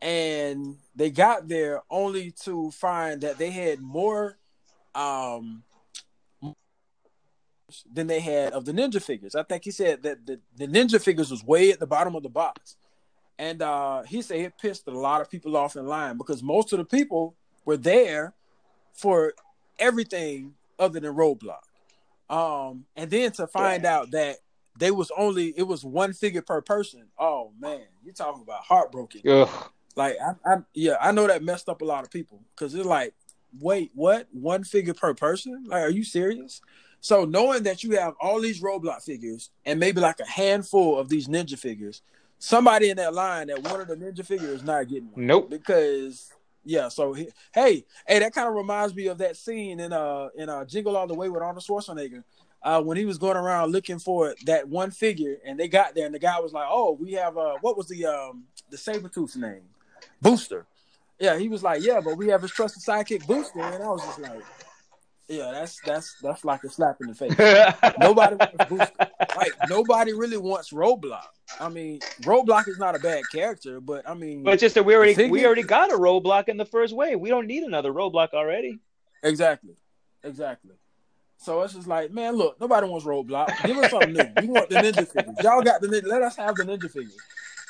and 0.00 0.76
they 0.94 1.10
got 1.10 1.48
there 1.48 1.82
only 1.90 2.30
to 2.44 2.70
find 2.70 3.22
that 3.22 3.38
they 3.38 3.50
had 3.50 3.80
more 3.80 4.38
um 4.94 5.64
than 7.92 8.06
they 8.06 8.20
had 8.20 8.52
of 8.52 8.64
the 8.64 8.72
ninja 8.72 9.02
figures. 9.02 9.34
I 9.34 9.42
think 9.42 9.64
he 9.64 9.70
said 9.70 10.02
that 10.04 10.26
the, 10.26 10.40
the 10.56 10.66
ninja 10.66 11.00
figures 11.00 11.30
was 11.30 11.44
way 11.44 11.70
at 11.70 11.80
the 11.80 11.86
bottom 11.86 12.14
of 12.14 12.22
the 12.22 12.28
box. 12.28 12.76
And 13.38 13.60
uh, 13.60 14.02
he 14.02 14.22
said 14.22 14.40
it 14.40 14.54
pissed 14.58 14.86
a 14.86 14.90
lot 14.90 15.20
of 15.20 15.30
people 15.30 15.56
off 15.56 15.76
in 15.76 15.86
line 15.86 16.16
because 16.16 16.42
most 16.42 16.72
of 16.72 16.78
the 16.78 16.84
people 16.84 17.34
were 17.64 17.76
there 17.76 18.34
for 18.94 19.34
everything 19.78 20.54
other 20.78 21.00
than 21.00 21.14
Roadblock. 21.14 21.60
Um, 22.30 22.86
and 22.96 23.10
then 23.10 23.32
to 23.32 23.46
find 23.46 23.84
yeah. 23.84 23.96
out 23.96 24.10
that 24.12 24.36
they 24.78 24.90
was 24.90 25.10
only 25.16 25.54
it 25.56 25.62
was 25.62 25.84
one 25.84 26.12
figure 26.12 26.42
per 26.42 26.60
person. 26.60 27.04
Oh 27.18 27.52
man, 27.60 27.82
you're 28.04 28.14
talking 28.14 28.42
about 28.42 28.62
heartbroken. 28.62 29.22
Ugh. 29.28 29.48
Like 29.94 30.16
I, 30.20 30.52
I, 30.52 30.56
yeah, 30.74 30.96
I 31.00 31.12
know 31.12 31.26
that 31.26 31.42
messed 31.42 31.68
up 31.68 31.82
a 31.82 31.84
lot 31.84 32.04
of 32.04 32.10
people 32.10 32.42
because 32.54 32.74
it's 32.74 32.84
like, 32.84 33.14
wait, 33.60 33.90
what? 33.94 34.28
One 34.32 34.64
figure 34.64 34.94
per 34.94 35.14
person? 35.14 35.64
Like, 35.66 35.82
are 35.82 35.90
you 35.90 36.04
serious? 36.04 36.60
So 37.00 37.24
knowing 37.24 37.62
that 37.64 37.84
you 37.84 37.98
have 37.98 38.14
all 38.20 38.40
these 38.40 38.60
Roadblock 38.60 39.02
figures 39.02 39.50
and 39.64 39.78
maybe 39.78 40.00
like 40.00 40.20
a 40.20 40.26
handful 40.26 40.98
of 40.98 41.08
these 41.08 41.28
ninja 41.28 41.58
figures, 41.58 42.02
somebody 42.38 42.90
in 42.90 42.96
that 42.96 43.14
line 43.14 43.46
that 43.48 43.62
wanted 43.62 43.88
the 43.88 43.96
ninja 43.96 44.24
figures 44.24 44.60
is 44.60 44.64
not 44.64 44.88
getting 44.88 45.10
one. 45.12 45.26
Nope. 45.26 45.50
Because 45.50 46.32
yeah, 46.64 46.88
so 46.88 47.12
he, 47.12 47.28
hey, 47.54 47.84
hey, 48.06 48.18
that 48.18 48.34
kind 48.34 48.48
of 48.48 48.54
reminds 48.54 48.94
me 48.94 49.06
of 49.06 49.18
that 49.18 49.36
scene 49.36 49.78
in 49.78 49.92
uh 49.92 50.28
in 50.36 50.48
uh 50.48 50.64
Jingle 50.64 50.96
All 50.96 51.06
the 51.06 51.14
Way 51.14 51.28
with 51.28 51.42
Arnold 51.42 51.64
Schwarzenegger. 51.64 52.24
Uh, 52.62 52.82
when 52.82 52.96
he 52.96 53.04
was 53.04 53.18
going 53.18 53.36
around 53.36 53.70
looking 53.70 54.00
for 54.00 54.34
that 54.44 54.68
one 54.68 54.90
figure, 54.90 55.36
and 55.44 55.60
they 55.60 55.68
got 55.68 55.94
there, 55.94 56.06
and 56.06 56.14
the 56.14 56.18
guy 56.18 56.40
was 56.40 56.52
like, 56.52 56.66
"Oh, 56.68 56.98
we 57.00 57.12
have 57.12 57.38
uh, 57.38 57.54
what 57.60 57.76
was 57.76 57.86
the 57.86 58.04
um 58.06 58.44
the 58.70 58.76
saber 58.76 59.08
tooth's 59.08 59.36
name? 59.36 59.62
Booster." 60.20 60.66
Yeah, 61.20 61.38
he 61.38 61.48
was 61.48 61.62
like, 61.62 61.84
"Yeah, 61.84 62.00
but 62.00 62.16
we 62.16 62.26
have 62.28 62.42
his 62.42 62.50
trusted 62.50 62.82
sidekick 62.82 63.24
Booster," 63.26 63.60
and 63.60 63.84
I 63.84 63.88
was 63.88 64.02
just 64.02 64.18
like, 64.18 64.42
yeah, 65.28 65.50
that's 65.52 65.80
that's 65.80 66.16
that's 66.22 66.44
like 66.44 66.62
a 66.64 66.70
slap 66.70 66.98
in 67.00 67.08
the 67.08 67.14
face. 67.14 67.36
nobody 68.00 68.36
wants. 68.70 68.92
Like 69.36 69.52
nobody 69.68 70.12
really 70.12 70.36
wants 70.36 70.72
Roadblock. 70.72 71.26
I 71.60 71.68
mean, 71.68 72.00
Roadblock 72.22 72.68
is 72.68 72.78
not 72.78 72.94
a 72.94 72.98
bad 73.00 73.22
character, 73.32 73.80
but 73.80 74.08
I 74.08 74.14
mean, 74.14 74.44
but 74.44 74.58
just 74.58 74.76
that 74.76 74.84
we 74.84 74.94
already 74.94 75.28
we 75.28 75.44
already 75.44 75.62
got 75.62 75.92
a 75.92 75.96
Roadblock 75.96 76.48
in 76.48 76.56
the 76.56 76.64
first 76.64 76.94
wave. 76.94 77.18
We 77.18 77.28
don't 77.28 77.46
need 77.46 77.64
another 77.64 77.92
Roadblock 77.92 78.34
already. 78.34 78.78
Exactly, 79.22 79.74
exactly. 80.22 80.74
So 81.38 81.62
it's 81.62 81.74
just 81.74 81.86
like, 81.86 82.10
man, 82.10 82.34
look, 82.34 82.60
nobody 82.60 82.86
wants 82.86 83.04
Roadblock. 83.04 83.64
Give 83.66 83.76
us 83.78 83.90
something 83.90 84.12
new. 84.12 84.28
We 84.40 84.48
want 84.48 84.70
the 84.70 84.76
ninja 84.76 85.06
figures. 85.06 85.36
Y'all 85.42 85.62
got 85.62 85.80
the 85.80 85.88
ninja. 85.88 86.06
Let 86.06 86.22
us 86.22 86.36
have 86.36 86.54
the 86.54 86.64
ninja 86.64 86.90
figures. 86.90 87.16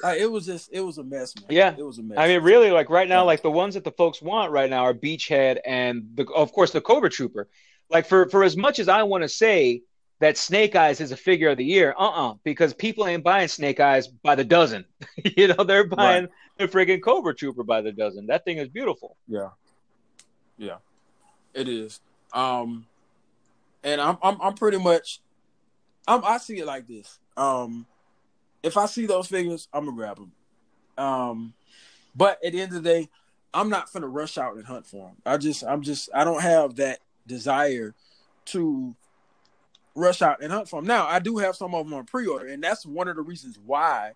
Like 0.03 0.20
it 0.20 0.30
was 0.30 0.44
just 0.44 0.68
it 0.72 0.80
was 0.80 0.99
a 0.99 1.05
mess, 1.05 1.34
man. 1.36 1.47
Yeah, 1.49 1.74
it 1.76 1.82
was 1.82 1.99
a 1.99 2.03
mess. 2.03 2.18
I 2.18 2.28
mean, 2.28 2.42
really, 2.42 2.70
like 2.70 2.90
right 2.90 3.09
now, 3.09 3.24
like 3.24 3.42
the 3.42 3.51
ones 3.51 3.74
that 3.74 3.84
the 3.84 3.92
folks 3.92 4.20
want 4.20 4.53
right 4.53 4.68
now 4.68 4.84
are 4.84 4.94
Beachhead 4.94 5.59
and 5.64 6.11
the, 6.14 6.26
of 6.34 6.53
course, 6.53 6.70
the 6.72 6.80
Cobra 6.80 7.09
Trooper. 7.09 7.49
Like 7.88 8.07
for 8.07 8.28
for 8.28 8.44
as 8.44 8.57
much 8.57 8.78
as 8.78 8.88
I 8.88 9.05
want 9.05 9.22
to 9.22 9.28
say 9.28 9.82
that 10.20 10.36
Snake 10.36 10.76
Eyes 10.76 11.01
is 11.01 11.12
a 11.12 11.16
figure 11.16 11.51
of 11.51 11.57
the 11.57 11.64
year, 11.64 11.94
uh 11.99 12.30
uh 12.30 12.34
because 12.44 12.74
people 12.74 13.07
ain't 13.07 13.24
buying 13.24 13.49
Snake 13.49 13.80
Eyes 13.80 14.09
by 14.09 14.34
the 14.34 14.44
dozen. 14.44 14.84
you 15.36 15.49
know, 15.49 15.64
they're 15.64 15.86
buying 15.86 16.28
right. 16.59 16.68
a 16.68 16.70
freaking 16.70 17.03
Cobra 17.03 17.34
Trooper 17.34 17.64
by 17.64 17.80
the 17.80 17.92
dozen. 17.92 18.26
That 18.26 18.44
thing 18.44 18.59
is 18.59 18.68
beautiful. 18.68 19.16
Yeah, 19.28 19.51
yeah, 20.59 20.76
it 21.55 21.68
is. 21.68 22.01
Um, 22.34 22.86
and 23.82 24.01
I'm 24.01 24.18
I'm 24.22 24.40
I'm 24.42 24.55
pretty 24.55 24.78
much, 24.78 25.20
I'm 26.07 26.22
I 26.22 26.36
see 26.36 26.59
it 26.59 26.66
like 26.66 26.86
this. 26.86 27.18
Um, 27.36 27.86
if 28.67 28.77
I 28.77 28.87
see 28.87 29.07
those 29.07 29.29
figures, 29.29 29.69
I'm 29.73 29.85
gonna 29.85 29.97
grab 29.97 30.17
them. 30.17 30.33
Um, 30.99 31.55
but 32.14 32.45
at 32.45 32.53
the 32.53 32.61
end 32.61 32.75
of 32.75 32.83
the 32.83 32.89
day, 32.89 33.09
I'm 33.55 33.71
not 33.71 33.93
gonna 33.93 34.09
rush 34.09 34.37
out 34.39 34.57
and 34.57 34.67
hunt 34.67 34.87
for 34.87 35.09
them. 35.09 35.17
I 35.25 35.37
just 35.37 35.64
I'm 35.64 35.83
just 35.83 36.11
I 36.14 36.25
don't 36.25 36.43
have 36.43 36.77
that 36.77 36.99
desire 37.27 37.95
to 38.47 38.95
rush 39.95 40.21
out 40.21 40.43
and 40.43 40.53
hunt 40.53 40.69
for 40.69 40.81
them. 40.81 40.89
Now 40.89 41.07
I 41.07 41.21
do 41.21 41.39
have 41.39 41.57
some 41.57 41.75
of 41.75 41.87
them 41.87 41.95
on 41.95 42.05
pre-order, 42.05 42.47
and 42.47 42.62
that's 42.62 42.85
one 42.85 43.09
of 43.09 43.17
the 43.17 43.23
reasons 43.23 43.59
why 43.64 44.12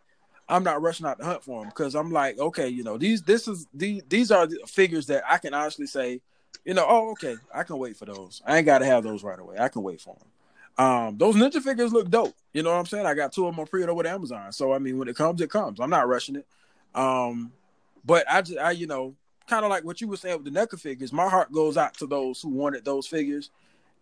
I'm 0.48 0.64
not 0.64 0.82
rushing 0.82 1.06
out 1.06 1.18
to 1.18 1.24
hunt 1.24 1.44
for 1.44 1.60
them 1.60 1.68
because 1.68 1.94
I'm 1.94 2.10
like, 2.10 2.38
okay, 2.38 2.68
you 2.68 2.82
know, 2.82 2.98
these 2.98 3.22
this 3.22 3.46
is 3.46 3.66
these 3.72 4.02
these 4.08 4.30
are 4.30 4.46
the 4.46 4.58
figures 4.66 5.06
that 5.06 5.22
I 5.28 5.38
can 5.38 5.54
honestly 5.54 5.86
say, 5.86 6.20
you 6.64 6.74
know, 6.74 6.84
oh, 6.88 7.10
okay, 7.12 7.36
I 7.54 7.62
can 7.62 7.78
wait 7.78 7.96
for 7.96 8.06
those. 8.06 8.42
I 8.44 8.56
ain't 8.56 8.66
got 8.66 8.78
to 8.78 8.86
have 8.86 9.04
those 9.04 9.22
right 9.22 9.38
away. 9.38 9.58
I 9.58 9.68
can 9.68 9.82
wait 9.82 10.00
for 10.00 10.16
them. 10.16 10.28
Um, 10.78 11.18
those 11.18 11.36
ninja 11.36 11.62
figures 11.62 11.92
look 11.92 12.10
dope. 12.10 12.34
You 12.52 12.62
know 12.62 12.70
what 12.70 12.78
I'm 12.78 12.86
saying? 12.86 13.06
I 13.06 13.14
got 13.14 13.32
two 13.32 13.46
of 13.46 13.54
them 13.54 13.60
on 13.60 13.66
pre-order 13.66 13.94
with 13.94 14.06
Amazon. 14.06 14.52
So 14.52 14.72
I 14.72 14.78
mean, 14.78 14.98
when 14.98 15.08
it 15.08 15.16
comes, 15.16 15.40
it 15.40 15.50
comes. 15.50 15.80
I'm 15.80 15.90
not 15.90 16.08
rushing 16.08 16.36
it. 16.36 16.46
Um, 16.94 17.52
but 18.04 18.24
I 18.30 18.42
just, 18.42 18.58
I 18.58 18.70
you 18.72 18.86
know, 18.86 19.14
kind 19.46 19.64
of 19.64 19.70
like 19.70 19.84
what 19.84 20.00
you 20.00 20.08
were 20.08 20.16
saying 20.16 20.42
with 20.42 20.52
the 20.52 20.58
NECA 20.58 20.78
figures. 20.80 21.12
My 21.12 21.28
heart 21.28 21.52
goes 21.52 21.76
out 21.76 21.94
to 21.94 22.06
those 22.06 22.40
who 22.40 22.48
wanted 22.48 22.84
those 22.84 23.06
figures. 23.06 23.50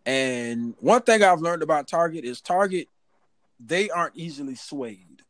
And 0.07 0.75
one 0.81 1.03
thing 1.03 1.23
I've 1.23 1.41
learned 1.41 1.63
about 1.63 1.89
Target 1.89 2.25
is 2.25 2.41
Target, 2.41 2.89
they 3.59 3.91
aren't 3.91 4.17
easily 4.17 4.55
swayed. 4.55 5.23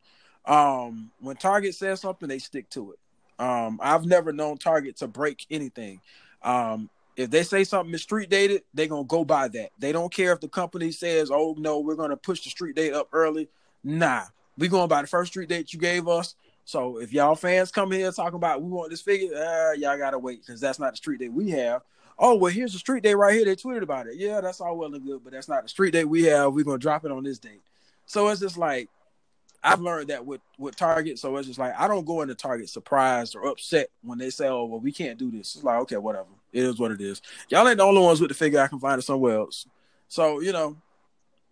Um, 0.45 1.11
when 1.19 1.35
Target 1.35 1.75
says 1.75 2.01
something, 2.01 2.29
they 2.29 2.39
stick 2.39 2.69
to 2.71 2.93
it. 2.93 2.99
Um, 3.43 3.79
I've 3.81 4.05
never 4.05 4.31
known 4.31 4.57
Target 4.57 4.97
to 4.97 5.07
break 5.07 5.45
anything. 5.49 6.01
Um, 6.43 6.89
if 7.19 7.29
they 7.29 7.43
say 7.43 7.65
something 7.65 7.93
is 7.93 8.01
street 8.01 8.29
dated, 8.29 8.63
they're 8.73 8.87
gonna 8.87 9.03
go 9.03 9.25
by 9.25 9.49
that. 9.49 9.71
They 9.77 9.91
don't 9.91 10.13
care 10.13 10.31
if 10.31 10.39
the 10.39 10.47
company 10.47 10.91
says, 10.91 11.29
"Oh 11.29 11.53
no, 11.57 11.79
we're 11.79 11.95
gonna 11.95 12.15
push 12.15 12.43
the 12.43 12.49
street 12.49 12.77
date 12.77 12.93
up 12.93 13.09
early." 13.11 13.49
Nah, 13.83 14.23
we 14.57 14.69
going 14.69 14.87
by 14.87 15.01
the 15.01 15.07
first 15.07 15.33
street 15.33 15.49
date 15.49 15.73
you 15.73 15.79
gave 15.79 16.07
us. 16.07 16.35
So 16.63 16.99
if 16.99 17.11
y'all 17.11 17.35
fans 17.35 17.71
come 17.71 17.91
here 17.91 18.11
talking 18.13 18.37
about 18.37 18.61
we 18.61 18.69
want 18.69 18.89
this 18.89 19.01
figure, 19.01 19.35
uh, 19.35 19.73
y'all 19.73 19.97
gotta 19.97 20.17
wait 20.17 20.45
because 20.45 20.61
that's 20.61 20.79
not 20.79 20.93
the 20.93 20.97
street 20.97 21.19
date 21.19 21.33
we 21.33 21.49
have. 21.49 21.81
Oh 22.17 22.35
well, 22.35 22.53
here's 22.53 22.71
the 22.71 22.79
street 22.79 23.03
date 23.03 23.15
right 23.15 23.33
here. 23.33 23.43
They 23.43 23.57
tweeted 23.57 23.81
about 23.81 24.07
it. 24.07 24.15
Yeah, 24.15 24.39
that's 24.39 24.61
all 24.61 24.77
well 24.77 24.93
and 24.93 25.05
good, 25.05 25.21
but 25.21 25.33
that's 25.33 25.49
not 25.49 25.63
the 25.63 25.69
street 25.69 25.91
date 25.91 26.05
we 26.05 26.23
have. 26.23 26.53
We're 26.53 26.63
gonna 26.63 26.77
drop 26.77 27.03
it 27.03 27.11
on 27.11 27.23
this 27.23 27.39
date. 27.39 27.61
So 28.05 28.29
it's 28.29 28.39
just 28.39 28.57
like 28.57 28.87
I've 29.61 29.81
learned 29.81 30.07
that 30.07 30.25
with 30.25 30.39
with 30.57 30.77
Target. 30.77 31.19
So 31.19 31.35
it's 31.35 31.47
just 31.47 31.59
like 31.59 31.77
I 31.77 31.89
don't 31.89 32.05
go 32.05 32.21
into 32.21 32.35
Target 32.35 32.69
surprised 32.69 33.35
or 33.35 33.45
upset 33.45 33.89
when 34.03 34.19
they 34.19 34.29
say, 34.29 34.47
"Oh, 34.47 34.63
well, 34.65 34.79
we 34.79 34.93
can't 34.93 35.19
do 35.19 35.31
this." 35.31 35.55
It's 35.55 35.65
like, 35.65 35.81
okay, 35.81 35.97
whatever. 35.97 36.29
It 36.51 36.63
is 36.63 36.79
what 36.79 36.91
it 36.91 37.01
is. 37.01 37.21
Y'all 37.49 37.67
ain't 37.67 37.77
the 37.77 37.83
only 37.83 38.01
ones 38.01 38.21
with 38.21 38.29
the 38.29 38.35
figure. 38.35 38.59
I 38.59 38.67
can 38.67 38.79
find 38.79 38.99
it 38.99 39.03
somewhere 39.03 39.37
else. 39.37 39.65
So 40.07 40.39
you 40.39 40.51
know, 40.51 40.77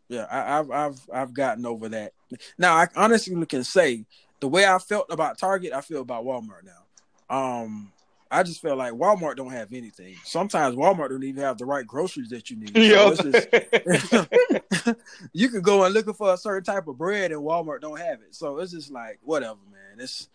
yeah, 0.09 0.25
I, 0.29 0.37
have 0.37 0.71
I've 0.71 1.09
I've 1.13 1.33
gotten 1.33 1.65
over 1.65 1.89
that. 1.89 2.13
Now 2.57 2.75
I 2.75 2.87
honestly 2.95 3.45
can 3.45 3.63
say 3.63 4.05
the 4.39 4.47
way 4.47 4.65
I 4.65 4.77
felt 4.79 5.07
about 5.09 5.37
Target, 5.37 5.73
I 5.73 5.81
feel 5.81 6.01
about 6.01 6.25
Walmart 6.25 6.63
now. 6.63 6.83
Um, 7.29 7.91
I 8.29 8.43
just 8.43 8.61
feel 8.61 8.75
like 8.75 8.93
Walmart 8.93 9.35
don't 9.35 9.51
have 9.51 9.73
anything. 9.73 10.15
Sometimes 10.23 10.75
Walmart 10.75 11.09
don't 11.09 11.23
even 11.23 11.43
have 11.43 11.57
the 11.57 11.65
right 11.65 11.85
groceries 11.85 12.29
that 12.29 12.49
you 12.49 12.57
need. 12.57 12.75
So 12.75 13.31
just, 13.31 14.95
you 15.33 15.49
can 15.49 15.61
go 15.61 15.83
and 15.83 15.93
looking 15.93 16.13
for 16.13 16.33
a 16.33 16.37
certain 16.37 16.63
type 16.63 16.87
of 16.87 16.97
bread 16.97 17.31
and 17.31 17.41
Walmart 17.41 17.81
don't 17.81 17.99
have 17.99 18.21
it. 18.21 18.35
So 18.35 18.57
it's 18.59 18.71
just 18.71 18.91
like 18.91 19.19
whatever, 19.23 19.59
man. 19.71 19.99
It's 19.99 20.29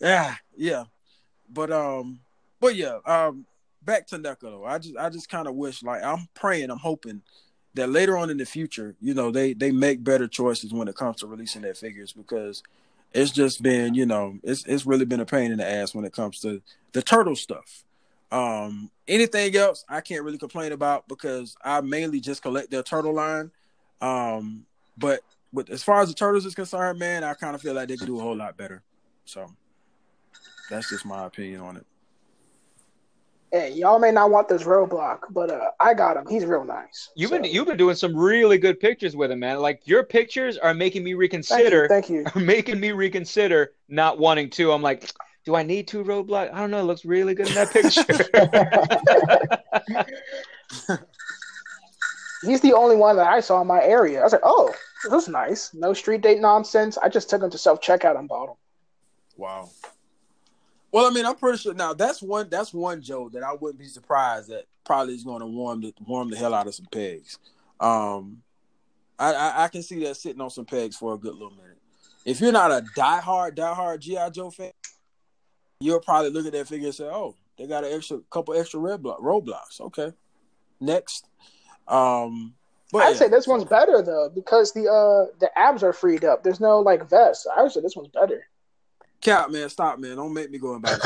yeah, 0.00 0.36
yeah. 0.56 0.84
But 1.50 1.70
um, 1.70 2.20
but 2.60 2.76
yeah, 2.76 2.98
um, 3.04 3.46
back 3.82 4.06
to 4.08 4.18
NECA 4.18 4.40
though. 4.40 4.64
I 4.64 4.78
just 4.78 4.96
I 4.96 5.08
just 5.08 5.28
kind 5.28 5.46
of 5.46 5.54
wish 5.54 5.82
like 5.82 6.02
I'm 6.02 6.28
praying, 6.34 6.70
I'm 6.70 6.78
hoping 6.78 7.22
that 7.74 7.88
later 7.88 8.16
on 8.16 8.30
in 8.30 8.36
the 8.36 8.46
future, 8.46 8.94
you 9.00 9.14
know, 9.14 9.30
they 9.30 9.52
they 9.52 9.70
make 9.70 10.02
better 10.02 10.28
choices 10.28 10.72
when 10.72 10.88
it 10.88 10.96
comes 10.96 11.18
to 11.18 11.26
releasing 11.26 11.62
their 11.62 11.74
figures 11.74 12.12
because 12.12 12.62
it's 13.12 13.30
just 13.30 13.62
been, 13.62 13.94
you 13.94 14.06
know, 14.06 14.38
it's 14.42 14.64
it's 14.66 14.86
really 14.86 15.04
been 15.04 15.20
a 15.20 15.26
pain 15.26 15.52
in 15.52 15.58
the 15.58 15.68
ass 15.68 15.94
when 15.94 16.04
it 16.04 16.12
comes 16.12 16.40
to 16.40 16.62
the 16.92 17.02
turtle 17.02 17.36
stuff. 17.36 17.84
Um, 18.30 18.90
anything 19.06 19.56
else 19.56 19.84
I 19.88 20.00
can't 20.00 20.22
really 20.22 20.38
complain 20.38 20.72
about 20.72 21.08
because 21.08 21.56
I 21.64 21.80
mainly 21.80 22.20
just 22.20 22.42
collect 22.42 22.70
their 22.70 22.82
turtle 22.82 23.14
line. 23.14 23.50
Um, 24.00 24.66
but 24.96 25.20
with 25.52 25.70
as 25.70 25.82
far 25.82 26.02
as 26.02 26.08
the 26.08 26.14
turtles 26.14 26.44
is 26.44 26.54
concerned, 26.54 26.98
man, 26.98 27.24
I 27.24 27.34
kind 27.34 27.54
of 27.54 27.62
feel 27.62 27.74
like 27.74 27.88
they 27.88 27.96
could 27.96 28.06
do 28.06 28.18
a 28.18 28.22
whole 28.22 28.36
lot 28.36 28.56
better. 28.56 28.82
So 29.24 29.50
that's 30.68 30.90
just 30.90 31.06
my 31.06 31.26
opinion 31.26 31.60
on 31.60 31.76
it. 31.76 31.86
Hey, 33.50 33.72
y'all 33.72 33.98
may 33.98 34.10
not 34.10 34.30
want 34.30 34.48
this 34.48 34.64
roadblock, 34.64 35.20
but 35.30 35.50
uh, 35.50 35.70
I 35.80 35.94
got 35.94 36.16
him. 36.16 36.26
He's 36.28 36.44
real 36.44 36.64
nice. 36.64 37.10
You've 37.16 37.30
so. 37.30 37.40
been 37.40 37.50
you've 37.50 37.66
been 37.66 37.78
doing 37.78 37.96
some 37.96 38.14
really 38.14 38.58
good 38.58 38.78
pictures 38.78 39.16
with 39.16 39.30
him, 39.30 39.38
man. 39.38 39.60
Like 39.60 39.86
your 39.86 40.02
pictures 40.02 40.58
are 40.58 40.74
making 40.74 41.02
me 41.02 41.14
reconsider. 41.14 41.88
Thank 41.88 42.10
you. 42.10 42.24
Thank 42.24 42.34
you. 42.36 42.42
Making 42.42 42.80
me 42.80 42.92
reconsider 42.92 43.72
not 43.88 44.18
wanting 44.18 44.50
to. 44.50 44.72
I'm 44.72 44.82
like, 44.82 45.10
do 45.46 45.54
I 45.54 45.62
need 45.62 45.88
two 45.88 46.04
roadblock? 46.04 46.52
I 46.52 46.58
don't 46.58 46.70
know. 46.70 46.80
It 46.80 46.84
looks 46.84 47.06
really 47.06 47.34
good 47.34 47.48
in 47.48 47.54
that 47.54 47.70
picture. 47.70 48.04
He's 52.42 52.60
the 52.60 52.74
only 52.74 52.96
one 52.96 53.16
that 53.16 53.26
I 53.26 53.40
saw 53.40 53.62
in 53.62 53.66
my 53.66 53.82
area. 53.82 54.20
I 54.20 54.24
was 54.24 54.32
like, 54.32 54.42
oh, 54.44 54.72
this 55.10 55.22
is 55.22 55.28
nice. 55.28 55.72
No 55.72 55.94
street 55.94 56.20
date 56.20 56.40
nonsense. 56.40 56.98
I 56.98 57.08
just 57.08 57.30
took 57.30 57.42
him 57.42 57.50
to 57.50 57.58
self 57.58 57.80
checkout 57.80 58.18
and 58.18 58.28
bought 58.28 58.50
him. 58.50 58.56
Wow. 59.36 59.70
Well, 60.90 61.06
I 61.06 61.10
mean, 61.10 61.26
I'm 61.26 61.36
pretty 61.36 61.58
sure 61.58 61.74
now 61.74 61.92
that's 61.92 62.22
one 62.22 62.48
that's 62.48 62.72
one 62.72 63.02
Joe 63.02 63.28
that 63.30 63.42
I 63.42 63.52
wouldn't 63.52 63.78
be 63.78 63.86
surprised 63.86 64.48
that 64.48 64.64
probably 64.84 65.14
is 65.14 65.24
going 65.24 65.40
to 65.40 65.46
warm 65.46 65.82
the 65.82 65.92
warm 66.06 66.30
the 66.30 66.36
hell 66.36 66.54
out 66.54 66.66
of 66.66 66.74
some 66.74 66.86
pegs. 66.90 67.38
Um, 67.78 68.42
I, 69.18 69.32
I, 69.32 69.64
I 69.64 69.68
can 69.68 69.82
see 69.82 70.02
that 70.04 70.16
sitting 70.16 70.40
on 70.40 70.50
some 70.50 70.64
pegs 70.64 70.96
for 70.96 71.14
a 71.14 71.18
good 71.18 71.34
little 71.34 71.50
minute. 71.50 71.78
If 72.24 72.40
you're 72.40 72.52
not 72.52 72.70
a 72.70 72.84
diehard 72.96 73.56
diehard 73.56 74.00
GI 74.00 74.30
Joe 74.32 74.50
fan, 74.50 74.72
you'll 75.80 76.00
probably 76.00 76.30
look 76.30 76.46
at 76.46 76.52
that 76.52 76.68
figure 76.68 76.86
and 76.86 76.94
say, 76.94 77.04
"Oh, 77.04 77.34
they 77.58 77.66
got 77.66 77.84
an 77.84 77.92
extra 77.92 78.20
couple 78.30 78.54
extra 78.54 78.80
red 78.80 79.02
block 79.02 79.20
roadblocks." 79.20 79.80
Okay, 79.80 80.12
next. 80.80 81.26
Um, 81.86 82.54
but 82.92 83.02
I'd 83.02 83.10
yeah. 83.10 83.16
say 83.16 83.28
this 83.28 83.46
one's 83.46 83.64
better 83.64 84.02
though 84.02 84.30
because 84.34 84.72
the 84.72 84.88
uh 84.88 85.34
the 85.38 85.50
abs 85.58 85.82
are 85.82 85.92
freed 85.92 86.24
up. 86.24 86.42
There's 86.42 86.60
no 86.60 86.80
like 86.80 87.08
vest. 87.08 87.46
I 87.54 87.62
would 87.62 87.72
say 87.72 87.80
this 87.80 87.96
one's 87.96 88.08
better. 88.08 88.44
Cap, 89.20 89.50
man, 89.50 89.68
stop, 89.68 89.98
man. 89.98 90.16
Don't 90.16 90.32
make 90.32 90.50
me 90.50 90.58
go 90.58 90.74
and 90.74 90.82
buy 90.82 90.96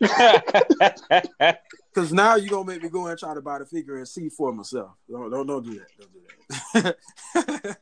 Because 1.92 2.12
now 2.12 2.36
you're 2.36 2.50
gonna 2.50 2.66
make 2.66 2.82
me 2.82 2.90
go 2.90 3.06
and 3.06 3.18
try 3.18 3.32
to 3.34 3.40
buy 3.40 3.58
the 3.58 3.64
figure 3.66 3.96
and 3.96 4.06
see 4.06 4.28
for 4.28 4.52
myself. 4.52 4.90
Don't 5.10 5.30
don't, 5.30 5.46
don't 5.46 5.64
do 5.64 5.78
that. 5.78 5.88
Don't 5.98 6.12
do 6.12 6.94
that. 7.54 7.78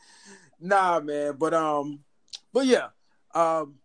nah, 0.60 0.98
man. 1.00 1.34
But 1.38 1.54
um, 1.54 2.00
but 2.52 2.66
yeah, 2.66 2.88
um, 3.34 3.76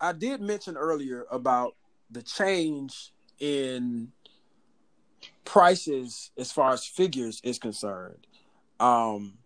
I 0.00 0.12
did 0.12 0.40
mention 0.40 0.76
earlier 0.76 1.26
about 1.30 1.74
the 2.10 2.22
change 2.22 3.12
in 3.40 4.12
prices 5.44 6.30
as 6.38 6.52
far 6.52 6.72
as 6.72 6.84
figures 6.84 7.40
is 7.42 7.58
concerned, 7.58 8.26
um, 8.78 9.38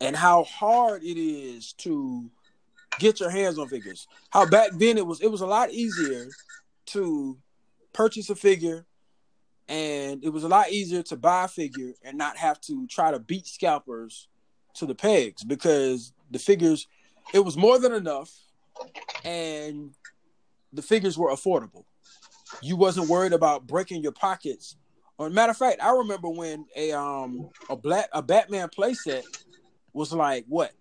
and 0.00 0.16
how 0.16 0.44
hard 0.44 1.02
it 1.02 1.20
is 1.20 1.74
to 1.74 2.30
get 2.98 3.20
your 3.20 3.30
hands 3.30 3.58
on 3.58 3.68
figures. 3.68 4.06
How 4.30 4.46
back 4.46 4.70
then 4.72 4.98
it 4.98 5.06
was 5.06 5.20
it 5.20 5.30
was 5.30 5.40
a 5.40 5.46
lot 5.46 5.70
easier 5.70 6.28
to 6.86 7.38
purchase 7.92 8.30
a 8.30 8.34
figure 8.34 8.86
and 9.68 10.24
it 10.24 10.30
was 10.30 10.44
a 10.44 10.48
lot 10.48 10.70
easier 10.70 11.02
to 11.02 11.16
buy 11.16 11.44
a 11.44 11.48
figure 11.48 11.92
and 12.02 12.18
not 12.18 12.36
have 12.36 12.60
to 12.62 12.86
try 12.86 13.10
to 13.10 13.18
beat 13.18 13.46
scalpers 13.46 14.28
to 14.74 14.86
the 14.86 14.94
pegs 14.94 15.44
because 15.44 16.12
the 16.30 16.38
figures 16.38 16.88
it 17.32 17.40
was 17.40 17.56
more 17.56 17.78
than 17.78 17.92
enough 17.92 18.30
and 19.24 19.90
the 20.72 20.82
figures 20.82 21.18
were 21.18 21.30
affordable. 21.30 21.84
You 22.60 22.76
wasn't 22.76 23.08
worried 23.08 23.32
about 23.32 23.66
breaking 23.66 24.02
your 24.02 24.12
pockets. 24.12 24.76
Or 25.18 25.30
matter 25.30 25.50
of 25.50 25.56
fact, 25.56 25.82
I 25.82 25.92
remember 25.92 26.28
when 26.28 26.66
a 26.74 26.92
um 26.92 27.50
a 27.70 27.76
black 27.76 28.08
a 28.12 28.22
Batman 28.22 28.68
playset 28.68 29.22
was 29.92 30.12
like 30.12 30.44
what 30.48 30.72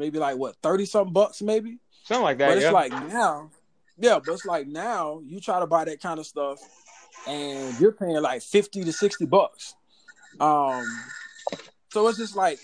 maybe 0.00 0.18
like 0.18 0.36
what 0.36 0.56
thirty 0.62 0.86
something 0.86 1.12
bucks, 1.12 1.42
maybe 1.42 1.78
something 2.04 2.24
like 2.24 2.38
that. 2.38 2.48
But 2.48 2.56
it's 2.56 2.64
yeah. 2.64 2.70
like 2.72 2.90
now, 2.90 3.50
yeah, 3.98 4.18
but 4.24 4.32
it's 4.32 4.46
like 4.46 4.66
now 4.66 5.20
you 5.24 5.38
try 5.38 5.60
to 5.60 5.66
buy 5.66 5.84
that 5.84 6.00
kind 6.00 6.18
of 6.18 6.26
stuff, 6.26 6.58
and 7.28 7.78
you're 7.78 7.92
paying 7.92 8.20
like 8.20 8.42
fifty 8.42 8.82
to 8.82 8.92
sixty 8.92 9.26
bucks. 9.26 9.74
Um, 10.40 10.84
so 11.90 12.08
it's 12.08 12.18
just 12.18 12.34
like 12.34 12.58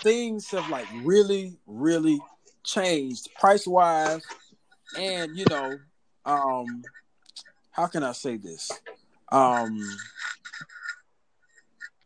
things 0.00 0.50
have 0.50 0.68
like 0.70 0.86
really, 1.02 1.58
really 1.66 2.18
changed 2.64 3.28
price 3.38 3.66
wise, 3.66 4.22
and 4.98 5.36
you 5.36 5.44
know, 5.50 5.78
um, 6.24 6.82
how 7.70 7.86
can 7.86 8.02
I 8.02 8.12
say 8.12 8.38
this? 8.38 8.72
Um, 9.30 9.78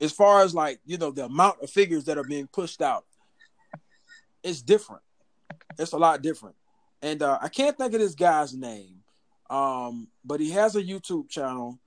as 0.01 0.11
far 0.11 0.43
as 0.43 0.57
like 0.57 0.80
you 0.85 0.99
know 0.99 1.12
the 1.12 1.26
amount 1.26 1.62
of 1.62 1.70
figures 1.70 2.05
that 2.07 2.18
are 2.18 2.24
being 2.24 2.49
pushed 2.49 2.83
out 2.83 3.05
it's 4.43 4.62
different. 4.62 5.03
It's 5.78 5.93
a 5.93 5.99
lot 5.99 6.22
different. 6.22 6.57
and 7.03 7.22
uh, 7.22 7.38
I 7.40 7.49
can't 7.49 7.76
think 7.76 7.93
of 7.95 8.01
this 8.01 8.14
guy's 8.14 8.55
name, 8.55 9.01
um, 9.51 10.09
but 10.24 10.40
he 10.40 10.51
has 10.51 10.76
a 10.76 10.82
YouTube 10.82 11.28
channel, 11.28 11.78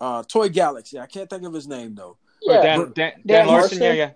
uh, 0.00 0.22
Toy 0.24 0.48
Galaxy. 0.48 0.98
I 0.98 1.06
can't 1.06 1.28
think 1.28 1.44
of 1.44 1.52
his 1.52 1.66
name 1.66 1.94
though. 1.94 2.16
Oh, 2.46 2.52
Yeah, 2.52 2.62
Dan, 2.62 2.78
Dan, 2.78 2.92
Dan, 2.94 3.12
Dan 3.26 3.46
Larson, 3.46 3.78
yeah, 3.78 3.84
Larson? 3.88 3.96
yeah. 3.98 4.10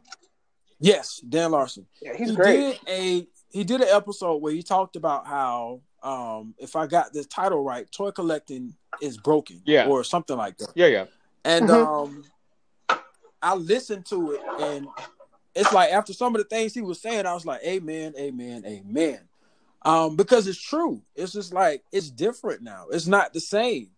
Yes, 0.80 1.20
Dan 1.28 1.50
Larson. 1.50 1.86
yeah, 2.00 2.14
he's 2.16 2.30
he 2.30 2.36
great. 2.36 2.56
did 2.56 2.78
a 2.88 3.26
he 3.50 3.64
did 3.64 3.80
an 3.80 3.88
episode 3.90 4.36
where 4.36 4.52
he 4.52 4.62
talked 4.62 4.94
about 4.96 5.26
how 5.26 5.80
um, 6.02 6.54
if 6.58 6.76
I 6.76 6.86
got 6.86 7.12
the 7.12 7.24
title 7.24 7.64
right, 7.64 7.90
toy 7.90 8.10
collecting 8.12 8.74
is 9.02 9.16
broken, 9.18 9.60
Yeah. 9.64 9.88
or 9.88 10.04
something 10.04 10.36
like 10.36 10.56
that. 10.58 10.68
Yeah, 10.76 10.86
yeah. 10.86 11.04
And 11.44 11.68
Mhm. 11.68 12.04
um, 12.04 12.24
I 13.42 13.54
listened 13.54 14.06
to 14.06 14.32
it, 14.32 14.40
and 14.60 14.86
it's 15.54 15.72
like 15.72 15.90
after 15.90 16.12
some 16.12 16.34
of 16.34 16.42
the 16.42 16.48
things 16.48 16.74
he 16.74 16.82
was 16.82 17.00
saying, 17.00 17.26
I 17.26 17.34
was 17.34 17.46
like, 17.46 17.62
"Amen, 17.64 18.14
amen, 18.18 18.64
amen," 18.66 19.20
um, 19.82 20.16
because 20.16 20.46
it's 20.46 20.60
true. 20.60 21.02
It's 21.16 21.32
just 21.32 21.52
like 21.52 21.82
it's 21.92 22.10
different 22.10 22.62
now. 22.62 22.86
It's 22.90 23.06
not 23.06 23.32
the 23.32 23.40
same. 23.40 23.90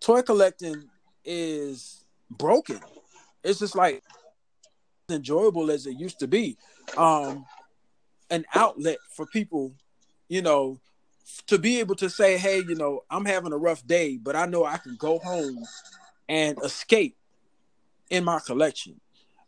Toy 0.00 0.22
collecting 0.22 0.88
is 1.24 2.04
broken. 2.30 2.80
It's 3.42 3.60
just 3.60 3.76
like 3.76 4.02
enjoyable 5.08 5.70
as 5.70 5.86
it 5.86 5.98
used 5.98 6.18
to 6.20 6.26
be. 6.26 6.56
Um, 6.96 7.46
an 8.30 8.44
outlet 8.54 8.98
for 9.10 9.26
people, 9.26 9.72
you 10.28 10.42
know, 10.42 10.80
to 11.46 11.58
be 11.58 11.80
able 11.80 11.94
to 11.96 12.10
say, 12.10 12.36
"Hey, 12.36 12.58
you 12.58 12.74
know, 12.74 13.04
I'm 13.10 13.24
having 13.24 13.52
a 13.52 13.58
rough 13.58 13.86
day, 13.86 14.16
but 14.16 14.36
I 14.36 14.46
know 14.46 14.64
I 14.64 14.78
can 14.78 14.96
go 14.96 15.18
home 15.18 15.64
and 16.28 16.58
escape 16.62 17.16
in 18.10 18.24
my 18.24 18.40
collection." 18.40 19.00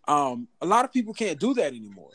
Um, 0.09 0.49
a 0.63 0.67
lot 0.67 0.85
of 0.85 0.93
people 0.93 1.13
can't 1.13 1.39
do 1.39 1.55
that 1.55 1.67
anymore. 1.67 2.11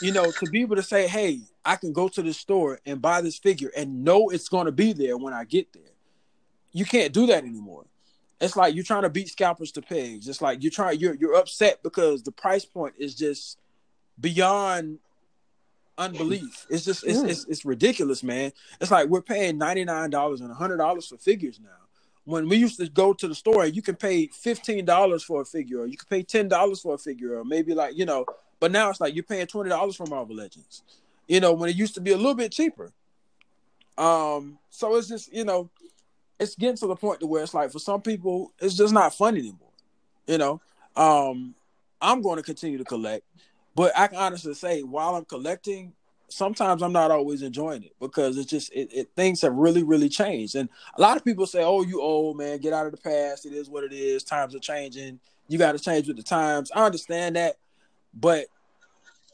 You 0.00 0.12
know, 0.12 0.30
to 0.30 0.50
be 0.50 0.62
able 0.62 0.76
to 0.76 0.82
say, 0.82 1.06
"Hey, 1.06 1.42
I 1.64 1.76
can 1.76 1.92
go 1.92 2.08
to 2.08 2.22
the 2.22 2.32
store 2.32 2.80
and 2.86 3.00
buy 3.00 3.20
this 3.20 3.38
figure 3.38 3.70
and 3.76 4.02
know 4.02 4.30
it's 4.30 4.48
going 4.48 4.66
to 4.66 4.72
be 4.72 4.92
there 4.92 5.16
when 5.16 5.34
I 5.34 5.44
get 5.44 5.72
there." 5.72 5.82
You 6.72 6.84
can't 6.84 7.12
do 7.12 7.26
that 7.26 7.44
anymore. 7.44 7.84
It's 8.40 8.56
like 8.56 8.74
you're 8.74 8.84
trying 8.84 9.02
to 9.02 9.10
beat 9.10 9.28
scalpers 9.28 9.72
to 9.72 9.82
pegs. 9.82 10.26
It's 10.26 10.42
like 10.42 10.62
you're 10.62 10.72
trying 10.72 10.98
you're 10.98 11.14
you're 11.14 11.36
upset 11.36 11.82
because 11.82 12.22
the 12.22 12.32
price 12.32 12.64
point 12.64 12.94
is 12.98 13.14
just 13.14 13.58
beyond 14.20 14.98
unbelief. 15.98 16.66
It's 16.68 16.84
just 16.84 17.04
it's 17.06 17.22
it's, 17.22 17.44
it's 17.44 17.64
ridiculous, 17.64 18.22
man. 18.22 18.52
It's 18.80 18.90
like 18.90 19.08
we're 19.08 19.22
paying 19.22 19.58
ninety 19.58 19.84
nine 19.84 20.10
dollars 20.10 20.40
and 20.40 20.52
hundred 20.52 20.78
dollars 20.78 21.06
for 21.06 21.16
figures 21.18 21.60
now. 21.60 21.83
When 22.24 22.48
we 22.48 22.56
used 22.56 22.78
to 22.78 22.88
go 22.88 23.12
to 23.12 23.28
the 23.28 23.34
store 23.34 23.66
you 23.66 23.82
can 23.82 23.96
pay 23.96 24.28
fifteen 24.28 24.84
dollars 24.84 25.22
for 25.22 25.42
a 25.42 25.44
figure, 25.44 25.80
or 25.80 25.86
you 25.86 25.96
can 25.96 26.08
pay 26.08 26.22
ten 26.22 26.48
dollars 26.48 26.80
for 26.80 26.94
a 26.94 26.98
figure, 26.98 27.38
or 27.38 27.44
maybe 27.44 27.74
like 27.74 27.96
you 27.96 28.06
know. 28.06 28.24
But 28.60 28.72
now 28.72 28.88
it's 28.90 29.00
like 29.00 29.14
you're 29.14 29.24
paying 29.24 29.46
twenty 29.46 29.68
dollars 29.70 29.96
for 29.96 30.06
Marvel 30.06 30.36
Legends. 30.36 30.82
You 31.28 31.40
know, 31.40 31.52
when 31.52 31.68
it 31.68 31.76
used 31.76 31.94
to 31.94 32.00
be 32.00 32.12
a 32.12 32.16
little 32.16 32.34
bit 32.34 32.52
cheaper. 32.52 32.92
Um, 33.96 34.58
so 34.70 34.96
it's 34.96 35.08
just 35.08 35.32
you 35.32 35.44
know, 35.44 35.70
it's 36.40 36.54
getting 36.54 36.76
to 36.78 36.86
the 36.86 36.96
point 36.96 37.20
to 37.20 37.26
where 37.26 37.42
it's 37.42 37.54
like 37.54 37.70
for 37.70 37.78
some 37.78 38.00
people 38.00 38.52
it's 38.58 38.74
just 38.74 38.94
not 38.94 39.14
fun 39.14 39.36
anymore. 39.36 39.68
You 40.26 40.38
know, 40.38 40.60
um, 40.96 41.54
I'm 42.00 42.22
going 42.22 42.36
to 42.36 42.42
continue 42.42 42.78
to 42.78 42.84
collect, 42.84 43.24
but 43.74 43.92
I 43.96 44.06
can 44.06 44.16
honestly 44.16 44.54
say 44.54 44.82
while 44.82 45.14
I'm 45.14 45.26
collecting, 45.26 45.92
sometimes 46.34 46.82
I'm 46.82 46.92
not 46.92 47.10
always 47.10 47.42
enjoying 47.42 47.84
it 47.84 47.94
because 48.00 48.36
it's 48.36 48.50
just 48.50 48.72
it, 48.72 48.92
it 48.92 49.08
things 49.16 49.40
have 49.42 49.54
really 49.54 49.82
really 49.82 50.08
changed. 50.08 50.56
And 50.56 50.68
a 50.96 51.00
lot 51.00 51.16
of 51.16 51.24
people 51.24 51.46
say, 51.46 51.62
"Oh, 51.62 51.82
you 51.82 52.00
old 52.00 52.36
man, 52.36 52.58
get 52.58 52.72
out 52.72 52.86
of 52.86 52.92
the 52.92 52.98
past. 52.98 53.46
It 53.46 53.52
is 53.52 53.68
what 53.70 53.84
it 53.84 53.92
is. 53.92 54.24
Times 54.24 54.54
are 54.54 54.58
changing. 54.60 55.20
You 55.48 55.58
got 55.58 55.72
to 55.72 55.78
change 55.78 56.08
with 56.08 56.16
the 56.16 56.22
times." 56.22 56.70
I 56.74 56.84
understand 56.84 57.36
that, 57.36 57.56
but 58.12 58.46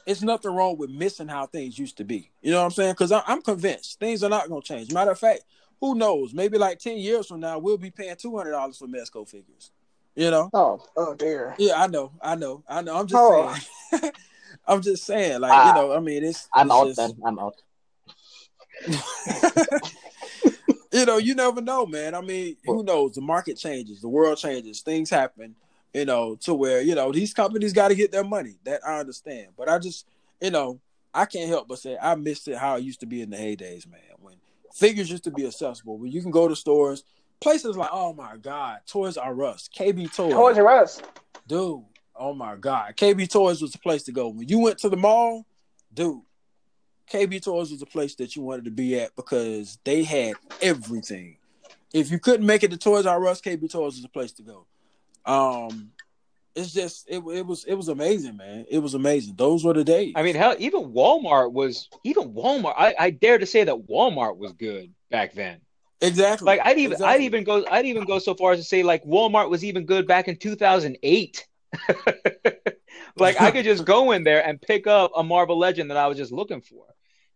it's 0.05 0.21
nothing 0.21 0.53
wrong 0.53 0.77
with 0.77 0.89
missing 0.89 1.27
how 1.27 1.45
things 1.45 1.77
used 1.77 1.97
to 1.97 2.03
be. 2.03 2.31
You 2.41 2.51
know 2.51 2.59
what 2.59 2.65
I'm 2.65 2.71
saying? 2.71 2.93
Because 2.93 3.11
I'm 3.11 3.41
convinced 3.41 3.99
things 3.99 4.23
are 4.23 4.29
not 4.29 4.49
going 4.49 4.61
to 4.61 4.67
change. 4.67 4.91
Matter 4.91 5.11
of 5.11 5.19
fact, 5.19 5.43
who 5.79 5.95
knows? 5.95 6.33
Maybe 6.33 6.57
like 6.57 6.79
ten 6.79 6.97
years 6.97 7.27
from 7.27 7.39
now, 7.39 7.59
we'll 7.59 7.77
be 7.77 7.91
paying 7.91 8.15
two 8.15 8.35
hundred 8.37 8.51
dollars 8.51 8.77
for 8.77 8.87
Mezco 8.87 9.27
figures. 9.27 9.71
You 10.15 10.29
know? 10.29 10.49
Oh, 10.53 10.83
oh 10.97 11.13
dear. 11.15 11.55
Yeah, 11.57 11.81
I 11.81 11.87
know, 11.87 12.11
I 12.21 12.35
know, 12.35 12.63
I 12.67 12.81
know. 12.81 12.97
I'm 12.97 13.07
just 13.07 13.21
Oh. 13.23 13.55
saying. 13.91 14.11
I'm 14.67 14.81
just 14.81 15.03
saying, 15.05 15.41
like 15.41 15.51
Ah, 15.53 15.67
you 15.67 15.73
know, 15.81 15.93
I 15.95 15.99
mean, 15.99 16.23
it's. 16.23 16.47
I'm 16.53 16.67
it's 16.67 16.73
out 16.75 16.87
just- 16.87 16.97
then. 16.97 17.17
I'm 17.25 17.39
out. 17.39 17.55
you 20.91 21.05
know, 21.05 21.17
you 21.17 21.35
never 21.35 21.61
know, 21.61 21.85
man. 21.85 22.15
I 22.15 22.21
mean, 22.21 22.57
who 22.65 22.83
knows? 22.83 23.13
The 23.13 23.21
market 23.21 23.57
changes, 23.57 24.01
the 24.01 24.09
world 24.09 24.37
changes, 24.37 24.81
things 24.81 25.09
happen, 25.09 25.55
you 25.93 26.05
know, 26.05 26.35
to 26.41 26.53
where, 26.53 26.81
you 26.81 26.95
know, 26.95 27.11
these 27.11 27.33
companies 27.33 27.73
got 27.73 27.89
to 27.89 27.95
get 27.95 28.11
their 28.11 28.23
money. 28.23 28.57
That 28.63 28.81
I 28.85 28.99
understand. 28.99 29.49
But 29.57 29.69
I 29.69 29.77
just, 29.79 30.05
you 30.41 30.51
know, 30.51 30.79
I 31.13 31.25
can't 31.25 31.49
help 31.49 31.67
but 31.67 31.79
say 31.79 31.97
I 32.01 32.15
missed 32.15 32.47
it 32.47 32.57
how 32.57 32.77
it 32.77 32.83
used 32.83 33.01
to 33.01 33.05
be 33.05 33.21
in 33.21 33.29
the 33.29 33.37
heydays, 33.37 33.87
man. 33.89 33.99
When 34.19 34.35
figures 34.73 35.09
used 35.11 35.25
to 35.25 35.31
be 35.31 35.45
accessible, 35.45 35.97
when 35.97 36.11
you 36.11 36.21
can 36.21 36.31
go 36.31 36.47
to 36.47 36.55
stores, 36.55 37.03
places 37.39 37.77
like, 37.77 37.89
oh 37.91 38.13
my 38.13 38.37
God, 38.37 38.79
Toys 38.87 39.17
R 39.17 39.43
Us, 39.43 39.69
KB 39.75 40.13
Toys. 40.13 40.33
Toys 40.33 40.57
R 40.57 40.67
Us. 40.69 41.01
dude, 41.47 41.83
oh 42.21 42.33
my 42.33 42.55
God. 42.55 42.95
KB 42.95 43.29
Toys 43.29 43.61
was 43.61 43.71
the 43.71 43.79
place 43.79 44.03
to 44.03 44.11
go. 44.11 44.29
When 44.29 44.47
you 44.47 44.59
went 44.59 44.77
to 44.79 44.89
the 44.89 44.95
mall, 44.95 45.45
dude, 45.93 46.21
KB 47.11 47.41
Toys 47.41 47.71
was 47.71 47.79
the 47.79 47.85
place 47.85 48.15
that 48.15 48.35
you 48.35 48.43
wanted 48.43 48.65
to 48.65 48.71
be 48.71 48.99
at 48.99 49.15
because 49.15 49.79
they 49.83 50.03
had 50.03 50.35
everything. 50.61 51.37
If 51.93 52.11
you 52.11 52.19
couldn't 52.19 52.45
make 52.45 52.63
it 52.63 52.71
to 52.71 52.77
Toys 52.77 53.05
R 53.05 53.27
Us, 53.27 53.41
KB 53.41 53.69
Toys 53.69 53.93
was 53.93 54.01
the 54.01 54.07
place 54.07 54.31
to 54.33 54.43
go. 54.43 54.65
Um, 55.25 55.91
it's 56.55 56.73
just 56.73 57.09
it, 57.09 57.23
it 57.33 57.45
was 57.45 57.65
it 57.65 57.75
was 57.75 57.87
amazing, 57.87 58.37
man. 58.37 58.65
It 58.69 58.79
was 58.79 58.93
amazing. 58.93 59.35
Those 59.35 59.65
were 59.65 59.73
the 59.73 59.83
days. 59.83 60.13
I 60.15 60.23
mean, 60.23 60.35
hell, 60.35 60.55
even 60.59 60.91
Walmart 60.91 61.51
was 61.51 61.89
even 62.03 62.33
Walmart. 62.33 62.75
I, 62.77 62.95
I 62.99 63.09
dare 63.09 63.39
to 63.39 63.45
say 63.45 63.63
that 63.63 63.87
Walmart 63.87 64.37
was 64.37 64.53
good 64.53 64.93
back 65.09 65.33
then. 65.33 65.59
exactly. 66.01 66.45
Like 66.45 66.61
I'd 66.63 66.77
even 66.77 66.93
Exactly. 66.93 67.15
I'd 67.15 67.21
even 67.21 67.43
go 67.43 67.65
I'd 67.69 67.85
even 67.85 68.05
go 68.05 68.19
so 68.19 68.35
far 68.35 68.51
as 68.53 68.59
to 68.59 68.65
say 68.65 68.83
like 68.83 69.03
Walmart 69.05 69.49
was 69.49 69.63
even 69.63 69.85
good 69.85 70.07
back 70.07 70.27
in 70.27 70.35
2008. 70.35 71.47
like 73.15 73.37
I 73.39 73.51
could 73.51 73.65
just 73.65 73.85
go 73.85 74.11
in 74.11 74.23
there 74.23 74.45
and 74.45 74.61
pick 74.61 74.87
up 74.87 75.11
a 75.15 75.23
Marvel 75.23 75.57
Legend 75.57 75.89
that 75.91 75.97
I 75.97 76.07
was 76.07 76.17
just 76.17 76.31
looking 76.31 76.61
for, 76.61 76.85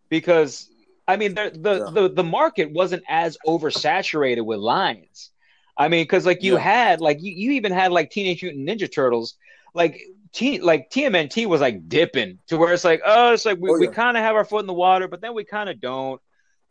because 0.09 0.69
I 1.07 1.17
mean 1.17 1.33
the 1.35 1.51
the 1.53 1.79
Yeah. 1.79 1.91
the, 1.91 2.09
the 2.09 2.23
market 2.23 2.71
wasn't 2.71 3.03
as 3.07 3.37
oversaturated 3.45 4.45
with 4.45 4.59
lines. 4.59 5.31
I 5.77 5.89
mean, 5.89 6.03
because 6.03 6.25
like 6.25 6.43
you 6.43 6.55
Yeah. 6.55 6.61
had 6.61 7.01
like 7.01 7.21
you, 7.21 7.33
you 7.33 7.51
even 7.53 7.71
had 7.71 7.91
like 7.91 8.09
Teenage 8.11 8.43
Mutant 8.43 8.67
Ninja 8.67 8.91
Turtles, 8.91 9.35
like 9.73 10.01
T 10.33 10.59
like 10.59 10.89
TMNT 10.89 11.45
was 11.47 11.61
like 11.61 11.87
dipping 11.89 12.39
to 12.47 12.57
where 12.57 12.73
it's 12.73 12.83
like 12.83 13.01
oh 13.05 13.33
it's 13.33 13.45
like 13.45 13.59
we, 13.59 13.71
Oh, 13.71 13.79
we 13.79 13.87
kind 13.87 14.17
of 14.17 14.23
have 14.23 14.35
our 14.35 14.45
foot 14.45 14.61
in 14.61 14.67
the 14.67 14.73
water, 14.73 15.07
but 15.07 15.21
then 15.21 15.33
we 15.33 15.43
kind 15.43 15.69
of 15.69 15.79
don't 15.81 16.21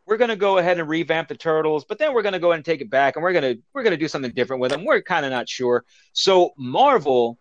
we're 0.07 0.17
gonna 0.19 0.37
go 0.37 0.59
ahead 0.59 0.79
and 0.79 0.89
revamp 0.89 1.29
the 1.29 1.37
turtles, 1.37 1.85
but 1.85 1.99
then 1.99 2.13
we're 2.15 2.23
gonna 2.23 2.39
go 2.39 2.51
ahead 2.51 2.59
and 2.59 2.65
take 2.65 2.81
it 2.81 2.91
back, 2.91 3.17
and 3.17 3.23
we're 3.23 3.33
gonna 3.33 3.55
we're 3.73 3.83
gonna 3.83 3.97
do 3.97 4.09
something 4.09 4.33
different 4.33 4.61
with 4.61 4.71
them. 4.71 4.85
We're 4.85 5.03
kind 5.03 5.25
of 5.25 5.31
not 5.33 5.49
sure. 5.49 5.85
So 6.13 6.53
Marvel 6.59 7.39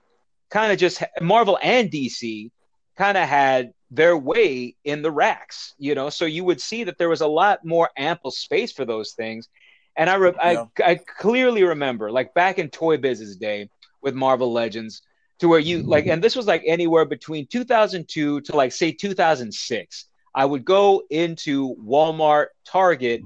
kind 0.54 0.72
of 0.72 0.78
just 0.78 1.02
Marvel 1.20 1.58
and 1.64 1.90
DC 1.90 2.52
kind 2.96 3.18
of 3.18 3.28
had 3.28 3.74
their 3.90 4.16
way 4.16 4.76
in 4.86 5.02
the 5.02 5.12
racks, 5.12 5.74
you 5.80 5.96
know. 5.96 6.10
So 6.12 6.26
you 6.26 6.44
would 6.44 6.62
see 6.62 6.84
that 6.84 7.00
there 7.00 7.10
was 7.10 7.22
a 7.22 7.28
lot 7.28 7.66
more 7.66 7.90
ample 7.98 8.30
space 8.30 8.72
for 8.72 8.86
those 8.86 9.14
things. 9.14 9.50
And 9.98 10.10
I 10.12 10.16
re- 10.16 10.34
Yeah. 10.44 10.66
I 10.78 10.92
I 10.92 10.96
clearly 10.96 11.64
remember, 11.64 12.12
like 12.12 12.36
back 12.36 12.60
in 12.60 12.70
Toy 12.70 12.98
Biz's 12.98 13.36
day 13.36 13.70
with 14.04 14.14
Marvel 14.14 14.52
Legends, 14.52 15.02
to 15.40 15.48
where 15.48 15.60
you 15.60 15.82
like, 15.82 16.06
and 16.06 16.24
this 16.24 16.36
was 16.36 16.46
like 16.46 16.64
anywhere 16.68 17.06
between 17.06 17.48
2002 17.48 18.42
to 18.42 18.56
like 18.56 18.72
say 18.72 18.92
2006. 18.92 20.06
I 20.36 20.46
would 20.46 20.66
go 20.66 21.04
into 21.10 21.76
Walmart, 21.76 22.48
Target, 22.66 23.22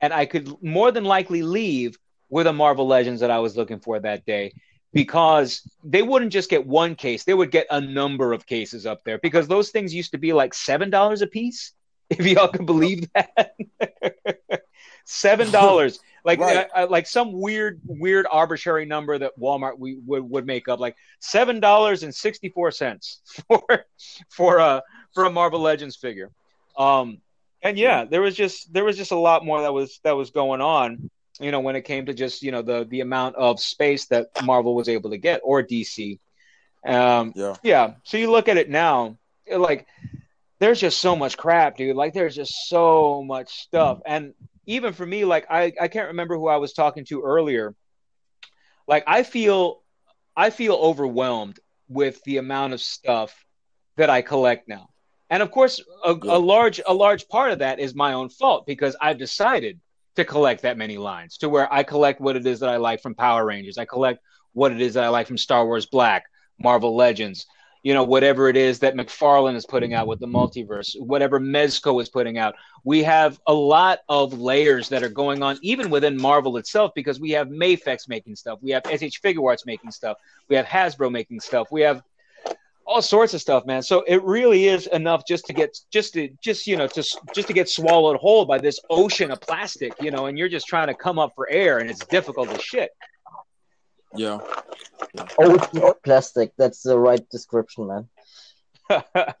and 0.00 0.12
I 0.12 0.26
could 0.26 0.52
more 0.62 0.90
than 0.90 1.04
likely 1.04 1.42
leave 1.42 1.96
with 2.28 2.46
a 2.48 2.52
Marvel 2.52 2.86
Legends 2.88 3.20
that 3.20 3.30
I 3.30 3.38
was 3.38 3.56
looking 3.56 3.78
for 3.78 4.00
that 4.00 4.26
day 4.26 4.52
because 4.92 5.62
they 5.84 6.02
wouldn't 6.02 6.32
just 6.32 6.50
get 6.50 6.66
one 6.66 6.94
case, 6.94 7.24
they 7.24 7.34
would 7.34 7.50
get 7.50 7.66
a 7.70 7.80
number 7.80 8.32
of 8.32 8.46
cases 8.46 8.86
up 8.86 9.04
there 9.04 9.18
because 9.18 9.48
those 9.48 9.70
things 9.70 9.94
used 9.94 10.12
to 10.12 10.18
be 10.18 10.32
like 10.32 10.52
$7 10.52 11.22
a 11.22 11.26
piece. 11.26 11.72
If 12.10 12.26
y'all 12.26 12.48
can 12.48 12.66
believe 12.66 13.08
that. 13.14 13.54
$7. 15.06 15.98
Like 16.24 16.38
Right. 16.38 16.68
uh, 16.72 16.82
uh, 16.82 16.86
like 16.88 17.08
some 17.08 17.32
weird 17.32 17.80
weird 17.84 18.26
arbitrary 18.30 18.84
number 18.86 19.18
that 19.18 19.32
Walmart 19.36 19.76
we 19.76 19.96
would, 20.06 20.22
would 20.30 20.46
make 20.46 20.68
up 20.68 20.78
like 20.78 20.94
seven 21.18 21.58
dollars 21.58 22.04
and 22.04 22.14
sixty 22.14 22.48
four 22.48 22.70
cents 22.70 23.20
for 23.48 23.86
for 24.28 24.58
a 24.58 24.84
for 25.14 25.24
a 25.24 25.30
Marvel 25.30 25.58
Legends 25.58 25.96
figure. 25.96 26.30
Um, 26.78 27.18
and 27.60 27.76
yeah, 27.76 28.04
there 28.04 28.20
was 28.22 28.36
just 28.36 28.72
there 28.72 28.84
was 28.84 28.96
just 28.96 29.10
a 29.10 29.16
lot 29.18 29.44
more 29.44 29.62
that 29.62 29.72
was 29.72 29.98
that 30.04 30.12
was 30.12 30.30
going 30.30 30.60
on. 30.60 31.10
You 31.42 31.50
know, 31.50 31.60
when 31.60 31.76
it 31.76 31.82
came 31.82 32.06
to 32.06 32.14
just 32.14 32.42
you 32.42 32.52
know 32.52 32.62
the 32.62 32.86
the 32.88 33.00
amount 33.00 33.36
of 33.36 33.60
space 33.60 34.06
that 34.06 34.28
Marvel 34.44 34.74
was 34.74 34.88
able 34.88 35.10
to 35.10 35.18
get 35.18 35.40
or 35.44 35.62
DC. 35.62 36.18
Um, 36.86 37.32
yeah. 37.36 37.56
yeah. 37.62 37.94
So 38.04 38.16
you 38.16 38.30
look 38.30 38.48
at 38.48 38.56
it 38.56 38.68
now, 38.68 39.18
like 39.50 39.86
there's 40.62 40.80
just 40.80 41.00
so 41.00 41.16
much 41.16 41.36
crap, 41.36 41.76
dude. 41.76 41.96
Like 41.96 42.14
there's 42.14 42.36
just 42.36 42.68
so 42.68 43.24
much 43.24 43.62
stuff. 43.62 44.00
And 44.06 44.34
even 44.66 44.92
for 44.92 45.04
me, 45.04 45.24
like 45.24 45.46
I, 45.50 45.72
I 45.80 45.88
can't 45.88 46.08
remember 46.08 46.36
who 46.36 46.46
I 46.46 46.56
was 46.56 46.72
talking 46.72 47.04
to 47.06 47.22
earlier. 47.22 47.74
Like 48.86 49.04
I 49.08 49.24
feel 49.24 49.82
I 50.36 50.50
feel 50.50 50.74
overwhelmed 50.74 51.58
with 51.88 52.22
the 52.24 52.38
amount 52.38 52.74
of 52.74 52.80
stuff 52.80 53.44
that 53.96 54.08
I 54.08 54.22
collect 54.22 54.68
now. 54.68 54.88
And 55.30 55.42
of 55.42 55.50
course, 55.50 55.82
a, 56.04 56.12
a 56.12 56.38
large 56.38 56.80
a 56.86 56.94
large 56.94 57.26
part 57.28 57.52
of 57.52 57.58
that 57.58 57.80
is 57.80 57.94
my 57.94 58.12
own 58.12 58.28
fault 58.28 58.66
because 58.66 58.94
I've 59.00 59.18
decided 59.18 59.80
to 60.16 60.24
collect 60.24 60.62
that 60.62 60.76
many 60.76 60.98
lines 60.98 61.38
to 61.38 61.48
where 61.48 61.72
I 61.72 61.82
collect 61.82 62.20
what 62.20 62.36
it 62.36 62.46
is 62.46 62.60
that 62.60 62.68
I 62.68 62.76
like 62.76 63.00
from 63.02 63.14
Power 63.14 63.44
Rangers. 63.44 63.78
I 63.78 63.84
collect 63.84 64.20
what 64.52 64.72
it 64.72 64.80
is 64.80 64.94
that 64.94 65.04
I 65.04 65.08
like 65.08 65.26
from 65.26 65.38
Star 65.38 65.64
Wars 65.64 65.86
Black, 65.86 66.24
Marvel 66.58 66.94
Legends, 66.94 67.46
you 67.82 67.94
know, 67.94 68.04
whatever 68.04 68.48
it 68.48 68.56
is 68.56 68.78
that 68.78 68.94
McFarlane 68.94 69.56
is 69.56 69.66
putting 69.66 69.92
out 69.92 70.06
with 70.06 70.20
the 70.20 70.26
multiverse, 70.26 70.94
whatever 71.00 71.40
Mezco 71.40 72.00
is 72.00 72.08
putting 72.08 72.38
out. 72.38 72.54
We 72.84 73.02
have 73.02 73.40
a 73.46 73.52
lot 73.52 74.00
of 74.08 74.38
layers 74.38 74.88
that 74.90 75.02
are 75.02 75.08
going 75.08 75.42
on 75.42 75.58
even 75.62 75.90
within 75.90 76.20
Marvel 76.20 76.56
itself 76.58 76.92
because 76.94 77.18
we 77.18 77.30
have 77.32 77.48
Mafex 77.48 78.08
making 78.08 78.36
stuff, 78.36 78.60
we 78.62 78.70
have 78.70 78.84
SH 78.86 79.20
Figuarts 79.20 79.66
making 79.66 79.90
stuff, 79.90 80.16
we 80.48 80.54
have 80.54 80.66
Hasbro 80.66 81.10
making 81.10 81.40
stuff, 81.40 81.68
we 81.72 81.80
have 81.82 82.02
all 82.86 83.02
sorts 83.02 83.34
of 83.34 83.40
stuff, 83.40 83.64
man. 83.66 83.82
So 83.82 84.02
it 84.06 84.22
really 84.22 84.66
is 84.66 84.86
enough 84.88 85.24
just 85.26 85.46
to 85.46 85.52
get 85.52 85.76
just 85.90 86.14
to 86.14 86.28
just 86.42 86.66
you 86.66 86.76
know 86.76 86.86
just 86.86 87.18
just 87.34 87.48
to 87.48 87.54
get 87.54 87.68
swallowed 87.68 88.16
whole 88.16 88.44
by 88.44 88.58
this 88.58 88.80
ocean 88.90 89.30
of 89.30 89.40
plastic, 89.40 89.92
you 90.00 90.10
know, 90.10 90.26
and 90.26 90.38
you're 90.38 90.48
just 90.48 90.66
trying 90.66 90.88
to 90.88 90.94
come 90.94 91.18
up 91.18 91.32
for 91.34 91.48
air, 91.48 91.78
and 91.78 91.90
it's 91.90 92.04
difficult 92.06 92.48
as 92.50 92.62
shit. 92.62 92.90
Yeah. 94.14 94.40
Oh, 95.38 95.94
plastic. 96.04 96.52
That's 96.56 96.82
the 96.82 96.98
right 96.98 97.28
description, 97.30 97.86
man. 97.86 99.04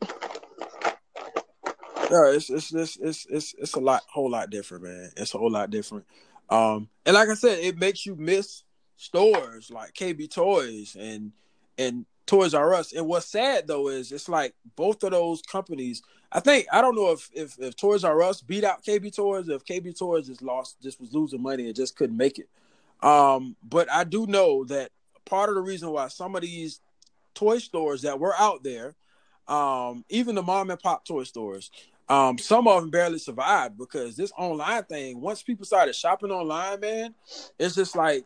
Yeah, 2.12 2.30
it's 2.32 2.50
it's 2.50 2.74
it's 2.74 2.98
it's 2.98 3.26
it's 3.30 3.54
it's 3.56 3.72
a 3.72 3.80
lot, 3.80 4.02
whole 4.12 4.30
lot 4.30 4.50
different, 4.50 4.84
man. 4.84 5.10
It's 5.16 5.34
a 5.34 5.38
whole 5.38 5.50
lot 5.50 5.70
different. 5.70 6.04
Um, 6.50 6.90
and 7.06 7.14
like 7.14 7.30
I 7.30 7.34
said, 7.34 7.60
it 7.60 7.78
makes 7.78 8.04
you 8.04 8.14
miss 8.16 8.64
stores 8.98 9.70
like 9.70 9.94
KB 9.94 10.30
Toys 10.30 10.94
and 10.94 11.32
and 11.78 12.04
Toys 12.32 12.54
R 12.54 12.72
Us. 12.72 12.94
And 12.94 13.06
what's 13.06 13.26
sad 13.26 13.66
though 13.66 13.88
is 13.88 14.10
it's 14.10 14.26
like 14.26 14.54
both 14.74 15.02
of 15.02 15.10
those 15.10 15.42
companies. 15.42 16.02
I 16.32 16.40
think 16.40 16.66
I 16.72 16.80
don't 16.80 16.94
know 16.94 17.12
if 17.12 17.28
if, 17.34 17.58
if 17.58 17.76
Toys 17.76 18.04
R 18.04 18.22
Us 18.22 18.40
beat 18.40 18.64
out 18.64 18.82
KB 18.82 19.14
Toys, 19.14 19.50
if 19.50 19.66
KB 19.66 19.96
Toys 19.96 20.28
just 20.28 20.40
lost, 20.40 20.80
just 20.82 20.98
was 20.98 21.12
losing 21.12 21.42
money 21.42 21.66
and 21.66 21.76
just 21.76 21.94
couldn't 21.94 22.16
make 22.16 22.38
it. 22.38 22.48
Um, 23.06 23.54
but 23.62 23.92
I 23.92 24.04
do 24.04 24.26
know 24.26 24.64
that 24.64 24.92
part 25.26 25.50
of 25.50 25.56
the 25.56 25.60
reason 25.60 25.90
why 25.90 26.08
some 26.08 26.34
of 26.34 26.40
these 26.40 26.80
toy 27.34 27.58
stores 27.58 28.00
that 28.00 28.18
were 28.18 28.34
out 28.38 28.62
there, 28.62 28.94
um, 29.46 30.02
even 30.08 30.34
the 30.34 30.42
mom 30.42 30.70
and 30.70 30.80
pop 30.80 31.04
toy 31.04 31.24
stores, 31.24 31.70
um, 32.08 32.38
some 32.38 32.66
of 32.66 32.80
them 32.80 32.90
barely 32.90 33.18
survived 33.18 33.76
because 33.76 34.16
this 34.16 34.32
online 34.38 34.84
thing. 34.84 35.20
Once 35.20 35.42
people 35.42 35.66
started 35.66 35.94
shopping 35.94 36.30
online, 36.30 36.80
man, 36.80 37.14
it's 37.58 37.74
just 37.74 37.94
like 37.94 38.24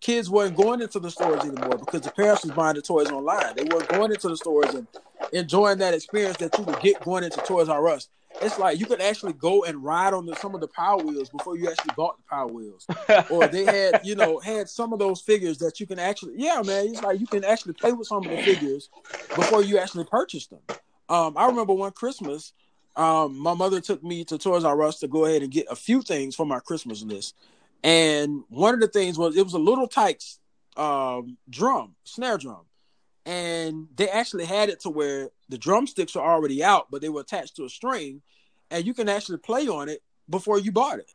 kids 0.00 0.30
weren't 0.30 0.56
going 0.56 0.80
into 0.80 1.00
the 1.00 1.10
stores 1.10 1.42
anymore 1.42 1.78
because 1.78 2.02
the 2.02 2.10
parents 2.10 2.44
was 2.44 2.52
buying 2.52 2.76
the 2.76 2.82
toys 2.82 3.10
online. 3.10 3.54
They 3.56 3.64
weren't 3.64 3.88
going 3.88 4.12
into 4.12 4.28
the 4.28 4.36
stores 4.36 4.74
and 4.74 4.86
enjoying 5.32 5.78
that 5.78 5.94
experience 5.94 6.36
that 6.38 6.56
you 6.58 6.64
would 6.64 6.80
get 6.80 7.00
going 7.00 7.24
into 7.24 7.40
Toys 7.40 7.68
R 7.68 7.88
Us. 7.88 8.08
It's 8.40 8.58
like 8.58 8.78
you 8.78 8.86
could 8.86 9.00
actually 9.00 9.32
go 9.32 9.64
and 9.64 9.82
ride 9.82 10.14
on 10.14 10.26
the, 10.26 10.36
some 10.36 10.54
of 10.54 10.60
the 10.60 10.68
Power 10.68 11.02
Wheels 11.02 11.28
before 11.28 11.56
you 11.56 11.68
actually 11.70 11.94
bought 11.96 12.18
the 12.18 12.22
Power 12.30 12.46
Wheels, 12.46 12.86
or 13.30 13.48
they 13.48 13.64
had 13.64 14.00
you 14.04 14.14
know 14.14 14.38
had 14.38 14.68
some 14.68 14.92
of 14.92 14.98
those 14.98 15.20
figures 15.20 15.58
that 15.58 15.80
you 15.80 15.86
can 15.86 15.98
actually 15.98 16.34
yeah 16.36 16.62
man 16.64 16.88
it's 16.88 17.02
like 17.02 17.18
you 17.18 17.26
can 17.26 17.42
actually 17.44 17.72
play 17.72 17.92
with 17.92 18.06
some 18.06 18.24
of 18.24 18.30
the 18.30 18.42
figures 18.42 18.90
before 19.34 19.62
you 19.62 19.78
actually 19.78 20.04
purchase 20.04 20.46
them. 20.46 20.60
Um, 21.08 21.36
I 21.36 21.46
remember 21.46 21.72
one 21.72 21.92
Christmas, 21.92 22.52
um, 22.96 23.38
my 23.38 23.54
mother 23.54 23.80
took 23.80 24.04
me 24.04 24.24
to 24.24 24.38
Toys 24.38 24.64
R 24.64 24.82
Us 24.82 24.98
to 25.00 25.08
go 25.08 25.24
ahead 25.24 25.42
and 25.42 25.50
get 25.50 25.66
a 25.70 25.76
few 25.76 26.02
things 26.02 26.36
for 26.36 26.44
my 26.44 26.60
Christmas 26.60 27.02
list, 27.02 27.34
and 27.82 28.42
one 28.48 28.74
of 28.74 28.80
the 28.80 28.88
things 28.88 29.18
was 29.18 29.36
it 29.36 29.44
was 29.44 29.54
a 29.54 29.58
Little 29.58 29.88
Tikes 29.88 30.38
um, 30.76 31.36
drum, 31.48 31.94
snare 32.04 32.38
drum, 32.38 32.64
and 33.26 33.88
they 33.96 34.08
actually 34.08 34.44
had 34.44 34.68
it 34.68 34.80
to 34.80 34.90
where 34.90 35.30
the 35.48 35.58
drumsticks 35.58 36.16
are 36.16 36.34
already 36.34 36.62
out, 36.62 36.90
but 36.90 37.02
they 37.02 37.08
were 37.08 37.20
attached 37.20 37.56
to 37.56 37.64
a 37.64 37.68
string, 37.68 38.22
and 38.70 38.86
you 38.86 38.94
can 38.94 39.08
actually 39.08 39.38
play 39.38 39.68
on 39.68 39.88
it 39.88 40.02
before 40.28 40.58
you 40.58 40.72
bought 40.72 40.98
it. 40.98 41.12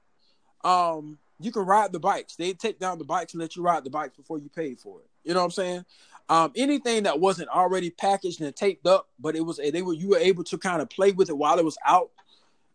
Um, 0.66 1.18
you 1.40 1.52
can 1.52 1.66
ride 1.66 1.92
the 1.92 2.00
bikes. 2.00 2.36
They 2.36 2.54
take 2.54 2.80
down 2.80 2.98
the 2.98 3.04
bikes 3.04 3.34
and 3.34 3.42
let 3.42 3.56
you 3.56 3.64
ride 3.64 3.84
the 3.84 3.90
bikes 3.90 4.16
before 4.16 4.40
you 4.40 4.50
pay 4.50 4.76
for 4.76 5.00
it. 5.02 5.10
You 5.24 5.34
know 5.34 5.40
what 5.40 5.46
I'm 5.46 5.52
saying? 5.52 5.86
Um, 6.30 6.52
anything 6.56 7.04
that 7.04 7.20
wasn't 7.20 7.50
already 7.50 7.90
packaged 7.90 8.42
and 8.42 8.56
taped 8.56 8.88
up, 8.88 9.10
but 9.20 9.36
it 9.36 9.42
was 9.42 9.58
they 9.58 9.82
were 9.82 9.94
you 9.94 10.10
were 10.10 10.18
able 10.18 10.44
to 10.46 10.58
kind 10.58 10.82
of 10.82 10.90
play 10.90 11.12
with 11.12 11.30
it 11.30 11.38
while 11.38 11.60
it 11.60 11.66
was 11.66 11.78
out. 11.86 12.12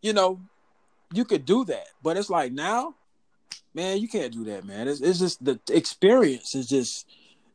You 0.01 0.13
know, 0.13 0.39
you 1.13 1.25
could 1.25 1.45
do 1.45 1.65
that, 1.65 1.87
but 2.03 2.15
it's 2.15 2.29
like 2.29 2.51
now, 2.51 2.95
man, 3.73 3.99
you 3.99 4.07
can't 4.07 4.33
do 4.33 4.43
that, 4.45 4.65
man. 4.65 4.87
It's, 4.87 5.01
it's 5.01 5.19
just 5.19 5.43
the 5.43 5.59
experience 5.71 6.55
is 6.55 6.67
just 6.67 7.07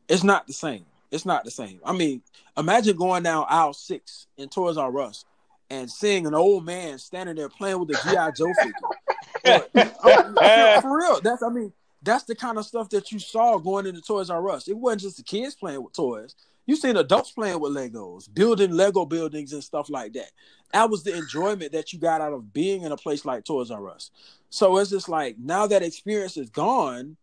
it's 0.07 0.23
not 0.23 0.47
the 0.47 0.53
same. 0.53 0.85
It's 1.11 1.25
not 1.25 1.43
the 1.43 1.51
same. 1.51 1.79
I 1.85 1.93
mean, 1.93 2.21
imagine 2.57 2.97
going 2.97 3.23
down 3.23 3.45
aisle 3.49 3.73
six 3.73 4.27
in 4.37 4.49
Toys 4.49 4.77
R 4.77 4.99
Us 4.99 5.25
and 5.69 5.89
seeing 5.89 6.25
an 6.27 6.33
old 6.33 6.65
man 6.65 6.99
standing 6.99 7.35
there 7.35 7.49
playing 7.49 7.79
with 7.79 7.89
a 7.89 7.93
GI 8.03 8.31
Joe 8.37 8.53
figure. 8.61 9.61
for, 9.73 10.81
for 10.81 10.97
real, 10.97 11.21
that's 11.21 11.43
I 11.43 11.49
mean, 11.49 11.71
that's 12.01 12.23
the 12.23 12.35
kind 12.35 12.57
of 12.57 12.65
stuff 12.65 12.89
that 12.89 13.11
you 13.11 13.19
saw 13.19 13.57
going 13.57 13.87
into 13.87 14.01
Toys 14.01 14.29
R 14.29 14.49
Us. 14.49 14.67
It 14.67 14.77
wasn't 14.77 15.01
just 15.01 15.17
the 15.17 15.23
kids 15.23 15.55
playing 15.55 15.83
with 15.83 15.93
toys. 15.93 16.35
You 16.65 16.75
seen 16.75 16.97
adults 16.97 17.31
playing 17.31 17.59
with 17.59 17.73
Legos, 17.73 18.33
building 18.33 18.71
Lego 18.71 19.05
buildings 19.05 19.53
and 19.53 19.63
stuff 19.63 19.89
like 19.89 20.13
that. 20.13 20.31
That 20.73 20.89
was 20.89 21.03
the 21.03 21.15
enjoyment 21.15 21.71
that 21.73 21.93
you 21.93 21.99
got 21.99 22.21
out 22.21 22.33
of 22.33 22.53
being 22.53 22.81
in 22.81 22.91
a 22.91 22.97
place 22.97 23.23
like 23.23 23.45
Toys 23.45 23.69
R 23.69 23.89
Us. 23.89 24.11
So 24.49 24.77
it's 24.77 24.89
just 24.89 25.07
like 25.07 25.37
now 25.37 25.67
that 25.67 25.83
experience 25.83 26.37
is 26.37 26.49
gone, 26.49 27.17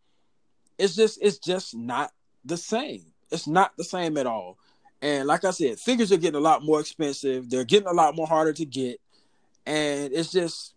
it's 0.78 0.94
just 0.94 1.18
it's 1.20 1.38
just 1.38 1.74
not 1.74 2.12
the 2.44 2.56
same. 2.56 3.04
It's 3.30 3.46
not 3.46 3.76
the 3.76 3.84
same 3.84 4.16
at 4.16 4.26
all. 4.26 4.58
And 5.00 5.26
like 5.26 5.44
I 5.44 5.50
said, 5.50 5.80
figures 5.80 6.12
are 6.12 6.16
getting 6.16 6.38
a 6.38 6.44
lot 6.44 6.64
more 6.64 6.78
expensive. 6.78 7.50
They're 7.50 7.64
getting 7.64 7.88
a 7.88 7.92
lot 7.92 8.14
more 8.14 8.26
harder 8.26 8.52
to 8.52 8.64
get. 8.64 9.00
And 9.66 10.12
it's 10.12 10.30
just 10.30 10.74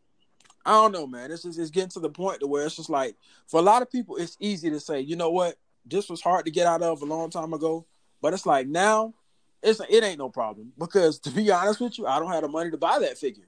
I 0.65 0.71
don't 0.71 0.91
know, 0.91 1.05
man. 1.05 1.31
It's 1.31 1.43
just 1.43 1.59
it's 1.59 1.69
getting 1.69 1.89
to 1.89 1.99
the 1.99 2.09
point 2.09 2.39
to 2.39 2.47
where 2.47 2.65
it's 2.65 2.77
just 2.77 2.89
like 2.89 3.15
for 3.47 3.59
a 3.59 3.63
lot 3.63 3.83
of 3.83 3.91
people, 3.91 4.15
it's 4.17 4.37
easy 4.39 4.71
to 4.71 4.79
say, 4.79 4.99
you 4.99 5.15
know 5.15 5.29
what, 5.29 5.57
this 5.85 6.09
was 6.09 6.21
hard 6.21 6.45
to 6.45 6.51
get 6.51 6.65
out 6.65 6.81
of 6.81 7.03
a 7.03 7.05
long 7.05 7.29
time 7.29 7.53
ago. 7.53 7.85
But 8.25 8.33
it's 8.33 8.47
like 8.47 8.67
now, 8.67 9.13
it's 9.61 9.79
it 9.87 10.03
ain't 10.03 10.17
no 10.17 10.29
problem 10.29 10.73
because 10.79 11.19
to 11.19 11.29
be 11.29 11.51
honest 11.51 11.79
with 11.79 11.99
you, 11.99 12.07
I 12.07 12.17
don't 12.17 12.31
have 12.31 12.41
the 12.41 12.47
money 12.47 12.71
to 12.71 12.77
buy 12.77 12.97
that 12.97 13.19
figure. 13.19 13.45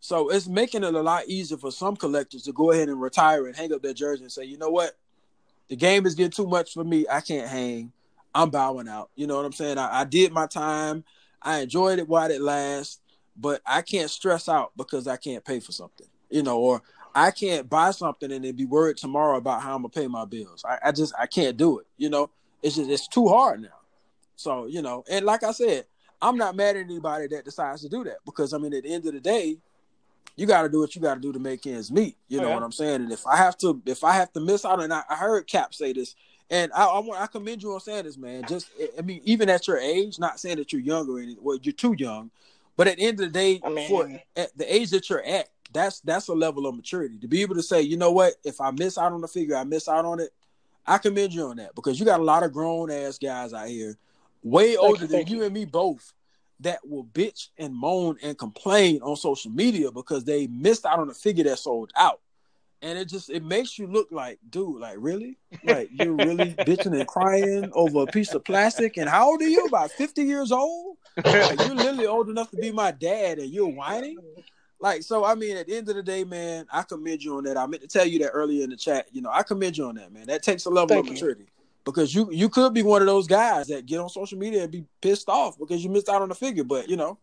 So 0.00 0.28
it's 0.28 0.46
making 0.46 0.84
it 0.84 0.92
a 0.92 1.00
lot 1.00 1.28
easier 1.28 1.56
for 1.56 1.72
some 1.72 1.96
collectors 1.96 2.42
to 2.42 2.52
go 2.52 2.70
ahead 2.70 2.90
and 2.90 3.00
retire 3.00 3.46
and 3.46 3.56
hang 3.56 3.72
up 3.72 3.80
their 3.80 3.94
jersey 3.94 4.24
and 4.24 4.30
say, 4.30 4.44
you 4.44 4.58
know 4.58 4.68
what, 4.68 4.98
the 5.68 5.76
game 5.76 6.04
is 6.04 6.14
getting 6.14 6.30
too 6.30 6.46
much 6.46 6.74
for 6.74 6.84
me. 6.84 7.06
I 7.10 7.22
can't 7.22 7.48
hang. 7.48 7.90
I'm 8.34 8.50
bowing 8.50 8.86
out. 8.86 9.08
You 9.16 9.26
know 9.26 9.36
what 9.36 9.46
I'm 9.46 9.52
saying? 9.54 9.78
I, 9.78 10.00
I 10.00 10.04
did 10.04 10.30
my 10.30 10.46
time. 10.46 11.04
I 11.40 11.60
enjoyed 11.60 11.98
it 11.98 12.06
while 12.06 12.30
it 12.30 12.42
lasts, 12.42 13.00
but 13.34 13.62
I 13.64 13.80
can't 13.80 14.10
stress 14.10 14.46
out 14.46 14.72
because 14.76 15.08
I 15.08 15.16
can't 15.16 15.42
pay 15.42 15.60
for 15.60 15.72
something. 15.72 16.06
You 16.28 16.42
know, 16.42 16.58
or 16.58 16.82
I 17.14 17.30
can't 17.30 17.66
buy 17.66 17.92
something 17.92 18.30
and 18.30 18.44
then 18.44 18.56
be 18.56 18.66
worried 18.66 18.98
tomorrow 18.98 19.38
about 19.38 19.62
how 19.62 19.74
I'm 19.74 19.80
gonna 19.80 19.88
pay 19.88 20.06
my 20.06 20.26
bills. 20.26 20.66
I, 20.68 20.78
I 20.84 20.92
just 20.92 21.14
I 21.18 21.26
can't 21.26 21.56
do 21.56 21.78
it. 21.78 21.86
You 21.96 22.10
know, 22.10 22.28
it's 22.62 22.76
just 22.76 22.90
it's 22.90 23.08
too 23.08 23.28
hard 23.28 23.62
now. 23.62 23.77
So 24.38 24.66
you 24.66 24.82
know, 24.82 25.04
and 25.10 25.26
like 25.26 25.42
I 25.42 25.50
said, 25.50 25.86
I'm 26.22 26.36
not 26.36 26.54
mad 26.54 26.76
at 26.76 26.84
anybody 26.84 27.26
that 27.28 27.44
decides 27.44 27.82
to 27.82 27.88
do 27.88 28.04
that 28.04 28.18
because 28.24 28.54
I 28.54 28.58
mean, 28.58 28.72
at 28.72 28.84
the 28.84 28.92
end 28.94 29.04
of 29.06 29.12
the 29.14 29.20
day, 29.20 29.58
you 30.36 30.46
got 30.46 30.62
to 30.62 30.68
do 30.68 30.78
what 30.78 30.94
you 30.94 31.02
got 31.02 31.14
to 31.14 31.20
do 31.20 31.32
to 31.32 31.40
make 31.40 31.66
ends 31.66 31.90
meet. 31.90 32.16
You 32.28 32.38
Oh, 32.38 32.42
know 32.42 32.48
yeah. 32.50 32.54
what 32.54 32.62
I'm 32.62 32.72
saying? 32.72 33.02
And 33.02 33.12
if 33.12 33.26
I 33.26 33.36
have 33.36 33.58
to, 33.58 33.82
if 33.84 34.04
I 34.04 34.12
have 34.12 34.32
to 34.34 34.40
miss 34.40 34.64
out, 34.64 34.80
and 34.80 34.92
I, 34.94 35.02
I 35.10 35.16
heard 35.16 35.48
Cap 35.48 35.74
say 35.74 35.92
this, 35.92 36.14
and 36.50 36.70
I, 36.72 36.84
I 36.86 36.98
want 37.00 37.20
I 37.20 37.26
commend 37.26 37.62
you 37.64 37.74
on 37.74 37.80
saying 37.80 38.04
this, 38.04 38.16
man. 38.16 38.44
Just 38.48 38.68
I 38.96 39.02
mean, 39.02 39.20
even 39.24 39.50
at 39.50 39.66
your 39.66 39.78
age, 39.78 40.20
not 40.20 40.38
saying 40.38 40.58
that 40.58 40.72
you're 40.72 40.80
young 40.82 41.10
or 41.10 41.18
anything, 41.18 41.42
well, 41.42 41.58
you're 41.60 41.72
too 41.72 41.96
young, 41.98 42.30
but 42.76 42.86
at 42.86 42.96
the 42.98 43.02
end 43.02 43.20
of 43.20 43.26
the 43.26 43.32
day, 43.32 43.60
I 43.64 43.68
mean- 43.70 43.88
for 43.88 44.08
at 44.36 44.56
the 44.56 44.72
age 44.72 44.90
that 44.90 45.10
you're 45.10 45.24
at, 45.24 45.48
that's 45.72 45.98
that's 46.00 46.28
a 46.28 46.32
level 46.34 46.66
of 46.68 46.76
maturity 46.76 47.18
to 47.18 47.26
be 47.26 47.42
able 47.42 47.56
to 47.56 47.62
say, 47.62 47.82
you 47.82 47.96
know 47.96 48.12
what, 48.12 48.34
if 48.44 48.60
I 48.60 48.70
miss 48.70 48.96
out 48.98 49.10
on 49.12 49.20
the 49.20 49.28
figure, 49.28 49.56
I 49.56 49.64
miss 49.64 49.88
out 49.88 50.04
on 50.04 50.20
it. 50.20 50.30
I 50.86 50.96
commend 50.96 51.34
you 51.34 51.42
on 51.48 51.56
that 51.56 51.74
because 51.74 51.98
you 52.00 52.06
got 52.06 52.20
a 52.20 52.22
lot 52.22 52.42
of 52.44 52.52
grown 52.52 52.90
ass 52.90 53.18
guys 53.18 53.52
out 53.52 53.68
here, 53.68 53.98
way 54.50 54.76
older 54.76 55.06
than 55.06 55.26
you 55.26 55.44
and 55.44 55.52
me 55.52 55.64
both, 55.64 56.12
that 56.60 56.80
will 56.86 57.04
bitch 57.04 57.48
and 57.58 57.74
moan 57.74 58.16
and 58.22 58.36
complain 58.36 59.00
on 59.02 59.16
social 59.16 59.50
media 59.50 59.90
because 59.90 60.24
they 60.24 60.46
missed 60.48 60.84
out 60.84 60.98
on 60.98 61.10
a 61.10 61.14
figure 61.14 61.44
that 61.44 61.58
sold 61.58 61.92
out. 61.96 62.20
And 62.80 62.96
it 62.96 63.08
just 63.08 63.28
it 63.28 63.42
makes 63.42 63.76
you 63.78 63.88
look 63.88 64.08
like, 64.12 64.38
dude, 64.50 64.80
like 64.80 64.96
really? 64.98 65.36
Like 65.64 65.90
you're 65.92 66.14
really 66.14 66.54
bitching 66.60 66.96
and 66.96 67.08
crying 67.08 67.70
over 67.72 68.02
a 68.02 68.06
piece 68.06 68.32
of 68.34 68.44
plastic. 68.44 68.96
And 68.96 69.08
how 69.08 69.30
old 69.30 69.42
are 69.42 69.48
you? 69.48 69.64
About 69.66 69.90
50 69.90 70.22
years 70.22 70.52
old? 70.52 70.96
Like 71.24 71.58
you're 71.58 71.74
literally 71.74 72.06
old 72.06 72.28
enough 72.28 72.50
to 72.52 72.56
be 72.56 72.70
my 72.70 72.92
dad 72.92 73.38
and 73.38 73.50
you're 73.50 73.68
whining? 73.68 74.18
Like, 74.80 75.02
so 75.02 75.24
I 75.24 75.34
mean, 75.34 75.56
at 75.56 75.66
the 75.66 75.76
end 75.76 75.88
of 75.88 75.96
the 75.96 76.02
day, 76.04 76.22
man, 76.22 76.66
I 76.72 76.82
commend 76.82 77.22
you 77.22 77.36
on 77.36 77.44
that. 77.44 77.56
I 77.56 77.66
meant 77.66 77.82
to 77.82 77.88
tell 77.88 78.06
you 78.06 78.20
that 78.20 78.30
earlier 78.30 78.62
in 78.62 78.70
the 78.70 78.76
chat. 78.76 79.06
You 79.10 79.22
know, 79.22 79.30
I 79.32 79.42
commend 79.42 79.76
you 79.76 79.86
on 79.86 79.96
that, 79.96 80.12
man. 80.12 80.28
That 80.28 80.44
takes 80.44 80.66
a 80.66 80.70
level 80.70 80.88
Thank 80.88 81.10
of 81.10 81.20
you. 81.20 81.46
Because 81.92 82.14
you 82.14 82.30
you 82.30 82.48
could 82.48 82.74
be 82.74 82.82
one 82.82 83.02
of 83.02 83.06
those 83.06 83.26
guys 83.26 83.68
that 83.68 83.86
get 83.86 84.00
on 84.00 84.08
social 84.08 84.38
media 84.38 84.62
and 84.62 84.72
be 84.72 84.84
pissed 85.00 85.28
off 85.28 85.58
because 85.58 85.82
you 85.82 85.90
missed 85.90 86.08
out 86.08 86.22
on 86.22 86.28
the 86.28 86.34
figure, 86.34 86.64
but 86.64 86.88
you 86.88 86.96
know, 86.96 87.18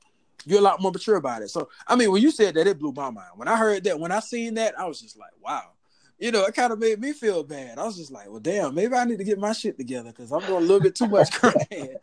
you're 0.45 0.59
a 0.59 0.63
lot 0.63 0.81
more 0.81 0.91
mature 0.91 1.15
about 1.15 1.41
it. 1.41 1.49
So 1.49 1.69
I 1.87 1.95
mean, 1.95 2.11
when 2.11 2.21
you 2.21 2.31
said 2.31 2.55
that, 2.55 2.67
it 2.67 2.79
blew 2.79 2.91
my 2.91 3.09
mind. 3.09 3.31
When 3.35 3.47
I 3.47 3.57
heard 3.57 3.83
that, 3.83 3.99
when 3.99 4.11
I 4.11 4.19
seen 4.19 4.55
that, 4.55 4.79
I 4.79 4.85
was 4.85 5.01
just 5.01 5.17
like, 5.17 5.31
wow. 5.41 5.71
You 6.17 6.31
know, 6.31 6.45
it 6.45 6.55
kind 6.55 6.71
of 6.71 6.79
made 6.79 6.99
me 7.01 7.11
feel 7.11 7.43
bad. 7.43 7.77
I 7.77 7.83
was 7.83 7.97
just 7.97 8.11
like, 8.11 8.29
well, 8.29 8.39
damn, 8.39 8.73
maybe 8.73 8.95
I 8.95 9.03
need 9.03 9.17
to 9.17 9.25
get 9.25 9.37
my 9.37 9.51
shit 9.51 9.77
together 9.77 10.11
because 10.11 10.31
I'm 10.31 10.39
doing 10.41 10.55
a 10.55 10.59
little 10.59 10.79
bit 10.79 10.95
too 10.95 11.07
much 11.07 11.31
crying. 11.39 11.97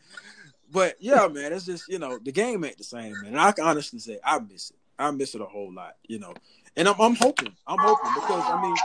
but 0.71 0.97
yeah, 1.01 1.27
man, 1.29 1.53
it's 1.53 1.65
just 1.65 1.89
you 1.89 1.99
know 1.99 2.19
the 2.19 2.33
game 2.33 2.63
ain't 2.65 2.79
the 2.79 2.85
same, 2.85 3.15
man. 3.23 3.33
And 3.33 3.41
I 3.41 3.53
can 3.53 3.65
honestly 3.65 3.99
say 3.99 4.19
I 4.23 4.39
miss 4.39 4.71
it. 4.71 4.77
I 4.99 5.11
miss 5.11 5.35
it 5.35 5.41
a 5.41 5.47
whole 5.47 5.73
lot, 5.73 5.97
you 6.07 6.19
know. 6.19 6.35
And 6.77 6.89
I'm, 6.89 6.99
I'm 7.01 7.15
hoping, 7.15 7.55
I'm 7.67 7.79
hoping 7.79 8.11
because 8.15 8.45
I 8.47 8.63
mean, 8.63 8.77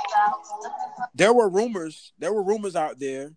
there 1.13 1.33
were 1.33 1.49
rumors, 1.49 2.13
there 2.19 2.33
were 2.33 2.43
rumors 2.43 2.75
out 2.75 2.99
there 2.99 3.31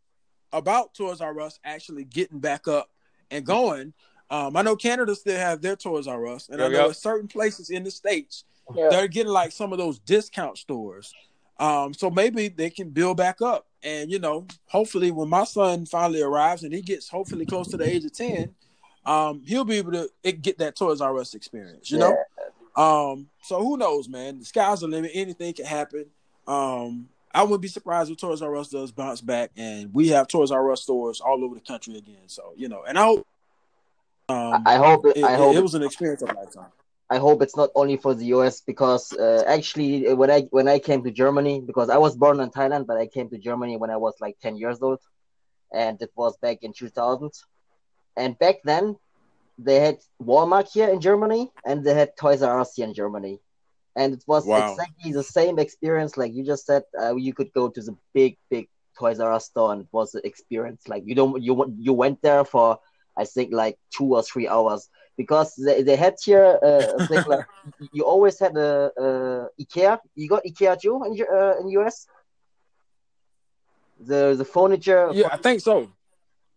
about 0.52 0.94
Toys 0.94 1.20
R 1.20 1.38
Us 1.40 1.58
actually 1.64 2.04
getting 2.04 2.38
back 2.40 2.66
up 2.68 2.90
and 3.30 3.44
going. 3.44 3.92
Um, 4.30 4.56
I 4.56 4.62
know 4.62 4.76
Canada 4.76 5.14
still 5.14 5.36
have 5.38 5.60
their 5.60 5.76
Toys 5.76 6.06
R 6.06 6.26
Us, 6.26 6.48
and 6.48 6.62
I 6.62 6.68
know 6.68 6.86
Yep. 6.86 6.94
certain 6.96 7.28
places 7.28 7.70
in 7.70 7.84
the 7.84 7.90
states 7.90 8.44
Yeah. 8.74 8.88
they're 8.90 9.08
getting 9.08 9.32
like 9.32 9.50
some 9.52 9.72
of 9.72 9.78
those 9.78 9.98
discount 9.98 10.56
stores. 10.58 11.12
Um, 11.58 11.92
so 11.92 12.10
maybe 12.10 12.48
they 12.48 12.70
can 12.70 12.90
build 12.90 13.16
back 13.16 13.42
up. 13.42 13.66
And 13.82 14.10
you 14.10 14.18
know, 14.18 14.46
hopefully 14.66 15.10
when 15.10 15.28
my 15.28 15.44
son 15.44 15.86
finally 15.86 16.22
arrives 16.22 16.62
and 16.62 16.72
he 16.72 16.80
gets 16.82 17.08
hopefully 17.08 17.46
close 17.46 17.68
to 17.68 17.76
the 17.76 17.84
age 17.84 18.04
of 18.04 18.12
10, 18.12 18.54
um, 19.04 19.42
he'll 19.44 19.64
be 19.64 19.76
able 19.78 19.92
to 19.92 20.32
get 20.32 20.58
that 20.58 20.76
Toys 20.76 21.00
R 21.00 21.18
Us 21.18 21.34
experience, 21.34 21.90
you 21.90 21.98
know? 21.98 22.16
Um, 22.76 23.28
so 23.42 23.60
who 23.62 23.76
knows, 23.76 24.08
man? 24.08 24.38
The 24.38 24.44
sky's 24.44 24.80
the 24.80 24.86
limit, 24.88 25.10
anything 25.14 25.52
can 25.54 25.64
happen. 25.66 26.06
I 27.32 27.42
wouldn't 27.42 27.62
be 27.62 27.68
surprised 27.68 28.10
if 28.10 28.16
Toys 28.16 28.42
R 28.42 28.56
Us 28.56 28.68
does 28.68 28.92
bounce 28.92 29.20
back 29.20 29.50
and 29.56 29.92
we 29.94 30.08
have 30.08 30.28
Toys 30.28 30.50
R 30.50 30.72
Us 30.72 30.82
stores 30.82 31.20
all 31.20 31.44
over 31.44 31.54
the 31.54 31.60
country 31.60 31.96
again. 31.96 32.26
So, 32.26 32.52
you 32.56 32.68
know, 32.68 32.82
and 32.86 32.98
I 32.98 33.04
hope 33.04 33.26
um, 34.28 34.62
I 34.66 34.76
hope 34.76 35.06
it, 35.06 35.24
I 35.24 35.34
hope 35.34 35.56
it 35.56 35.62
was 35.62 35.74
an 35.74 35.82
experience 35.82 36.22
of 36.22 36.30
a 36.30 36.34
lifetime. 36.34 36.70
I 37.08 37.18
hope 37.18 37.42
it's 37.42 37.56
not 37.56 37.70
only 37.74 37.96
for 37.96 38.14
the 38.14 38.26
US 38.26 38.60
because 38.60 39.12
uh, 39.12 39.42
actually 39.46 40.06
uh, 40.06 40.14
when 40.14 40.30
I 40.30 40.42
when 40.50 40.68
I 40.68 40.78
came 40.78 41.02
to 41.02 41.10
Germany 41.10 41.60
because 41.60 41.90
I 41.90 41.98
was 41.98 42.16
born 42.16 42.38
in 42.40 42.50
Thailand 42.50 42.86
but 42.86 42.96
I 42.96 43.06
came 43.06 43.28
to 43.30 43.38
Germany 43.38 43.76
when 43.76 43.90
I 43.90 43.96
was 43.96 44.14
like 44.20 44.38
10 44.40 44.56
years 44.56 44.80
old 44.80 45.00
and 45.72 46.00
it 46.00 46.10
was 46.14 46.36
back 46.38 46.58
in 46.62 46.72
2000 46.72 47.32
and 48.16 48.38
back 48.38 48.56
then 48.64 48.96
they 49.58 49.80
had 49.80 49.98
Walmart 50.22 50.70
here 50.72 50.88
in 50.88 51.00
Germany 51.00 51.50
and 51.64 51.84
they 51.84 51.94
had 51.94 52.16
Toys 52.16 52.42
R 52.42 52.60
Us 52.60 52.74
here 52.74 52.86
in 52.86 52.94
Germany 52.94 53.40
and 53.96 54.14
it 54.14 54.24
was 54.26 54.46
Wow. 54.46 54.58
exactly 54.72 55.12
the 55.12 55.22
same 55.22 55.58
experience 55.58 56.16
like 56.16 56.32
you 56.34 56.44
just 56.44 56.64
said 56.66 56.82
uh, 57.00 57.14
you 57.16 57.32
could 57.34 57.52
go 57.52 57.68
to 57.68 57.80
the 57.82 57.96
big 58.14 58.36
big 58.50 58.68
Toys 58.98 59.20
R 59.20 59.32
Us 59.32 59.46
store 59.46 59.72
and 59.72 59.82
it 59.82 59.88
was 59.92 60.12
the 60.12 60.24
experience 60.26 60.82
like 60.88 61.02
you 61.06 61.14
don't 61.14 61.42
you 61.42 61.54
went- 61.54 61.74
you 61.78 61.92
went 61.92 62.20
there 62.22 62.44
for 62.44 62.78
I 63.16 63.24
think 63.24 63.52
like 63.52 63.76
two 63.96 64.14
or 64.14 64.22
three 64.22 64.48
hours 64.48 64.88
because 65.16 65.54
they, 65.56 65.82
they 65.82 65.96
had 65.96 66.14
here 66.24 66.58
uh, 66.62 67.04
thing 67.06 67.24
like 67.26 67.44
you 67.92 68.04
always 68.04 68.38
had 68.38 68.56
a, 68.56 68.90
a 68.96 69.48
IKEA. 69.60 69.98
You 70.14 70.28
got 70.28 70.44
IKEA 70.44 70.80
too 70.80 71.02
in 71.06 71.12
uh, 71.38 71.54
in 71.60 71.68
US. 71.80 72.06
The 74.00 74.34
the 74.36 74.44
furniture. 74.44 75.10
Yeah, 75.12 75.28
I 75.32 75.36
think 75.36 75.60
so. 75.60 75.90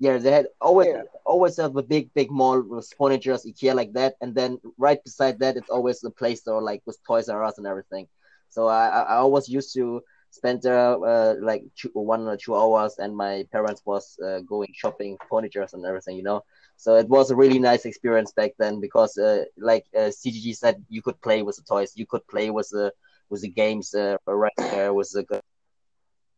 Yeah, 0.03 0.17
they 0.17 0.31
had 0.31 0.47
always 0.61 0.87
Yeah. 0.89 1.03
always 1.25 1.57
have 1.57 1.75
a 1.77 1.83
big 1.93 2.05
big 2.13 2.29
mall 2.31 2.61
with 2.73 2.87
furniture, 2.99 3.33
IKEA 3.35 3.73
like 3.75 3.93
that, 3.93 4.13
and 4.21 4.35
then 4.39 4.59
right 4.77 5.01
beside 5.03 5.39
that 5.39 5.57
it's 5.57 5.69
always 5.69 6.03
a 6.03 6.11
place 6.11 6.41
store 6.41 6.61
like 6.61 6.81
with 6.87 6.97
Toys 7.07 7.29
R 7.29 7.43
Us 7.43 7.57
and 7.59 7.67
everything. 7.67 8.05
So 8.49 8.67
I 8.67 8.85
I, 8.97 9.01
I 9.13 9.15
always 9.25 9.47
used 9.49 9.73
to 9.75 10.01
spend 10.31 10.61
there 10.63 10.87
uh, 11.13 11.35
like 11.41 11.63
two, 11.79 11.89
one 11.93 12.27
or 12.27 12.37
two 12.37 12.55
hours, 12.55 12.93
and 12.99 13.15
my 13.15 13.45
parents 13.51 13.81
was 13.85 14.17
uh, 14.27 14.39
going 14.53 14.69
shopping 14.73 15.17
furniture 15.29 15.65
and 15.73 15.85
everything, 15.85 16.17
you 16.17 16.23
know. 16.29 16.41
So 16.77 16.95
it 16.95 17.07
was 17.09 17.31
a 17.31 17.35
really 17.35 17.59
nice 17.59 17.85
experience 17.85 18.31
back 18.33 18.51
then 18.59 18.79
because, 18.81 19.17
uh, 19.17 19.43
like 19.57 19.85
uh, 19.97 20.11
CTG 20.11 20.53
said, 20.53 20.75
you 20.89 21.01
could 21.01 21.19
play 21.21 21.41
with 21.43 21.57
the 21.57 21.63
toys, 21.63 21.93
you 21.95 22.05
could 22.07 22.25
play 22.27 22.49
with 22.51 22.69
the 22.71 22.91
with 23.29 23.41
the 23.41 23.49
games 23.49 23.93
uh, 23.95 24.17
right 24.27 24.59
there 24.71 24.93
with 24.93 25.09
the 25.11 25.25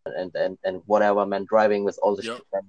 and 0.06 0.32
and 0.36 0.58
and 0.64 0.82
whatever, 0.86 1.26
man, 1.26 1.46
driving 1.48 1.84
with 1.84 1.98
all 2.02 2.16
the 2.16 2.24
Yep. 2.24 2.38
shit, 2.38 2.46
man. 2.54 2.64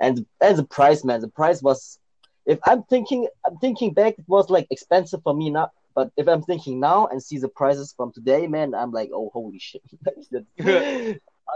And 0.00 0.26
and 0.40 0.56
the 0.58 0.64
price, 0.64 1.04
man, 1.04 1.20
the 1.20 1.28
price 1.28 1.62
was. 1.62 1.98
If 2.46 2.58
I'm 2.64 2.82
thinking, 2.84 3.28
I'm 3.46 3.58
thinking 3.58 3.92
back, 3.92 4.14
it 4.18 4.24
was 4.26 4.48
like 4.48 4.66
expensive 4.70 5.20
for 5.22 5.34
me 5.34 5.50
now. 5.50 5.70
But 5.94 6.10
if 6.16 6.28
I'm 6.28 6.42
thinking 6.42 6.80
now 6.80 7.06
and 7.08 7.22
see 7.22 7.38
the 7.38 7.48
prices 7.48 7.92
from 7.96 8.12
today, 8.12 8.46
man, 8.46 8.74
I'm 8.74 8.90
like, 8.92 9.10
oh, 9.12 9.30
holy 9.34 9.58
shit, 9.58 9.82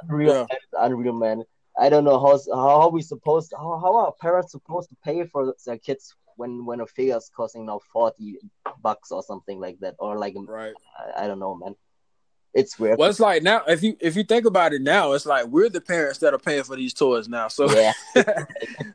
unreal, 0.02 0.35
Yeah. 0.35 0.47
man, 0.51 0.59
unreal, 0.78 1.14
man. 1.14 1.44
I 1.78 1.89
don't 1.89 2.05
know 2.05 2.19
how 2.20 2.81
are 2.82 2.90
we 2.90 3.01
supposed 3.02 3.52
how, 3.56 3.78
how 3.82 3.97
are 3.97 4.12
parents 4.20 4.52
supposed 4.52 4.90
to 4.90 4.97
pay 5.05 5.24
for 5.27 5.55
their 5.64 5.78
kids 5.78 6.14
when 6.36 6.64
when 6.66 6.81
a 6.81 6.86
figure 6.86 7.16
is 7.16 7.31
costing 7.35 7.66
now 7.66 7.81
forty 7.93 8.39
bucks 8.82 9.10
or 9.10 9.23
something 9.23 9.59
like 9.59 9.78
that 9.81 9.94
or 9.98 10.19
like 10.19 10.35
Right. 10.47 10.74
I, 10.98 11.24
I 11.24 11.27
don't 11.27 11.39
know 11.39 11.55
man 11.55 11.74
it's 12.55 12.79
weird 12.79 12.99
Well, 12.99 13.09
it's 13.09 13.20
like 13.20 13.43
now 13.43 13.62
if 13.66 13.83
you 13.83 13.97
if 14.01 14.16
you 14.16 14.24
think 14.24 14.45
about 14.45 14.73
it 14.73 14.83
now, 14.83 15.12
it's 15.12 15.27
like 15.27 15.47
we're 15.47 15.69
the 15.69 15.81
parents 15.81 16.19
that 16.20 16.35
are 16.35 16.39
paying 16.39 16.65
for 16.65 16.77
these 16.77 16.93
toys 16.95 17.29
now. 17.29 17.49
So 17.49 17.70
yeah 17.70 17.93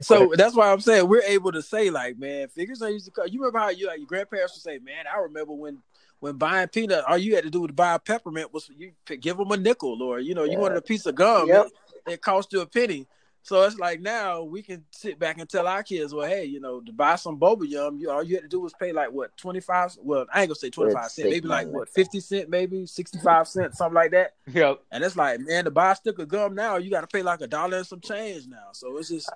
so 0.01 0.31
that's 0.35 0.55
why 0.55 0.71
I'm 0.71 0.79
saying 0.79 1.07
we're 1.07 1.23
able 1.23 1.51
to 1.51 1.61
say 1.61 1.89
like, 1.89 2.17
man, 2.17 2.47
figures 2.49 2.81
I 2.81 2.89
used 2.89 3.05
to 3.05 3.11
cost. 3.11 3.31
You 3.33 3.39
remember 3.39 3.59
how 3.59 3.69
you 3.69 3.87
like 3.87 3.97
your 3.99 4.07
grandparents 4.07 4.55
would 4.55 4.61
say, 4.63 4.79
man, 4.79 5.05
I 5.13 5.19
remember 5.19 5.53
when 5.53 5.79
when 6.19 6.35
buying 6.35 6.67
peanut, 6.67 7.03
all 7.07 7.17
you 7.17 7.35
had 7.35 7.43
to 7.43 7.49
do 7.49 7.65
to 7.67 7.73
buy 7.73 7.93
a 7.95 7.99
peppermint 7.99 8.53
was 8.53 8.69
you 8.75 8.91
give 9.19 9.37
them 9.37 9.51
a 9.51 9.57
nickel, 9.57 10.01
or 10.01 10.19
you 10.19 10.33
know, 10.35 10.43
you 10.43 10.53
Yeah. 10.53 10.59
wanted 10.59 10.77
a 10.77 10.81
piece 10.81 11.05
of 11.05 11.15
gum, 11.15 11.47
Yep. 11.47 11.67
it, 12.05 12.13
it 12.13 12.21
cost 12.21 12.51
you 12.53 12.61
a 12.61 12.65
penny. 12.65 13.07
So 13.47 13.63
it's 13.63 13.79
like 13.79 14.01
now 14.01 14.43
we 14.43 14.61
can 14.61 14.83
sit 14.91 15.19
back 15.19 15.39
and 15.39 15.47
tell 15.47 15.69
our 15.69 15.81
kids, 15.81 16.13
well, 16.13 16.27
hey, 16.27 16.43
you 16.43 16.59
know, 16.59 16.81
to 16.81 16.91
buy 16.91 17.15
some 17.15 17.37
Bubble 17.37 17.63
Yum, 17.63 17.97
you 17.97 18.11
all 18.11 18.21
you 18.21 18.35
had 18.35 18.41
to 18.43 18.49
do 18.49 18.59
was 18.59 18.73
pay 18.73 18.91
like 18.91 19.09
what 19.09 19.37
twenty 19.37 19.61
five. 19.61 19.95
Well, 20.03 20.25
I 20.33 20.41
ain't 20.41 20.49
gonna 20.49 20.55
say 20.55 20.69
twenty 20.69 20.93
five 20.93 21.09
cent, 21.09 21.29
maybe 21.29 21.47
like 21.47 21.69
what 21.69 21.87
fifty 21.87 22.19
cent, 22.19 22.49
maybe 22.49 22.85
sixty 22.85 23.19
five 23.19 23.47
cents, 23.47 23.77
something 23.77 23.95
like 23.95 24.11
that. 24.11 24.33
Yep. 24.47 24.81
And 24.91 25.01
it's 25.01 25.15
like, 25.15 25.39
man, 25.39 25.63
to 25.63 25.71
buy 25.71 25.93
a 25.93 25.95
stick 25.95 26.19
of 26.19 26.27
gum 26.27 26.55
now, 26.55 26.75
you 26.75 26.89
got 26.89 27.01
to 27.01 27.07
pay 27.07 27.21
like 27.21 27.39
a 27.39 27.47
dollar 27.47 27.77
and 27.77 27.87
some 27.87 28.01
change 28.01 28.47
now. 28.47 28.67
So 28.73 28.97
it's 28.97 29.07
just, 29.07 29.31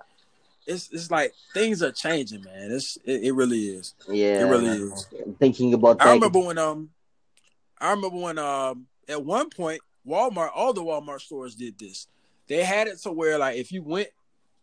it's 0.68 0.90
it's 0.92 1.10
like 1.10 1.34
things 1.54 1.82
are 1.82 1.94
changing, 1.94 2.44
man. 2.44 2.70
It's 2.70 2.98
it, 3.06 3.24
it 3.24 3.32
really 3.32 3.62
is. 3.62 3.96
yeah 4.10 4.42
It 4.42 4.50
really 4.50 4.78
man. 4.78 4.92
is. 4.92 5.08
thinking 5.40 5.74
about 5.74 6.00
that. 6.00 6.08
I 6.08 6.14
remember 6.14 6.40
when 6.40 6.58
um, 6.58 6.90
I 7.80 7.92
remember 7.92 8.18
when 8.18 8.38
um, 8.40 8.88
at 9.08 9.24
one 9.24 9.50
point 9.50 9.80
Walmart, 10.06 10.50
all 10.54 10.74
the 10.74 10.84
Walmart 10.84 11.22
stores 11.22 11.56
did 11.56 11.80
this. 11.80 12.08
They 12.52 12.66
had 12.66 12.88
it 12.88 12.98
to 13.04 13.12
where 13.14 13.38
like 13.38 13.58
if 13.58 13.72
you 13.72 13.82
went 13.82 14.10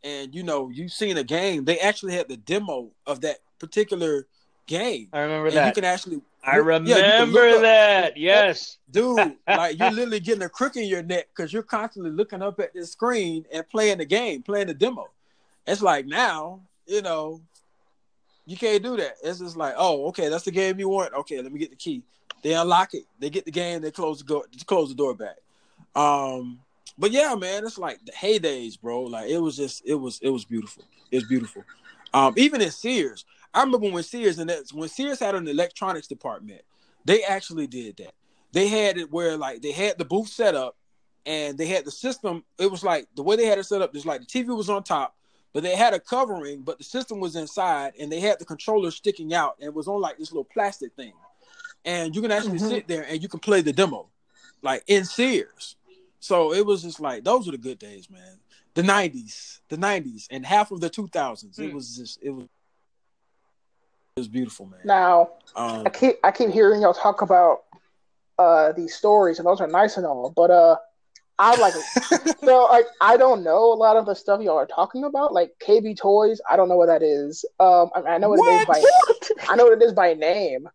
and 0.05 0.35
you 0.35 0.43
know 0.43 0.69
you 0.69 0.91
seen 0.91 1.17
a 1.17 1.25
game, 1.25 1.65
they 1.65 1.79
actually 1.79 2.13
had 2.13 2.29
the 2.29 2.37
demo 2.37 2.91
of 3.07 3.23
that 3.23 3.39
particular 3.59 4.27
game. 4.67 5.09
I 5.11 5.21
remember 5.21 5.47
And 5.47 5.67
you 5.67 5.73
can 5.73 5.85
actually, 5.85 6.21
I 6.45 6.59
look- 6.59 6.83
yeah, 6.85 7.21
remember 7.21 7.49
up- 7.49 7.63
that. 7.63 8.17
Yes. 8.19 8.77
dude. 8.91 9.17
like 9.49 9.79
you're 9.79 9.91
literally 9.91 10.21
getting 10.21 10.43
a 10.43 10.51
crook 10.51 10.77
in 10.77 10.85
your 10.85 11.03
neck 11.03 11.29
because 11.35 11.51
you're 11.51 11.63
constantly 11.63 12.11
looking 12.11 12.43
up 12.43 12.61
at 12.61 12.75
this 12.75 12.93
screen 12.93 13.47
and 13.51 13.67
playing 13.71 13.97
the 13.97 14.05
game, 14.05 14.43
playing 14.43 14.67
the 14.67 14.75
demo. 14.75 15.09
It's 15.67 15.81
like 15.81 16.05
now, 16.05 16.61
you 16.87 17.01
know, 17.01 17.41
you 18.45 18.59
can't 18.59 18.83
do 18.83 18.99
that. 18.99 19.15
It's 19.25 19.39
just 19.39 19.57
like, 19.57 19.77
oh, 19.79 20.09
okay, 20.09 20.29
that's 20.29 20.45
the 20.45 20.51
game 20.51 20.79
you 20.79 20.91
want. 20.91 21.15
Okay, 21.15 21.41
let 21.41 21.51
me 21.51 21.59
get 21.59 21.71
the 21.71 21.77
key. 21.77 22.03
They 22.43 22.53
unlock 22.53 22.93
it. 22.93 23.05
They 23.19 23.31
get 23.31 23.47
the 23.47 23.51
game. 23.51 23.81
They 23.81 23.91
close 23.91 24.19
the 24.19 24.25
door. 24.25 24.45
Close 24.67 24.91
the 24.91 24.95
door 24.95 25.15
back. 25.15 25.37
Um, 25.95 26.61
but 26.99 27.11
yeah, 27.13 27.35
man, 27.35 27.65
it's 27.65 27.79
like 27.79 28.05
the 28.05 28.13
heydays, 28.13 28.81
bro. 28.81 29.03
Like 29.03 29.31
it 29.31 29.39
was 29.39 29.57
just, 29.57 29.83
it 29.87 29.95
was, 29.95 30.19
it 30.21 30.31
was 30.31 30.45
beautiful. 30.45 30.85
It's 31.11 31.27
beautiful. 31.27 31.65
Um, 32.13 32.35
even 32.37 32.61
in 32.61 32.71
Sears, 32.71 33.25
I 33.55 33.61
remember 33.63 33.91
when 33.91 34.03
Sears 34.03 34.39
and 34.39 34.51
that's 34.51 34.73
when 34.73 34.89
Sears 34.89 35.21
had 35.21 35.35
an 35.35 35.47
electronics 35.49 36.07
department, 36.07 36.63
they 37.05 37.23
actually 37.23 37.67
did 37.67 37.97
that. 37.99 38.13
They 38.53 38.69
had 38.69 38.99
it 38.99 39.11
where 39.13 39.37
like 39.37 39.63
they 39.63 39.73
had 39.73 39.99
the 39.99 40.05
booth 40.05 40.29
set 40.29 40.55
up 40.55 40.77
and 41.27 41.57
they 41.57 41.67
had 41.67 41.85
the 41.85 41.91
system. 41.91 42.45
It 42.59 42.71
was 42.71 42.83
like 42.83 43.07
the 43.15 43.23
way 43.23 43.37
they 43.37 43.47
had 43.47 43.59
it 43.59 43.65
set 43.65 43.83
up, 43.83 43.93
just 43.93 44.07
like 44.07 44.21
the 44.21 44.27
TV 44.27 44.57
was 44.57 44.71
on 44.71 44.83
top, 44.83 45.15
but 45.53 45.63
they 45.63 45.77
had 45.77 45.95
a 45.95 46.01
covering, 46.01 46.63
but 46.63 46.79
the 46.79 46.85
system 46.85 47.21
was 47.21 47.37
inside, 47.37 47.93
and 47.99 48.11
they 48.11 48.21
had 48.21 48.39
the 48.39 48.45
controller 48.45 48.91
sticking 48.91 49.35
out 49.35 49.57
and 49.59 49.67
it 49.69 49.75
was 49.75 49.89
on 49.89 50.01
like 50.01 50.19
this 50.19 50.33
little 50.33 50.45
plastic 50.45 50.95
thing. 50.95 51.13
And 51.85 52.15
you 52.15 52.23
can 52.23 52.33
actually 52.33 52.59
Mhm. 52.59 52.69
sit 52.69 52.89
there 52.89 53.05
and 53.09 53.23
you 53.23 53.29
can 53.29 53.41
play 53.41 53.61
the 53.61 53.73
demo, 53.73 54.09
like 54.63 54.83
in 54.87 55.05
Sears. 55.05 55.77
So 56.21 56.53
it 56.53 56.65
was 56.67 56.83
just 56.83 57.01
like 57.01 57.25
those 57.25 57.47
were 57.47 57.53
the 57.53 57.59
good 57.59 57.79
days, 57.79 58.11
man. 58.11 58.39
The 58.75 58.83
'90s, 58.83 59.61
the 59.69 59.77
'90s, 59.77 60.27
and 60.31 60.45
half 60.45 60.71
of 60.71 60.81
the 60.81 60.91
2000s. 60.91 61.59
It 61.59 61.69
Hmm. 61.69 61.75
was 61.75 61.97
just 61.97 62.19
it 62.23 62.31
was 62.31 62.45
it 62.45 64.21
was 64.21 64.29
beautiful, 64.29 64.67
man. 64.67 64.81
Now, 64.85 65.31
Um, 65.55 65.85
I 65.87 65.91
keep 65.91 66.17
I 66.25 66.31
keep 66.31 66.51
hearing 66.51 66.83
y'all 66.83 66.95
talk 66.95 67.23
about 67.23 67.65
uh 68.39 68.73
these 68.73 68.95
stories, 68.95 69.39
and 69.39 69.47
those 69.47 69.61
are 69.61 69.67
nice 69.67 69.97
and 69.97 70.07
all, 70.07 70.33
but 70.35 70.51
uh, 70.51 70.77
I 71.39 71.55
like 71.55 71.75
so 72.45 72.65
like 72.71 72.87
I 73.01 73.17
don't 73.17 73.43
know 73.43 73.73
a 73.73 73.75
lot 73.75 73.97
of 73.97 74.07
the 74.07 74.15
stuff 74.15 74.41
y'all 74.41 74.57
are 74.57 74.67
talking 74.67 75.05
about, 75.05 75.33
like 75.33 75.53
KB 75.65 75.97
Toys. 75.97 76.41
I 76.49 76.57
don't 76.57 76.69
know 76.69 76.77
what 76.77 76.87
that 76.87 77.03
is. 77.03 77.45
Um, 77.61 77.91
I, 77.95 78.01
I 78.03 78.19
know 78.19 78.31
what, 78.31 78.41
it 78.41 78.47
is 78.49 78.67
by 78.67 78.83
I 79.49 79.57
know 79.57 79.65
what 79.65 79.73
it 79.75 79.83
is 79.83 79.93
by 79.93 80.15
name. 80.15 80.69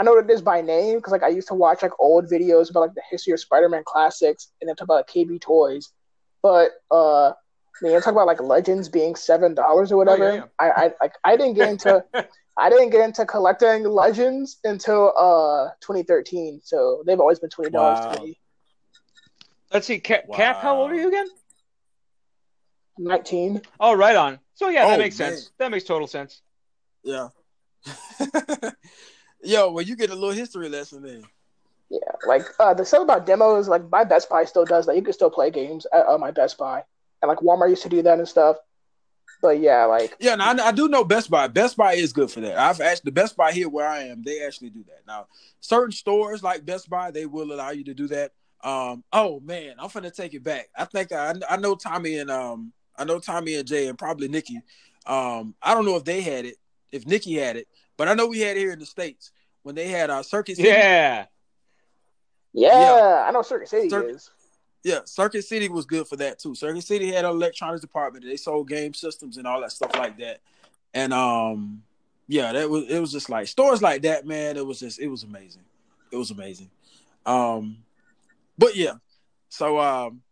I 0.00 0.02
know 0.02 0.12
what 0.12 0.24
it 0.24 0.30
is 0.30 0.40
by 0.40 0.62
name 0.62 0.96
because 0.96 1.12
like 1.12 1.22
I 1.22 1.28
used 1.28 1.48
to 1.48 1.54
watch 1.54 1.82
like 1.82 1.92
old 1.98 2.24
videos 2.24 2.70
about 2.70 2.80
like 2.80 2.94
the 2.94 3.02
history 3.10 3.34
of 3.34 3.40
Spider-Man 3.40 3.82
classics 3.84 4.50
and 4.60 4.66
then 4.68 4.74
talk 4.74 4.86
about 4.86 5.06
KB 5.06 5.38
Toys. 5.42 5.92
But 6.42 6.70
uh, 6.90 7.28
I 7.28 7.34
mean, 7.82 8.00
talk 8.00 8.12
about 8.12 8.26
like 8.26 8.40
Legends 8.40 8.88
being 8.88 9.14
seven 9.14 9.54
dollars 9.54 9.92
or 9.92 9.98
whatever. 9.98 10.30
Oh, 10.30 10.34
yeah, 10.34 10.36
yeah. 10.36 10.44
I 10.58 10.70
I 10.84 10.92
like 11.02 11.12
I 11.22 11.36
didn't 11.36 11.52
get 11.52 11.68
into 11.68 12.02
I 12.56 12.70
didn't 12.70 12.88
get 12.88 13.02
into 13.02 13.26
collecting 13.26 13.84
Legends 13.84 14.56
until 14.64 15.12
uh 15.18 15.68
2013. 15.82 16.62
So 16.64 17.02
they've 17.06 17.20
always 17.20 17.38
been 17.38 17.50
twenty 17.50 17.70
dollars 17.70 17.98
Wow. 18.00 18.12
to 18.12 18.22
me. 18.24 18.38
Let's 19.70 19.86
see. 19.86 20.00
Cap, 20.00 20.24
Cap, 20.32 20.62
how 20.62 20.78
old 20.80 20.92
are 20.92 20.96
you 20.96 21.08
again? 21.08 21.26
Nineteen. 22.96 23.60
Oh, 23.78 23.92
right 23.92 24.16
on. 24.16 24.38
So 24.54 24.70
yeah, 24.70 24.86
that 24.86 24.94
Oh, 24.94 24.98
makes 24.98 25.18
man. 25.18 25.32
sense. 25.32 25.50
That 25.58 25.70
makes 25.70 25.84
total 25.84 26.06
sense. 26.06 26.40
Yeah. 27.04 27.28
Yo, 29.42 29.70
well, 29.72 29.84
you 29.84 29.96
get 29.96 30.10
a 30.10 30.14
little 30.14 30.30
history 30.30 30.68
lesson 30.68 31.02
then. 31.02 31.22
Yeah, 31.88 31.98
like 32.26 32.42
uh, 32.60 32.72
the 32.74 32.84
stuff 32.84 33.02
about 33.02 33.26
demos, 33.26 33.66
like 33.66 33.88
my 33.90 34.04
Best 34.04 34.28
Buy 34.28 34.44
still 34.44 34.64
does 34.64 34.86
that. 34.86 34.94
You 34.94 35.02
can 35.02 35.12
still 35.12 35.30
play 35.30 35.50
games 35.50 35.86
at 35.92 36.06
uh, 36.06 36.18
my 36.18 36.30
Best 36.30 36.56
Buy, 36.56 36.84
and 37.20 37.28
like 37.28 37.38
Walmart 37.38 37.70
used 37.70 37.82
to 37.82 37.88
do 37.88 38.02
that 38.02 38.18
and 38.18 38.28
stuff. 38.28 38.56
But 39.42 39.60
yeah, 39.60 39.86
like 39.86 40.16
Yeah, 40.20 40.36
now 40.36 40.52
I, 40.52 40.68
I 40.68 40.72
do 40.72 40.88
know 40.88 41.02
Best 41.02 41.30
Buy. 41.30 41.48
Best 41.48 41.76
Buy 41.76 41.94
is 41.94 42.12
good 42.12 42.30
for 42.30 42.40
that. 42.40 42.58
I've 42.58 42.80
actually 42.80 43.08
the 43.08 43.12
Best 43.12 43.36
Buy 43.36 43.52
here 43.52 43.68
where 43.68 43.88
I 43.88 44.04
am, 44.04 44.22
they 44.22 44.44
actually 44.44 44.70
do 44.70 44.84
that. 44.84 45.00
Now, 45.06 45.26
certain 45.60 45.92
stores 45.92 46.42
like 46.42 46.64
Best 46.64 46.88
Buy, 46.88 47.10
they 47.10 47.26
will 47.26 47.52
allow 47.52 47.70
you 47.70 47.84
to 47.84 47.94
do 47.94 48.06
that. 48.08 48.32
Um, 48.62 49.02
oh 49.12 49.40
man, 49.40 49.74
I'm 49.78 49.88
gonna 49.88 50.10
take 50.10 50.34
it 50.34 50.44
back. 50.44 50.68
I 50.76 50.84
think 50.84 51.10
I, 51.12 51.34
I 51.48 51.56
know 51.56 51.74
Tommy 51.74 52.18
and 52.18 52.30
um, 52.30 52.72
I 52.96 53.04
know 53.04 53.18
Tommy 53.18 53.54
and 53.54 53.66
Jay 53.66 53.88
and 53.88 53.98
probably 53.98 54.28
Nikki. 54.28 54.60
Um, 55.06 55.54
I 55.62 55.74
don't 55.74 55.86
know 55.86 55.96
if 55.96 56.04
they 56.04 56.20
had 56.20 56.44
it, 56.44 56.56
if 56.92 57.06
Nikki 57.06 57.36
had 57.36 57.56
it, 57.56 57.66
but 58.00 58.08
I 58.08 58.14
know 58.14 58.28
we 58.28 58.40
had 58.40 58.56
it 58.56 58.60
here 58.60 58.72
in 58.72 58.78
the 58.78 58.86
states 58.86 59.30
when 59.62 59.74
they 59.74 59.88
had 59.88 60.08
uh, 60.08 60.22
Circuit 60.22 60.56
City. 60.56 60.70
Yeah. 60.70 61.26
yeah, 62.54 63.26
I 63.28 63.30
know 63.30 63.42
Circuit 63.42 63.68
City 63.68 63.90
Cir- 63.90 64.08
is. 64.08 64.30
Yeah, 64.82 65.00
Circuit 65.04 65.44
City 65.44 65.68
was 65.68 65.84
good 65.84 66.08
for 66.08 66.16
that 66.16 66.38
too. 66.38 66.54
Circuit 66.54 66.82
City 66.82 67.12
had 67.12 67.26
an 67.26 67.32
electronics 67.32 67.82
department. 67.82 68.24
They 68.24 68.38
sold 68.38 68.70
game 68.70 68.94
systems 68.94 69.36
and 69.36 69.46
all 69.46 69.60
that 69.60 69.72
stuff 69.72 69.94
like 69.96 70.16
that. 70.16 70.40
And 70.94 71.12
um, 71.12 71.82
yeah, 72.26 72.52
that 72.52 72.70
was 72.70 72.88
it 72.88 73.00
was 73.00 73.12
just 73.12 73.28
like 73.28 73.48
stores 73.48 73.82
like 73.82 74.00
that, 74.00 74.26
man. 74.26 74.56
It 74.56 74.64
was 74.64 74.80
just 74.80 74.98
it 74.98 75.08
was 75.08 75.22
amazing. 75.22 75.64
It 76.10 76.16
was 76.16 76.30
amazing. 76.30 76.70
Um, 77.26 77.76
but 78.56 78.76
yeah, 78.76 78.94
so 79.50 79.78
um, 79.78 80.22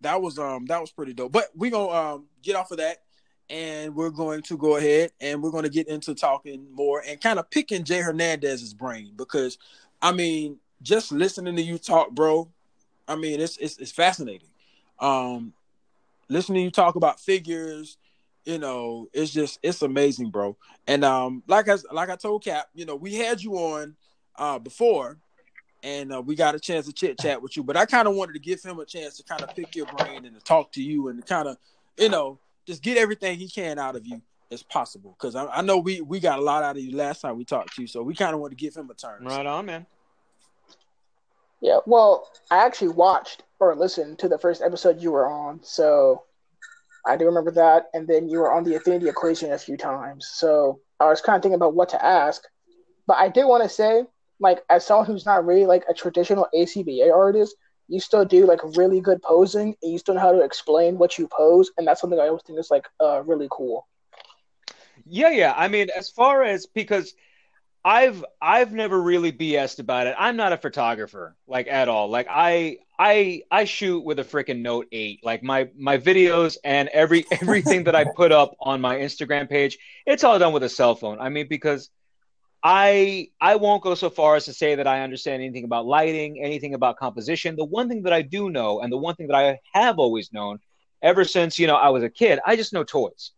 that 0.00 0.22
was 0.22 0.38
um 0.38 0.64
that 0.68 0.80
was 0.80 0.90
pretty 0.90 1.12
dope. 1.12 1.32
But 1.32 1.50
we 1.54 1.68
gonna 1.68 1.90
um 1.90 2.24
get 2.40 2.56
off 2.56 2.70
of 2.70 2.78
that, 2.78 3.02
and 3.50 3.94
we're 3.94 4.10
going 4.10 4.42
to 4.42 4.56
go 4.56 4.76
ahead 4.76 5.10
and 5.20 5.42
we're 5.42 5.50
going 5.50 5.64
to 5.64 5.70
get 5.70 5.88
into 5.88 6.14
talking 6.14 6.66
more 6.72 7.02
and 7.06 7.20
kind 7.20 7.38
of 7.38 7.50
picking 7.50 7.84
Jay 7.84 8.00
Hernandez's 8.00 8.74
brain 8.74 9.12
because 9.16 9.58
I 10.00 10.12
mean, 10.12 10.58
just 10.82 11.12
listening 11.12 11.56
to 11.56 11.62
you 11.62 11.78
talk, 11.78 12.10
bro. 12.10 12.48
I 13.08 13.16
mean, 13.16 13.40
it's 13.40 13.56
it's, 13.58 13.78
it's 13.78 13.92
fascinating. 13.92 14.48
Um, 14.98 15.52
listening 16.28 16.60
to 16.60 16.64
you 16.64 16.70
talk 16.70 16.96
about 16.96 17.20
figures, 17.20 17.96
you 18.44 18.58
know, 18.58 19.08
it's 19.12 19.30
just 19.30 19.58
it's 19.62 19.82
amazing, 19.82 20.30
bro. 20.30 20.56
And 20.86 21.04
um, 21.04 21.42
like 21.46 21.68
I 21.68 21.76
like 21.92 22.10
I 22.10 22.16
told 22.16 22.44
Cap, 22.44 22.68
you 22.74 22.84
know, 22.86 22.96
we 22.96 23.14
had 23.14 23.42
you 23.42 23.54
on 23.54 23.96
uh 24.36 24.58
before, 24.58 25.18
and 25.82 26.12
uh, 26.12 26.20
we 26.20 26.34
got 26.34 26.54
a 26.54 26.60
chance 26.60 26.86
to 26.86 26.92
chit 26.92 27.18
chat 27.18 27.40
with 27.40 27.56
you. 27.56 27.62
But 27.62 27.76
I 27.76 27.86
kind 27.86 28.08
of 28.08 28.14
wanted 28.14 28.32
to 28.34 28.40
give 28.40 28.62
him 28.62 28.78
a 28.78 28.84
chance 28.84 29.16
to 29.18 29.22
kind 29.22 29.42
of 29.42 29.54
pick 29.54 29.74
your 29.76 29.86
brain 29.86 30.24
and 30.24 30.34
to 30.34 30.44
talk 30.44 30.72
to 30.72 30.82
you 30.82 31.08
and 31.08 31.24
kind 31.26 31.48
of, 31.48 31.56
you 31.98 32.08
know, 32.08 32.38
just 32.66 32.82
get 32.82 32.96
everything 32.96 33.38
he 33.38 33.48
can 33.48 33.78
out 33.78 33.96
of 33.96 34.06
you 34.06 34.20
as 34.50 34.62
possible. 34.62 35.16
Because 35.18 35.34
I, 35.34 35.46
I 35.46 35.62
know 35.62 35.78
we 35.78 36.00
we 36.00 36.20
got 36.20 36.38
a 36.38 36.42
lot 36.42 36.62
out 36.62 36.76
of 36.76 36.82
you 36.82 36.96
last 36.96 37.20
time 37.20 37.36
we 37.36 37.44
talked 37.44 37.74
to 37.76 37.82
you, 37.82 37.88
so 37.88 38.02
we 38.02 38.14
kind 38.14 38.34
of 38.34 38.40
want 38.40 38.52
to 38.52 38.56
give 38.56 38.74
him 38.74 38.90
a 38.90 38.94
turn. 38.94 39.24
Right 39.24 39.46
on, 39.46 39.66
man. 39.66 39.86
Yeah, 41.60 41.78
well, 41.86 42.28
I 42.50 42.64
actually 42.64 42.88
watched 42.88 43.42
or 43.58 43.74
listened 43.74 44.18
to 44.18 44.28
the 44.28 44.38
first 44.38 44.60
episode 44.60 45.00
you 45.00 45.12
were 45.12 45.26
on, 45.26 45.60
so 45.62 46.24
I 47.06 47.16
do 47.16 47.24
remember 47.24 47.50
that. 47.52 47.86
And 47.94 48.06
then 48.06 48.28
you 48.28 48.38
were 48.38 48.52
on 48.52 48.64
the 48.64 48.74
Affinity 48.74 49.08
Equation 49.08 49.52
a 49.52 49.58
few 49.58 49.76
times, 49.76 50.26
so 50.34 50.80
I 51.00 51.08
was 51.08 51.20
kind 51.20 51.36
of 51.36 51.42
thinking 51.42 51.56
about 51.56 51.74
what 51.74 51.88
to 51.90 52.04
ask. 52.04 52.42
But 53.06 53.16
I 53.18 53.28
did 53.28 53.44
want 53.44 53.62
to 53.62 53.68
say, 53.68 54.04
like, 54.40 54.62
as 54.68 54.84
someone 54.84 55.06
who's 55.06 55.26
not 55.26 55.46
really 55.46 55.66
like 55.66 55.84
a 55.88 55.94
traditional 55.94 56.48
ACBA 56.54 57.12
artist, 57.12 57.56
you 57.88 58.00
still 58.00 58.24
do 58.24 58.46
like 58.46 58.60
really 58.76 59.00
good 59.00 59.22
posing, 59.22 59.76
and 59.82 59.92
you 59.92 59.98
still 59.98 60.14
know 60.14 60.20
how 60.20 60.32
to 60.32 60.42
explain 60.42 60.98
what 60.98 61.18
you 61.18 61.28
pose, 61.28 61.70
and 61.76 61.86
that's 61.86 62.00
something 62.00 62.18
I 62.18 62.28
always 62.28 62.42
think 62.42 62.58
is 62.58 62.70
like 62.70 62.86
uh, 63.00 63.22
really 63.22 63.48
cool. 63.50 63.86
Yeah, 65.06 65.30
yeah. 65.30 65.54
I 65.56 65.68
mean, 65.68 65.88
as 65.94 66.08
far 66.08 66.42
as 66.42 66.66
because 66.66 67.14
I've 67.84 68.24
I've 68.40 68.72
never 68.72 69.00
really 69.00 69.30
BS'd 69.30 69.78
about 69.78 70.06
it. 70.06 70.14
I'm 70.18 70.36
not 70.36 70.52
a 70.52 70.56
photographer 70.56 71.36
like 71.46 71.66
at 71.68 71.88
all. 71.88 72.08
Like 72.08 72.26
I 72.30 72.78
I 72.98 73.42
I 73.50 73.64
shoot 73.64 74.02
with 74.02 74.18
a 74.18 74.24
freaking 74.24 74.62
Note 74.62 74.86
8. 74.90 75.20
Like 75.22 75.42
my 75.42 75.68
my 75.76 75.98
videos 75.98 76.56
and 76.64 76.88
every 76.88 77.26
everything 77.30 77.84
that 77.84 77.94
I 77.94 78.04
put 78.04 78.32
up 78.32 78.56
on 78.58 78.80
my 78.80 78.96
Instagram 78.96 79.50
page, 79.50 79.78
it's 80.06 80.24
all 80.24 80.38
done 80.38 80.54
with 80.54 80.62
a 80.62 80.68
cell 80.68 80.94
phone. 80.94 81.20
I 81.20 81.28
mean 81.28 81.46
because 81.46 81.90
I 82.66 83.28
I 83.42 83.56
won't 83.56 83.82
go 83.82 83.94
so 83.94 84.08
far 84.08 84.36
as 84.36 84.46
to 84.46 84.54
say 84.54 84.74
that 84.74 84.86
I 84.86 85.02
understand 85.02 85.42
anything 85.42 85.64
about 85.64 85.84
lighting, 85.84 86.42
anything 86.42 86.72
about 86.72 86.96
composition. 86.96 87.56
The 87.56 87.64
one 87.64 87.90
thing 87.90 88.02
that 88.04 88.14
I 88.14 88.22
do 88.22 88.48
know 88.48 88.80
and 88.80 88.90
the 88.90 88.96
one 88.96 89.14
thing 89.14 89.26
that 89.28 89.36
I 89.36 89.60
have 89.74 89.98
always 89.98 90.32
known 90.32 90.58
ever 91.02 91.24
since, 91.24 91.58
you 91.58 91.66
know, 91.66 91.76
I 91.76 91.90
was 91.90 92.02
a 92.02 92.08
kid, 92.08 92.40
I 92.46 92.56
just 92.56 92.72
know 92.72 92.82
toys. 92.82 93.32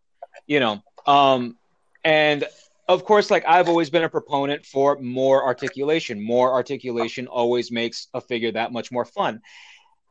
You 0.46 0.60
know, 0.60 0.82
um 1.06 1.56
and 2.04 2.44
of 2.88 3.04
course, 3.04 3.32
like 3.32 3.44
I've 3.48 3.68
always 3.68 3.90
been 3.90 4.04
a 4.04 4.08
proponent 4.08 4.64
for 4.64 4.96
more 5.00 5.44
articulation. 5.44 6.22
More 6.22 6.52
articulation 6.52 7.26
always 7.26 7.72
makes 7.72 8.06
a 8.14 8.20
figure 8.20 8.52
that 8.52 8.72
much 8.72 8.92
more 8.92 9.04
fun. 9.04 9.40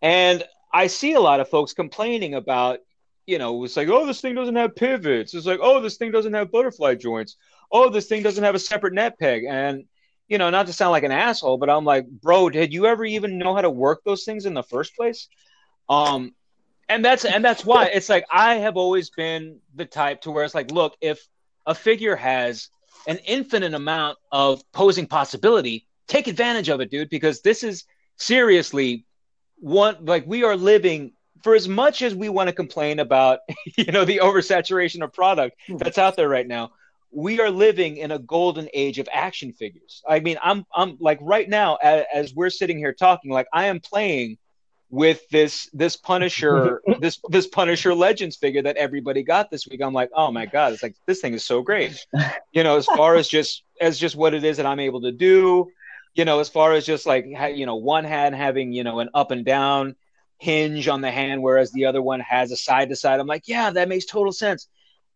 And 0.02 0.44
I 0.74 0.88
see 0.88 1.14
a 1.14 1.22
lot 1.22 1.40
of 1.40 1.48
folks 1.48 1.72
complaining 1.72 2.34
about, 2.34 2.80
you 3.26 3.38
know, 3.38 3.64
it's 3.64 3.78
like, 3.78 3.88
oh, 3.88 4.06
this 4.06 4.20
thing 4.20 4.36
doesn't 4.36 4.58
have 4.58 4.76
pivots. 4.76 5.34
It's 5.34 5.46
like, 5.46 5.60
oh, 5.62 5.80
this 5.80 5.96
thing 5.96 6.12
doesn't 6.12 6.34
have 6.34 6.52
butterfly 6.52 6.96
joints. 6.96 7.38
Oh, 7.72 7.90
this 7.90 8.08
thing 8.08 8.24
doesn't 8.24 8.44
have 8.44 8.56
a 8.56 8.60
separate 8.60 8.94
neck 8.94 9.20
peg. 9.20 9.44
And, 9.48 9.86
you 10.28 10.38
know, 10.38 10.50
not 10.50 10.68
to 10.68 10.74
sound 10.74 10.92
like 10.92 11.04
an 11.04 11.12
asshole, 11.12 11.58
but 11.58 11.70
I'm 11.70 11.86
like, 11.86 12.10
bro, 12.10 12.50
did 12.50 12.74
you 12.74 12.86
ever 12.86 13.06
even 13.06 13.38
know 13.38 13.54
how 13.54 13.62
to 13.62 13.70
work 13.70 14.02
those 14.04 14.24
things 14.24 14.46
in 14.46 14.54
the 14.54 14.64
first 14.64 14.96
place? 14.96 15.28
Um, 15.90 16.34
and 16.88 17.04
that's 17.04 17.26
and 17.26 17.44
that's 17.44 17.66
why 17.66 17.86
it's 17.86 18.10
like 18.10 18.26
I 18.32 18.56
have 18.56 18.78
always 18.78 19.10
been 19.10 19.60
the 19.74 19.86
type 19.86 20.22
to 20.22 20.32
where 20.32 20.44
it's 20.44 20.56
like, 20.56 20.72
look, 20.72 20.96
if 21.02 21.28
a 21.66 21.74
figure 21.74 22.16
has 22.16 22.70
an 23.08 23.18
infinite 23.26 23.74
amount 23.74 24.18
of 24.32 24.62
posing 24.72 25.08
possibility, 25.08 25.88
take 26.08 26.28
advantage 26.28 26.70
of 26.70 26.82
it, 26.82 26.92
dude, 26.92 27.10
because 27.10 27.42
this 27.42 27.64
is 27.64 27.86
seriously 28.18 29.06
one 29.58 29.98
like 30.06 30.26
we 30.28 30.44
are 30.44 30.56
living 30.56 31.14
for 31.44 31.56
as 31.56 31.68
much 31.68 32.02
as 32.02 32.16
we 32.16 32.30
want 32.30 32.50
to 32.50 32.56
complain 32.56 33.00
about, 33.00 33.40
you 33.78 33.92
know, 33.92 34.06
the 34.06 34.20
oversaturation 34.24 35.04
of 35.04 35.14
product 35.14 35.58
that's 35.78 35.98
out 35.98 36.16
there 36.16 36.30
right 36.30 36.48
now. 36.48 36.72
We 37.16 37.40
are 37.40 37.50
living 37.50 37.98
in 37.98 38.12
a 38.12 38.20
golden 38.20 38.68
age 38.74 39.00
of 39.00 39.08
action 39.12 39.54
figures. 39.54 40.04
I 40.08 40.20
mean, 40.20 40.38
I'm 40.44 40.66
I'm 40.76 40.98
like 41.00 41.20
right 41.22 41.48
now 41.48 41.76
as, 41.76 42.06
as 42.14 42.36
we're 42.36 42.50
sitting 42.50 42.78
here 42.78 42.94
talking, 42.94 43.32
like 43.32 43.48
I 43.54 43.68
am 43.68 43.80
playing 43.80 44.38
with 44.90 45.28
this 45.30 45.70
this 45.74 45.96
Punisher 45.96 46.82
this 47.00 47.20
this 47.30 47.48
Punisher 47.48 47.96
Legends 47.96 48.36
figure 48.36 48.62
that 48.64 48.78
everybody 48.78 49.24
got 49.24 49.50
this 49.50 49.68
week. 49.68 49.82
I'm 49.82 49.94
like, 49.94 50.12
oh 50.14 50.32
my 50.32 50.46
god, 50.46 50.74
it's 50.74 50.84
like 50.84 50.96
this 51.06 51.22
thing 51.22 51.34
is 51.34 51.44
so 51.44 51.62
great. 51.62 52.06
You 52.52 52.64
know, 52.64 52.78
as 52.78 52.86
far 52.86 53.16
as 53.16 53.28
just 53.28 53.64
as 53.80 53.98
just 53.98 54.16
what 54.16 54.34
it 54.34 54.44
is 54.44 54.58
that 54.58 54.66
I'm 54.66 54.80
able 54.80 55.02
to 55.02 55.12
do. 55.12 55.70
You 56.14 56.24
know, 56.24 56.40
as 56.40 56.48
far 56.48 56.72
as 56.74 56.86
just 56.86 57.06
like 57.06 57.26
you 57.54 57.66
know, 57.66 57.76
one 57.76 58.06
hand 58.06 58.36
having 58.36 58.72
you 58.72 58.84
know 58.84 59.00
an 59.00 59.10
up 59.14 59.32
and 59.32 59.46
down 59.46 59.96
hinge 60.38 60.88
on 60.88 61.02
the 61.02 61.12
hand, 61.12 61.42
whereas 61.42 61.72
the 61.72 61.86
other 61.86 62.02
one 62.02 62.20
has 62.22 62.52
a 62.52 62.58
side 62.58 62.90
to 62.90 62.96
side. 62.96 63.20
I'm 63.20 63.28
like, 63.28 63.48
yeah, 63.48 63.72
that 63.72 63.90
makes 63.90 64.06
total 64.06 64.32
sense. 64.32 64.68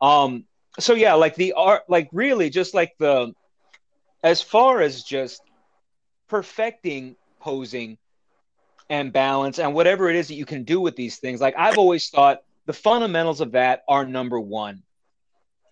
Um, 0.01 0.45
so 0.83 0.93
yeah, 0.93 1.13
like 1.13 1.35
the 1.35 1.53
art, 1.53 1.83
like 1.87 2.09
really, 2.11 2.49
just 2.49 2.73
like 2.73 2.93
the 2.99 3.33
as 4.23 4.41
far 4.41 4.81
as 4.81 5.03
just 5.03 5.41
perfecting 6.27 7.15
posing 7.39 7.97
and 8.89 9.13
balance 9.13 9.59
and 9.59 9.73
whatever 9.73 10.09
it 10.09 10.15
is 10.15 10.27
that 10.27 10.35
you 10.35 10.45
can 10.45 10.63
do 10.63 10.81
with 10.81 10.95
these 10.95 11.17
things. 11.17 11.39
Like 11.39 11.55
I've 11.57 11.77
always 11.77 12.09
thought 12.09 12.41
the 12.65 12.73
fundamentals 12.73 13.41
of 13.41 13.53
that 13.53 13.83
are 13.87 14.05
number 14.05 14.39
one. 14.39 14.83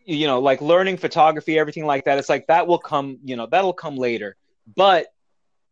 You 0.06 0.26
know, 0.26 0.40
like 0.40 0.62
learning 0.62 0.98
photography, 0.98 1.60
everything 1.60 1.86
like 1.86 2.06
that. 2.06 2.18
It's 2.18 2.30
like 2.30 2.48
that 2.48 2.66
will 2.66 2.78
come, 2.78 3.20
you 3.26 3.36
know, 3.36 3.46
that'll 3.46 3.74
come 3.74 3.98
later. 3.98 4.38
But 4.76 5.08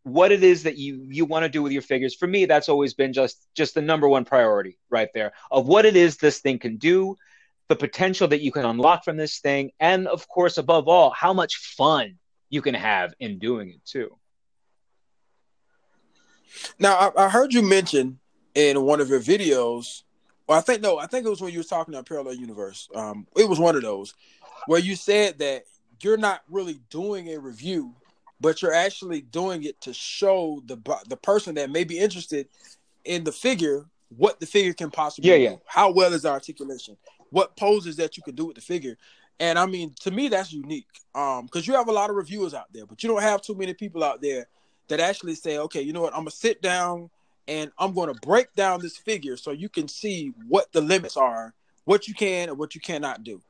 what 0.02 0.30
it 0.30 0.44
is 0.44 0.64
that 0.64 0.76
you 0.76 1.06
you 1.10 1.24
want 1.24 1.44
to 1.44 1.48
do 1.48 1.62
with 1.62 1.72
your 1.72 1.82
figures, 1.82 2.14
for 2.14 2.28
me, 2.28 2.44
that's 2.44 2.68
always 2.68 2.94
been 2.94 3.12
just 3.12 3.48
just 3.54 3.74
the 3.74 3.82
number 3.82 4.08
one 4.08 4.24
priority 4.24 4.78
right 4.90 5.08
there 5.14 5.32
of 5.50 5.66
what 5.66 5.86
it 5.86 5.96
is 5.96 6.16
this 6.18 6.40
thing 6.40 6.58
can 6.58 6.76
do, 6.76 7.16
the 7.68 7.76
potential 7.76 8.28
that 8.28 8.40
you 8.40 8.52
can 8.52 8.64
unlock 8.64 9.04
from 9.04 9.16
this 9.16 9.38
thing, 9.40 9.72
and 9.80 10.06
of 10.06 10.28
course, 10.28 10.58
above 10.58 10.88
all, 10.88 11.10
how 11.10 11.32
much 11.32 11.56
fun 11.56 12.16
you 12.48 12.62
can 12.62 12.74
have 12.74 13.12
in 13.18 13.38
doing 13.38 13.70
it 13.70 13.84
too. 13.84 14.16
Now, 16.78 16.94
I, 17.16 17.26
I 17.26 17.28
heard 17.28 17.52
you 17.52 17.62
mention 17.62 18.18
in 18.54 18.82
one 18.82 19.00
of 19.00 19.08
your 19.08 19.20
videos, 19.20 20.02
or 20.46 20.56
I 20.56 20.60
think 20.60 20.80
no, 20.80 20.98
I 20.98 21.06
think 21.06 21.26
it 21.26 21.30
was 21.30 21.40
when 21.40 21.52
you 21.52 21.58
were 21.58 21.64
talking 21.64 21.92
about 21.92 22.06
Parallel 22.06 22.34
Universe. 22.34 22.88
Um, 22.94 23.26
it 23.36 23.48
was 23.48 23.58
one 23.58 23.76
of 23.76 23.82
those 23.82 24.14
where 24.66 24.80
you 24.80 24.96
said 24.96 25.38
that 25.38 25.64
you're 26.02 26.16
not 26.16 26.42
really 26.48 26.80
doing 26.88 27.28
a 27.34 27.38
review, 27.38 27.94
but 28.40 28.62
you're 28.62 28.72
actually 28.72 29.22
doing 29.22 29.64
it 29.64 29.80
to 29.82 29.92
show 29.92 30.62
the 30.66 30.76
the 31.08 31.16
person 31.16 31.56
that 31.56 31.70
may 31.70 31.84
be 31.84 31.98
interested 31.98 32.48
in 33.04 33.24
the 33.24 33.32
figure 33.32 33.86
what 34.16 34.38
the 34.38 34.46
figure 34.46 34.72
can 34.72 34.90
possibly 34.90 35.30
Yeah, 35.30 35.36
do. 35.36 35.42
yeah. 35.42 35.56
How 35.66 35.90
well 35.90 36.12
is 36.12 36.22
the 36.22 36.30
articulation? 36.30 36.96
What 37.30 37.56
poses 37.56 37.96
that 37.96 38.16
you 38.16 38.22
can 38.22 38.34
do 38.34 38.46
with 38.46 38.56
the 38.56 38.62
figure? 38.62 38.96
And 39.38 39.58
I 39.58 39.66
mean, 39.66 39.94
to 40.00 40.10
me, 40.10 40.28
that's 40.28 40.52
unique. 40.52 40.86
Um, 41.14 41.46
because 41.46 41.66
you 41.66 41.74
have 41.74 41.88
a 41.88 41.92
lot 41.92 42.10
of 42.10 42.16
reviewers 42.16 42.54
out 42.54 42.72
there, 42.72 42.86
but 42.86 43.02
you 43.02 43.08
don't 43.08 43.22
have 43.22 43.42
too 43.42 43.54
many 43.54 43.74
people 43.74 44.02
out 44.02 44.22
there 44.22 44.46
that 44.88 45.00
actually 45.00 45.34
say, 45.34 45.58
okay, 45.58 45.82
you 45.82 45.92
know 45.92 46.02
what, 46.02 46.14
I'm 46.14 46.20
gonna 46.20 46.30
sit 46.30 46.62
down 46.62 47.10
and 47.48 47.70
I'm 47.78 47.92
gonna 47.92 48.14
break 48.14 48.54
down 48.54 48.80
this 48.80 48.96
figure 48.96 49.36
so 49.36 49.50
you 49.50 49.68
can 49.68 49.88
see 49.88 50.32
what 50.48 50.72
the 50.72 50.80
limits 50.80 51.16
are 51.16 51.54
what 51.86 52.06
you 52.06 52.14
can 52.14 52.50
and 52.50 52.58
what 52.58 52.74
you 52.74 52.80
cannot 52.80 53.24
do. 53.24 53.40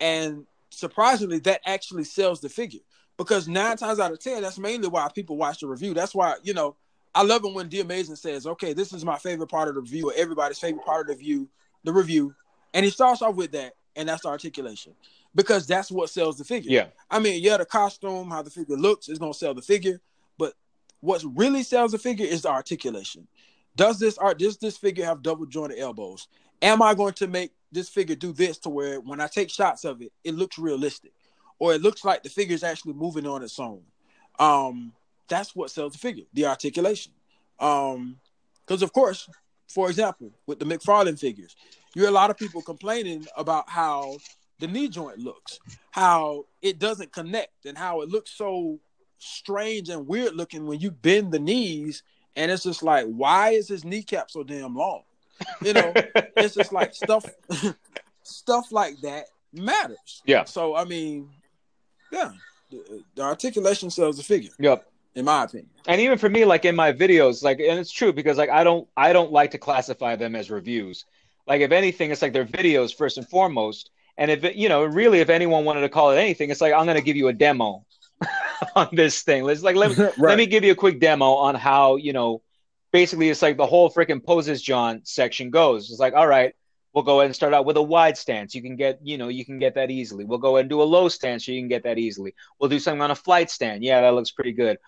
And 0.00 0.46
surprisingly, 0.70 1.40
that 1.40 1.62
actually 1.66 2.04
sells 2.04 2.40
the 2.40 2.48
figure 2.48 2.80
because 3.16 3.48
nine 3.48 3.76
times 3.76 3.98
out 3.98 4.12
of 4.12 4.20
ten, 4.20 4.42
that's 4.42 4.58
mainly 4.58 4.88
why 4.88 5.08
people 5.12 5.36
watch 5.36 5.60
the 5.60 5.66
review. 5.66 5.94
That's 5.94 6.14
why 6.14 6.36
you 6.44 6.54
know 6.54 6.76
I 7.14 7.22
love 7.22 7.44
it 7.44 7.52
when 7.52 7.68
The 7.68 7.80
Amazing 7.80 8.16
says, 8.16 8.46
"Okay, 8.46 8.74
this 8.74 8.92
is 8.92 9.04
my 9.04 9.18
favorite 9.18 9.48
part 9.48 9.68
of 9.68 9.74
the 9.74 9.80
review, 9.80 10.10
or 10.10 10.14
everybody's 10.14 10.58
favorite 10.58 10.84
part 10.84 11.00
of 11.00 11.06
the 11.08 11.14
review, 11.14 11.48
the 11.82 11.92
review," 11.92 12.34
and 12.76 12.84
he 12.84 12.90
starts 12.90 13.22
off 13.22 13.34
with 13.34 13.52
that, 13.52 13.72
and 13.96 14.06
that's 14.06 14.22
the 14.22 14.28
articulation 14.28 14.92
because 15.34 15.66
that's 15.66 15.90
what 15.90 16.10
sells 16.10 16.36
the 16.36 16.44
figure. 16.44 16.70
Yeah. 16.70 16.88
I 17.10 17.18
mean, 17.18 17.42
yeah, 17.42 17.56
the 17.56 17.64
costume, 17.64 18.30
how 18.30 18.42
the 18.42 18.50
figure 18.50 18.76
looks 18.76 19.08
is 19.08 19.18
gonna 19.18 19.32
sell 19.32 19.54
the 19.54 19.62
figure, 19.62 19.98
but 20.36 20.52
what 21.00 21.22
really 21.34 21.62
sells 21.62 21.92
the 21.92 21.98
figure 21.98 22.26
is 22.26 22.42
the 22.42 22.50
articulation. 22.50 23.26
Does 23.76 23.98
this 23.98 24.18
art 24.18 24.38
does 24.38 24.58
this 24.58 24.76
figure 24.76 25.06
have 25.06 25.22
double 25.22 25.46
jointed 25.46 25.78
elbows? 25.78 26.28
Am 26.60 26.82
I 26.82 26.92
going 26.92 27.14
to 27.14 27.26
make 27.26 27.52
this 27.72 27.88
figure 27.88 28.14
do 28.14 28.34
this 28.34 28.58
to 28.58 28.68
where 28.68 29.00
when 29.00 29.22
I 29.22 29.26
take 29.26 29.48
shots 29.48 29.86
of 29.86 30.02
it, 30.02 30.12
it 30.22 30.34
looks 30.34 30.58
realistic, 30.58 31.12
or 31.58 31.72
it 31.72 31.80
looks 31.80 32.04
like 32.04 32.22
the 32.22 32.28
figure 32.28 32.54
is 32.54 32.62
actually 32.62 32.92
moving 32.92 33.26
on 33.26 33.42
its 33.42 33.58
own? 33.58 33.80
Um, 34.38 34.92
that's 35.28 35.56
what 35.56 35.70
sells 35.70 35.94
the 35.94 35.98
figure, 35.98 36.24
the 36.34 36.44
articulation. 36.44 37.12
Um, 37.58 38.18
because 38.66 38.82
of 38.82 38.92
course, 38.92 39.30
for 39.68 39.88
example, 39.88 40.32
with 40.46 40.58
the 40.58 40.64
McFarlane 40.64 41.18
figures, 41.18 41.56
you 41.96 42.02
hear 42.02 42.10
a 42.10 42.14
lot 42.14 42.28
of 42.28 42.36
people 42.36 42.60
complaining 42.60 43.26
about 43.38 43.70
how 43.70 44.18
the 44.58 44.66
knee 44.66 44.86
joint 44.86 45.18
looks, 45.18 45.58
how 45.92 46.44
it 46.60 46.78
doesn't 46.78 47.10
connect, 47.10 47.64
and 47.64 47.76
how 47.78 48.02
it 48.02 48.10
looks 48.10 48.32
so 48.32 48.78
strange 49.18 49.88
and 49.88 50.06
weird 50.06 50.34
looking 50.36 50.66
when 50.66 50.78
you 50.78 50.90
bend 50.90 51.32
the 51.32 51.38
knees, 51.38 52.02
and 52.36 52.50
it's 52.50 52.64
just 52.64 52.82
like, 52.82 53.06
why 53.06 53.50
is 53.50 53.66
his 53.68 53.82
kneecap 53.82 54.30
so 54.30 54.42
damn 54.44 54.74
long? 54.76 55.04
You 55.62 55.72
know, 55.72 55.92
it's 56.36 56.54
just 56.54 56.70
like 56.70 56.94
stuff, 56.94 57.24
stuff 58.22 58.72
like 58.72 59.00
that 59.00 59.24
matters. 59.54 60.22
Yeah. 60.26 60.44
So 60.44 60.76
I 60.76 60.84
mean, 60.84 61.30
yeah, 62.12 62.32
the, 62.70 63.02
the 63.14 63.22
articulation 63.22 63.88
sells 63.88 64.18
the 64.18 64.22
figure, 64.22 64.50
Yep. 64.58 64.86
in 65.14 65.24
my 65.24 65.44
opinion. 65.44 65.70
And 65.86 65.98
even 66.02 66.18
for 66.18 66.28
me, 66.28 66.44
like 66.44 66.66
in 66.66 66.76
my 66.76 66.92
videos, 66.92 67.42
like, 67.42 67.58
and 67.58 67.78
it's 67.78 67.90
true 67.90 68.12
because 68.12 68.36
like 68.36 68.50
I 68.50 68.64
don't, 68.64 68.86
I 68.98 69.14
don't 69.14 69.32
like 69.32 69.50
to 69.52 69.58
classify 69.58 70.14
them 70.14 70.36
as 70.36 70.50
reviews. 70.50 71.06
Like 71.46 71.60
if 71.60 71.72
anything, 71.72 72.10
it's 72.10 72.22
like 72.22 72.32
they're 72.32 72.44
videos 72.44 72.94
first 72.94 73.18
and 73.18 73.28
foremost. 73.28 73.90
And 74.18 74.30
if 74.30 74.44
it, 74.44 74.56
you 74.56 74.68
know, 74.68 74.84
really, 74.84 75.20
if 75.20 75.28
anyone 75.28 75.64
wanted 75.64 75.82
to 75.82 75.88
call 75.88 76.10
it 76.10 76.16
anything, 76.16 76.50
it's 76.50 76.60
like 76.60 76.72
I'm 76.72 76.86
going 76.86 76.96
to 76.96 77.02
give 77.02 77.16
you 77.16 77.28
a 77.28 77.32
demo 77.32 77.84
on 78.76 78.88
this 78.92 79.22
thing. 79.22 79.44
Let's 79.44 79.62
like 79.62 79.76
let 79.76 79.96
me 79.96 80.08
let 80.18 80.38
me 80.38 80.46
give 80.46 80.64
you 80.64 80.72
a 80.72 80.76
quick 80.76 81.00
demo 81.00 81.32
on 81.34 81.54
how 81.54 81.96
you 81.96 82.12
know, 82.12 82.42
basically, 82.92 83.28
it's 83.28 83.42
like 83.42 83.56
the 83.56 83.66
whole 83.66 83.90
freaking 83.90 84.24
poses 84.24 84.62
John 84.62 85.02
section 85.04 85.50
goes. 85.50 85.90
It's 85.90 86.00
like, 86.00 86.14
all 86.14 86.26
right, 86.26 86.54
we'll 86.92 87.04
go 87.04 87.20
ahead 87.20 87.26
and 87.26 87.36
start 87.36 87.52
out 87.52 87.66
with 87.66 87.76
a 87.76 87.82
wide 87.82 88.16
stance. 88.16 88.54
You 88.54 88.62
can 88.62 88.74
get, 88.74 89.00
you 89.02 89.18
know, 89.18 89.28
you 89.28 89.44
can 89.44 89.58
get 89.58 89.74
that 89.74 89.90
easily. 89.90 90.24
We'll 90.24 90.38
go 90.38 90.56
ahead 90.56 90.64
and 90.64 90.70
do 90.70 90.80
a 90.80 90.84
low 90.84 91.08
stance, 91.08 91.44
so 91.44 91.52
you 91.52 91.60
can 91.60 91.68
get 91.68 91.84
that 91.84 91.98
easily. 91.98 92.34
We'll 92.58 92.70
do 92.70 92.80
something 92.80 93.02
on 93.02 93.10
a 93.10 93.16
flight 93.16 93.50
stand. 93.50 93.84
Yeah, 93.84 94.00
that 94.00 94.14
looks 94.14 94.30
pretty 94.30 94.52
good. 94.52 94.78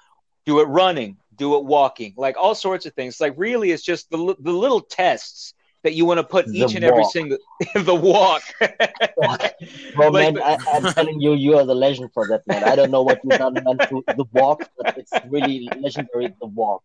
Do 0.47 0.61
it 0.61 0.65
running, 0.65 1.19
do 1.37 1.57
it 1.57 1.65
walking, 1.65 2.15
like 2.17 2.39
all 2.39 2.55
sorts 2.55 2.87
of 2.87 2.95
things. 2.95 3.21
Like 3.21 3.35
really, 3.37 3.71
it's 3.71 3.83
just 3.83 4.11
the 4.11 4.35
the 4.41 4.53
little 4.53 4.81
tests 4.81 5.53
that 5.89 5.95
you 5.95 6.05
want 6.05 6.19
to 6.19 6.25
put 6.25 6.47
The 6.47 6.59
each 6.59 6.75
and 6.75 6.85
every 6.85 7.05
single 7.05 7.39
the 7.75 7.95
walk. 7.95 8.43
Bro, 9.97 10.11
Like, 10.11 10.35
man, 10.35 10.43
I, 10.43 10.59
I'm 10.71 10.93
telling 10.93 11.19
you, 11.19 11.33
you 11.33 11.57
are 11.57 11.65
the 11.65 11.75
legend 11.75 12.13
for 12.13 12.29
that, 12.29 12.47
man. 12.47 12.63
I 12.63 12.77
don't 12.77 12.91
know 12.91 13.03
what 13.03 13.21
you've 13.25 13.39
done 13.39 13.55
man, 13.55 13.79
to 13.89 14.05
the 14.15 14.27
walk, 14.33 14.69
but 14.77 14.99
it's 14.99 15.13
really 15.31 15.67
legendary. 15.81 16.35
The 16.41 16.47
walk. 16.47 16.83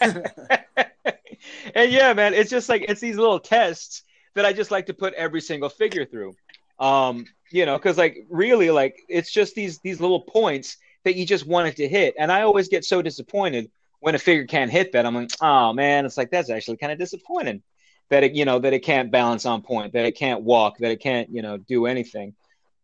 and 0.00 1.92
yeah, 1.92 2.12
man, 2.14 2.34
it's 2.34 2.50
just 2.50 2.68
like 2.68 2.84
it's 2.88 3.00
these 3.00 3.16
little 3.16 3.38
tests 3.38 4.02
that 4.34 4.44
I 4.44 4.52
just 4.52 4.72
like 4.72 4.86
to 4.86 4.94
put 4.94 5.14
every 5.14 5.40
single 5.40 5.68
figure 5.68 6.04
through. 6.04 6.34
Um, 6.80 7.26
you 7.52 7.64
know, 7.64 7.78
because 7.78 7.96
like 7.96 8.26
really, 8.28 8.72
like 8.72 8.96
it's 9.08 9.30
just 9.30 9.54
these 9.54 9.78
these 9.78 10.00
little 10.00 10.22
points 10.22 10.78
that 11.04 11.14
you 11.14 11.24
just 11.24 11.46
wanted 11.46 11.76
to 11.76 11.86
hit, 11.86 12.16
and 12.18 12.32
I 12.32 12.42
always 12.42 12.66
get 12.66 12.84
so 12.84 13.02
disappointed 13.02 13.70
when 14.00 14.16
a 14.16 14.18
figure 14.18 14.46
can't 14.46 14.72
hit 14.72 14.90
that. 14.92 15.06
I'm 15.06 15.14
like, 15.14 15.30
oh 15.40 15.72
man, 15.72 16.04
it's 16.04 16.16
like 16.16 16.32
that's 16.32 16.50
actually 16.50 16.78
kind 16.78 16.90
of 16.90 16.98
disappointing 16.98 17.62
that 18.10 18.24
it 18.24 18.32
you 18.32 18.44
know 18.44 18.58
that 18.58 18.72
it 18.72 18.80
can't 18.80 19.10
balance 19.10 19.46
on 19.46 19.62
point, 19.62 19.92
that 19.92 20.04
it 20.04 20.16
can't 20.16 20.42
walk, 20.42 20.78
that 20.78 20.90
it 20.90 21.00
can't 21.00 21.30
you 21.30 21.42
know 21.42 21.56
do 21.56 21.86
anything. 21.86 22.34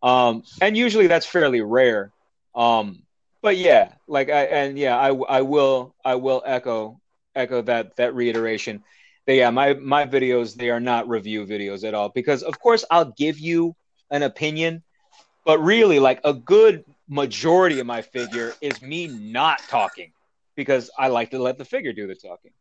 Um, 0.02 0.44
and 0.60 0.76
usually 0.76 1.06
that's 1.06 1.26
fairly 1.26 1.60
rare. 1.60 2.10
Um, 2.54 3.02
but 3.42 3.56
yeah, 3.56 3.92
like 4.06 4.30
I 4.30 4.44
and 4.44 4.78
yeah, 4.78 4.96
I 4.98 5.08
I 5.08 5.42
will 5.42 5.94
I 6.04 6.16
will 6.16 6.42
echo 6.44 7.00
echo 7.34 7.62
that 7.62 7.96
that 7.96 8.14
reiteration. 8.14 8.82
That 9.26 9.34
yeah, 9.34 9.50
my 9.50 9.74
my 9.74 10.06
videos 10.06 10.54
they 10.54 10.70
are 10.70 10.80
not 10.80 11.08
review 11.08 11.46
videos 11.46 11.86
at 11.86 11.94
all 11.94 12.08
because 12.08 12.42
of 12.42 12.58
course 12.58 12.84
I'll 12.90 13.12
give 13.12 13.38
you 13.38 13.76
an 14.10 14.22
opinion, 14.22 14.82
but 15.44 15.60
really 15.60 15.98
like 15.98 16.20
a 16.24 16.34
good 16.34 16.84
majority 17.08 17.80
of 17.80 17.86
my 17.86 18.02
figure 18.02 18.54
is 18.60 18.80
me 18.80 19.06
not 19.06 19.60
talking 19.68 20.12
because 20.56 20.90
I 20.98 21.08
like 21.08 21.30
to 21.30 21.38
let 21.38 21.58
the 21.58 21.64
figure 21.64 21.92
do 21.92 22.06
the 22.06 22.14
talking. 22.14 22.52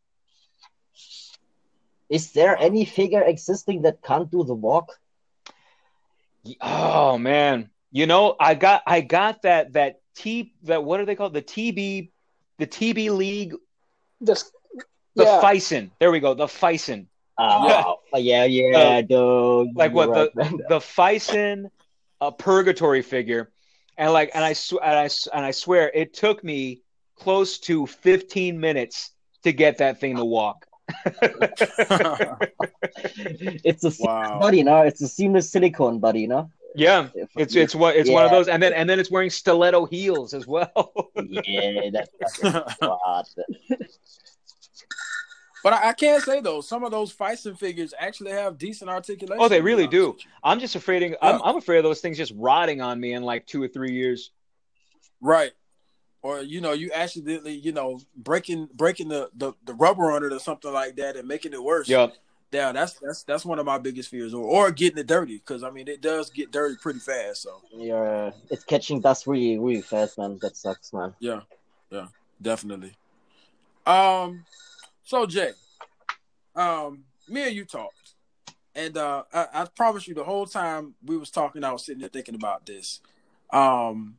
Is 2.10 2.34
there 2.34 2.57
any 2.57 2.86
figure 2.86 3.22
existing 3.23 3.81
that 3.84 4.02
can't 4.03 4.30
do 4.31 4.44
the 4.44 4.53
walk? 4.56 4.99
Oh 6.61 7.18
man, 7.18 7.69
you 7.91 8.06
know 8.06 8.36
I 8.40 8.56
got 8.56 8.84
I 8.88 9.02
got 9.02 9.41
that 9.44 9.73
that 9.73 10.02
T 10.15 10.53
that 10.64 10.84
what 10.84 10.99
are 10.99 11.06
they 11.06 11.15
called 11.15 11.34
the 11.34 11.41
TB 11.41 12.11
the 12.57 12.68
TB 12.68 13.10
League 13.10 13.56
Just 14.23 14.52
the 15.15 15.26
yeah. 15.26 15.41
Phicen 15.41 15.91
there 15.99 16.11
we 16.11 16.19
go 16.19 16.34
the 16.34 16.45
Phicen 16.48 17.07
Uh, 17.38 17.84
yeah, 18.15 18.44
yeah, 18.45 19.02
dude. 19.02 19.76
like 19.76 19.94
what 19.94 20.10
right, 20.10 20.30
the 20.30 20.31
man. 20.36 20.60
the 20.68 20.80
Phicen 20.80 21.69
a 22.22 22.31
purgatory 22.31 23.02
figure, 23.02 23.52
and 23.98 24.11
like 24.14 24.31
and 24.34 24.44
I 24.44 24.53
sw- 24.53 24.81
and 24.84 24.98
I 24.98 25.06
s- 25.06 25.27
and 25.34 25.45
I 25.45 25.52
swear 25.52 25.91
it 25.94 26.14
took 26.14 26.44
me 26.44 26.81
close 27.15 27.60
to 27.60 27.86
15 27.88 28.60
minutes 28.60 29.11
to 29.44 29.52
get 29.53 29.77
that 29.80 29.99
thing 29.99 30.18
to 30.18 30.26
walk. 30.26 30.65
It's 33.64 33.84
a 33.84 33.91
wow. 34.03 34.40
body, 34.40 34.64
no? 34.64 34.82
It's 34.82 35.02
a 35.02 35.07
seamless 35.07 35.52
silicone 35.52 35.99
body, 35.99 36.28
no? 36.28 36.49
yeah, 36.76 37.07
it's 37.36 37.56
it's 37.56 37.76
what 37.76 37.95
it's 37.95 38.10
one 38.10 38.26
of 38.26 38.32
those, 38.32 38.48
and 38.48 38.61
then 38.61 38.74
and 38.74 38.90
then 38.90 38.99
it's 38.99 39.11
wearing 39.11 39.30
stiletto 39.30 39.86
heels 39.86 40.34
as 40.34 40.48
well. 40.48 41.11
yeah, 41.44 41.90
that's 41.91 42.40
that's 42.40 42.76
what. 42.80 43.28
But 45.61 45.74
I, 45.74 45.90
I 45.90 45.94
can't 45.94 46.24
say 46.24 46.40
though, 46.41 46.61
some 46.61 46.84
of 46.84 46.91
those 46.91 47.14
Phicen 47.14 47.57
figures 47.57 47.94
actually 47.98 48.32
have 48.32 48.57
decent 48.57 48.90
articulation. 48.90 49.44
Oh, 49.44 49.49
they 49.49 49.61
really 49.61 49.88
do. 49.88 50.16
I'm 50.44 50.60
just 50.60 50.76
afraid. 50.76 51.03
I'm, 51.03 51.11
Yeah. 51.22 51.40
I'm 51.44 51.57
afraid 51.57 51.80
of 51.80 51.84
those 51.84 52.02
things 52.02 52.18
just 52.18 52.34
rotting 52.36 52.82
on 52.82 52.99
me 52.99 53.14
in 53.14 53.24
like 53.24 53.45
two 53.45 53.61
or 53.61 53.68
three 53.68 53.91
years. 53.91 54.32
Right. 55.22 55.52
Or 56.22 56.41
you 56.41 56.60
know, 56.60 56.74
you 56.74 56.91
accidentally, 56.94 57.54
you 57.54 57.72
know, 57.72 58.02
breaking 58.16 58.70
breaking 58.74 59.08
the, 59.08 59.30
the, 59.36 59.54
the 59.66 59.74
rubber 59.74 60.12
on 60.12 60.24
it 60.24 60.34
or 60.34 60.40
something 60.40 60.72
like 60.72 60.98
that 60.98 61.16
and 61.16 61.28
making 61.28 61.54
it 61.54 61.64
worse. 61.64 61.88
Yep. 61.88 62.14
Yeah, 62.52 62.72
that's 62.72 62.94
that's 62.94 63.24
that's 63.24 63.46
one 63.46 63.60
of 63.60 63.66
my 63.66 63.78
biggest 63.78 64.10
fears. 64.10 64.34
Or 64.34 64.44
or 64.44 64.72
getting 64.72 64.98
it 64.98 65.08
dirty. 65.08 65.38
Because 65.38 65.64
I 65.64 65.70
mean 65.70 65.88
it 65.88 66.02
does 66.02 66.30
get 66.30 66.52
dirty 66.52 66.76
pretty 66.82 67.00
fast. 67.00 67.44
So 67.44 67.62
You're, 67.72 68.34
it's 68.50 68.64
catching 68.66 69.00
dust 69.00 69.28
really, 69.28 69.58
really 69.58 69.82
fast, 69.82 70.18
man. 70.18 70.40
That 70.41 70.58
sucks, 70.58 70.91
man. 70.91 71.14
yeah. 71.20 71.41
Yeah, 71.90 72.08
definitely. 72.41 72.94
Um 73.86 74.46
so 75.04 75.26
Jay, 75.26 75.52
um, 76.56 77.06
me 77.28 77.48
and 77.48 77.56
you 77.56 77.66
talked. 77.66 78.14
And 78.76 78.98
uh 78.98 79.24
I, 79.34 79.48
I 79.54 79.66
promise 79.66 80.08
you 80.08 80.16
the 80.16 80.24
whole 80.24 80.46
time 80.46 80.96
we 81.06 81.18
was 81.18 81.32
talking, 81.32 81.64
I 81.64 81.72
was 81.72 81.86
sitting 81.86 82.02
there 82.02 82.10
thinking 82.10 82.36
about 82.36 82.66
this. 82.66 83.00
Um 83.52 84.19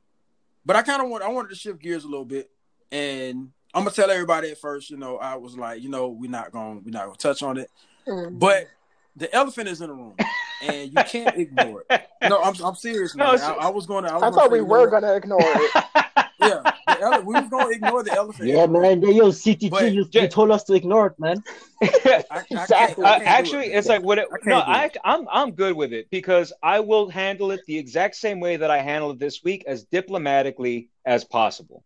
but 0.64 0.76
I 0.76 0.82
kind 0.82 1.02
of 1.02 1.08
want 1.08 1.22
I 1.22 1.28
wanted 1.28 1.48
to 1.50 1.56
shift 1.56 1.80
gears 1.80 2.04
a 2.04 2.08
little 2.08 2.24
bit 2.24 2.50
and 2.92 3.50
I'm 3.72 3.84
gonna 3.84 3.94
tell 3.94 4.10
everybody 4.10 4.50
at 4.50 4.58
first, 4.58 4.90
you 4.90 4.96
know, 4.96 5.16
I 5.16 5.36
was 5.36 5.56
like, 5.56 5.82
you 5.82 5.88
know, 5.88 6.08
we're 6.08 6.30
not 6.30 6.52
gonna 6.52 6.80
we're 6.80 6.90
not 6.90 7.06
gonna 7.06 7.16
touch 7.16 7.42
on 7.42 7.58
it. 7.58 7.70
Mm. 8.06 8.38
But 8.38 8.68
the 9.16 9.32
elephant 9.34 9.68
is 9.68 9.80
in 9.80 9.88
the 9.88 9.94
room 9.94 10.16
and 10.62 10.88
you 10.88 11.04
can't 11.04 11.36
ignore 11.36 11.84
it. 11.88 12.08
No, 12.28 12.42
I'm 12.42 12.54
I'm 12.62 12.74
serious, 12.74 13.14
man. 13.16 13.36
No, 13.36 13.42
I, 13.42 13.66
I 13.66 13.68
was 13.68 13.86
gonna 13.86 14.08
I, 14.08 14.14
was 14.14 14.22
I 14.22 14.26
gonna 14.30 14.36
thought 14.36 14.50
we 14.50 14.60
were 14.60 14.88
what? 14.88 14.90
gonna 14.90 15.14
ignore 15.14 15.38
it. 15.40 15.70
yeah, 16.40 16.62
the 16.64 16.69
ele- 16.88 17.22
we 17.24 17.34
was 17.34 17.48
gonna 17.50 17.70
ignore 17.70 18.02
the 18.02 18.12
elephant. 18.12 18.48
Yeah, 18.48 18.66
man. 18.66 19.00
Yo, 19.02 19.28
CTG, 19.30 19.70
But- 19.70 19.92
you, 19.92 20.06
you 20.12 20.28
told 20.28 20.50
us 20.50 20.64
to 20.64 20.74
ignore 20.74 21.06
it, 21.08 21.18
man. 21.18 21.42
I, 21.82 22.24
I 22.30 22.44
Exactly. 22.50 23.04
I 23.04 23.08
Uh, 23.08 23.12
can't 23.14 23.22
do 23.24 23.26
actually, 23.26 23.66
it. 23.72 23.76
it's 23.78 23.88
like 23.88 24.02
what? 24.02 24.18
It, 24.18 24.28
I 24.32 24.48
no, 24.48 24.58
I, 24.58 24.84
it. 24.86 24.96
I'm 25.04 25.26
I'm 25.30 25.50
good 25.52 25.74
with 25.76 25.92
it 25.92 26.08
because 26.10 26.52
I 26.62 26.80
will 26.80 27.08
handle 27.08 27.50
it 27.52 27.60
the 27.66 27.78
exact 27.78 28.16
same 28.16 28.40
way 28.40 28.56
that 28.56 28.70
I 28.70 28.78
handled 28.78 29.16
it 29.16 29.20
this 29.20 29.42
week, 29.44 29.64
as 29.66 29.84
diplomatically 29.84 30.88
as 31.04 31.24
possible. 31.24 31.82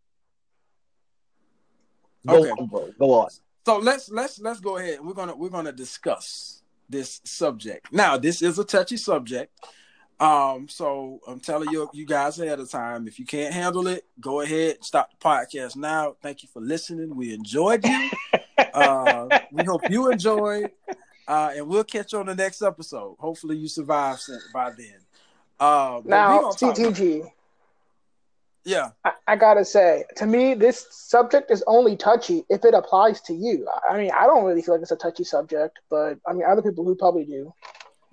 Go 2.26 2.40
Okay. 2.40 2.50
on, 2.50 2.66
bro. 2.66 2.90
Go 2.98 3.12
on. 3.14 3.28
So 3.66 3.78
let's 3.78 4.10
let's 4.10 4.38
let's 4.40 4.60
go 4.60 4.76
ahead. 4.78 5.00
We're 5.02 5.14
gonna 5.14 5.36
we're 5.36 5.48
gonna 5.50 5.72
discuss 5.72 6.62
this 6.88 7.20
subject. 7.24 7.92
Now, 7.92 8.16
this 8.18 8.42
is 8.42 8.58
a 8.58 8.64
touchy 8.64 8.96
subject. 8.96 9.52
Um, 10.20 10.68
so 10.68 11.20
I'm 11.26 11.40
telling 11.40 11.70
you 11.70 11.88
you 11.92 12.06
guys 12.06 12.38
ahead 12.38 12.60
of 12.60 12.70
time. 12.70 13.08
If 13.08 13.18
you 13.18 13.26
can't 13.26 13.52
handle 13.52 13.86
it, 13.88 14.06
go 14.20 14.40
ahead, 14.40 14.82
stop 14.82 15.10
the 15.10 15.16
podcast 15.16 15.76
now. 15.76 16.16
Thank 16.22 16.42
you 16.42 16.48
for 16.52 16.60
listening. 16.60 17.14
We 17.16 17.34
enjoyed 17.34 17.84
you. 17.84 18.10
uh, 18.74 19.28
we 19.52 19.64
hope 19.64 19.82
you 19.90 20.10
enjoyed. 20.10 20.70
Uh, 21.26 21.52
and 21.56 21.66
we'll 21.66 21.84
catch 21.84 22.12
you 22.12 22.20
on 22.20 22.26
the 22.26 22.34
next 22.34 22.62
episode. 22.62 23.16
Hopefully, 23.18 23.56
you 23.56 23.68
survive 23.68 24.20
by 24.52 24.70
then. 24.70 25.00
Uh, 25.58 26.00
now, 26.04 26.50
CTG. 26.50 27.30
Yeah. 28.64 28.90
I, 29.04 29.12
I, 29.28 29.36
gotta 29.36 29.64
say, 29.64 30.04
to 30.16 30.26
me, 30.26 30.54
this 30.54 30.86
subject 30.90 31.50
is 31.50 31.62
only 31.66 31.96
touchy 31.96 32.44
if 32.48 32.64
it 32.64 32.72
applies 32.72 33.20
to 33.22 33.34
you. 33.34 33.68
I 33.88 33.98
mean, 33.98 34.10
I 34.10 34.26
don't 34.26 34.44
really 34.44 34.62
feel 34.62 34.74
like 34.74 34.82
it's 34.82 34.90
a 34.90 34.96
touchy 34.96 35.24
subject, 35.24 35.78
but 35.90 36.18
I 36.26 36.32
mean, 36.32 36.44
other 36.48 36.62
people 36.62 36.84
who 36.84 36.94
probably 36.94 37.24
do. 37.24 37.52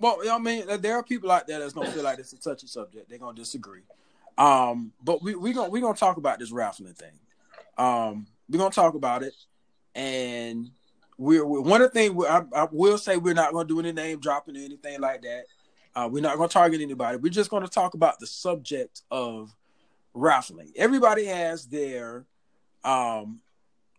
Well, 0.02 0.20
I 0.28 0.38
mean, 0.38 0.64
there 0.80 0.96
are 0.96 1.02
people 1.04 1.30
out 1.30 1.46
there 1.46 1.60
that's 1.60 1.72
gonna 1.72 1.92
feel 1.92 2.02
like 2.02 2.18
it's 2.18 2.32
a 2.32 2.40
touchy 2.40 2.66
subject. 2.66 3.08
They're 3.08 3.18
gonna 3.18 3.36
disagree. 3.36 3.82
Um, 4.36 4.92
but 5.02 5.22
we 5.22 5.36
we 5.36 5.52
gonna 5.52 5.70
we 5.70 5.80
gonna 5.80 5.96
talk 5.96 6.16
about 6.16 6.40
this 6.40 6.50
raffling 6.50 6.94
thing. 6.94 7.12
Um, 7.78 8.26
we're 8.48 8.58
gonna 8.58 8.70
talk 8.70 8.94
about 8.94 9.22
it, 9.22 9.34
and 9.94 10.70
we're, 11.18 11.46
we're 11.46 11.60
one 11.60 11.82
of 11.82 11.92
the 11.92 11.98
things 12.00 12.24
I, 12.28 12.42
I, 12.52 12.68
will 12.72 12.98
say 12.98 13.16
we're 13.16 13.32
not 13.32 13.52
gonna 13.52 13.68
do 13.68 13.78
any 13.78 13.92
name 13.92 14.18
dropping 14.18 14.56
or 14.56 14.60
anything 14.60 15.00
like 15.00 15.22
that. 15.22 15.44
Uh, 15.94 16.08
we're 16.10 16.20
not 16.20 16.36
gonna 16.36 16.48
target 16.48 16.80
anybody. 16.80 17.18
We're 17.18 17.30
just 17.30 17.50
gonna 17.50 17.68
talk 17.68 17.94
about 17.94 18.18
the 18.18 18.26
subject 18.26 19.02
of 19.12 19.54
raffling. 20.14 20.72
Everybody 20.74 21.26
has 21.26 21.66
their 21.66 22.26
um 22.82 23.40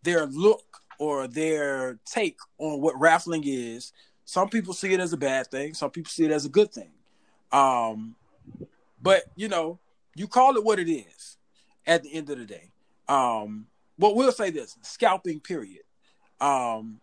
their 0.04 0.26
look 0.26 0.82
or 1.00 1.28
their 1.28 1.98
take 2.06 2.38
on 2.58 2.82
what 2.82 3.00
raffling 3.00 3.44
is. 3.46 3.94
Some 4.34 4.50
people 4.50 4.74
see 4.74 4.92
it 4.92 5.00
as 5.00 5.14
a 5.14 5.18
bad 5.18 5.52
thing. 5.52 5.76
Some 5.76 5.92
people 5.92 6.10
see 6.10 6.26
it 6.26 6.32
as 6.32 6.44
a 6.44 6.50
good 6.50 6.74
thing. 6.74 6.90
Um, 7.52 8.16
but 9.00 9.26
you 9.36 9.48
know, 9.48 9.78
you 10.16 10.28
call 10.28 10.58
it 10.58 10.64
what 10.64 10.80
it 10.80 10.92
is. 10.92 11.38
At 11.86 12.02
the 12.02 12.12
end 12.16 12.32
of 12.32 12.40
the 12.40 12.46
day, 12.46 12.72
um, 13.08 13.68
well, 14.00 14.16
we'll 14.16 14.32
say 14.32 14.50
this: 14.50 14.76
scalping. 14.82 15.40
Period. 15.40 15.84
Um, 16.42 17.00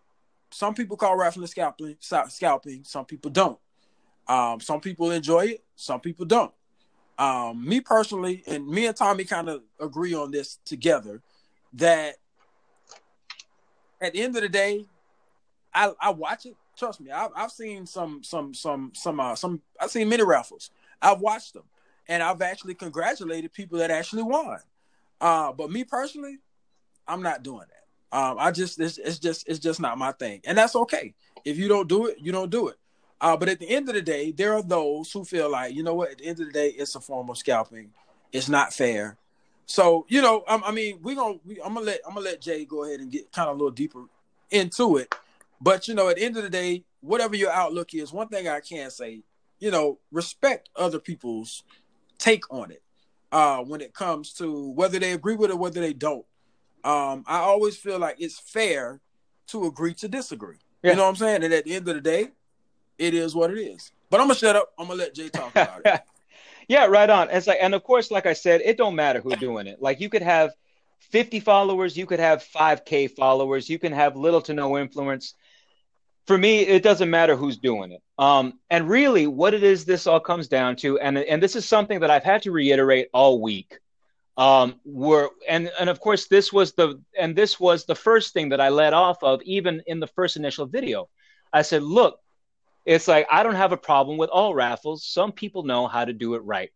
some 0.49 0.73
people 0.73 0.97
call 0.97 1.15
raffling 1.15 1.47
scalping. 1.47 1.95
Scalping. 2.01 2.83
Some 2.83 3.05
people 3.05 3.31
don't. 3.31 3.59
Um, 4.27 4.59
some 4.59 4.81
people 4.81 5.11
enjoy 5.11 5.45
it. 5.45 5.63
Some 5.77 6.01
people 6.01 6.25
don't. 6.25 6.51
Um, 7.17 7.65
me 7.65 7.79
personally, 7.79 8.43
and 8.45 8.67
me 8.67 8.87
and 8.87 8.95
Tommy 8.97 9.23
kind 9.23 9.47
of 9.47 9.61
agree 9.79 10.13
on 10.13 10.31
this 10.31 10.59
together 10.65 11.21
that 11.75 12.15
at 14.01 14.11
the 14.11 14.21
end 14.21 14.35
of 14.35 14.41
the 14.41 14.49
day, 14.49 14.85
I, 15.73 15.93
I 16.01 16.09
watch 16.09 16.45
it. 16.45 16.57
Trust 16.81 16.99
me, 16.99 17.11
I've, 17.11 17.29
I've 17.35 17.51
seen 17.51 17.85
some 17.85 18.23
some 18.23 18.55
some 18.55 18.91
some 18.95 19.19
uh, 19.19 19.35
some 19.35 19.61
I've 19.79 19.91
seen 19.91 20.09
many 20.09 20.23
raffles. 20.23 20.71
I've 20.99 21.19
watched 21.19 21.53
them, 21.53 21.65
and 22.07 22.23
I've 22.23 22.41
actually 22.41 22.73
congratulated 22.73 23.53
people 23.53 23.77
that 23.77 23.91
actually 23.91 24.23
won. 24.23 24.57
Uh, 25.21 25.51
but 25.51 25.69
me 25.69 25.83
personally, 25.83 26.39
I'm 27.07 27.21
not 27.21 27.43
doing 27.43 27.67
that. 27.69 28.17
Um, 28.17 28.37
I 28.39 28.49
just 28.49 28.79
it's, 28.79 28.97
it's 28.97 29.19
just 29.19 29.47
it's 29.47 29.59
just 29.59 29.79
not 29.79 29.99
my 29.99 30.11
thing, 30.13 30.41
and 30.43 30.57
that's 30.57 30.75
okay. 30.75 31.13
If 31.45 31.59
you 31.59 31.67
don't 31.67 31.87
do 31.87 32.07
it, 32.07 32.17
you 32.19 32.31
don't 32.31 32.49
do 32.49 32.69
it. 32.69 32.77
Uh, 33.21 33.37
but 33.37 33.47
at 33.47 33.59
the 33.59 33.69
end 33.69 33.87
of 33.87 33.93
the 33.93 34.01
day, 34.01 34.31
there 34.31 34.55
are 34.55 34.63
those 34.63 35.11
who 35.11 35.23
feel 35.23 35.51
like, 35.51 35.75
you 35.75 35.83
know 35.83 35.93
what, 35.93 36.09
at 36.09 36.17
the 36.17 36.25
end 36.25 36.39
of 36.39 36.47
the 36.47 36.51
day, 36.51 36.69
it's 36.69 36.95
a 36.95 36.99
form 36.99 37.29
of 37.29 37.37
scalping. 37.37 37.91
It's 38.31 38.49
not 38.49 38.73
fair. 38.73 39.17
So, 39.67 40.07
you 40.09 40.23
know, 40.23 40.43
I, 40.47 40.59
I 40.65 40.71
mean, 40.71 40.97
we're 41.03 41.15
gonna 41.15 41.37
I'm 41.63 41.75
gonna 41.75 41.85
let 41.85 41.99
I'm 42.07 42.15
gonna 42.15 42.25
let 42.25 42.41
Jay 42.41 42.65
go 42.65 42.85
ahead 42.85 43.01
and 43.01 43.11
get 43.11 43.31
kind 43.31 43.49
of 43.49 43.55
a 43.55 43.59
little 43.59 43.69
deeper 43.69 44.05
into 44.49 44.97
it. 44.97 45.13
But 45.61 45.87
you 45.87 45.93
know, 45.93 46.09
at 46.09 46.17
the 46.17 46.23
end 46.23 46.37
of 46.37 46.43
the 46.43 46.49
day, 46.49 46.83
whatever 47.01 47.35
your 47.35 47.51
outlook 47.51 47.93
is, 47.93 48.11
one 48.11 48.27
thing 48.27 48.47
I 48.47 48.59
can 48.59 48.89
say, 48.89 49.21
you 49.59 49.71
know, 49.71 49.99
respect 50.11 50.69
other 50.75 50.99
people's 50.99 51.63
take 52.17 52.51
on 52.51 52.71
it. 52.71 52.81
Uh, 53.31 53.59
when 53.59 53.79
it 53.79 53.93
comes 53.93 54.33
to 54.33 54.71
whether 54.71 54.99
they 54.99 55.13
agree 55.13 55.35
with 55.35 55.51
it 55.51 55.53
or 55.53 55.57
whether 55.57 55.79
they 55.79 55.93
don't. 55.93 56.25
Um, 56.83 57.23
I 57.25 57.37
always 57.37 57.77
feel 57.77 57.97
like 57.97 58.17
it's 58.19 58.37
fair 58.37 58.99
to 59.47 59.67
agree 59.67 59.93
to 59.95 60.09
disagree. 60.09 60.57
Yeah. 60.83 60.91
You 60.91 60.97
know 60.97 61.03
what 61.03 61.09
I'm 61.09 61.15
saying? 61.15 61.43
And 61.43 61.53
at 61.53 61.63
the 61.63 61.75
end 61.75 61.87
of 61.87 61.95
the 61.95 62.01
day, 62.01 62.29
it 62.97 63.13
is 63.13 63.33
what 63.33 63.49
it 63.51 63.57
is. 63.57 63.93
But 64.09 64.19
I'm 64.19 64.27
gonna 64.27 64.37
shut 64.37 64.57
up. 64.57 64.73
I'm 64.77 64.87
gonna 64.87 64.99
let 64.99 65.15
Jay 65.15 65.29
talk 65.29 65.51
about 65.51 65.81
it. 65.85 66.01
yeah, 66.67 66.87
right 66.87 67.09
on. 67.09 67.29
It's 67.29 67.47
like, 67.47 67.59
and 67.61 67.73
of 67.73 67.83
course, 67.83 68.11
like 68.11 68.25
I 68.25 68.33
said, 68.33 68.61
it 68.65 68.77
don't 68.77 68.95
matter 68.95 69.21
who's 69.21 69.37
doing 69.37 69.67
it. 69.67 69.81
Like 69.81 70.01
you 70.01 70.09
could 70.09 70.21
have 70.23 70.51
50 70.99 71.39
followers, 71.39 71.95
you 71.97 72.05
could 72.05 72.19
have 72.19 72.43
5K 72.43 73.11
followers, 73.11 73.69
you 73.69 73.79
can 73.79 73.93
have 73.93 74.15
little 74.15 74.41
to 74.41 74.53
no 74.53 74.77
influence. 74.77 75.35
For 76.27 76.37
me, 76.37 76.61
it 76.61 76.83
doesn't 76.83 77.09
matter 77.09 77.35
who's 77.35 77.57
doing 77.57 77.91
it. 77.91 78.01
Um, 78.17 78.59
and 78.69 78.87
really, 78.87 79.27
what 79.27 79.53
it 79.53 79.63
is, 79.63 79.85
this 79.85 80.05
all 80.05 80.19
comes 80.19 80.47
down 80.47 80.75
to, 80.77 80.99
and 80.99 81.17
and 81.17 81.41
this 81.41 81.55
is 81.55 81.67
something 81.67 81.99
that 82.01 82.11
I've 82.11 82.23
had 82.23 82.43
to 82.43 82.51
reiterate 82.51 83.09
all 83.13 83.41
week. 83.41 83.79
Um, 84.37 84.79
were 84.85 85.31
and 85.47 85.71
and 85.79 85.89
of 85.89 85.99
course, 85.99 86.27
this 86.27 86.53
was 86.53 86.73
the 86.73 87.01
and 87.19 87.35
this 87.35 87.59
was 87.59 87.85
the 87.85 87.95
first 87.95 88.33
thing 88.33 88.49
that 88.49 88.61
I 88.61 88.69
led 88.69 88.93
off 88.93 89.23
of, 89.23 89.41
even 89.43 89.81
in 89.87 89.99
the 89.99 90.07
first 90.07 90.37
initial 90.37 90.67
video. 90.67 91.09
I 91.51 91.63
said, 91.63 91.83
look, 91.83 92.19
it's 92.85 93.07
like 93.07 93.27
I 93.31 93.43
don't 93.43 93.55
have 93.55 93.71
a 93.71 93.77
problem 93.77 94.17
with 94.17 94.29
all 94.29 94.53
raffles. 94.53 95.05
Some 95.05 95.31
people 95.31 95.63
know 95.63 95.87
how 95.87 96.05
to 96.05 96.13
do 96.13 96.35
it 96.35 96.43
right. 96.43 96.71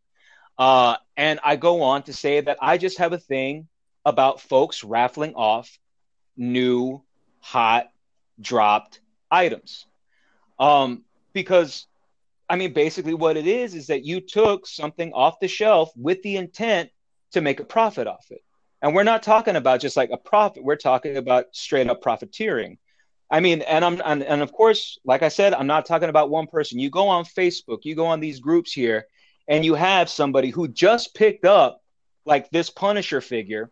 Uh, 0.58 0.98
and 1.18 1.40
I 1.44 1.56
go 1.56 1.82
on 1.84 2.04
to 2.04 2.14
say 2.14 2.42
that 2.42 2.58
I 2.62 2.78
just 2.78 2.98
have 2.98 3.14
a 3.14 3.18
thing 3.18 3.68
about 4.06 4.42
folks 4.42 4.84
raffling 4.84 5.34
off 5.36 5.78
new, 6.38 7.02
hot, 7.40 7.90
dropped 8.40 9.00
items. 9.32 9.86
Um, 10.60 11.04
because, 11.34 11.88
I 12.50 12.56
mean, 12.56 12.74
basically 12.74 13.14
what 13.14 13.38
it 13.38 13.48
is 13.48 13.76
is 13.76 13.88
that 13.88 14.06
you 14.06 14.22
took 14.22 14.68
something 14.68 15.12
off 15.14 15.40
the 15.40 15.48
shelf 15.48 15.92
with 15.96 16.22
the 16.24 16.38
intent 16.38 16.90
to 17.32 17.42
make 17.42 17.60
a 17.60 17.66
profit 17.66 18.08
off 18.08 18.26
it. 18.30 18.42
And 18.82 18.94
we're 18.94 19.04
not 19.04 19.24
talking 19.24 19.56
about 19.56 19.82
just 19.82 19.98
like 19.98 20.12
a 20.12 20.18
profit, 20.18 20.64
we're 20.64 20.76
talking 20.76 21.18
about 21.18 21.48
straight 21.52 21.90
up 21.90 22.02
profiteering. 22.02 22.78
I 23.30 23.40
mean, 23.40 23.62
and 23.64 23.84
I'm 23.84 24.02
and, 24.06 24.22
and 24.22 24.42
of 24.42 24.52
course, 24.52 25.00
like 25.04 25.24
I 25.24 25.30
said, 25.30 25.54
I'm 25.54 25.68
not 25.68 25.86
talking 25.86 26.10
about 26.10 26.30
one 26.30 26.48
person. 26.48 26.80
You 26.80 26.90
go 26.90 27.08
on 27.08 27.26
Facebook, 27.26 27.80
you 27.84 27.96
go 27.96 28.06
on 28.06 28.20
these 28.20 28.40
groups 28.40 28.72
here, 28.72 29.08
and 29.48 29.66
you 29.66 29.74
have 29.74 30.10
somebody 30.10 30.52
who 30.52 30.68
just 30.68 31.16
picked 31.16 31.46
up 31.46 31.82
like 32.26 32.50
this 32.52 32.70
Punisher 32.70 33.22
figure, 33.22 33.72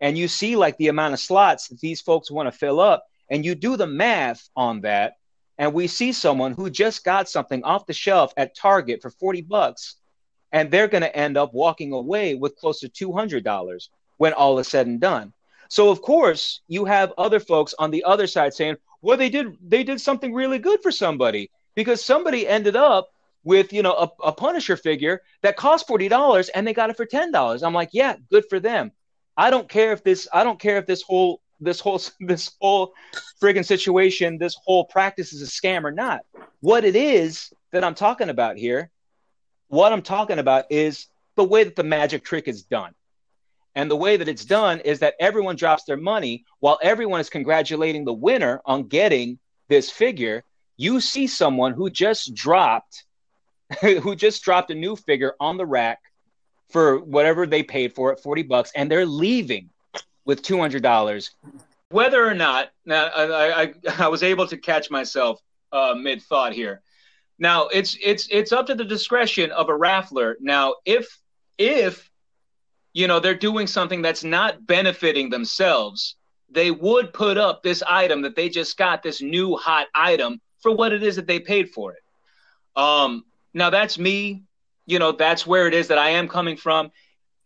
and 0.00 0.18
you 0.18 0.28
see 0.28 0.56
like 0.56 0.76
the 0.76 0.88
amount 0.88 1.14
of 1.14 1.20
slots 1.20 1.68
that 1.68 1.80
these 1.80 2.02
folks 2.02 2.30
want 2.30 2.46
to 2.46 2.58
fill 2.58 2.78
up, 2.78 3.06
and 3.34 3.44
you 3.44 3.56
do 3.56 3.76
the 3.76 3.88
math 3.88 4.48
on 4.54 4.82
that, 4.82 5.14
and 5.58 5.74
we 5.74 5.88
see 5.88 6.12
someone 6.12 6.52
who 6.52 6.70
just 6.70 7.02
got 7.02 7.28
something 7.28 7.64
off 7.64 7.84
the 7.84 7.92
shelf 7.92 8.32
at 8.36 8.54
Target 8.54 9.02
for 9.02 9.10
40 9.10 9.40
bucks, 9.40 9.96
and 10.52 10.70
they're 10.70 10.86
going 10.86 11.02
to 11.02 11.16
end 11.16 11.36
up 11.36 11.52
walking 11.52 11.92
away 11.92 12.36
with 12.36 12.54
close 12.54 12.78
to 12.78 12.88
$200 12.88 13.88
when 14.18 14.32
all 14.34 14.60
is 14.60 14.68
said 14.68 14.86
and 14.86 15.00
done. 15.00 15.32
So 15.68 15.90
of 15.90 16.00
course 16.00 16.60
you 16.68 16.84
have 16.84 17.12
other 17.18 17.40
folks 17.40 17.74
on 17.76 17.90
the 17.90 18.04
other 18.04 18.28
side 18.28 18.54
saying, 18.54 18.76
well, 19.02 19.16
they 19.16 19.30
did 19.30 19.58
they 19.60 19.82
did 19.82 20.00
something 20.00 20.32
really 20.32 20.60
good 20.60 20.80
for 20.80 20.92
somebody 20.92 21.50
because 21.74 22.04
somebody 22.04 22.46
ended 22.46 22.76
up 22.76 23.08
with 23.42 23.72
you 23.72 23.82
know 23.82 23.94
a, 23.94 24.28
a 24.28 24.32
Punisher 24.32 24.76
figure 24.76 25.22
that 25.42 25.56
cost 25.56 25.88
forty 25.88 26.06
dollars 26.06 26.50
and 26.50 26.64
they 26.64 26.72
got 26.72 26.90
it 26.90 26.96
for 26.96 27.04
ten 27.04 27.32
dollars. 27.32 27.64
I'm 27.64 27.74
like, 27.74 27.90
yeah, 27.92 28.14
good 28.30 28.44
for 28.48 28.60
them. 28.60 28.92
I 29.36 29.50
don't 29.50 29.68
care 29.68 29.92
if 29.92 30.04
this 30.04 30.28
I 30.32 30.44
don't 30.44 30.60
care 30.60 30.76
if 30.78 30.86
this 30.86 31.02
whole 31.02 31.40
this 31.60 31.80
whole 31.80 32.00
this 32.20 32.50
whole 32.60 32.94
friggin' 33.42 33.64
situation, 33.64 34.38
this 34.38 34.56
whole 34.64 34.84
practice 34.84 35.32
is 35.32 35.42
a 35.42 35.46
scam 35.46 35.84
or 35.84 35.92
not. 35.92 36.20
What 36.60 36.84
it 36.84 36.96
is 36.96 37.52
that 37.72 37.84
I'm 37.84 37.94
talking 37.94 38.28
about 38.28 38.56
here, 38.56 38.90
what 39.68 39.92
I'm 39.92 40.02
talking 40.02 40.38
about 40.38 40.66
is 40.70 41.08
the 41.36 41.44
way 41.44 41.64
that 41.64 41.76
the 41.76 41.84
magic 41.84 42.24
trick 42.24 42.48
is 42.48 42.62
done. 42.62 42.94
And 43.76 43.90
the 43.90 43.96
way 43.96 44.16
that 44.16 44.28
it's 44.28 44.44
done 44.44 44.78
is 44.80 45.00
that 45.00 45.14
everyone 45.18 45.56
drops 45.56 45.82
their 45.82 45.96
money 45.96 46.44
while 46.60 46.78
everyone 46.80 47.18
is 47.18 47.28
congratulating 47.28 48.04
the 48.04 48.12
winner 48.12 48.60
on 48.64 48.86
getting 48.86 49.40
this 49.68 49.90
figure. 49.90 50.44
You 50.76 51.00
see 51.00 51.26
someone 51.26 51.72
who 51.72 51.90
just 51.90 52.34
dropped 52.34 53.04
who 53.80 54.14
just 54.14 54.42
dropped 54.42 54.70
a 54.70 54.74
new 54.74 54.94
figure 54.94 55.34
on 55.40 55.56
the 55.56 55.66
rack 55.66 55.98
for 56.70 56.98
whatever 56.98 57.46
they 57.46 57.62
paid 57.62 57.94
for 57.94 58.12
it, 58.12 58.20
40 58.20 58.42
bucks, 58.42 58.72
and 58.74 58.90
they're 58.90 59.06
leaving 59.06 59.70
with 60.24 60.42
$200. 60.42 61.30
Whether 61.90 62.26
or 62.26 62.34
not, 62.34 62.70
now 62.84 63.06
I, 63.06 63.62
I, 63.62 63.74
I 63.98 64.08
was 64.08 64.22
able 64.22 64.46
to 64.48 64.56
catch 64.56 64.90
myself 64.90 65.40
uh, 65.72 65.94
mid 65.94 66.22
thought 66.22 66.52
here. 66.52 66.82
Now 67.38 67.66
it's 67.66 67.96
it's 68.02 68.28
it's 68.30 68.52
up 68.52 68.66
to 68.68 68.76
the 68.76 68.84
discretion 68.84 69.50
of 69.50 69.68
a 69.68 69.72
raffler. 69.72 70.36
Now 70.40 70.76
if 70.84 71.20
if 71.58 72.08
you 72.92 73.08
know 73.08 73.20
they're 73.20 73.34
doing 73.34 73.66
something 73.66 74.00
that's 74.00 74.24
not 74.24 74.66
benefiting 74.66 75.28
themselves 75.28 76.16
they 76.50 76.70
would 76.70 77.12
put 77.12 77.36
up 77.36 77.62
this 77.62 77.82
item 77.86 78.22
that 78.22 78.36
they 78.36 78.48
just 78.48 78.78
got 78.78 79.02
this 79.02 79.20
new 79.20 79.56
hot 79.56 79.88
item 79.94 80.40
for 80.60 80.74
what 80.74 80.92
it 80.92 81.02
is 81.02 81.16
that 81.16 81.26
they 81.26 81.40
paid 81.40 81.68
for 81.70 81.92
it 81.92 82.02
um 82.76 83.24
now 83.52 83.68
that's 83.68 83.98
me 83.98 84.42
you 84.86 84.98
know 84.98 85.12
that's 85.12 85.46
where 85.46 85.66
it 85.66 85.74
is 85.74 85.88
that 85.88 85.98
i 85.98 86.10
am 86.10 86.28
coming 86.28 86.56
from 86.56 86.90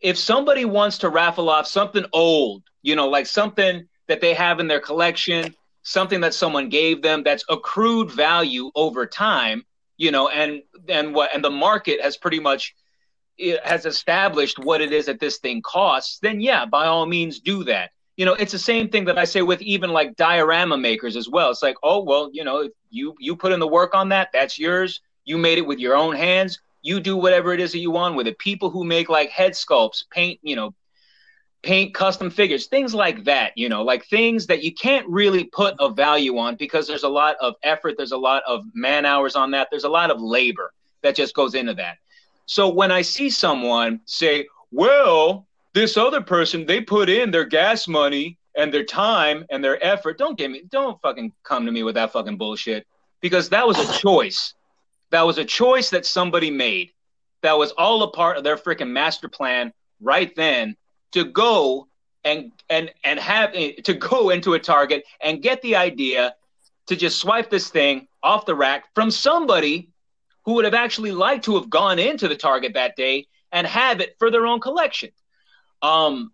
if 0.00 0.16
somebody 0.16 0.64
wants 0.64 0.98
to 0.98 1.08
raffle 1.08 1.48
off 1.48 1.66
something 1.66 2.04
old 2.12 2.62
you 2.82 2.94
know 2.94 3.08
like 3.08 3.26
something 3.26 3.86
that 4.06 4.20
they 4.20 4.34
have 4.34 4.60
in 4.60 4.68
their 4.68 4.80
collection 4.80 5.54
something 5.82 6.20
that 6.20 6.34
someone 6.34 6.68
gave 6.68 7.02
them 7.02 7.22
that's 7.22 7.44
accrued 7.48 8.10
value 8.10 8.70
over 8.74 9.06
time 9.06 9.64
you 9.96 10.10
know 10.10 10.28
and 10.28 10.62
and 10.88 11.14
what 11.14 11.34
and 11.34 11.44
the 11.44 11.50
market 11.50 12.00
has 12.00 12.16
pretty 12.16 12.40
much 12.40 12.74
has 13.64 13.86
established 13.86 14.58
what 14.58 14.80
it 14.80 14.92
is 14.92 15.06
that 15.06 15.20
this 15.20 15.38
thing 15.38 15.62
costs, 15.62 16.18
then 16.20 16.40
yeah, 16.40 16.64
by 16.64 16.86
all 16.86 17.06
means 17.06 17.40
do 17.40 17.64
that. 17.64 17.90
you 18.16 18.24
know, 18.24 18.34
it's 18.34 18.50
the 18.50 18.58
same 18.58 18.88
thing 18.88 19.04
that 19.04 19.16
I 19.16 19.22
say 19.22 19.42
with 19.42 19.62
even 19.62 19.90
like 19.90 20.16
diorama 20.16 20.76
makers 20.76 21.14
as 21.14 21.28
well. 21.28 21.50
It's 21.50 21.62
like, 21.62 21.76
oh 21.84 22.02
well, 22.02 22.30
you 22.32 22.42
know, 22.42 22.62
if 22.62 22.72
you 22.90 23.14
you 23.20 23.36
put 23.36 23.52
in 23.52 23.60
the 23.60 23.68
work 23.68 23.94
on 23.94 24.08
that, 24.08 24.30
that's 24.32 24.58
yours. 24.58 25.00
You 25.24 25.38
made 25.38 25.58
it 25.58 25.66
with 25.66 25.78
your 25.78 25.94
own 25.94 26.16
hands. 26.16 26.58
You 26.88 27.00
do 27.00 27.18
whatever 27.18 27.52
it 27.52 27.60
is 27.60 27.72
that 27.72 27.80
you 27.80 27.90
want 27.90 28.16
with 28.16 28.26
it. 28.26 28.38
People 28.38 28.70
who 28.70 28.82
make 28.82 29.10
like 29.10 29.28
head 29.28 29.52
sculpts, 29.52 30.04
paint, 30.10 30.40
you 30.42 30.56
know, 30.56 30.74
paint 31.62 31.92
custom 31.92 32.30
figures, 32.30 32.66
things 32.66 32.94
like 32.94 33.24
that, 33.24 33.52
you 33.56 33.68
know, 33.68 33.82
like 33.82 34.06
things 34.06 34.46
that 34.46 34.62
you 34.62 34.72
can't 34.72 35.06
really 35.06 35.44
put 35.44 35.74
a 35.80 35.90
value 35.90 36.38
on 36.38 36.56
because 36.56 36.86
there's 36.86 37.02
a 37.02 37.08
lot 37.08 37.36
of 37.42 37.54
effort, 37.62 37.96
there's 37.98 38.12
a 38.12 38.16
lot 38.16 38.42
of 38.46 38.64
man 38.74 39.04
hours 39.04 39.36
on 39.36 39.50
that, 39.50 39.68
there's 39.70 39.84
a 39.84 39.88
lot 39.88 40.10
of 40.10 40.18
labor 40.20 40.72
that 41.02 41.14
just 41.14 41.34
goes 41.34 41.54
into 41.54 41.74
that. 41.74 41.98
So 42.46 42.70
when 42.70 42.90
I 42.90 43.02
see 43.02 43.28
someone 43.28 44.00
say, 44.06 44.46
well, 44.70 45.46
this 45.74 45.98
other 45.98 46.22
person, 46.22 46.64
they 46.64 46.80
put 46.80 47.10
in 47.10 47.30
their 47.30 47.44
gas 47.44 47.86
money 47.86 48.38
and 48.56 48.72
their 48.72 48.84
time 48.84 49.44
and 49.50 49.62
their 49.62 49.84
effort, 49.84 50.16
don't 50.16 50.38
give 50.38 50.50
me, 50.50 50.62
don't 50.70 50.98
fucking 51.02 51.32
come 51.42 51.66
to 51.66 51.72
me 51.72 51.82
with 51.82 51.96
that 51.96 52.12
fucking 52.12 52.38
bullshit 52.38 52.86
because 53.20 53.50
that 53.50 53.66
was 53.66 53.78
a 53.78 53.98
choice. 53.98 54.54
That 55.10 55.26
was 55.26 55.38
a 55.38 55.44
choice 55.44 55.90
that 55.90 56.06
somebody 56.06 56.50
made. 56.50 56.92
That 57.42 57.56
was 57.58 57.72
all 57.72 58.02
a 58.02 58.10
part 58.10 58.36
of 58.36 58.44
their 58.44 58.56
freaking 58.56 58.90
master 58.90 59.28
plan 59.28 59.72
right 60.00 60.34
then 60.36 60.76
to 61.12 61.24
go 61.24 61.88
and 62.24 62.52
and 62.68 62.90
and 63.04 63.18
have 63.18 63.52
to 63.52 63.94
go 63.94 64.30
into 64.30 64.54
a 64.54 64.58
target 64.58 65.04
and 65.20 65.42
get 65.42 65.62
the 65.62 65.76
idea 65.76 66.34
to 66.86 66.96
just 66.96 67.18
swipe 67.18 67.50
this 67.50 67.68
thing 67.68 68.08
off 68.22 68.46
the 68.46 68.54
rack 68.54 68.84
from 68.94 69.10
somebody 69.10 69.90
who 70.44 70.54
would 70.54 70.64
have 70.64 70.74
actually 70.74 71.12
liked 71.12 71.44
to 71.44 71.54
have 71.54 71.70
gone 71.70 71.98
into 71.98 72.26
the 72.26 72.36
target 72.36 72.74
that 72.74 72.96
day 72.96 73.26
and 73.52 73.66
have 73.66 74.00
it 74.00 74.16
for 74.18 74.30
their 74.30 74.46
own 74.46 74.60
collection. 74.60 75.10
Um, 75.82 76.32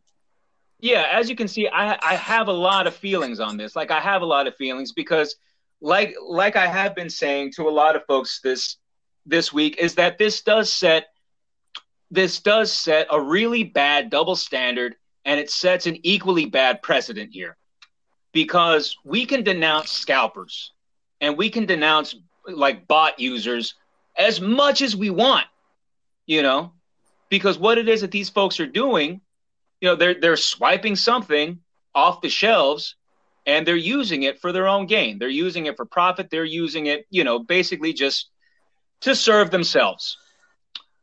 yeah, 0.81 1.07
as 1.13 1.29
you 1.29 1.37
can 1.37 1.49
see, 1.49 1.69
I 1.69 1.99
I 2.01 2.15
have 2.17 2.49
a 2.49 2.53
lot 2.53 2.87
of 2.87 2.95
feelings 2.95 3.41
on 3.41 3.57
this. 3.57 3.77
Like 3.77 3.91
I 3.91 4.01
have 4.01 4.23
a 4.23 4.27
lot 4.27 4.47
of 4.47 4.57
feelings 4.57 4.93
because, 4.93 5.37
like 5.85 6.17
like 6.27 6.57
I 6.57 6.67
have 6.67 6.95
been 6.95 7.11
saying 7.11 7.53
to 7.57 7.69
a 7.69 7.71
lot 7.71 7.95
of 7.95 8.07
folks 8.07 8.41
this 8.43 8.79
this 9.27 9.53
week, 9.53 9.77
is 9.79 9.95
that 9.97 10.17
this 10.17 10.41
does 10.41 10.73
set 10.73 11.09
this 12.11 12.41
does 12.41 12.73
set 12.73 13.07
a 13.11 13.21
really 13.21 13.65
bad 13.65 14.09
double 14.09 14.35
standard 14.35 14.97
and 15.27 15.39
it 15.39 15.51
sets 15.51 15.87
an 15.87 15.99
equally 16.03 16.47
bad 16.47 16.81
precedent 16.81 17.33
here 17.33 17.57
because 18.33 18.97
we 19.05 19.27
can 19.27 19.43
denounce 19.43 19.91
scalpers 19.91 20.73
and 21.21 21.37
we 21.37 21.51
can 21.51 21.67
denounce 21.67 22.15
like 22.49 22.87
bot 22.89 23.19
users 23.21 23.75
as 24.17 24.41
much 24.41 24.81
as 24.81 24.97
we 24.97 25.11
want 25.11 25.47
you 26.27 26.41
know 26.41 26.73
because 27.29 27.59
what 27.59 27.79
it 27.79 27.89
is 27.89 28.01
that 28.01 28.11
these 28.11 28.31
folks 28.31 28.59
are 28.59 28.67
doing 28.67 29.21
you 29.81 29.89
know 29.89 29.97
they're 29.97 30.15
they're 30.15 30.37
swiping 30.37 30.97
something 30.97 31.59
off 31.95 32.23
the 32.23 32.29
shelves 32.29 32.97
and 33.47 33.67
they're 33.67 33.77
using 33.77 34.23
it 34.23 34.41
for 34.41 34.53
their 34.53 34.67
own 34.67 34.87
gain 34.87 35.19
they're 35.19 35.29
using 35.29 35.67
it 35.67 35.77
for 35.77 35.85
profit 35.85 36.31
they're 36.31 36.45
using 36.45 36.87
it 36.87 37.07
you 37.11 37.25
know 37.25 37.39
basically 37.39 37.93
just 37.93 38.31
to 39.01 39.15
serve 39.15 39.51
themselves 39.51 40.17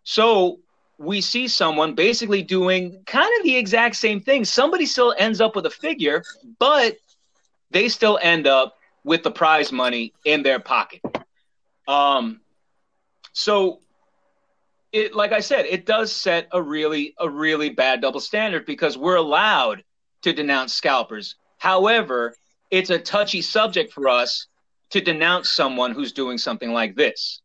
so 0.03 0.59
we 1.01 1.19
see 1.19 1.47
someone 1.47 1.95
basically 1.95 2.43
doing 2.43 3.01
kind 3.05 3.29
of 3.39 3.43
the 3.43 3.55
exact 3.57 3.95
same 3.95 4.21
thing. 4.21 4.45
Somebody 4.45 4.85
still 4.85 5.15
ends 5.17 5.41
up 5.41 5.55
with 5.55 5.65
a 5.65 5.69
figure, 5.69 6.23
but 6.59 6.95
they 7.71 7.89
still 7.89 8.19
end 8.21 8.45
up 8.45 8.75
with 9.03 9.23
the 9.23 9.31
prize 9.31 9.71
money 9.71 10.13
in 10.25 10.43
their 10.43 10.59
pocket. 10.59 11.01
Um, 11.87 12.41
so 13.33 13.79
it, 14.91 15.15
like 15.15 15.31
I 15.31 15.39
said, 15.39 15.65
it 15.65 15.87
does 15.87 16.11
set 16.11 16.47
a 16.51 16.61
really, 16.61 17.15
a 17.17 17.27
really 17.27 17.69
bad 17.69 18.01
double 18.01 18.19
standard 18.19 18.65
because 18.67 18.95
we're 18.95 19.15
allowed 19.15 19.83
to 20.21 20.33
denounce 20.33 20.73
scalpers. 20.73 21.35
However, 21.61 22.33
it's 22.71 22.89
a 22.89 22.97
touchy 22.97 23.43
subject 23.43 23.93
for 23.93 24.09
us 24.09 24.47
to 24.89 24.99
denounce 24.99 25.47
someone 25.47 25.91
who's 25.91 26.11
doing 26.11 26.39
something 26.39 26.73
like 26.73 26.95
this. 26.95 27.39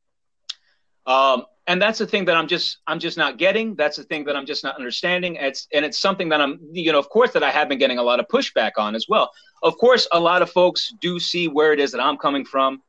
Um, 1.06 1.44
and 1.66 1.82
that's 1.82 1.98
the 1.98 2.06
thing 2.06 2.24
that 2.24 2.34
I'm 2.34 2.48
just 2.48 2.78
I'm 2.86 2.98
just 2.98 3.18
not 3.18 3.36
getting. 3.36 3.74
That's 3.74 3.98
the 3.98 4.05
thing 4.05 4.24
that 4.24 4.34
I'm 4.34 4.47
just 4.47 4.64
not 4.64 4.74
understanding. 4.76 5.36
It's 5.36 5.68
and 5.70 5.84
it's 5.84 5.98
something 5.98 6.30
that 6.30 6.40
I'm 6.40 6.59
you 6.72 6.93
know 6.93 6.98
of 6.98 7.10
course 7.10 7.32
that 7.32 7.43
I 7.43 7.51
have 7.51 7.68
been 7.68 7.76
getting 7.76 7.98
a 7.98 8.02
lot 8.02 8.18
of 8.18 8.26
pushback 8.28 8.72
on 8.78 8.94
as 8.94 9.05
well. 9.06 9.30
Of 9.62 9.76
course, 9.76 10.09
a 10.10 10.18
lot 10.18 10.40
of 10.40 10.48
folks 10.51 10.94
do 10.98 11.20
see 11.20 11.47
where 11.47 11.74
it 11.74 11.78
is 11.78 11.93
that 11.93 12.01
I'm 12.01 12.16
coming 12.16 12.47
from, 12.47 12.80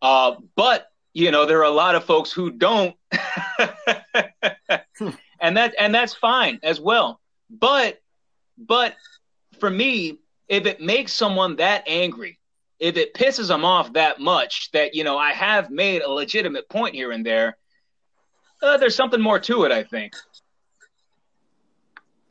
uh, 0.00 0.36
but 0.56 0.86
you 1.12 1.30
know 1.30 1.44
there 1.44 1.58
are 1.58 1.64
a 1.64 1.70
lot 1.70 1.96
of 1.96 2.04
folks 2.04 2.32
who 2.32 2.50
don't, 2.50 2.96
and 5.38 5.58
that 5.58 5.74
and 5.78 5.94
that's 5.94 6.14
fine 6.14 6.60
as 6.62 6.80
well. 6.80 7.20
But 7.50 8.00
but 8.56 8.96
for 9.60 9.68
me, 9.68 10.18
if 10.48 10.66
it 10.66 10.80
makes 10.80 11.12
someone 11.12 11.56
that 11.56 11.84
angry, 11.86 12.38
if 12.78 12.96
it 12.96 13.14
pisses 13.14 13.48
them 13.48 13.64
off 13.64 13.92
that 13.92 14.20
much 14.20 14.70
that 14.72 14.94
you 14.94 15.04
know 15.04 15.16
I 15.16 15.32
have 15.32 15.70
made 15.70 16.02
a 16.02 16.10
legitimate 16.10 16.68
point 16.68 16.94
here 16.94 17.12
and 17.12 17.24
there 17.24 17.56
uh, 18.62 18.76
there's 18.76 18.94
something 18.94 19.20
more 19.20 19.40
to 19.40 19.64
it, 19.64 19.72
I 19.72 19.82
think. 19.82 20.14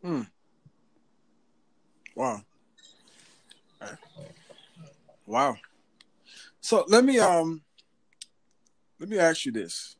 Hmm. 0.01 0.21
Wow. 2.15 2.41
Wow. 5.25 5.55
So 6.61 6.85
let 6.87 7.03
me 7.03 7.19
um 7.19 7.61
let 8.99 9.09
me 9.09 9.17
ask 9.17 9.45
you 9.45 9.51
this. 9.51 9.95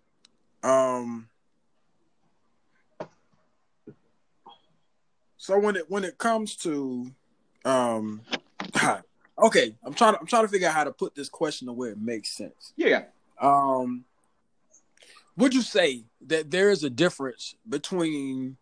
Um 0.64 1.30
so 5.38 5.58
when 5.60 5.76
it 5.76 5.90
when 5.90 6.04
it 6.04 6.18
comes 6.18 6.56
to 6.58 7.12
um 7.66 8.22
okay, 9.38 9.76
I'm 9.84 9.94
trying 9.94 10.14
to 10.14 10.20
I'm 10.20 10.28
trying 10.28 10.44
to 10.44 10.48
figure 10.48 10.68
out 10.68 10.74
how 10.74 10.84
to 10.84 10.92
put 10.92 11.16
this 11.16 11.30
question 11.30 11.68
the 11.68 11.74
way 11.74 11.90
it 11.90 12.00
makes 12.00 12.30
sense. 12.30 12.74
Yeah. 12.76 13.04
Um 13.40 14.06
would 15.38 15.54
you 15.54 15.62
say 15.62 16.04
that 16.28 16.52
there 16.52 16.70
is 16.70 16.84
a 16.84 16.90
difference 16.90 17.56
between 17.68 18.58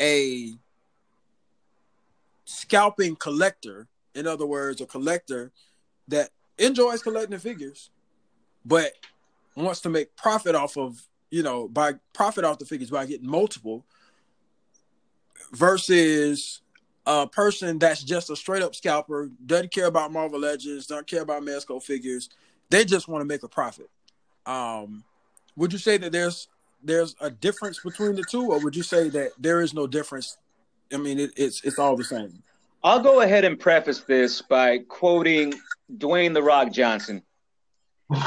a 0.00 0.52
scalping 2.44 3.16
collector, 3.16 3.88
in 4.14 4.26
other 4.26 4.46
words, 4.46 4.80
a 4.80 4.86
collector 4.86 5.52
that 6.08 6.30
enjoys 6.58 7.02
collecting 7.02 7.30
the 7.30 7.38
figures, 7.38 7.90
but 8.64 8.92
wants 9.56 9.80
to 9.80 9.88
make 9.88 10.14
profit 10.16 10.54
off 10.54 10.76
of, 10.76 11.00
you 11.30 11.42
know, 11.42 11.68
by 11.68 11.94
profit 12.12 12.44
off 12.44 12.58
the 12.58 12.64
figures 12.64 12.90
by 12.90 13.06
getting 13.06 13.28
multiple, 13.28 13.84
versus 15.52 16.60
a 17.06 17.26
person 17.26 17.78
that's 17.78 18.02
just 18.02 18.30
a 18.30 18.36
straight 18.36 18.62
up 18.62 18.74
scalper, 18.74 19.30
doesn't 19.44 19.72
care 19.72 19.86
about 19.86 20.12
Marvel 20.12 20.40
Legends, 20.40 20.86
don't 20.86 21.06
care 21.06 21.22
about 21.22 21.42
Mezco 21.42 21.82
figures, 21.82 22.28
they 22.68 22.84
just 22.84 23.08
want 23.08 23.22
to 23.22 23.26
make 23.26 23.42
a 23.42 23.48
profit. 23.48 23.88
Um, 24.46 25.04
would 25.56 25.72
you 25.72 25.78
say 25.78 25.96
that 25.98 26.12
there's 26.12 26.48
there's 26.82 27.14
a 27.20 27.30
difference 27.30 27.80
between 27.80 28.14
the 28.14 28.22
two, 28.22 28.50
or 28.52 28.58
would 28.60 28.74
you 28.74 28.82
say 28.82 29.10
that 29.10 29.32
there 29.38 29.60
is 29.60 29.74
no 29.74 29.86
difference? 29.86 30.38
I 30.92 30.96
mean, 30.96 31.18
it, 31.18 31.32
it's 31.36 31.62
it's 31.64 31.78
all 31.78 31.96
the 31.96 32.04
same. 32.04 32.42
I'll 32.82 33.00
go 33.00 33.20
ahead 33.20 33.44
and 33.44 33.60
preface 33.60 34.00
this 34.00 34.40
by 34.40 34.78
quoting 34.78 35.52
Dwayne 35.94 36.32
the 36.32 36.42
Rock 36.42 36.72
Johnson. 36.72 37.22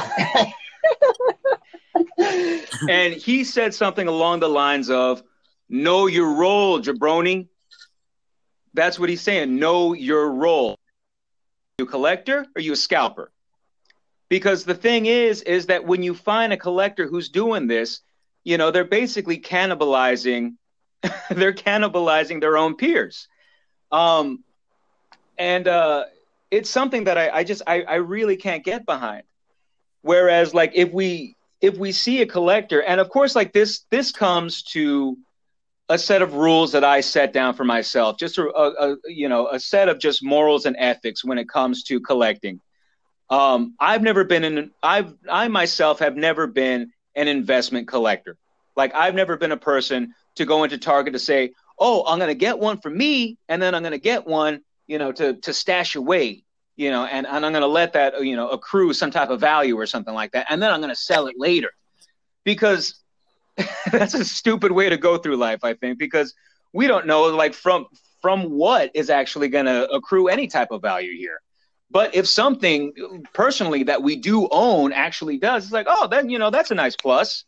and 2.90 3.14
he 3.14 3.44
said 3.44 3.74
something 3.74 4.08
along 4.08 4.42
the 4.42 4.50
lines 4.50 4.90
of, 4.92 5.24
Know 5.70 6.06
your 6.06 6.36
role, 6.36 6.80
jabroni. 6.80 7.48
That's 8.74 9.00
what 9.00 9.10
he's 9.10 9.22
saying. 9.22 9.58
Know 9.58 9.94
your 9.94 10.32
role. 10.32 10.78
you 11.78 11.86
a 11.86 11.88
collector 11.88 12.46
or 12.56 12.62
you 12.62 12.74
a 12.74 12.76
scalper? 12.76 13.32
because 14.34 14.66
the 14.66 14.74
thing 14.74 15.06
is 15.06 15.44
is 15.44 15.68
that 15.68 15.86
when 15.86 16.02
you 16.02 16.16
find 16.16 16.52
a 16.52 16.58
collector 16.58 17.06
who's 17.06 17.30
doing 17.30 17.68
this 17.68 18.02
you 18.44 18.58
know 18.58 18.72
they're 18.72 18.84
basically 18.84 19.38
cannibalizing 19.40 20.56
they're 21.30 21.54
cannibalizing 21.54 22.42
their 22.42 22.58
own 22.58 22.76
peers 22.76 23.28
um 23.92 24.44
and 25.38 25.68
uh 25.68 26.06
it's 26.50 26.72
something 26.72 27.04
that 27.04 27.16
i, 27.16 27.30
I 27.30 27.44
just 27.44 27.62
I, 27.68 27.84
I 27.84 27.96
really 27.96 28.36
can't 28.36 28.64
get 28.66 28.88
behind 28.88 29.22
whereas 30.02 30.52
like 30.52 30.72
if 30.74 30.92
we 30.92 31.36
if 31.62 31.78
we 31.78 31.92
see 31.92 32.24
a 32.24 32.26
collector 32.26 32.82
and 32.82 33.00
of 33.00 33.10
course 33.10 33.36
like 33.36 33.54
this 33.54 33.86
this 33.92 34.12
comes 34.12 34.64
to 34.74 35.16
a 35.90 35.98
set 35.98 36.22
of 36.22 36.34
rules 36.34 36.72
that 36.72 36.84
i 36.84 37.02
set 37.02 37.34
down 37.34 37.54
for 37.54 37.64
myself 37.64 38.18
just 38.18 38.38
a, 38.38 38.44
a, 38.50 38.96
you 39.08 39.28
know 39.28 39.48
a 39.50 39.60
set 39.60 39.90
of 39.90 40.00
just 40.00 40.24
morals 40.24 40.66
and 40.66 40.76
ethics 40.80 41.24
when 41.24 41.38
it 41.38 41.50
comes 41.50 41.84
to 41.84 42.00
collecting 42.00 42.60
um, 43.30 43.74
I've 43.80 44.04
never 44.04 44.24
been 44.24 44.44
in. 44.44 44.72
I've 44.82 45.14
I 45.30 45.48
myself 45.48 46.00
have 46.00 46.16
never 46.16 46.46
been 46.46 46.92
an 47.16 47.28
investment 47.28 47.88
collector. 47.88 48.38
Like 48.76 48.94
I've 48.94 49.16
never 49.16 49.38
been 49.38 49.52
a 49.52 49.58
person 49.58 50.14
to 50.36 50.46
go 50.46 50.64
into 50.64 50.78
Target 50.78 51.14
to 51.14 51.20
say, 51.20 51.52
"Oh, 51.80 52.04
I'm 52.06 52.20
going 52.20 52.30
to 52.30 52.36
get 52.36 52.60
one 52.60 52.80
for 52.80 52.90
me, 52.90 53.38
and 53.50 53.62
then 53.62 53.74
I'm 53.74 53.82
going 53.82 53.94
to 53.94 53.98
get 53.98 54.28
one, 54.28 54.62
you 54.86 55.00
know, 55.00 55.12
to 55.14 55.34
to 55.34 55.54
stash 55.54 55.96
away, 55.96 56.44
you 56.76 56.92
know, 56.92 57.06
and, 57.06 57.26
and 57.26 57.46
I'm 57.46 57.52
going 57.52 57.62
to 57.62 57.68
let 57.68 57.94
that, 57.94 58.24
you 58.24 58.36
know, 58.36 58.50
accrue 58.50 58.94
some 58.94 59.10
type 59.12 59.30
of 59.30 59.40
value 59.40 59.80
or 59.80 59.88
something 59.88 60.14
like 60.14 60.34
that, 60.34 60.48
and 60.50 60.62
then 60.62 60.72
I'm 60.72 60.80
going 60.80 60.94
to 60.94 61.02
sell 61.02 61.26
it 61.28 61.36
later," 61.38 61.72
because 62.44 63.02
that's 63.92 64.14
a 64.14 64.26
stupid 64.26 64.72
way 64.72 64.90
to 64.90 64.98
go 64.98 65.18
through 65.18 65.38
life. 65.38 65.64
I 65.64 65.74
think 65.74 66.00
because 66.00 66.34
we 66.74 66.88
don't 66.88 67.06
know, 67.06 67.24
like 67.26 67.54
from 67.54 67.88
from 68.22 68.50
what 68.50 68.90
is 68.94 69.10
actually 69.10 69.50
going 69.50 69.66
to 69.66 69.88
accrue 69.92 70.30
any 70.30 70.48
type 70.48 70.72
of 70.72 70.82
value 70.82 71.16
here. 71.16 71.42
But 71.92 72.16
if 72.16 72.28
something 72.28 72.94
personally 73.34 73.84
that 73.84 74.02
we 74.02 74.16
do 74.16 74.48
own 74.50 74.94
actually 74.94 75.38
does, 75.38 75.66
it's 75.66 75.74
like, 75.74 75.86
oh, 75.88 76.08
then 76.08 76.30
you 76.30 76.40
know 76.40 76.50
that's 76.50 76.72
a 76.72 76.76
nice 76.76 76.96
plus. 76.96 77.46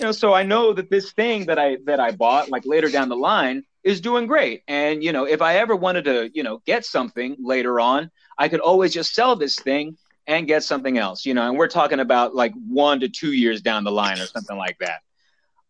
You 0.00 0.06
know, 0.06 0.12
so 0.12 0.34
I 0.34 0.42
know 0.42 0.72
that 0.72 0.90
this 0.90 1.12
thing 1.12 1.46
that 1.46 1.60
I 1.60 1.76
that 1.84 2.00
I 2.00 2.10
bought 2.10 2.48
like 2.50 2.66
later 2.66 2.88
down 2.88 3.08
the 3.08 3.16
line 3.16 3.62
is 3.84 4.00
doing 4.00 4.26
great. 4.26 4.64
And 4.66 5.04
you 5.04 5.12
know, 5.12 5.24
if 5.24 5.40
I 5.40 5.58
ever 5.58 5.76
wanted 5.76 6.06
to, 6.06 6.28
you 6.34 6.42
know, 6.42 6.60
get 6.66 6.84
something 6.84 7.36
later 7.38 7.78
on, 7.78 8.10
I 8.36 8.48
could 8.48 8.58
always 8.58 8.92
just 8.92 9.14
sell 9.14 9.36
this 9.36 9.56
thing 9.56 9.96
and 10.26 10.48
get 10.48 10.64
something 10.64 10.98
else. 10.98 11.24
You 11.24 11.34
know, 11.34 11.46
and 11.46 11.56
we're 11.56 11.68
talking 11.68 12.00
about 12.00 12.34
like 12.34 12.52
one 12.66 12.98
to 12.98 13.08
two 13.08 13.32
years 13.32 13.62
down 13.62 13.84
the 13.84 13.92
line 13.92 14.18
or 14.18 14.26
something 14.26 14.56
like 14.56 14.78
that. 14.80 15.02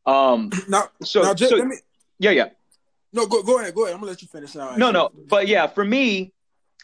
Um, 0.07 0.51
now, 0.69 0.89
so, 1.03 1.23
now, 1.23 1.35
just, 1.35 1.51
so 1.51 1.57
let 1.57 1.67
me, 1.67 1.77
yeah, 2.19 2.31
yeah. 2.31 2.49
No, 3.13 3.27
go 3.27 3.43
go 3.43 3.61
ahead, 3.61 3.75
go 3.75 3.85
ahead. 3.85 3.95
I'm 3.95 4.01
gonna 4.01 4.11
let 4.11 4.23
you 4.23 4.29
finish 4.29 4.55
now. 4.55 4.75
No, 4.77 4.91
no, 4.91 5.11
but 5.29 5.47
yeah, 5.47 5.67
for 5.67 5.85
me, 5.85 6.33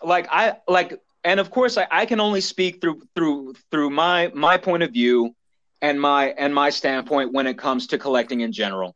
like 0.03 0.29
I 0.31 0.57
like, 0.69 1.01
and 1.25 1.41
of 1.41 1.51
course, 1.51 1.77
I, 1.77 1.87
I 1.91 2.07
can 2.07 2.21
only 2.21 2.41
speak 2.41 2.81
through 2.81 3.03
through 3.15 3.55
through 3.71 3.91
my 3.91 4.31
my 4.35 4.57
point 4.57 4.83
of 4.83 4.93
view 4.93 5.35
and 5.83 6.01
my 6.01 6.29
and 6.39 6.55
my 6.55 6.71
standpoint 6.71 7.33
when 7.33 7.47
it 7.47 7.59
comes 7.59 7.89
to 7.89 7.99
collecting 7.99 8.41
in 8.41 8.53
general. 8.53 8.95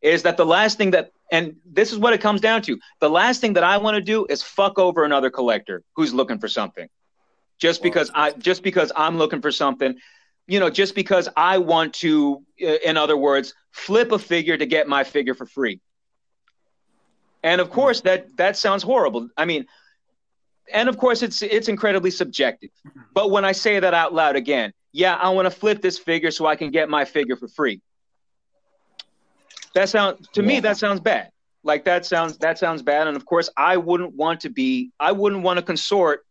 Is 0.00 0.22
that 0.22 0.36
the 0.36 0.46
last 0.46 0.78
thing 0.78 0.92
that 0.92 1.10
and 1.30 1.56
this 1.64 1.92
is 1.92 1.98
what 1.98 2.12
it 2.12 2.20
comes 2.20 2.40
down 2.40 2.62
to. 2.62 2.78
The 3.00 3.10
last 3.10 3.40
thing 3.40 3.54
that 3.54 3.64
I 3.64 3.76
want 3.78 3.96
to 3.96 4.00
do 4.00 4.26
is 4.28 4.42
fuck 4.42 4.78
over 4.78 5.04
another 5.04 5.30
collector 5.30 5.82
who's 5.94 6.14
looking 6.14 6.38
for 6.38 6.48
something. 6.48 6.88
Just 7.58 7.82
because 7.82 8.10
I 8.14 8.30
just 8.32 8.62
because 8.62 8.92
I'm 8.94 9.18
looking 9.18 9.42
for 9.42 9.50
something, 9.50 9.96
you 10.48 10.58
know, 10.58 10.70
just 10.70 10.94
because 10.94 11.28
I 11.36 11.58
want 11.58 11.94
to 11.94 12.42
uh, 12.60 12.78
in 12.84 12.96
other 12.96 13.16
words, 13.16 13.54
flip 13.70 14.10
a 14.10 14.18
figure 14.18 14.56
to 14.56 14.66
get 14.66 14.88
my 14.88 15.04
figure 15.04 15.34
for 15.34 15.46
free. 15.46 15.80
And 17.44 17.60
of 17.60 17.70
course 17.70 18.00
that 18.00 18.36
that 18.38 18.56
sounds 18.56 18.82
horrible. 18.82 19.28
I 19.36 19.44
mean, 19.44 19.66
and 20.72 20.88
of 20.88 20.98
course 20.98 21.22
it's 21.22 21.42
it's 21.42 21.68
incredibly 21.68 22.10
subjective. 22.10 22.70
But 23.12 23.30
when 23.30 23.44
I 23.44 23.52
say 23.52 23.78
that 23.78 23.94
out 23.94 24.12
loud 24.12 24.34
again, 24.34 24.72
yeah, 24.90 25.14
I 25.14 25.28
want 25.28 25.46
to 25.46 25.50
flip 25.50 25.82
this 25.82 25.98
figure 25.98 26.30
so 26.30 26.46
I 26.46 26.56
can 26.56 26.70
get 26.70 26.88
my 26.88 27.04
figure 27.04 27.36
for 27.36 27.46
free. 27.46 27.80
That 29.74 29.88
sounds 29.90 30.26
to 30.32 30.42
me 30.42 30.60
that 30.60 30.78
sounds 30.78 31.00
bad. 31.00 31.30
Like 31.62 31.84
that 31.84 32.06
sounds 32.06 32.38
that 32.38 32.58
sounds 32.58 32.82
bad. 32.82 33.06
And 33.06 33.16
of 33.16 33.26
course, 33.26 33.50
I 33.56 33.76
wouldn't 33.76 34.14
want 34.14 34.40
to 34.40 34.48
be 34.48 34.90
I 34.98 35.12
wouldn't 35.12 35.42
want 35.42 35.58
to 35.58 35.62
consort 35.62 36.24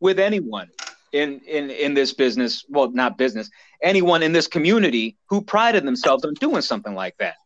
with 0.00 0.20
anyone 0.20 0.68
in 1.14 1.40
in 1.46 1.70
in 1.70 1.94
this 1.94 2.12
business. 2.12 2.64
Well, 2.68 2.90
not 2.90 3.16
business. 3.16 3.48
Anyone 3.82 4.22
in 4.22 4.32
this 4.32 4.48
community 4.48 5.16
who 5.28 5.40
prided 5.40 5.84
themselves 5.84 6.24
on 6.24 6.34
doing 6.34 6.60
something 6.60 6.94
like 6.94 7.16
that. 7.18 7.36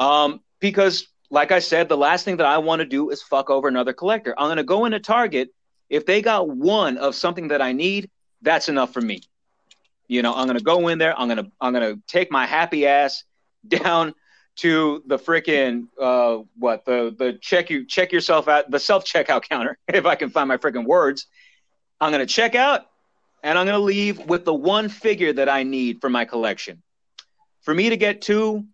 Um, 0.00 0.40
because, 0.58 1.06
like 1.30 1.52
I 1.52 1.58
said, 1.58 1.88
the 1.88 1.96
last 1.96 2.24
thing 2.24 2.38
that 2.38 2.46
I 2.46 2.58
want 2.58 2.80
to 2.80 2.86
do 2.86 3.10
is 3.10 3.22
fuck 3.22 3.50
over 3.50 3.68
another 3.68 3.92
collector. 3.92 4.34
I'm 4.38 4.48
gonna 4.48 4.64
go 4.64 4.86
into 4.86 5.00
Target. 5.00 5.50
If 5.90 6.06
they 6.06 6.22
got 6.22 6.48
one 6.48 6.96
of 6.96 7.14
something 7.14 7.48
that 7.48 7.62
I 7.62 7.72
need, 7.72 8.10
that's 8.42 8.68
enough 8.68 8.92
for 8.92 9.00
me. 9.00 9.20
You 10.08 10.22
know, 10.22 10.34
I'm 10.34 10.46
gonna 10.46 10.60
go 10.60 10.88
in 10.88 10.98
there. 10.98 11.18
I'm 11.18 11.28
gonna 11.28 11.50
I'm 11.60 11.74
gonna 11.74 11.96
take 12.06 12.32
my 12.32 12.46
happy 12.46 12.86
ass 12.86 13.24
down 13.68 14.14
to 14.56 15.02
the 15.06 15.18
freaking 15.18 15.88
uh, 16.00 16.42
what 16.56 16.86
the 16.86 17.14
the 17.18 17.38
check 17.42 17.68
you 17.68 17.84
check 17.84 18.12
yourself 18.12 18.48
out 18.48 18.70
the 18.70 18.80
self 18.80 19.04
checkout 19.04 19.42
counter 19.48 19.78
if 19.88 20.06
I 20.06 20.14
can 20.14 20.30
find 20.30 20.48
my 20.48 20.56
freaking 20.56 20.86
words. 20.86 21.26
I'm 22.00 22.12
gonna 22.12 22.26
check 22.26 22.54
out 22.54 22.86
and 23.42 23.58
I'm 23.58 23.66
gonna 23.66 23.78
leave 23.78 24.18
with 24.26 24.44
the 24.44 24.54
one 24.54 24.88
figure 24.88 25.32
that 25.32 25.48
I 25.48 25.62
need 25.62 26.00
for 26.00 26.10
my 26.10 26.24
collection. 26.24 26.82
For 27.62 27.74
me 27.74 27.90
to 27.90 27.96
get 27.96 28.22
two, 28.22 28.64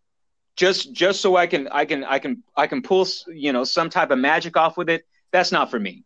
just 0.56 0.92
just 0.92 1.20
so 1.20 1.36
I 1.36 1.46
can 1.46 1.68
I 1.68 1.84
can 1.84 2.04
I 2.04 2.18
can 2.18 2.42
I 2.56 2.66
can 2.66 2.82
pull 2.82 3.06
you 3.28 3.52
know 3.52 3.64
some 3.64 3.90
type 3.90 4.10
of 4.10 4.18
magic 4.18 4.56
off 4.56 4.76
with 4.76 4.88
it. 4.88 5.04
That's 5.32 5.50
not 5.50 5.70
for 5.70 5.80
me, 5.80 6.04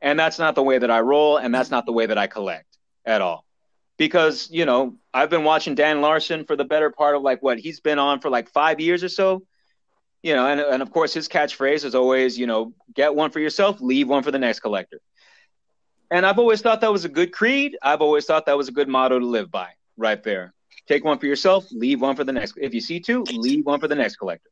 and 0.00 0.18
that's 0.18 0.38
not 0.38 0.54
the 0.54 0.62
way 0.62 0.78
that 0.78 0.90
I 0.90 1.00
roll, 1.00 1.38
and 1.38 1.54
that's 1.54 1.70
not 1.70 1.86
the 1.86 1.92
way 1.92 2.06
that 2.06 2.18
I 2.18 2.26
collect 2.26 2.78
at 3.04 3.22
all 3.22 3.46
because 3.96 4.48
you 4.50 4.66
know 4.66 4.96
I've 5.14 5.30
been 5.30 5.44
watching 5.44 5.74
Dan 5.74 6.00
Larson 6.00 6.44
for 6.44 6.56
the 6.56 6.64
better 6.64 6.90
part 6.90 7.16
of 7.16 7.22
like 7.22 7.42
what 7.42 7.58
he's 7.58 7.80
been 7.80 7.98
on 7.98 8.20
for 8.20 8.30
like 8.30 8.50
five 8.50 8.80
years 8.80 9.02
or 9.02 9.08
so. 9.08 9.42
You 10.22 10.34
know, 10.34 10.46
and 10.46 10.60
and 10.60 10.82
of 10.82 10.90
course 10.90 11.14
his 11.14 11.28
catchphrase 11.28 11.84
is 11.84 11.94
always, 11.94 12.38
you 12.38 12.46
know, 12.46 12.72
get 12.94 13.14
one 13.14 13.30
for 13.30 13.40
yourself, 13.40 13.80
leave 13.80 14.08
one 14.08 14.22
for 14.22 14.30
the 14.30 14.38
next 14.38 14.60
collector. 14.60 15.00
And 16.10 16.24
I've 16.24 16.38
always 16.38 16.60
thought 16.62 16.80
that 16.82 16.92
was 16.92 17.04
a 17.04 17.08
good 17.08 17.32
creed. 17.32 17.76
I've 17.82 18.00
always 18.00 18.24
thought 18.26 18.46
that 18.46 18.56
was 18.56 18.68
a 18.68 18.72
good 18.72 18.88
motto 18.88 19.18
to 19.18 19.26
live 19.26 19.50
by, 19.50 19.70
right 19.96 20.22
there. 20.22 20.54
Take 20.86 21.04
one 21.04 21.18
for 21.18 21.26
yourself, 21.26 21.66
leave 21.72 22.00
one 22.00 22.14
for 22.14 22.24
the 22.24 22.32
next. 22.32 22.54
If 22.56 22.74
you 22.74 22.80
see 22.80 23.00
two, 23.00 23.24
leave 23.24 23.66
one 23.66 23.80
for 23.80 23.88
the 23.88 23.96
next 23.96 24.16
collector. 24.16 24.50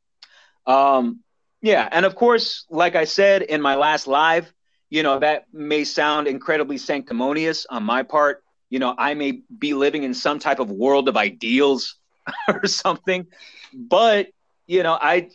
Um, 0.67 1.21
yeah, 1.63 1.89
and 1.91 2.05
of 2.05 2.17
course, 2.17 2.67
like 2.71 2.97
I 2.97 3.05
said 3.05 3.43
in 3.43 3.61
my 3.63 3.77
last 3.77 4.07
live, 4.07 4.53
you 4.91 5.03
know, 5.03 5.19
that 5.21 5.45
may 5.53 5.85
sound 5.85 6.27
incredibly 6.27 6.77
sanctimonious 6.77 7.67
on 7.71 7.85
my 7.85 8.03
part 8.03 8.45
you 8.75 8.81
know 8.81 8.93
i 8.99 9.15
may 9.15 9.41
be 9.57 9.73
living 9.73 10.03
in 10.03 10.13
some 10.13 10.41
type 10.41 10.59
of 10.59 10.69
world 10.69 11.09
of 11.09 11.17
ideals 11.17 11.95
or 12.49 12.67
something 12.67 13.25
but 13.73 14.27
you 14.67 14.83
know 14.83 14.99
i 15.01 15.29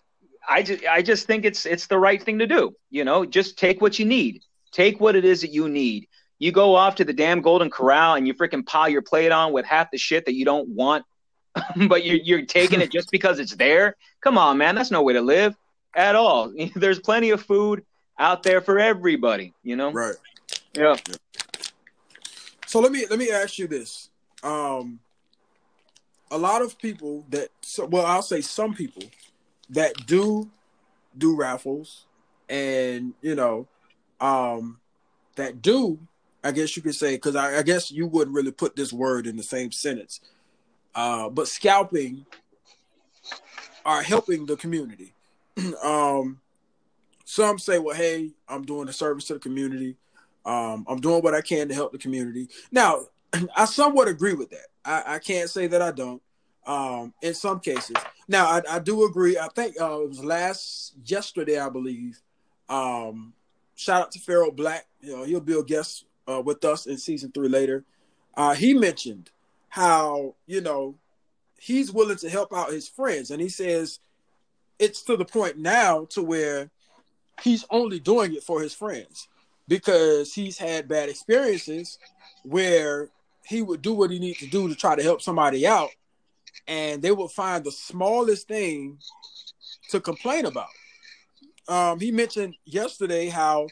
i 0.48 0.62
just 0.62 0.86
i 0.86 1.02
just 1.02 1.26
think 1.26 1.46
it's 1.46 1.66
it's 1.66 1.88
the 1.88 1.98
right 1.98 2.22
thing 2.22 2.40
to 2.40 2.48
do 2.48 2.76
you 2.90 3.06
know 3.06 3.26
just 3.26 3.58
take 3.58 3.82
what 3.82 3.98
you 3.98 4.06
need 4.06 4.42
take 4.74 5.00
what 5.00 5.16
it 5.16 5.24
is 5.24 5.40
that 5.40 5.54
you 5.54 5.70
need 5.70 6.09
you 6.40 6.52
go 6.52 6.76
off 6.76 6.96
to 6.96 7.06
the 7.06 7.14
damn 7.14 7.42
golden 7.42 7.70
corral 7.70 8.16
and 8.16 8.28
you 8.28 8.34
freaking 8.34 8.66
pile 8.66 8.90
your 8.90 9.02
plate 9.02 9.32
on 9.32 9.54
with 9.54 9.66
half 9.66 9.92
the 9.92 9.98
shit 9.98 10.26
that 10.26 10.34
you 10.34 10.46
don't 10.46 10.70
want 10.70 11.06
but 11.88 12.06
you're, 12.06 12.18
you're 12.18 12.46
taking 12.46 12.82
it 12.82 12.92
just 12.92 13.12
because 13.12 13.40
it's 13.40 13.56
there 13.56 13.96
come 14.22 14.38
on 14.38 14.58
man 14.58 14.76
that's 14.76 14.92
no 14.92 15.02
way 15.02 15.14
to 15.14 15.22
live 15.22 15.56
at 15.96 16.16
all 16.16 16.52
there's 16.76 17.00
plenty 17.00 17.30
of 17.30 17.42
food 17.42 17.84
out 18.18 18.44
there 18.44 18.62
for 18.62 18.80
everybody 18.80 19.54
you 19.64 19.76
know 19.76 19.92
right 19.92 20.16
yeah. 20.74 20.96
yeah. 21.08 21.16
So 22.70 22.80
let 22.80 22.92
me 22.92 23.06
let 23.10 23.18
me 23.18 23.32
ask 23.32 23.58
you 23.58 23.68
this. 23.68 24.10
Um, 24.44 25.00
a 26.30 26.38
lot 26.38 26.62
of 26.62 26.78
people 26.78 27.26
that 27.30 27.50
so, 27.62 27.86
well, 27.86 28.06
I'll 28.06 28.22
say 28.22 28.42
some 28.42 28.76
people 28.76 29.04
that 29.72 30.06
do 30.06 30.52
do 31.18 31.36
raffles 31.36 32.06
and 32.48 33.14
you 33.22 33.34
know 33.34 33.68
um 34.22 34.80
that 35.36 35.64
do 35.64 36.00
I 36.44 36.52
guess 36.52 36.76
you 36.76 36.82
could 36.82 36.96
say 36.96 37.16
because 37.16 37.36
I, 37.36 37.58
I, 37.58 37.64
guess 37.64 37.92
you 37.92 38.08
wouldn't 38.08 38.36
really 38.36 38.52
put 38.52 38.76
this 38.76 38.94
word 38.94 39.28
in 39.28 39.36
the 39.36 39.44
same 39.44 39.72
sentence. 39.72 40.22
Uh, 40.96 41.30
but 41.30 41.48
scalping 41.48 42.26
are 43.86 44.02
helping 44.02 44.46
the 44.46 44.56
community. 44.56 45.14
um, 45.84 46.40
some 47.26 47.60
say, 47.60 47.78
well, 47.78 47.96
hey, 47.96 48.32
I'm 48.48 48.64
doing 48.64 48.88
a 48.88 48.94
service 48.94 49.26
to 49.26 49.34
the 49.34 49.40
community. 49.40 49.98
Um, 50.46 50.86
I'm 50.88 51.00
doing 51.00 51.22
what 51.22 51.36
I 51.36 51.42
can 51.42 51.68
to 51.68 51.74
help 51.74 51.92
the 51.92 51.98
community. 51.98 52.48
Now, 52.72 53.02
I 53.56 53.66
somewhat 53.66 54.08
agree 54.08 54.34
with 54.34 54.50
that. 54.52 54.68
I, 54.86 55.16
I 55.16 55.20
can't 55.20 55.50
say 55.50 55.68
that 55.68 55.82
I 55.82 55.92
don't. 55.92 56.22
Um, 56.66 57.14
in 57.24 57.34
some 57.34 57.60
cases. 57.62 57.96
Now, 58.28 58.46
I, 58.46 58.62
I 58.70 58.80
do 58.80 59.06
agree. 59.06 59.40
I 59.40 59.48
think 59.48 59.82
uh, 59.82 60.02
it 60.02 60.10
was 60.10 60.24
last 60.24 60.94
yesterday, 61.04 61.58
I 61.58 61.70
believe. 61.70 62.22
Um, 62.68 63.34
shout 63.76 64.04
out 64.04 64.12
to 64.12 64.20
Pharaoh 64.20 64.52
Black. 64.52 64.86
You 65.02 65.18
know, 65.18 65.24
he'll 65.24 65.40
be 65.40 65.58
a 65.58 65.64
guest 65.64 66.06
uh, 66.30 66.42
with 66.42 66.64
us 66.66 66.86
in 66.86 66.98
season 66.98 67.32
three 67.32 67.50
later. 67.50 67.84
Uh, 68.36 68.54
he 68.54 68.74
mentioned 68.74 69.30
how 69.70 70.36
you 70.46 70.62
know 70.62 70.96
he's 71.60 71.92
willing 71.92 72.18
to 72.18 72.30
help 72.30 72.54
out 72.54 72.72
his 72.72 72.88
friends, 72.88 73.32
and 73.32 73.42
he 73.42 73.50
says 73.50 74.00
it's 74.78 75.04
to 75.04 75.18
the 75.18 75.26
point 75.26 75.58
now 75.58 76.06
to 76.06 76.22
where 76.22 76.70
he's 77.42 77.66
only 77.70 78.00
doing 78.00 78.34
it 78.34 78.44
for 78.44 78.62
his 78.62 78.74
friends 78.74 79.28
because 79.68 80.34
he's 80.34 80.58
had 80.58 80.88
bad 80.88 81.10
experiences 81.10 82.00
where 82.44 83.10
he 83.46 83.62
would 83.62 83.82
do 83.82 83.94
what 83.94 84.12
he 84.12 84.20
needs 84.20 84.40
to 84.40 84.48
do 84.48 84.68
to 84.68 84.76
try 84.76 84.96
to 84.96 85.04
help 85.04 85.22
somebody 85.22 85.66
out 85.68 85.90
and 86.68 87.02
they 87.02 87.12
would 87.12 87.32
find 87.32 87.64
the 87.64 87.72
smallest 87.72 88.48
thing 88.48 88.98
to 89.90 90.00
complain 90.00 90.46
about. 90.46 90.70
Um, 91.68 92.00
he 92.00 92.12
mentioned 92.12 92.56
yesterday 92.66 93.28
how 93.28 93.68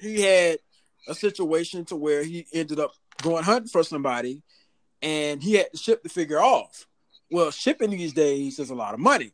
he 0.00 0.20
had 0.20 0.58
a 1.08 1.14
situation 1.14 1.84
to 1.86 1.96
where 1.96 2.22
he 2.22 2.46
ended 2.52 2.78
up 2.78 2.92
going 3.22 3.44
hunting 3.44 3.68
for 3.68 3.82
somebody 3.82 4.42
and 5.02 5.42
he 5.42 5.54
had 5.54 5.70
to 5.72 5.78
ship 5.78 6.02
the 6.02 6.08
figure 6.08 6.40
off. 6.40 6.86
Well, 7.30 7.50
shipping 7.50 7.90
these 7.90 8.12
days 8.12 8.58
is 8.58 8.70
a 8.70 8.74
lot 8.74 8.94
of 8.94 9.00
money. 9.00 9.32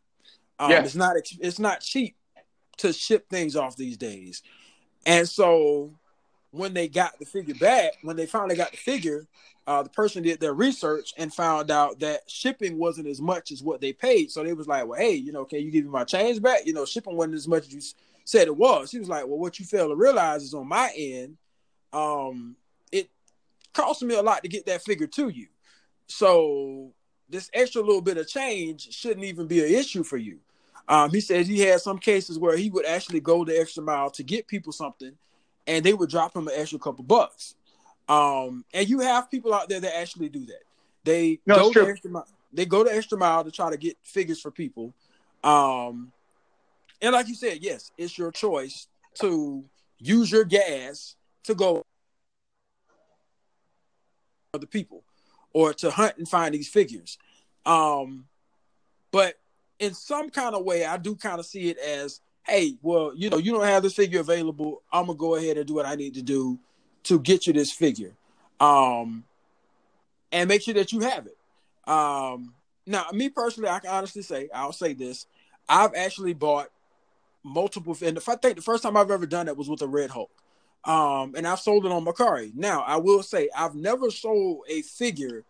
Um, 0.58 0.70
yeah. 0.70 0.82
It's 0.82 0.94
not 0.94 1.16
it's 1.40 1.58
not 1.58 1.80
cheap 1.80 2.16
to 2.78 2.92
ship 2.92 3.28
things 3.28 3.56
off 3.56 3.76
these 3.76 3.96
days. 3.96 4.42
And 5.06 5.28
so 5.28 5.94
when 6.50 6.74
they 6.74 6.88
got 6.88 7.18
the 7.18 7.26
figure 7.26 7.54
back, 7.54 7.92
when 8.02 8.16
they 8.16 8.26
finally 8.26 8.56
got 8.56 8.70
the 8.70 8.76
figure, 8.76 9.26
uh, 9.66 9.82
the 9.82 9.90
person 9.90 10.22
did 10.22 10.40
their 10.40 10.54
research 10.54 11.12
and 11.18 11.32
found 11.32 11.70
out 11.70 11.98
that 12.00 12.28
shipping 12.28 12.78
wasn't 12.78 13.06
as 13.06 13.20
much 13.20 13.52
as 13.52 13.62
what 13.62 13.80
they 13.80 13.92
paid. 13.92 14.30
So 14.30 14.42
they 14.42 14.54
was 14.54 14.66
like, 14.66 14.86
"Well, 14.86 14.98
hey, 14.98 15.14
you 15.14 15.32
know, 15.32 15.44
can 15.44 15.60
you 15.60 15.70
give 15.70 15.84
me 15.84 15.90
my 15.90 16.04
change 16.04 16.40
back? 16.40 16.66
You 16.66 16.72
know, 16.72 16.86
shipping 16.86 17.16
wasn't 17.16 17.34
as 17.34 17.48
much 17.48 17.66
as 17.66 17.74
you 17.74 17.80
said 18.24 18.46
it 18.46 18.56
was." 18.56 18.90
He 18.90 18.98
was 18.98 19.08
like, 19.08 19.26
"Well, 19.26 19.38
what 19.38 19.58
you 19.58 19.66
fail 19.66 19.88
to 19.88 19.94
realize 19.94 20.42
is 20.42 20.54
on 20.54 20.68
my 20.68 20.90
end, 20.96 21.36
um, 21.92 22.56
it 22.92 23.08
cost 23.72 24.02
me 24.02 24.14
a 24.14 24.22
lot 24.22 24.42
to 24.42 24.48
get 24.48 24.66
that 24.66 24.82
figure 24.82 25.06
to 25.06 25.28
you. 25.28 25.46
So 26.06 26.92
this 27.28 27.50
extra 27.52 27.82
little 27.82 28.00
bit 28.00 28.16
of 28.16 28.28
change 28.28 28.92
shouldn't 28.94 29.24
even 29.24 29.46
be 29.46 29.60
an 29.64 29.72
issue 29.72 30.02
for 30.02 30.16
you." 30.16 30.38
Um, 30.88 31.10
he 31.10 31.20
says 31.20 31.46
he 31.46 31.60
had 31.60 31.80
some 31.80 31.98
cases 31.98 32.38
where 32.38 32.56
he 32.56 32.70
would 32.70 32.86
actually 32.86 33.20
go 33.20 33.44
the 33.44 33.58
extra 33.58 33.82
mile 33.82 34.10
to 34.12 34.22
get 34.22 34.46
people 34.46 34.72
something, 34.72 35.12
and 35.66 35.84
they 35.84 35.92
would 35.92 36.08
drop 36.08 36.34
him 36.34 36.48
an 36.48 36.54
extra 36.56 36.78
couple 36.78 37.04
bucks. 37.04 37.54
Um, 38.08 38.64
and 38.72 38.88
you 38.88 39.00
have 39.00 39.30
people 39.30 39.52
out 39.52 39.68
there 39.68 39.80
that 39.80 39.98
actually 39.98 40.30
do 40.30 40.46
that. 40.46 40.62
They 41.04 41.40
No, 41.46 41.56
go 41.56 41.72
the 41.72 41.90
extra 41.90 42.10
mile. 42.10 42.26
They 42.52 42.64
go 42.64 42.84
the 42.84 42.94
extra 42.94 43.18
mile 43.18 43.44
to 43.44 43.50
try 43.50 43.70
to 43.70 43.76
get 43.76 43.98
figures 44.02 44.40
for 44.40 44.50
people. 44.50 44.94
Um, 45.44 46.10
and 47.02 47.12
like 47.12 47.28
you 47.28 47.34
said, 47.34 47.58
yes, 47.60 47.92
it's 47.98 48.16
your 48.16 48.32
choice 48.32 48.88
to 49.20 49.64
use 49.98 50.30
your 50.30 50.44
gas 50.44 51.16
to 51.44 51.54
go 51.54 51.82
other 54.54 54.66
people 54.66 55.02
or 55.52 55.72
to 55.74 55.90
hunt 55.90 56.16
and 56.18 56.28
find 56.28 56.54
these 56.54 56.68
figures. 56.68 57.18
Um, 57.66 58.26
but 59.10 59.34
in 59.78 59.94
some 59.94 60.30
kind 60.30 60.54
of 60.54 60.64
way, 60.64 60.84
I 60.84 60.96
do 60.96 61.14
kind 61.14 61.38
of 61.38 61.46
see 61.46 61.70
it 61.70 61.78
as, 61.78 62.20
hey, 62.44 62.76
well, 62.82 63.12
you 63.14 63.30
know, 63.30 63.38
you 63.38 63.52
don't 63.52 63.64
have 63.64 63.82
this 63.82 63.94
figure 63.94 64.20
available. 64.20 64.82
I'm 64.92 65.06
gonna 65.06 65.18
go 65.18 65.34
ahead 65.36 65.56
and 65.56 65.66
do 65.66 65.74
what 65.74 65.86
I 65.86 65.94
need 65.94 66.14
to 66.14 66.22
do 66.22 66.58
to 67.04 67.18
get 67.18 67.46
you 67.46 67.52
this 67.52 67.72
figure, 67.72 68.12
um, 68.60 69.24
and 70.32 70.48
make 70.48 70.62
sure 70.62 70.74
that 70.74 70.92
you 70.92 71.00
have 71.00 71.26
it. 71.26 71.36
Um, 71.88 72.54
now, 72.86 73.06
me 73.12 73.28
personally, 73.28 73.68
I 73.70 73.78
can 73.78 73.90
honestly 73.90 74.22
say, 74.22 74.48
I'll 74.52 74.72
say 74.72 74.92
this: 74.94 75.26
I've 75.68 75.94
actually 75.94 76.34
bought 76.34 76.68
multiple, 77.44 77.96
and 78.02 78.16
if 78.16 78.28
I 78.28 78.34
think 78.36 78.56
the 78.56 78.62
first 78.62 78.82
time 78.82 78.96
I've 78.96 79.10
ever 79.10 79.26
done 79.26 79.46
that 79.46 79.56
was 79.56 79.68
with 79.68 79.82
a 79.82 79.86
Red 79.86 80.10
Hulk, 80.10 80.30
um, 80.88 81.34
and 81.36 81.46
I've 81.46 81.60
sold 81.60 81.84
it 81.84 81.92
on 81.92 82.04
Mercari. 82.04 82.52
Now, 82.54 82.80
I 82.80 82.96
will 82.96 83.22
say, 83.22 83.50
I've 83.54 83.74
never 83.74 84.10
sold 84.10 84.62
a 84.68 84.80
figure 84.82 85.44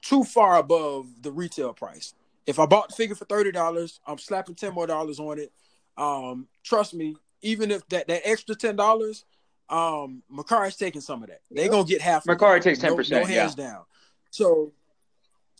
too 0.00 0.24
far 0.24 0.56
above 0.58 1.06
the 1.20 1.30
retail 1.30 1.74
price. 1.74 2.14
If 2.46 2.58
I 2.58 2.64
bought 2.64 2.88
the 2.88 2.94
figure 2.94 3.14
for 3.14 3.26
thirty 3.26 3.52
dollars, 3.52 4.00
I'm 4.06 4.18
slapping 4.18 4.54
ten 4.54 4.72
more 4.72 4.86
dollars 4.86 5.20
on 5.20 5.38
it. 5.38 5.52
Um, 5.98 6.48
trust 6.64 6.94
me, 6.94 7.16
even 7.42 7.70
if 7.70 7.86
that 7.88 8.08
that 8.08 8.22
extra 8.24 8.54
ten 8.54 8.74
dollars, 8.74 9.24
um, 9.68 10.22
Mercari's 10.32 10.76
taking 10.76 11.00
some 11.02 11.22
of 11.22 11.28
that. 11.28 11.40
They're 11.50 11.68
gonna 11.68 11.84
get 11.84 12.00
half. 12.00 12.26
of 12.26 12.38
Mercari 12.38 12.62
takes 12.62 12.82
No- 12.82 12.96
10%, 12.96 13.10
No, 13.10 13.24
hands 13.26 13.54
down. 13.54 13.84
So, 14.30 14.72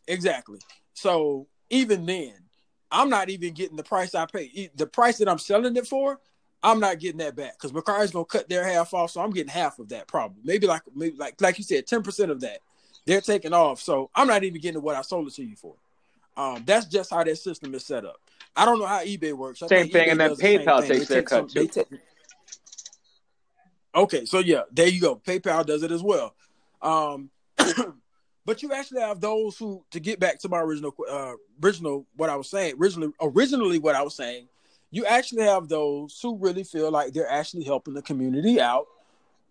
exactly. 0.07 0.61
So 0.95 1.47
even 1.69 2.07
then, 2.07 2.35
I'm 2.91 3.11
not 3.11 3.29
even 3.29 3.53
getting 3.53 3.77
the 3.77 3.83
price 3.83 4.15
I 4.15 4.27
pay. 4.27 4.71
The 4.77 4.87
price 4.87 5.19
that 5.19 5.29
I'm 5.29 5.39
selling 5.39 5.77
it 5.77 5.87
for, 5.87 6.21
I'm 6.67 6.81
not 6.81 6.99
getting 6.99 7.19
that 7.19 7.37
back 7.37 7.55
because 7.55 7.73
Mercari's 7.73 8.11
gonna 8.11 8.25
cut 8.25 8.49
their 8.49 8.67
half 8.67 8.93
off. 8.93 9.13
So 9.13 9.21
I'm 9.21 9.31
getting 9.31 9.49
half 9.49 9.79
of 9.79 9.89
that 9.91 10.09
problem. 10.09 10.41
Maybe 10.45 10.67
like 10.67 10.83
maybe 10.95 11.17
like 11.17 11.41
like 11.41 11.59
you 11.59 11.65
said, 11.65 11.87
ten 11.87 12.03
percent 12.03 12.31
of 12.31 12.41
that 12.41 12.59
they're 13.07 13.21
taking 13.21 13.53
off. 13.53 13.81
So 13.81 14.11
I'm 14.15 14.27
not 14.27 14.45
even 14.45 14.61
getting 14.61 14.83
what 14.83 14.97
I 14.97 15.03
sold 15.03 15.29
it 15.29 15.35
to 15.35 15.45
you 15.45 15.57
for. 15.57 15.75
Um, 16.37 16.65
that's 16.67 16.87
just 16.87 17.11
how 17.11 17.25
that 17.25 17.39
system 17.39 17.75
is 17.75 17.87
set 17.87 18.05
up. 18.05 18.21
I 18.55 18.65
don't 18.65 18.79
know 18.79 18.87
how 18.87 19.03
eBay 19.03 19.33
works. 19.33 19.63
I 19.63 19.69
Same 19.69 19.89
thing, 19.89 20.09
eBay 20.09 20.11
and 20.11 20.21
then 20.21 20.29
does 20.31 20.39
the 20.39 20.59
PayPal 20.59 20.87
takes 20.87 21.07
their 21.09 21.23
cut, 21.23 21.49
too. 21.49 21.67
take- 21.69 21.87
Okay, 23.95 24.27
so 24.27 24.41
yeah, 24.41 24.63
there 24.71 24.89
you 24.89 25.01
go. 25.01 25.17
PayPal 25.17 25.65
does 25.65 25.83
it 25.83 25.91
as 25.91 26.03
well. 26.03 26.35
Um, 26.83 27.31
but 28.45 28.63
you 28.63 28.73
actually 28.75 29.01
have 29.01 29.21
those 29.21 29.57
who, 29.57 29.83
to 29.93 30.01
get 30.01 30.21
back 30.21 30.39
to 30.41 30.51
my 30.51 30.61
original, 30.61 30.95
uh, 31.11 31.33
original 31.63 32.07
what 32.17 32.29
I 32.29 32.37
was 32.37 32.51
saying, 32.51 32.75
originally, 32.79 33.13
originally 33.23 33.79
what 33.79 33.95
I 33.95 34.03
was 34.03 34.15
saying, 34.15 34.49
you 34.91 35.05
actually 35.05 35.43
have 35.43 35.69
those 35.69 36.19
who 36.23 36.37
really 36.37 36.65
feel 36.65 36.91
like 36.91 37.13
they're 37.13 37.31
actually 37.31 37.65
helping 37.65 37.95
the 37.95 38.03
community 38.03 38.61
out 38.61 38.87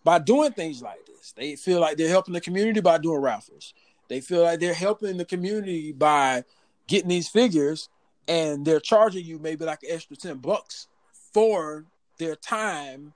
by 0.04 0.20
doing 0.20 0.52
things 0.52 0.82
like 0.82 1.06
this. 1.06 1.34
They 1.36 1.56
feel 1.56 1.80
like 1.80 1.98
they're 1.98 2.10
helping 2.10 2.34
the 2.34 2.42
community 2.42 2.80
by 2.80 2.98
doing 2.98 3.22
raffles. 3.22 3.74
They 4.08 4.22
feel 4.22 4.44
like 4.44 4.60
they're 4.60 4.74
helping 4.74 5.18
the 5.18 5.26
community 5.26 5.92
by 5.92 6.44
getting 6.88 7.10
these 7.10 7.28
figures, 7.28 7.90
and 8.28 8.66
they're 8.66 8.80
charging 8.80 9.26
you 9.26 9.40
maybe 9.40 9.66
like 9.66 9.84
an 9.84 9.90
extra 9.92 10.16
ten 10.16 10.38
bucks 10.38 10.88
for 11.34 11.86
their 12.18 12.36
time 12.36 13.14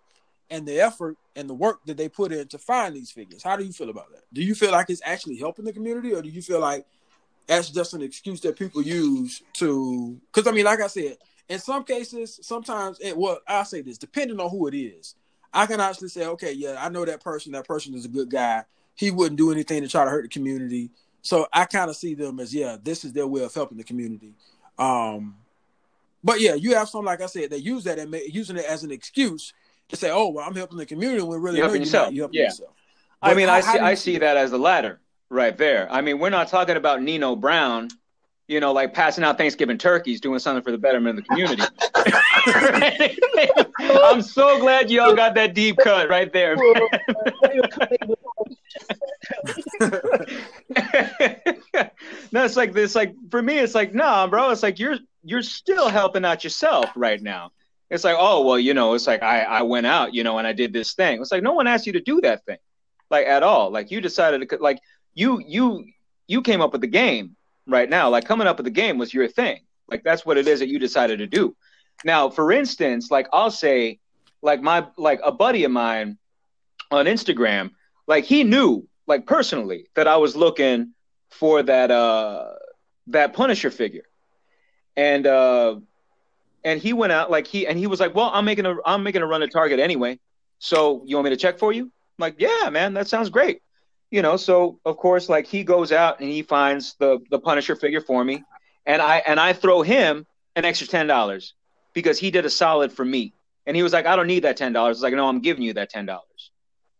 and 0.50 0.68
the 0.68 0.80
effort 0.82 1.16
and 1.36 1.50
the 1.50 1.54
work 1.54 1.80
that 1.86 1.96
they 1.96 2.10
put 2.10 2.32
in 2.32 2.48
to 2.48 2.58
find 2.58 2.96
these 2.96 3.12
figures. 3.12 3.44
How 3.44 3.56
do 3.56 3.64
you 3.64 3.72
feel 3.72 3.90
about 3.90 4.12
that? 4.12 4.24
Do 4.34 4.42
you 4.44 4.56
feel 4.56 4.72
like 4.72 4.90
it's 4.90 5.02
actually 5.06 5.38
helping 5.38 5.66
the 5.66 5.74
community, 5.74 6.14
or 6.14 6.22
do 6.22 6.30
you 6.30 6.42
feel 6.42 6.60
like 6.60 6.86
that's 7.46 7.70
just 7.70 7.94
an 7.94 8.02
excuse 8.02 8.42
that 8.42 8.58
people 8.58 8.82
use 8.82 9.44
to? 9.54 10.20
Because 10.34 10.48
I 10.48 10.52
mean, 10.52 10.66
like 10.66 10.82
I 10.82 10.88
said, 10.88 11.18
in 11.50 11.60
some 11.60 11.84
cases, 11.84 12.40
sometimes 12.44 13.00
it 13.02 13.18
well, 13.18 13.40
I'll 13.48 13.66
say 13.66 13.82
this, 13.82 13.98
depending 13.98 14.40
on 14.40 14.50
who 14.50 14.68
it 14.68 14.76
is, 14.76 15.16
I 15.54 15.66
can 15.66 15.80
actually 15.80 16.10
say, 16.10 16.26
okay, 16.28 16.54
yeah, 16.54 16.76
I 16.80 16.90
know 16.90 17.04
that 17.06 17.24
person. 17.24 17.52
That 17.54 17.68
person 17.68 17.94
is 17.96 18.06
a 18.06 18.10
good 18.10 18.30
guy. 18.30 18.64
He 18.96 19.10
wouldn't 19.12 19.38
do 19.38 19.52
anything 19.52 19.82
to 19.82 19.88
try 19.88 20.04
to 20.06 20.10
hurt 20.12 20.24
the 20.24 20.30
community. 20.30 20.92
So 21.22 21.48
I 21.52 21.66
kind 21.66 21.90
of 21.90 21.96
see 21.96 22.14
them 22.14 22.40
as, 22.40 22.54
yeah, 22.54 22.78
this 22.82 23.04
is 23.04 23.14
their 23.14 23.28
way 23.28 23.44
of 23.44 23.54
helping 23.54 23.78
the 23.78 23.84
community. 23.84 24.34
Um, 24.78 25.36
but 26.24 26.40
yeah, 26.40 26.54
you 26.54 26.76
have 26.76 26.88
some, 26.90 27.06
like 27.06 27.22
I 27.22 27.26
said, 27.26 27.50
they 27.50 27.58
use 27.58 27.84
that 27.86 27.98
and 27.98 28.12
make, 28.12 28.34
using 28.34 28.58
it 28.58 28.66
as 28.66 28.84
an 28.84 28.92
excuse 28.92 29.54
to 29.90 29.96
say, 29.96 30.12
"Oh, 30.12 30.30
well, 30.30 30.46
I'm 30.48 30.56
helping 30.56 30.78
the 30.78 30.86
community." 30.86 31.22
When 31.24 31.42
really, 31.42 31.58
You're 31.58 31.68
no, 31.68 31.72
helping 31.74 31.82
you're 31.82 31.86
yourself. 31.88 32.06
not. 32.08 32.14
You're 32.14 32.24
helping 32.24 32.40
Yeah. 32.40 32.46
yourself. 32.46 32.74
I 33.22 33.34
mean, 33.34 33.48
how- 33.48 33.56
I 33.56 33.62
see 33.62 33.80
I 33.80 33.94
see 33.96 34.18
that 34.20 34.38
as 34.38 34.52
the 34.52 34.60
latter 34.60 35.00
right 35.30 35.58
there. 35.58 35.88
I 35.92 36.02
mean, 36.02 36.20
we're 36.20 36.30
not 36.30 36.48
talking 36.50 36.78
about 36.78 37.02
Nino 37.02 37.36
Brown, 37.36 37.90
you 38.50 38.60
know, 38.60 38.74
like 38.74 38.94
passing 38.96 39.24
out 39.24 39.38
Thanksgiving 39.38 39.78
turkeys, 39.78 40.20
doing 40.20 40.40
something 40.40 40.64
for 40.64 40.72
the 40.72 40.78
betterment 40.78 41.20
of 41.20 41.24
the 41.24 41.30
community. 41.30 41.62
I'm 43.80 44.24
so 44.24 44.60
glad 44.60 44.90
y'all 44.90 45.16
got 45.16 45.36
that 45.36 45.54
deep 45.54 45.78
cut 45.78 46.10
right 46.10 46.34
there. 46.34 46.56
no, 52.32 52.44
it's 52.44 52.58
like 52.58 52.74
this. 52.74 52.96
Like 52.96 53.14
for 53.30 53.44
me, 53.44 53.60
it's 53.60 53.76
like 53.76 53.94
nah, 53.94 54.26
bro. 54.26 54.50
It's 54.50 54.64
like 54.64 54.80
you're 54.80 54.98
you're 55.24 55.44
still 55.44 55.88
helping 55.88 56.26
out 56.26 56.44
yourself 56.44 56.90
right 56.96 57.22
now. 57.22 57.52
It's 57.92 58.04
like 58.04 58.16
oh 58.18 58.44
well, 58.44 58.58
you 58.58 58.74
know, 58.74 58.96
it's 58.96 59.06
like 59.06 59.22
I 59.22 59.42
I 59.42 59.62
went 59.62 59.86
out, 59.86 60.16
you 60.16 60.24
know, 60.24 60.40
and 60.40 60.48
I 60.48 60.54
did 60.54 60.74
this 60.74 60.94
thing. 60.94 61.22
It's 61.22 61.32
like 61.32 61.44
no 61.44 61.54
one 61.54 61.68
asked 61.68 61.86
you 61.86 61.94
to 61.94 62.02
do 62.02 62.20
that 62.22 62.44
thing, 62.46 62.58
like 63.12 63.28
at 63.28 63.44
all. 63.44 63.70
Like 63.70 63.92
you 63.92 64.02
decided 64.02 64.50
to 64.50 64.58
like 64.58 64.80
you 65.14 65.40
you 65.46 65.86
you 66.26 66.42
came 66.42 66.62
up 66.62 66.72
with 66.72 66.82
the 66.82 66.88
game 66.88 67.36
right 67.68 67.90
now. 67.90 68.10
Like 68.10 68.26
coming 68.26 68.48
up 68.48 68.58
with 68.58 68.66
the 68.66 68.72
game 68.72 68.98
was 68.98 69.14
your 69.14 69.28
thing. 69.28 69.62
Like 69.90 70.04
that's 70.04 70.26
what 70.26 70.38
it 70.38 70.48
is 70.48 70.60
that 70.60 70.70
you 70.70 70.80
decided 70.80 71.20
to 71.20 71.28
do. 71.28 71.56
Now, 72.06 72.30
for 72.30 72.52
instance, 72.52 73.12
like 73.12 73.28
I'll 73.34 73.52
say, 73.52 74.00
like 74.42 74.62
my 74.62 74.88
like 74.98 75.20
a 75.24 75.32
buddy 75.32 75.64
of 75.64 75.72
mine 75.72 76.18
on 76.92 77.06
Instagram, 77.06 77.72
like 78.08 78.26
he 78.26 78.44
knew 78.44 78.88
like 79.08 79.26
personally 79.26 79.90
that 79.96 80.08
I 80.08 80.18
was 80.18 80.36
looking 80.36 80.94
for 81.30 81.62
that 81.64 81.92
uh 81.92 82.52
that 83.08 83.34
Punisher 83.34 83.72
figure. 83.72 84.06
And 84.96 85.28
uh 85.28 85.80
and 86.64 86.80
he 86.80 86.94
went 86.94 87.12
out 87.12 87.32
like 87.32 87.48
he 87.48 87.68
and 87.68 87.78
he 87.78 87.88
was 87.88 88.00
like, 88.00 88.16
"Well, 88.16 88.32
I'm 88.34 88.46
making 88.46 88.66
a 88.66 88.76
I'm 88.86 89.04
making 89.04 89.22
a 89.22 89.28
run 89.28 89.44
at 89.44 89.52
Target 89.52 89.80
anyway. 89.80 90.20
So, 90.62 91.04
you 91.06 91.16
want 91.16 91.24
me 91.26 91.30
to 91.30 91.38
check 91.38 91.58
for 91.58 91.72
you?" 91.72 91.84
I'm 91.86 91.92
like, 92.20 92.36
"Yeah, 92.38 92.70
man, 92.70 92.94
that 92.96 93.08
sounds 93.08 93.30
great." 93.30 93.62
You 94.12 94.22
know, 94.22 94.38
so 94.38 94.80
of 94.86 94.98
course 94.98 95.30
like 95.30 95.46
he 95.46 95.64
goes 95.64 95.92
out 95.92 96.20
and 96.20 96.30
he 96.30 96.42
finds 96.42 96.96
the 96.96 97.20
the 97.30 97.40
Punisher 97.40 97.76
figure 97.76 98.02
for 98.02 98.24
me 98.24 98.44
and 98.86 99.02
I 99.02 99.18
and 99.18 99.40
I 99.40 99.54
throw 99.54 99.82
him 99.84 100.26
an 100.56 100.66
extra 100.66 100.88
$10 100.88 101.52
because 101.94 102.20
he 102.20 102.32
did 102.32 102.46
a 102.46 102.50
solid 102.50 102.92
for 102.92 103.06
me. 103.06 103.34
And 103.66 103.76
he 103.76 103.84
was 103.84 103.94
like, 103.94 104.08
"I 104.08 104.16
don't 104.16 104.28
need 104.28 104.44
that 104.44 104.58
$10." 104.58 104.76
I 104.76 104.90
was 104.90 105.04
like, 105.04 105.14
"No, 105.14 105.28
I'm 105.28 105.42
giving 105.42 105.64
you 105.64 105.74
that 105.74 105.92
$10." 105.92 106.18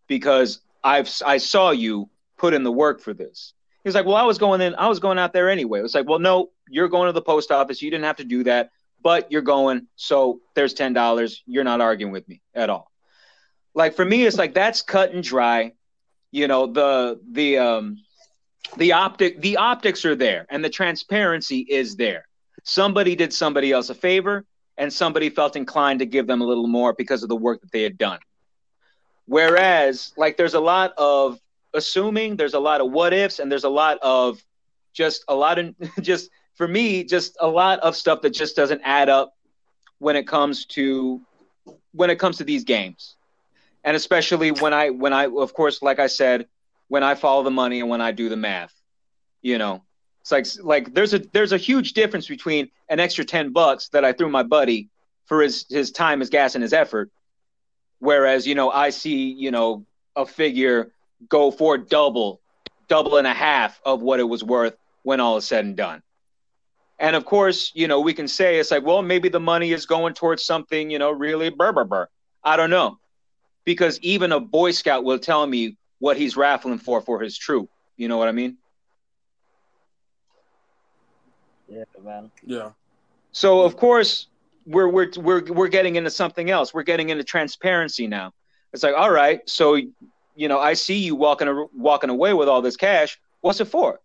Because 0.08 0.62
I've 0.84 1.10
I 1.26 1.38
saw 1.40 1.72
you 1.72 2.10
put 2.38 2.54
in 2.54 2.64
the 2.64 2.72
work 2.72 3.02
for 3.02 3.14
this. 3.14 3.54
He 3.84 3.88
was 3.88 3.96
like, 3.96 4.06
"Well, 4.06 4.16
I 4.16 4.24
was 4.24 4.38
going 4.38 4.62
in. 4.62 4.76
I 4.76 4.88
was 4.88 5.00
going 5.00 5.18
out 5.18 5.34
there 5.34 5.50
anyway." 5.50 5.80
It 5.80 5.84
was 5.84 5.96
like, 5.96 6.08
"Well, 6.08 6.20
no, 6.20 6.52
you're 6.70 6.90
going 6.90 7.08
to 7.08 7.14
the 7.14 7.24
post 7.24 7.52
office. 7.52 7.82
You 7.82 7.90
didn't 7.90 8.06
have 8.06 8.18
to 8.18 8.24
do 8.24 8.44
that, 8.44 8.70
but 9.02 9.32
you're 9.32 9.42
going. 9.42 9.88
So 9.96 10.42
there's 10.54 10.74
ten 10.76 10.94
dollars. 10.94 11.42
You're 11.48 11.64
not 11.64 11.82
arguing 11.82 12.12
with 12.12 12.28
me 12.28 12.42
at 12.54 12.70
all." 12.70 12.92
Like 13.74 13.96
for 13.96 14.06
me, 14.06 14.26
it's 14.26 14.38
like 14.38 14.54
that's 14.54 14.84
cut 14.84 15.12
and 15.12 15.24
dry. 15.24 15.74
You 16.32 16.48
know, 16.48 16.68
the 16.68 17.20
the 17.32 17.58
um 17.58 17.98
the 18.78 18.94
optic 18.94 19.42
the 19.42 19.58
optics 19.58 20.06
are 20.06 20.16
there, 20.16 20.46
and 20.50 20.64
the 20.64 20.70
transparency 20.70 21.66
is 21.70 21.96
there. 21.96 22.28
Somebody 22.64 23.16
did 23.16 23.34
somebody 23.34 23.72
else 23.72 23.90
a 23.90 23.96
favor, 23.96 24.46
and 24.78 24.92
somebody 24.92 25.30
felt 25.30 25.56
inclined 25.56 26.00
to 26.00 26.06
give 26.06 26.28
them 26.28 26.42
a 26.42 26.46
little 26.46 26.68
more 26.68 26.94
because 26.94 27.24
of 27.24 27.30
the 27.30 27.36
work 27.36 27.62
that 27.62 27.72
they 27.72 27.84
had 27.84 27.98
done. 27.98 28.20
Whereas, 29.26 30.14
like, 30.18 30.38
there's 30.38 30.56
a 30.56 30.60
lot 30.60 30.94
of 30.98 31.40
assuming, 31.74 32.36
there's 32.36 32.56
a 32.56 32.60
lot 32.60 32.82
of 32.82 32.92
what 32.92 33.14
ifs, 33.14 33.40
and 33.40 33.52
there's 33.52 33.64
a 33.64 33.70
lot 33.70 33.98
of 34.02 34.44
just 34.94 35.24
a 35.28 35.36
lot 35.36 35.60
of 35.60 35.76
just 36.02 36.30
for 36.56 36.68
me, 36.68 37.04
just 37.04 37.38
a 37.40 37.48
lot 37.48 37.80
of 37.80 37.96
stuff 37.96 38.22
that 38.22 38.32
just 38.32 38.56
doesn't 38.56 38.82
add 38.84 39.10
up 39.10 39.36
when 40.00 40.16
it 40.16 40.28
comes 40.28 40.66
to 40.66 41.22
when 41.92 42.10
it 42.10 42.18
comes 42.20 42.38
to 42.38 42.44
these 42.44 42.64
games, 42.64 43.16
and 43.90 43.96
especially 43.96 44.52
when 44.52 44.74
I 44.74 44.92
when 44.92 45.14
I 45.14 45.26
of 45.26 45.54
course, 45.54 45.82
like 45.82 46.00
I 46.00 46.08
said, 46.08 46.48
when 46.88 47.04
I 47.04 47.16
follow 47.16 47.44
the 47.44 47.52
money 47.52 47.80
and 47.80 47.90
when 47.90 48.02
I 48.02 48.12
do 48.12 48.30
the 48.30 48.38
math, 48.38 48.74
you 49.42 49.58
know, 49.58 49.84
it's 50.22 50.32
like 50.32 50.48
like 50.64 50.94
there's 50.94 51.14
a 51.14 51.20
there's 51.34 51.52
a 51.52 51.58
huge 51.58 51.94
difference 51.94 52.28
between 52.28 52.70
an 52.90 53.00
extra 53.00 53.26
ten 53.26 53.52
bucks 53.52 53.90
that 53.90 54.06
I 54.06 54.14
threw 54.14 54.30
my 54.30 54.44
buddy 54.44 54.90
for 55.26 55.42
his 55.42 55.66
his 55.70 55.92
time, 55.92 56.20
his 56.20 56.30
gas, 56.30 56.56
and 56.56 56.62
his 56.62 56.74
effort 56.74 57.12
Whereas, 58.00 58.48
you 58.48 58.56
know, 58.56 58.72
I 58.72 58.92
see, 58.92 59.32
you 59.32 59.52
know, 59.52 59.86
a 60.16 60.26
figure 60.26 60.94
go 61.28 61.52
for 61.52 61.78
double, 61.78 62.42
double 62.88 63.18
and 63.18 63.28
a 63.28 63.34
half 63.34 63.80
of 63.86 64.02
what 64.02 64.20
it 64.20 64.24
was 64.24 64.44
worth 64.44 64.78
when 65.04 65.20
all 65.20 65.38
is 65.38 65.46
said 65.46 65.66
and 65.66 65.76
done. 65.76 66.02
And 66.98 67.16
of 67.16 67.26
course, 67.26 67.72
you 67.76 67.88
know, 67.88 68.02
we 68.02 68.14
can 68.14 68.28
say 68.28 68.60
it's 68.60 68.72
like, 68.72 68.86
well, 68.86 69.02
maybe 69.02 69.30
the 69.30 69.40
money 69.40 69.72
is 69.72 69.86
going 69.86 70.14
towards 70.14 70.44
something, 70.44 70.90
you 70.90 71.00
know, 71.00 71.12
really 71.12 71.50
burr, 71.50 71.74
burr, 71.74 71.86
burr. 71.86 72.10
I 72.44 72.58
don't 72.58 72.70
know. 72.70 73.00
Because 73.70 74.00
even 74.02 74.32
a 74.32 74.40
Boy 74.40 74.72
Scout 74.72 75.04
will 75.04 75.20
tell 75.20 75.46
me 75.46 75.78
what 76.00 76.18
he's 76.18 76.36
raffling 76.36 76.80
for 76.80 77.02
for 77.02 77.22
his 77.22 77.38
troop. 77.38 77.70
You 77.98 78.08
know 78.08 78.18
what 78.18 78.28
I 78.28 78.32
mean? 78.32 78.58
Yeah, 81.68 81.84
man. 82.04 82.32
Yeah. 82.44 82.72
So 83.32 83.62
of 83.62 83.78
course, 83.78 84.26
we're 84.66 84.88
we're 84.88 85.12
we're 85.18 85.44
we're 85.44 85.68
getting 85.68 85.98
into 85.98 86.10
something 86.10 86.50
else. 86.50 86.74
We're 86.74 86.82
getting 86.82 87.10
into 87.10 87.24
transparency 87.24 88.08
now. 88.08 88.34
It's 88.74 88.82
like, 88.82 88.96
all 88.96 89.12
right, 89.12 89.48
so 89.48 89.76
you 89.76 90.48
know, 90.48 90.58
I 90.58 90.74
see 90.74 90.98
you 90.98 91.14
walking 91.14 91.68
walking 91.72 92.10
away 92.10 92.34
with 92.34 92.50
all 92.50 92.64
this 92.64 92.76
cash. 92.76 93.20
What's 93.42 93.62
it 93.62 93.66
for? 93.66 94.00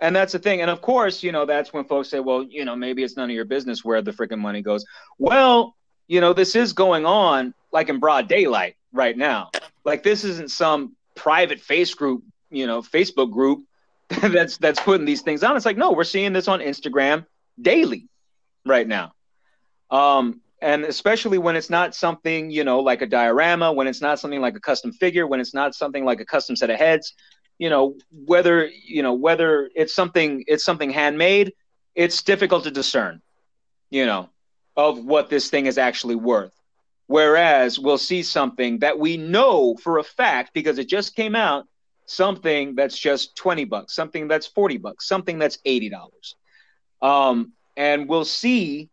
And 0.00 0.16
that's 0.16 0.32
the 0.32 0.40
thing. 0.40 0.60
And 0.60 0.72
of 0.72 0.82
course, 0.82 1.22
you 1.22 1.30
know, 1.30 1.46
that's 1.46 1.72
when 1.72 1.84
folks 1.84 2.08
say, 2.08 2.18
well, 2.18 2.42
you 2.42 2.64
know, 2.64 2.74
maybe 2.74 3.04
it's 3.04 3.16
none 3.16 3.30
of 3.30 3.36
your 3.36 3.44
business 3.44 3.84
where 3.84 4.02
the 4.02 4.10
freaking 4.10 4.40
money 4.40 4.60
goes. 4.60 4.84
Well, 5.18 5.76
you 6.08 6.20
know, 6.20 6.32
this 6.32 6.54
is 6.56 6.72
going 6.72 7.06
on 7.06 7.54
like 7.76 7.88
in 7.90 8.00
broad 8.00 8.26
daylight 8.28 8.76
right 8.92 9.16
now. 9.16 9.50
Like 9.84 10.02
this 10.02 10.24
isn't 10.24 10.50
some 10.50 10.96
private 11.14 11.60
face 11.60 11.92
group, 11.94 12.24
you 12.50 12.66
know, 12.66 12.80
Facebook 12.80 13.30
group 13.30 13.64
that's 14.08 14.56
that's 14.56 14.80
putting 14.80 15.06
these 15.06 15.22
things 15.22 15.42
on. 15.42 15.56
It's 15.56 15.66
like, 15.66 15.76
no, 15.76 15.92
we're 15.92 16.04
seeing 16.04 16.32
this 16.32 16.48
on 16.48 16.60
Instagram 16.60 17.26
daily 17.60 18.08
right 18.64 18.88
now. 18.88 19.12
Um, 19.90 20.40
and 20.62 20.84
especially 20.84 21.36
when 21.36 21.54
it's 21.54 21.68
not 21.68 21.94
something, 21.94 22.50
you 22.50 22.64
know, 22.64 22.80
like 22.80 23.02
a 23.02 23.06
diorama, 23.06 23.72
when 23.72 23.86
it's 23.86 24.00
not 24.00 24.18
something 24.18 24.40
like 24.40 24.56
a 24.56 24.60
custom 24.60 24.90
figure, 24.92 25.26
when 25.26 25.38
it's 25.38 25.52
not 25.52 25.74
something 25.74 26.04
like 26.04 26.20
a 26.20 26.24
custom 26.24 26.56
set 26.56 26.70
of 26.70 26.78
heads, 26.78 27.12
you 27.58 27.70
know 27.70 27.96
whether 28.10 28.66
you 28.66 29.02
know 29.02 29.14
whether 29.14 29.70
it's 29.74 29.94
something 29.94 30.44
it's 30.46 30.64
something 30.64 30.90
handmade 30.90 31.52
it's 31.94 32.22
difficult 32.22 32.64
to 32.64 32.70
discern 32.70 33.22
you 33.90 34.04
know 34.04 34.28
of 34.76 35.04
what 35.04 35.30
this 35.30 35.48
thing 35.48 35.66
is 35.66 35.78
actually 35.78 36.16
worth 36.16 36.52
whereas 37.06 37.78
we'll 37.78 37.98
see 37.98 38.22
something 38.22 38.80
that 38.80 38.98
we 38.98 39.16
know 39.16 39.76
for 39.76 39.98
a 39.98 40.04
fact 40.04 40.52
because 40.54 40.78
it 40.78 40.88
just 40.88 41.14
came 41.14 41.36
out 41.36 41.66
something 42.06 42.74
that's 42.74 42.98
just 42.98 43.36
20 43.36 43.64
bucks 43.64 43.94
something 43.94 44.28
that's 44.28 44.46
40 44.46 44.78
bucks 44.78 45.08
something 45.08 45.38
that's 45.38 45.58
80 45.64 45.88
dollars. 45.88 46.36
Um, 47.02 47.52
and 47.76 48.08
we'll 48.08 48.24
see 48.24 48.88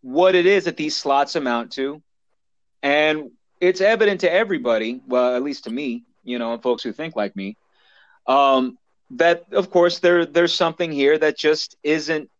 what 0.00 0.34
it 0.34 0.46
is 0.46 0.64
that 0.64 0.76
these 0.76 0.96
slots 0.96 1.36
amount 1.36 1.72
to. 1.72 2.02
And 2.82 3.30
it's 3.60 3.80
evident 3.80 4.20
to 4.22 4.32
everybody 4.32 5.00
well 5.06 5.36
at 5.36 5.42
least 5.42 5.64
to 5.64 5.70
me 5.70 6.04
you 6.24 6.38
know, 6.38 6.52
and 6.52 6.62
folks 6.62 6.82
who 6.82 6.92
think 6.92 7.16
like 7.16 7.34
me, 7.36 7.56
um, 8.26 8.78
that 9.10 9.44
of 9.52 9.70
course 9.70 9.98
there 9.98 10.24
there's 10.24 10.54
something 10.54 10.90
here 10.90 11.18
that 11.18 11.36
just 11.36 11.76
isn't 11.82 12.30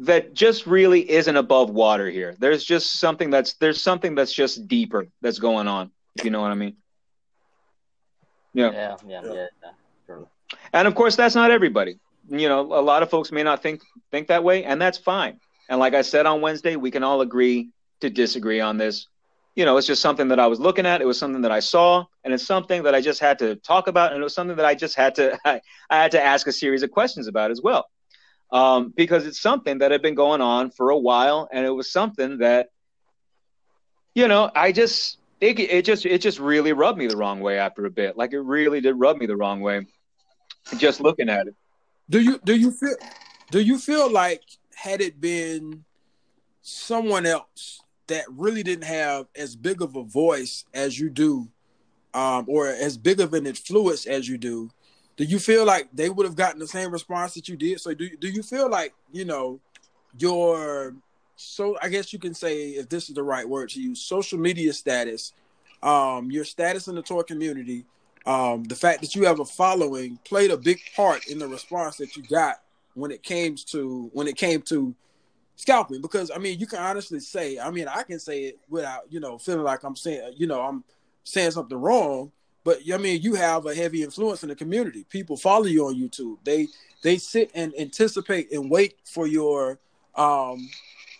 that 0.00 0.34
just 0.34 0.66
really 0.66 1.08
isn't 1.10 1.36
above 1.36 1.70
water 1.70 2.08
here. 2.08 2.34
There's 2.38 2.64
just 2.64 2.98
something 3.00 3.30
that's 3.30 3.54
there's 3.54 3.82
something 3.82 4.14
that's 4.14 4.32
just 4.32 4.66
deeper 4.66 5.06
that's 5.20 5.38
going 5.38 5.68
on. 5.68 5.90
If 6.16 6.24
you 6.24 6.30
know 6.30 6.40
what 6.40 6.50
I 6.50 6.54
mean. 6.54 6.76
Yeah. 8.52 8.72
Yeah. 8.72 8.96
Yeah. 9.06 9.22
yeah, 9.24 9.46
yeah. 10.08 10.16
And 10.72 10.88
of 10.88 10.94
course, 10.94 11.16
that's 11.16 11.34
not 11.34 11.50
everybody. 11.50 11.98
You 12.28 12.48
know, 12.48 12.60
a 12.60 12.82
lot 12.82 13.02
of 13.02 13.10
folks 13.10 13.30
may 13.32 13.42
not 13.42 13.62
think 13.62 13.82
think 14.10 14.28
that 14.28 14.42
way, 14.44 14.64
and 14.64 14.80
that's 14.80 14.98
fine. 14.98 15.40
And 15.68 15.78
like 15.78 15.94
I 15.94 16.02
said 16.02 16.26
on 16.26 16.40
Wednesday, 16.40 16.76
we 16.76 16.90
can 16.90 17.02
all 17.02 17.20
agree 17.20 17.70
to 18.00 18.10
disagree 18.10 18.60
on 18.60 18.76
this 18.76 19.06
you 19.56 19.64
know, 19.64 19.76
it's 19.76 19.86
just 19.86 20.00
something 20.00 20.28
that 20.28 20.38
I 20.38 20.46
was 20.46 20.60
looking 20.60 20.86
at. 20.86 21.00
It 21.00 21.06
was 21.06 21.18
something 21.18 21.42
that 21.42 21.50
I 21.50 21.60
saw, 21.60 22.04
and 22.24 22.32
it's 22.32 22.46
something 22.46 22.84
that 22.84 22.94
I 22.94 23.00
just 23.00 23.20
had 23.20 23.38
to 23.40 23.56
talk 23.56 23.88
about, 23.88 24.12
and 24.12 24.20
it 24.20 24.24
was 24.24 24.34
something 24.34 24.56
that 24.56 24.64
I 24.64 24.74
just 24.74 24.94
had 24.94 25.14
to 25.16 25.38
I, 25.44 25.60
I 25.90 25.96
had 25.96 26.12
to 26.12 26.22
ask 26.22 26.46
a 26.46 26.52
series 26.52 26.82
of 26.82 26.90
questions 26.90 27.26
about 27.26 27.50
as 27.50 27.60
well, 27.60 27.88
um, 28.52 28.92
because 28.96 29.26
it's 29.26 29.40
something 29.40 29.78
that 29.78 29.90
had 29.90 30.02
been 30.02 30.14
going 30.14 30.40
on 30.40 30.70
for 30.70 30.90
a 30.90 30.98
while, 30.98 31.48
and 31.52 31.64
it 31.64 31.70
was 31.70 31.90
something 31.90 32.38
that, 32.38 32.70
you 34.14 34.28
know, 34.28 34.50
I 34.54 34.72
just 34.72 35.18
it, 35.40 35.58
it 35.58 35.84
just 35.84 36.04
it 36.04 36.20
just 36.20 36.38
really 36.38 36.72
rubbed 36.72 36.98
me 36.98 37.06
the 37.06 37.16
wrong 37.16 37.40
way 37.40 37.58
after 37.58 37.86
a 37.86 37.90
bit. 37.90 38.16
Like 38.16 38.32
it 38.32 38.40
really 38.40 38.80
did 38.80 38.94
rub 38.94 39.16
me 39.16 39.26
the 39.26 39.36
wrong 39.36 39.60
way, 39.60 39.86
just 40.76 41.00
looking 41.00 41.28
at 41.28 41.46
it. 41.46 41.54
Do 42.08 42.20
you 42.20 42.40
do 42.44 42.54
you 42.56 42.72
feel 42.72 42.96
do 43.50 43.60
you 43.60 43.78
feel 43.78 44.10
like 44.10 44.42
had 44.74 45.00
it 45.00 45.20
been 45.20 45.84
someone 46.62 47.26
else 47.26 47.82
that 48.08 48.24
really 48.28 48.62
didn't 48.62 48.84
have 48.84 49.26
as 49.36 49.54
big 49.54 49.80
of 49.80 49.94
a 49.94 50.02
voice 50.02 50.64
as 50.74 50.98
you 50.98 51.08
do, 51.08 51.48
um, 52.12 52.44
or 52.48 52.66
as 52.66 52.98
big 52.98 53.20
of 53.20 53.32
an 53.34 53.46
influence 53.46 54.04
as 54.04 54.28
you 54.28 54.36
do, 54.36 54.70
do 55.20 55.26
you 55.26 55.38
feel 55.38 55.66
like 55.66 55.86
they 55.92 56.08
would 56.08 56.24
have 56.24 56.34
gotten 56.34 56.58
the 56.58 56.66
same 56.66 56.90
response 56.90 57.34
that 57.34 57.46
you 57.46 57.54
did? 57.54 57.78
So 57.78 57.92
do 57.92 58.08
do 58.16 58.28
you 58.28 58.42
feel 58.42 58.70
like 58.70 58.94
you 59.12 59.26
know 59.26 59.60
your 60.18 60.94
so 61.36 61.76
I 61.82 61.90
guess 61.90 62.14
you 62.14 62.18
can 62.18 62.32
say 62.32 62.70
if 62.70 62.88
this 62.88 63.10
is 63.10 63.14
the 63.14 63.22
right 63.22 63.46
word 63.46 63.68
to 63.70 63.82
use, 63.82 64.00
social 64.00 64.38
media 64.38 64.72
status, 64.72 65.34
um, 65.82 66.30
your 66.30 66.44
status 66.44 66.88
in 66.88 66.94
the 66.94 67.02
tour 67.02 67.22
community, 67.22 67.84
um, 68.24 68.64
the 68.64 68.74
fact 68.74 69.02
that 69.02 69.14
you 69.14 69.26
have 69.26 69.40
a 69.40 69.44
following 69.44 70.18
played 70.24 70.50
a 70.50 70.56
big 70.56 70.80
part 70.96 71.26
in 71.26 71.38
the 71.38 71.48
response 71.48 71.98
that 71.98 72.16
you 72.16 72.22
got 72.22 72.62
when 72.94 73.10
it 73.10 73.22
came 73.22 73.56
to 73.56 74.08
when 74.14 74.26
it 74.26 74.38
came 74.38 74.62
to 74.62 74.94
scalping 75.56 76.00
because 76.00 76.30
I 76.34 76.38
mean 76.38 76.58
you 76.58 76.66
can 76.66 76.78
honestly 76.78 77.20
say 77.20 77.58
I 77.58 77.70
mean 77.70 77.88
I 77.88 78.04
can 78.04 78.20
say 78.20 78.44
it 78.44 78.58
without 78.70 79.02
you 79.10 79.20
know 79.20 79.36
feeling 79.36 79.64
like 79.64 79.84
I'm 79.84 79.96
saying 79.96 80.32
you 80.38 80.46
know 80.46 80.62
I'm 80.62 80.82
saying 81.24 81.50
something 81.50 81.76
wrong 81.76 82.32
but 82.64 82.78
I 82.92 82.96
mean 82.96 83.22
you 83.22 83.34
have 83.34 83.66
a 83.66 83.74
heavy 83.74 84.02
influence 84.02 84.42
in 84.42 84.48
the 84.48 84.54
community. 84.56 85.04
People 85.08 85.36
follow 85.36 85.66
you 85.66 85.86
on 85.86 85.94
YouTube. 85.94 86.38
They 86.44 86.68
they 87.02 87.18
sit 87.18 87.50
and 87.54 87.72
anticipate 87.78 88.52
and 88.52 88.70
wait 88.70 88.96
for 89.04 89.26
your 89.26 89.78
um 90.14 90.68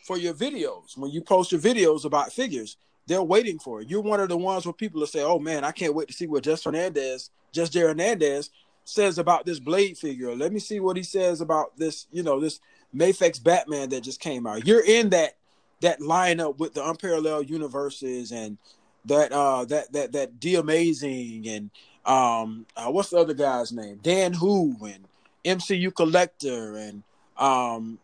for 0.05 0.19
your 0.19 0.35
videos. 0.35 0.97
When 0.97 1.11
you 1.11 1.23
post 1.23 1.53
your 1.53 1.61
videos 1.61 2.05
about 2.05 2.33
figures 2.33 2.77
they're 3.07 3.23
waiting 3.23 3.59
for 3.59 3.81
it. 3.81 3.89
You're 3.89 4.03
one 4.03 4.21
of 4.21 4.29
the 4.29 4.37
ones 4.37 4.65
where 4.65 4.73
people 4.73 5.01
will 5.01 5.07
say 5.07 5.23
oh 5.23 5.39
man 5.39 5.65
I 5.65 5.73
can't 5.73 5.95
wait 5.95 6.09
to 6.09 6.15
see 6.15 6.27
what 6.27 6.45
Jess 6.45 6.65
Hernandez 6.65 7.31
Just 7.53 7.73
Jay 7.73 7.81
Hernandez 7.81 8.51
says 8.85 9.19
about 9.19 9.47
this 9.47 9.61
blade 9.61 9.97
figure. 9.99 10.35
Let 10.35 10.53
me 10.53 10.59
see 10.59 10.81
what 10.81 10.97
he 10.97 11.03
says 11.03 11.41
about 11.41 11.77
this 11.77 12.07
you 12.11 12.23
know 12.23 12.41
this 12.41 12.61
Mafex 12.95 13.43
Batman 13.43 13.89
that 13.91 14.03
just 14.03 14.21
came 14.21 14.47
out. 14.47 14.67
You're 14.67 14.85
in 14.85 15.11
that 15.11 15.37
that 15.81 16.01
lineup 16.01 16.59
with 16.59 16.75
the 16.75 16.87
unparalleled 16.87 17.49
universes 17.49 18.33
and 18.33 18.59
that 19.07 19.33
uh 19.33 19.65
that 19.67 19.93
that 19.93 20.13
that 20.13 20.41
D 20.41 20.57
Amazing 20.57 21.49
and 21.49 21.71
um 22.05 22.67
uh, 22.77 22.91
what's 22.91 23.11
the 23.11 23.19
other 23.19 23.35
guy's 23.35 23.73
name? 23.73 23.99
Dan 24.03 24.33
Who 24.33 24.77
and 24.83 25.07
MCU 25.45 25.95
Collector 25.95 26.77
and 26.77 27.03
um 27.37 27.99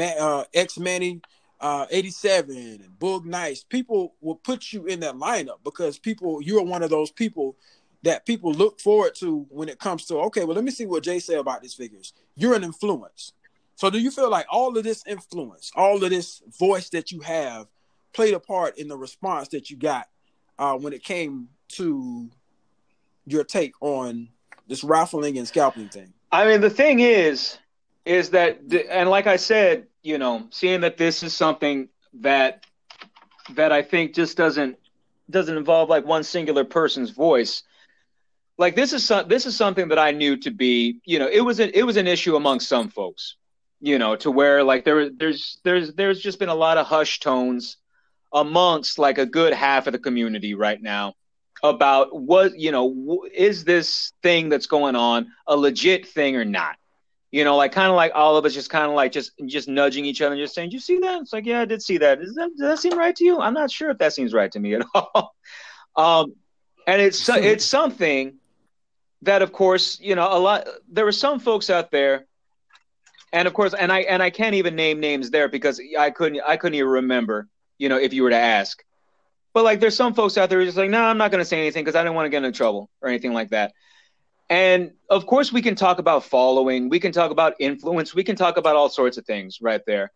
uh, 0.00 0.44
X 0.54 0.78
Manny 0.78 1.20
uh 1.60 1.86
87 1.90 2.56
and 2.56 2.98
Boog 2.98 3.24
Nice. 3.24 3.62
People 3.62 4.14
will 4.20 4.36
put 4.36 4.72
you 4.72 4.86
in 4.86 5.00
that 5.00 5.14
lineup 5.14 5.58
because 5.64 5.98
people 5.98 6.40
you're 6.42 6.62
one 6.62 6.82
of 6.82 6.90
those 6.90 7.10
people 7.10 7.56
that 8.02 8.26
people 8.26 8.52
look 8.52 8.80
forward 8.80 9.14
to 9.16 9.46
when 9.50 9.68
it 9.68 9.78
comes 9.78 10.04
to 10.06 10.16
okay, 10.16 10.44
well 10.44 10.54
let 10.54 10.64
me 10.64 10.70
see 10.70 10.86
what 10.86 11.02
Jay 11.02 11.18
said 11.18 11.38
about 11.38 11.62
these 11.62 11.74
figures. 11.74 12.12
You're 12.36 12.54
an 12.54 12.64
influence. 12.64 13.32
So 13.76 13.90
do 13.90 13.98
you 13.98 14.10
feel 14.10 14.30
like 14.30 14.46
all 14.50 14.76
of 14.76 14.84
this 14.84 15.04
influence, 15.06 15.70
all 15.76 16.02
of 16.02 16.10
this 16.10 16.42
voice 16.58 16.88
that 16.90 17.12
you 17.12 17.20
have 17.20 17.66
played 18.14 18.32
a 18.32 18.40
part 18.40 18.78
in 18.78 18.88
the 18.88 18.96
response 18.96 19.48
that 19.48 19.70
you 19.70 19.76
got 19.76 20.08
uh, 20.58 20.76
when 20.76 20.92
it 20.92 21.02
came 21.02 21.48
to 21.68 22.28
your 23.26 23.44
take 23.44 23.74
on 23.80 24.28
this 24.66 24.84
raffling 24.84 25.38
and 25.38 25.46
scalping 25.46 25.88
thing? 25.88 26.12
I 26.32 26.46
mean, 26.46 26.60
the 26.60 26.70
thing 26.70 27.00
is, 27.00 27.58
is 28.04 28.30
that, 28.30 28.60
and 28.90 29.08
like 29.10 29.26
I 29.26 29.36
said, 29.36 29.86
you 30.02 30.18
know, 30.18 30.46
seeing 30.50 30.80
that 30.82 30.96
this 30.96 31.22
is 31.22 31.34
something 31.34 31.88
that 32.20 32.64
that 33.54 33.70
I 33.70 33.82
think 33.82 34.14
just 34.14 34.36
doesn't 34.36 34.76
doesn't 35.30 35.56
involve 35.56 35.88
like 35.88 36.04
one 36.04 36.24
singular 36.24 36.64
person's 36.64 37.10
voice. 37.10 37.62
Like 38.58 38.74
this 38.74 38.92
is 38.92 39.10
this 39.28 39.46
is 39.46 39.56
something 39.56 39.88
that 39.88 39.98
I 39.98 40.12
knew 40.12 40.36
to 40.38 40.50
be, 40.50 41.00
you 41.04 41.18
know, 41.18 41.28
it 41.28 41.40
was 41.40 41.60
a, 41.60 41.76
it 41.76 41.82
was 41.82 41.96
an 41.96 42.06
issue 42.06 42.36
among 42.36 42.60
some 42.60 42.88
folks 42.88 43.36
you 43.80 43.98
know, 43.98 44.16
to 44.16 44.30
where 44.30 44.64
like 44.64 44.84
there 44.84 45.10
there's 45.10 45.58
there's 45.62 45.92
there's 45.94 46.20
just 46.20 46.38
been 46.38 46.48
a 46.48 46.54
lot 46.54 46.78
of 46.78 46.86
hush 46.86 47.20
tones 47.20 47.76
amongst 48.32 48.98
like 48.98 49.18
a 49.18 49.26
good 49.26 49.52
half 49.52 49.86
of 49.86 49.92
the 49.92 49.98
community 49.98 50.54
right 50.54 50.80
now 50.80 51.14
about 51.62 52.14
what 52.14 52.58
you 52.58 52.70
know 52.70 53.24
is 53.32 53.64
this 53.64 54.12
thing 54.22 54.48
that's 54.48 54.66
going 54.66 54.94
on 54.94 55.28
a 55.46 55.56
legit 55.56 56.06
thing 56.06 56.36
or 56.36 56.44
not? 56.44 56.76
You 57.30 57.44
know 57.44 57.56
like 57.56 57.72
kind 57.72 57.90
of 57.90 57.96
like 57.96 58.12
all 58.14 58.36
of 58.36 58.44
us 58.44 58.54
just 58.54 58.70
kind 58.70 58.86
of 58.86 58.92
like 58.92 59.12
just 59.12 59.32
just 59.46 59.68
nudging 59.68 60.04
each 60.04 60.20
other 60.22 60.34
and 60.34 60.42
just 60.42 60.54
saying 60.54 60.70
you 60.70 60.80
see 60.80 60.98
that? 61.00 61.20
It's 61.22 61.32
like 61.32 61.46
yeah 61.46 61.60
i 61.60 61.64
did 61.64 61.82
see 61.82 61.98
that. 61.98 62.20
Does 62.20 62.34
that 62.34 62.50
does 62.56 62.68
that 62.68 62.78
seem 62.78 62.98
right 62.98 63.14
to 63.16 63.24
you? 63.24 63.40
I'm 63.40 63.54
not 63.54 63.70
sure 63.70 63.90
if 63.90 63.98
that 63.98 64.12
seems 64.12 64.32
right 64.32 64.50
to 64.52 64.60
me 64.60 64.74
at 64.74 64.86
all. 64.94 65.34
Um 65.96 66.34
and 66.86 67.02
it's 67.02 67.28
it's 67.28 67.64
something 67.64 68.34
that 69.22 69.42
of 69.42 69.52
course 69.52 69.98
you 70.00 70.14
know 70.14 70.28
a 70.30 70.38
lot 70.38 70.68
there 70.90 71.04
were 71.04 71.12
some 71.12 71.40
folks 71.40 71.70
out 71.70 71.90
there 71.90 72.26
and 73.32 73.46
of 73.46 73.54
course, 73.54 73.74
and 73.74 73.92
I 73.92 74.00
and 74.00 74.22
I 74.22 74.30
can't 74.30 74.54
even 74.54 74.76
name 74.76 75.00
names 75.00 75.30
there 75.30 75.48
because 75.48 75.80
I 75.98 76.10
couldn't 76.10 76.40
I 76.46 76.56
couldn't 76.56 76.76
even 76.76 76.88
remember, 76.88 77.48
you 77.78 77.88
know, 77.88 77.98
if 77.98 78.12
you 78.12 78.22
were 78.22 78.30
to 78.30 78.36
ask. 78.36 78.82
But 79.54 79.64
like, 79.64 79.80
there's 79.80 79.96
some 79.96 80.14
folks 80.14 80.36
out 80.36 80.50
there 80.50 80.58
who's 80.58 80.68
just 80.68 80.78
like, 80.78 80.90
no, 80.90 81.02
I'm 81.02 81.18
not 81.18 81.30
going 81.30 81.40
to 81.40 81.46
say 81.46 81.58
anything 81.58 81.82
because 81.84 81.96
I 81.96 82.04
don't 82.04 82.14
want 82.14 82.26
to 82.26 82.30
get 82.30 82.44
into 82.44 82.56
trouble 82.56 82.90
or 83.00 83.08
anything 83.08 83.32
like 83.32 83.50
that. 83.50 83.72
and 84.50 84.92
of 85.08 85.26
course, 85.26 85.52
we 85.52 85.62
can 85.62 85.74
talk 85.74 85.98
about 85.98 86.24
following, 86.24 86.88
we 86.88 87.00
can 87.00 87.12
talk 87.12 87.30
about 87.30 87.54
influence, 87.58 88.14
we 88.14 88.24
can 88.24 88.36
talk 88.36 88.56
about 88.56 88.76
all 88.76 88.88
sorts 88.88 89.16
of 89.16 89.24
things 89.24 89.58
right 89.60 89.80
there. 89.86 90.12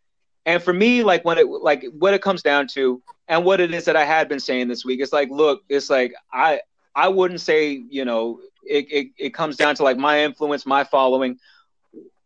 And 0.47 0.63
for 0.63 0.73
me, 0.73 1.03
like 1.03 1.25
when 1.25 1.39
it 1.39 1.47
like 1.49 1.85
what 1.99 2.15
it 2.15 2.23
comes 2.23 2.43
down 2.43 2.67
to, 2.69 3.03
and 3.29 3.45
what 3.45 3.61
it 3.61 3.73
is 3.73 3.85
that 3.85 3.97
I 3.97 4.05
had 4.05 4.29
been 4.29 4.41
saying 4.41 4.69
this 4.69 4.85
week, 4.85 5.01
it's 5.01 5.13
like, 5.13 5.31
look, 5.31 5.63
it's 5.69 5.91
like 5.91 6.15
I 6.33 6.61
I 6.95 7.09
wouldn't 7.09 7.41
say, 7.41 7.83
you 7.89 8.05
know, 8.05 8.41
it, 8.65 8.87
it, 8.91 9.07
it 9.19 9.35
comes 9.35 9.57
down 9.57 9.75
to 9.77 9.83
like 9.83 9.97
my 9.97 10.25
influence, 10.25 10.67
my 10.67 10.85
following. 10.85 11.39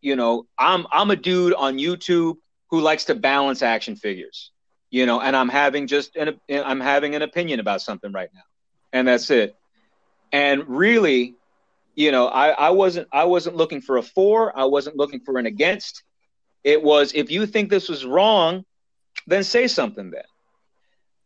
You 0.00 0.16
know, 0.16 0.46
I'm 0.58 0.86
I'm 0.92 1.10
a 1.10 1.16
dude 1.16 1.54
on 1.54 1.78
YouTube 1.78 2.36
who 2.68 2.80
likes 2.80 3.04
to 3.06 3.14
balance 3.14 3.62
action 3.62 3.96
figures. 3.96 4.50
You 4.94 5.06
know, 5.06 5.20
and 5.20 5.34
I'm 5.34 5.48
having 5.48 5.88
just 5.88 6.14
an 6.14 6.38
I'm 6.48 6.78
having 6.78 7.16
an 7.16 7.22
opinion 7.22 7.58
about 7.58 7.82
something 7.82 8.12
right 8.12 8.28
now, 8.32 8.44
and 8.92 9.08
that's 9.08 9.28
it. 9.28 9.56
And 10.30 10.68
really, 10.68 11.34
you 11.96 12.12
know, 12.12 12.28
I, 12.28 12.50
I 12.50 12.70
wasn't 12.70 13.08
I 13.12 13.24
wasn't 13.24 13.56
looking 13.56 13.80
for 13.80 13.96
a 13.96 14.04
for, 14.04 14.56
I 14.56 14.66
wasn't 14.66 14.94
looking 14.96 15.18
for 15.18 15.36
an 15.36 15.46
against. 15.46 16.04
It 16.62 16.80
was 16.80 17.10
if 17.12 17.28
you 17.32 17.44
think 17.44 17.70
this 17.70 17.88
was 17.88 18.06
wrong, 18.06 18.64
then 19.26 19.42
say 19.42 19.66
something 19.66 20.12
then. 20.12 20.22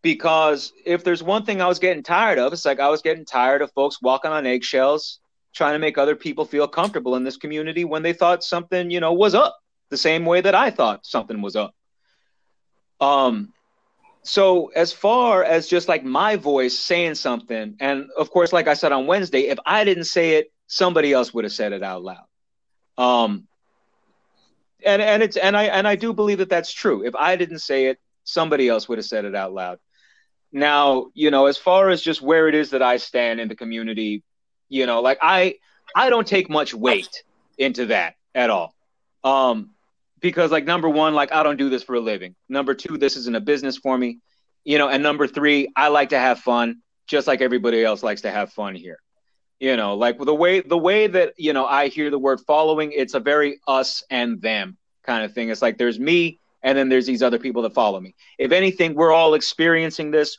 Because 0.00 0.72
if 0.86 1.04
there's 1.04 1.22
one 1.22 1.44
thing 1.44 1.60
I 1.60 1.66
was 1.66 1.78
getting 1.78 2.02
tired 2.02 2.38
of, 2.38 2.54
it's 2.54 2.64
like 2.64 2.80
I 2.80 2.88
was 2.88 3.02
getting 3.02 3.26
tired 3.26 3.60
of 3.60 3.70
folks 3.72 4.00
walking 4.00 4.30
on 4.30 4.46
eggshells, 4.46 5.20
trying 5.54 5.74
to 5.74 5.78
make 5.78 5.98
other 5.98 6.16
people 6.16 6.46
feel 6.46 6.68
comfortable 6.68 7.16
in 7.16 7.22
this 7.22 7.36
community 7.36 7.84
when 7.84 8.02
they 8.02 8.14
thought 8.14 8.42
something, 8.42 8.90
you 8.90 9.00
know, 9.00 9.12
was 9.12 9.34
up 9.34 9.58
the 9.90 9.98
same 9.98 10.24
way 10.24 10.40
that 10.40 10.54
I 10.54 10.70
thought 10.70 11.04
something 11.04 11.42
was 11.42 11.54
up. 11.54 11.74
Um, 12.98 13.52
so 14.22 14.68
as 14.68 14.92
far 14.92 15.44
as 15.44 15.68
just 15.68 15.88
like 15.88 16.04
my 16.04 16.36
voice 16.36 16.78
saying 16.78 17.14
something, 17.14 17.76
and 17.80 18.06
of 18.16 18.30
course, 18.30 18.52
like 18.52 18.68
I 18.68 18.74
said 18.74 18.92
on 18.92 19.06
Wednesday, 19.06 19.48
if 19.48 19.58
I 19.64 19.84
didn't 19.84 20.04
say 20.04 20.36
it, 20.36 20.52
somebody 20.66 21.12
else 21.12 21.32
would 21.32 21.44
have 21.44 21.52
said 21.52 21.72
it 21.72 21.82
out 21.82 22.02
loud. 22.02 22.26
Um, 22.98 23.46
and 24.84 25.02
and 25.02 25.22
it's 25.22 25.36
and 25.36 25.56
I 25.56 25.64
and 25.64 25.86
I 25.86 25.96
do 25.96 26.12
believe 26.12 26.38
that 26.38 26.48
that's 26.48 26.72
true. 26.72 27.04
If 27.04 27.14
I 27.14 27.36
didn't 27.36 27.60
say 27.60 27.86
it, 27.86 27.98
somebody 28.24 28.68
else 28.68 28.88
would 28.88 28.98
have 28.98 29.06
said 29.06 29.24
it 29.24 29.34
out 29.34 29.52
loud. 29.52 29.78
Now, 30.52 31.10
you 31.14 31.30
know, 31.30 31.46
as 31.46 31.58
far 31.58 31.90
as 31.90 32.00
just 32.02 32.22
where 32.22 32.48
it 32.48 32.54
is 32.54 32.70
that 32.70 32.82
I 32.82 32.96
stand 32.96 33.40
in 33.40 33.48
the 33.48 33.56
community, 33.56 34.22
you 34.68 34.86
know, 34.86 35.00
like 35.00 35.18
I 35.22 35.56
I 35.94 36.10
don't 36.10 36.26
take 36.26 36.48
much 36.48 36.74
weight 36.74 37.24
into 37.56 37.86
that 37.86 38.14
at 38.34 38.50
all. 38.50 38.74
Um, 39.24 39.70
because 40.20 40.50
like 40.50 40.64
number 40.64 40.88
one, 40.88 41.14
like 41.14 41.32
I 41.32 41.42
don't 41.42 41.56
do 41.56 41.68
this 41.68 41.82
for 41.82 41.94
a 41.94 42.00
living. 42.00 42.34
Number 42.48 42.74
two, 42.74 42.98
this 42.98 43.16
isn't 43.16 43.36
a 43.36 43.40
business 43.40 43.76
for 43.76 43.96
me. 43.96 44.18
You 44.64 44.78
know, 44.78 44.88
and 44.88 45.02
number 45.02 45.26
three, 45.26 45.68
I 45.76 45.88
like 45.88 46.10
to 46.10 46.18
have 46.18 46.40
fun, 46.40 46.82
just 47.06 47.26
like 47.26 47.40
everybody 47.40 47.84
else 47.84 48.02
likes 48.02 48.22
to 48.22 48.30
have 48.30 48.52
fun 48.52 48.74
here. 48.74 48.98
You 49.60 49.76
know 49.76 49.96
like 49.96 50.18
the 50.18 50.34
way 50.34 50.60
the 50.60 50.78
way 50.78 51.08
that 51.08 51.34
you 51.36 51.52
know 51.52 51.66
i 51.66 51.88
hear 51.88 52.10
the 52.10 52.18
word 52.18 52.38
following 52.46 52.92
it's 52.92 53.14
a 53.14 53.18
very 53.18 53.58
us 53.66 54.04
and 54.08 54.40
them 54.40 54.76
kind 55.02 55.24
of 55.24 55.32
thing. 55.32 55.48
It's 55.48 55.62
like 55.62 55.78
there's 55.78 55.98
me 55.98 56.38
and 56.62 56.78
then 56.78 56.88
there's 56.88 57.06
these 57.06 57.24
other 57.24 57.40
people 57.40 57.62
that 57.62 57.74
follow 57.74 57.98
me. 57.98 58.14
If 58.38 58.52
anything 58.52 58.94
we're 58.94 59.12
all 59.12 59.34
experiencing 59.34 60.12
this 60.12 60.38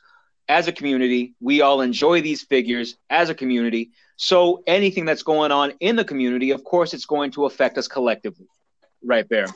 as 0.50 0.68
a 0.68 0.72
community. 0.72 1.36
We 1.40 1.62
all 1.62 1.82
enjoy 1.82 2.22
these 2.22 2.42
figures 2.42 2.98
as 3.10 3.30
a 3.30 3.36
community. 3.36 3.92
So 4.18 4.64
anything 4.68 5.06
that's 5.06 5.24
going 5.24 5.52
on 5.52 5.74
in 5.80 5.96
the 5.96 6.04
community 6.04 6.52
of 6.52 6.64
course 6.64 6.94
it's 6.94 7.06
going 7.06 7.32
to 7.32 7.46
affect 7.46 7.78
us 7.78 7.88
collectively 7.88 8.48
right 9.04 9.28
there 9.30 9.48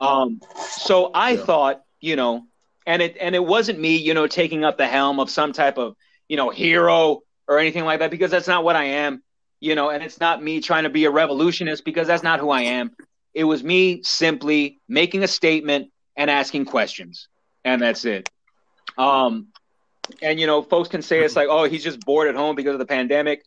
um 0.00 0.40
so 0.56 1.10
i 1.14 1.30
yeah. 1.30 1.44
thought 1.44 1.82
you 2.00 2.16
know 2.16 2.44
and 2.86 3.02
it 3.02 3.16
and 3.20 3.34
it 3.34 3.44
wasn't 3.44 3.78
me 3.78 3.96
you 3.96 4.14
know 4.14 4.26
taking 4.26 4.64
up 4.64 4.78
the 4.78 4.86
helm 4.86 5.20
of 5.20 5.30
some 5.30 5.52
type 5.52 5.78
of 5.78 5.94
you 6.28 6.36
know 6.36 6.50
hero 6.50 7.22
or 7.48 7.58
anything 7.58 7.84
like 7.84 8.00
that 8.00 8.10
because 8.10 8.30
that's 8.30 8.46
not 8.46 8.62
what 8.62 8.76
I 8.76 8.84
am, 8.84 9.22
you 9.58 9.74
know, 9.74 9.88
and 9.88 10.02
it's 10.04 10.20
not 10.20 10.42
me 10.42 10.60
trying 10.60 10.84
to 10.84 10.90
be 10.90 11.06
a 11.06 11.10
revolutionist 11.10 11.84
because 11.84 12.06
that's 12.06 12.22
not 12.22 12.38
who 12.38 12.50
I 12.50 12.62
am. 12.62 12.90
It 13.34 13.44
was 13.44 13.64
me 13.64 14.02
simply 14.02 14.78
making 14.86 15.22
a 15.22 15.28
statement 15.28 15.90
and 16.14 16.30
asking 16.30 16.66
questions, 16.66 17.28
and 17.64 17.80
that's 17.80 18.04
it. 18.04 18.28
Um, 18.98 19.48
and 20.22 20.38
you 20.38 20.46
know, 20.46 20.62
folks 20.62 20.88
can 20.88 21.02
say 21.02 21.24
it's 21.24 21.36
like, 21.36 21.48
oh, 21.50 21.64
he's 21.64 21.82
just 21.82 22.00
bored 22.00 22.28
at 22.28 22.34
home 22.34 22.54
because 22.54 22.74
of 22.74 22.78
the 22.78 22.86
pandemic. 22.86 23.44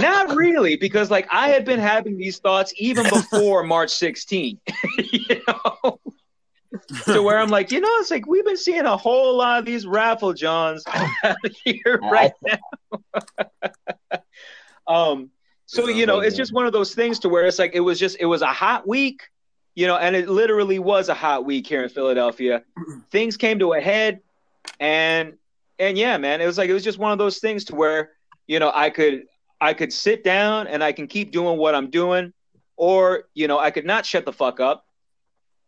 Not 0.00 0.34
really, 0.34 0.76
because 0.76 1.10
like 1.10 1.26
I 1.30 1.48
had 1.48 1.64
been 1.64 1.78
having 1.78 2.16
these 2.16 2.38
thoughts 2.38 2.72
even 2.76 3.04
before 3.08 3.62
March 3.62 3.90
16. 3.90 4.58
you 4.98 5.42
know, 5.46 6.00
to 7.04 7.22
where 7.22 7.38
I'm 7.38 7.48
like, 7.48 7.70
you 7.70 7.80
know, 7.80 7.88
it's 7.98 8.10
like 8.10 8.26
we've 8.26 8.44
been 8.44 8.56
seeing 8.56 8.84
a 8.84 8.96
whole 8.96 9.36
lot 9.36 9.60
of 9.60 9.64
these 9.64 9.86
raffle 9.86 10.32
johns 10.32 10.84
here 11.64 12.00
right 12.02 12.32
now. 12.42 14.20
um, 14.86 15.30
so 15.66 15.88
you 15.88 16.06
know, 16.06 16.20
it's 16.20 16.36
just 16.36 16.52
one 16.52 16.66
of 16.66 16.72
those 16.72 16.94
things 16.94 17.20
to 17.20 17.28
where 17.28 17.46
it's 17.46 17.58
like 17.58 17.74
it 17.74 17.80
was 17.80 17.98
just 17.98 18.16
it 18.20 18.26
was 18.26 18.42
a 18.42 18.46
hot 18.46 18.86
week, 18.86 19.22
you 19.74 19.86
know, 19.86 19.96
and 19.96 20.16
it 20.16 20.28
literally 20.28 20.78
was 20.78 21.08
a 21.08 21.14
hot 21.14 21.44
week 21.44 21.66
here 21.66 21.82
in 21.82 21.88
Philadelphia. 21.88 22.62
Things 23.10 23.36
came 23.36 23.58
to 23.60 23.72
a 23.72 23.80
head, 23.80 24.20
and 24.80 25.34
and 25.78 25.96
yeah, 25.96 26.18
man, 26.18 26.40
it 26.40 26.46
was 26.46 26.58
like 26.58 26.68
it 26.68 26.74
was 26.74 26.84
just 26.84 26.98
one 26.98 27.12
of 27.12 27.18
those 27.18 27.38
things 27.38 27.64
to 27.66 27.74
where 27.74 28.10
you 28.46 28.58
know 28.58 28.70
I 28.74 28.90
could 28.90 29.24
I 29.64 29.74
could 29.74 29.92
sit 29.92 30.22
down 30.22 30.66
and 30.66 30.84
I 30.84 30.92
can 30.92 31.06
keep 31.06 31.30
doing 31.30 31.58
what 31.58 31.74
I'm 31.74 31.90
doing, 31.90 32.32
or 32.76 33.24
you 33.34 33.48
know 33.48 33.58
I 33.58 33.70
could 33.70 33.86
not 33.86 34.04
shut 34.04 34.24
the 34.24 34.32
fuck 34.32 34.60
up 34.60 34.86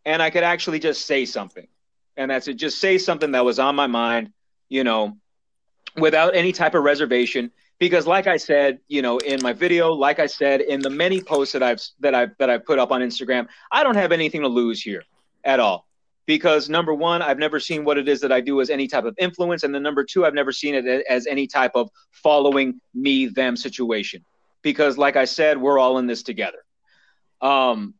and 0.05 0.21
I 0.21 0.29
could 0.29 0.43
actually 0.43 0.79
just 0.79 1.05
say 1.05 1.25
something. 1.25 1.67
And 2.15 2.31
that's 2.31 2.47
it. 2.47 2.53
Just 2.53 2.79
say 2.79 2.97
something 2.97 3.31
that 3.31 3.43
was 3.43 3.59
on 3.59 3.75
my 3.75 3.87
mind, 3.87 4.31
you 4.69 4.83
know, 4.83 5.17
without 5.97 6.35
any 6.35 6.51
type 6.51 6.75
of 6.75 6.83
reservation. 6.83 7.51
Because 7.79 8.07
like 8.07 8.27
I 8.27 8.37
said, 8.37 8.79
you 8.87 9.01
know, 9.01 9.17
in 9.17 9.39
my 9.41 9.53
video, 9.53 9.91
like 9.93 10.19
I 10.19 10.27
said, 10.27 10.61
in 10.61 10.79
the 10.79 10.89
many 10.89 11.19
posts 11.19 11.53
that 11.53 11.63
I've 11.63 11.81
that 12.01 12.13
I've 12.13 12.37
that 12.37 12.49
I've 12.51 12.65
put 12.65 12.77
up 12.77 12.91
on 12.91 13.01
Instagram, 13.01 13.47
I 13.71 13.83
don't 13.83 13.95
have 13.95 14.11
anything 14.11 14.41
to 14.41 14.47
lose 14.47 14.81
here 14.81 15.03
at 15.43 15.59
all. 15.59 15.86
Because 16.27 16.69
number 16.69 16.93
one, 16.93 17.23
I've 17.23 17.39
never 17.39 17.59
seen 17.59 17.83
what 17.83 17.97
it 17.97 18.07
is 18.07 18.21
that 18.21 18.31
I 18.31 18.41
do 18.41 18.61
as 18.61 18.69
any 18.69 18.87
type 18.87 19.05
of 19.05 19.15
influence. 19.17 19.63
And 19.63 19.73
then 19.73 19.81
number 19.81 20.03
two, 20.03 20.25
I've 20.25 20.35
never 20.35 20.51
seen 20.51 20.75
it 20.75 20.85
as 21.09 21.25
any 21.25 21.47
type 21.47 21.71
of 21.73 21.89
following 22.11 22.79
me, 22.93 23.25
them 23.25 23.57
situation. 23.57 24.23
Because 24.61 24.97
like 24.97 25.15
I 25.15 25.25
said, 25.25 25.57
we're 25.57 25.79
all 25.79 25.97
in 25.97 26.05
this 26.05 26.21
together. 26.21 26.59
Um, 27.41 27.95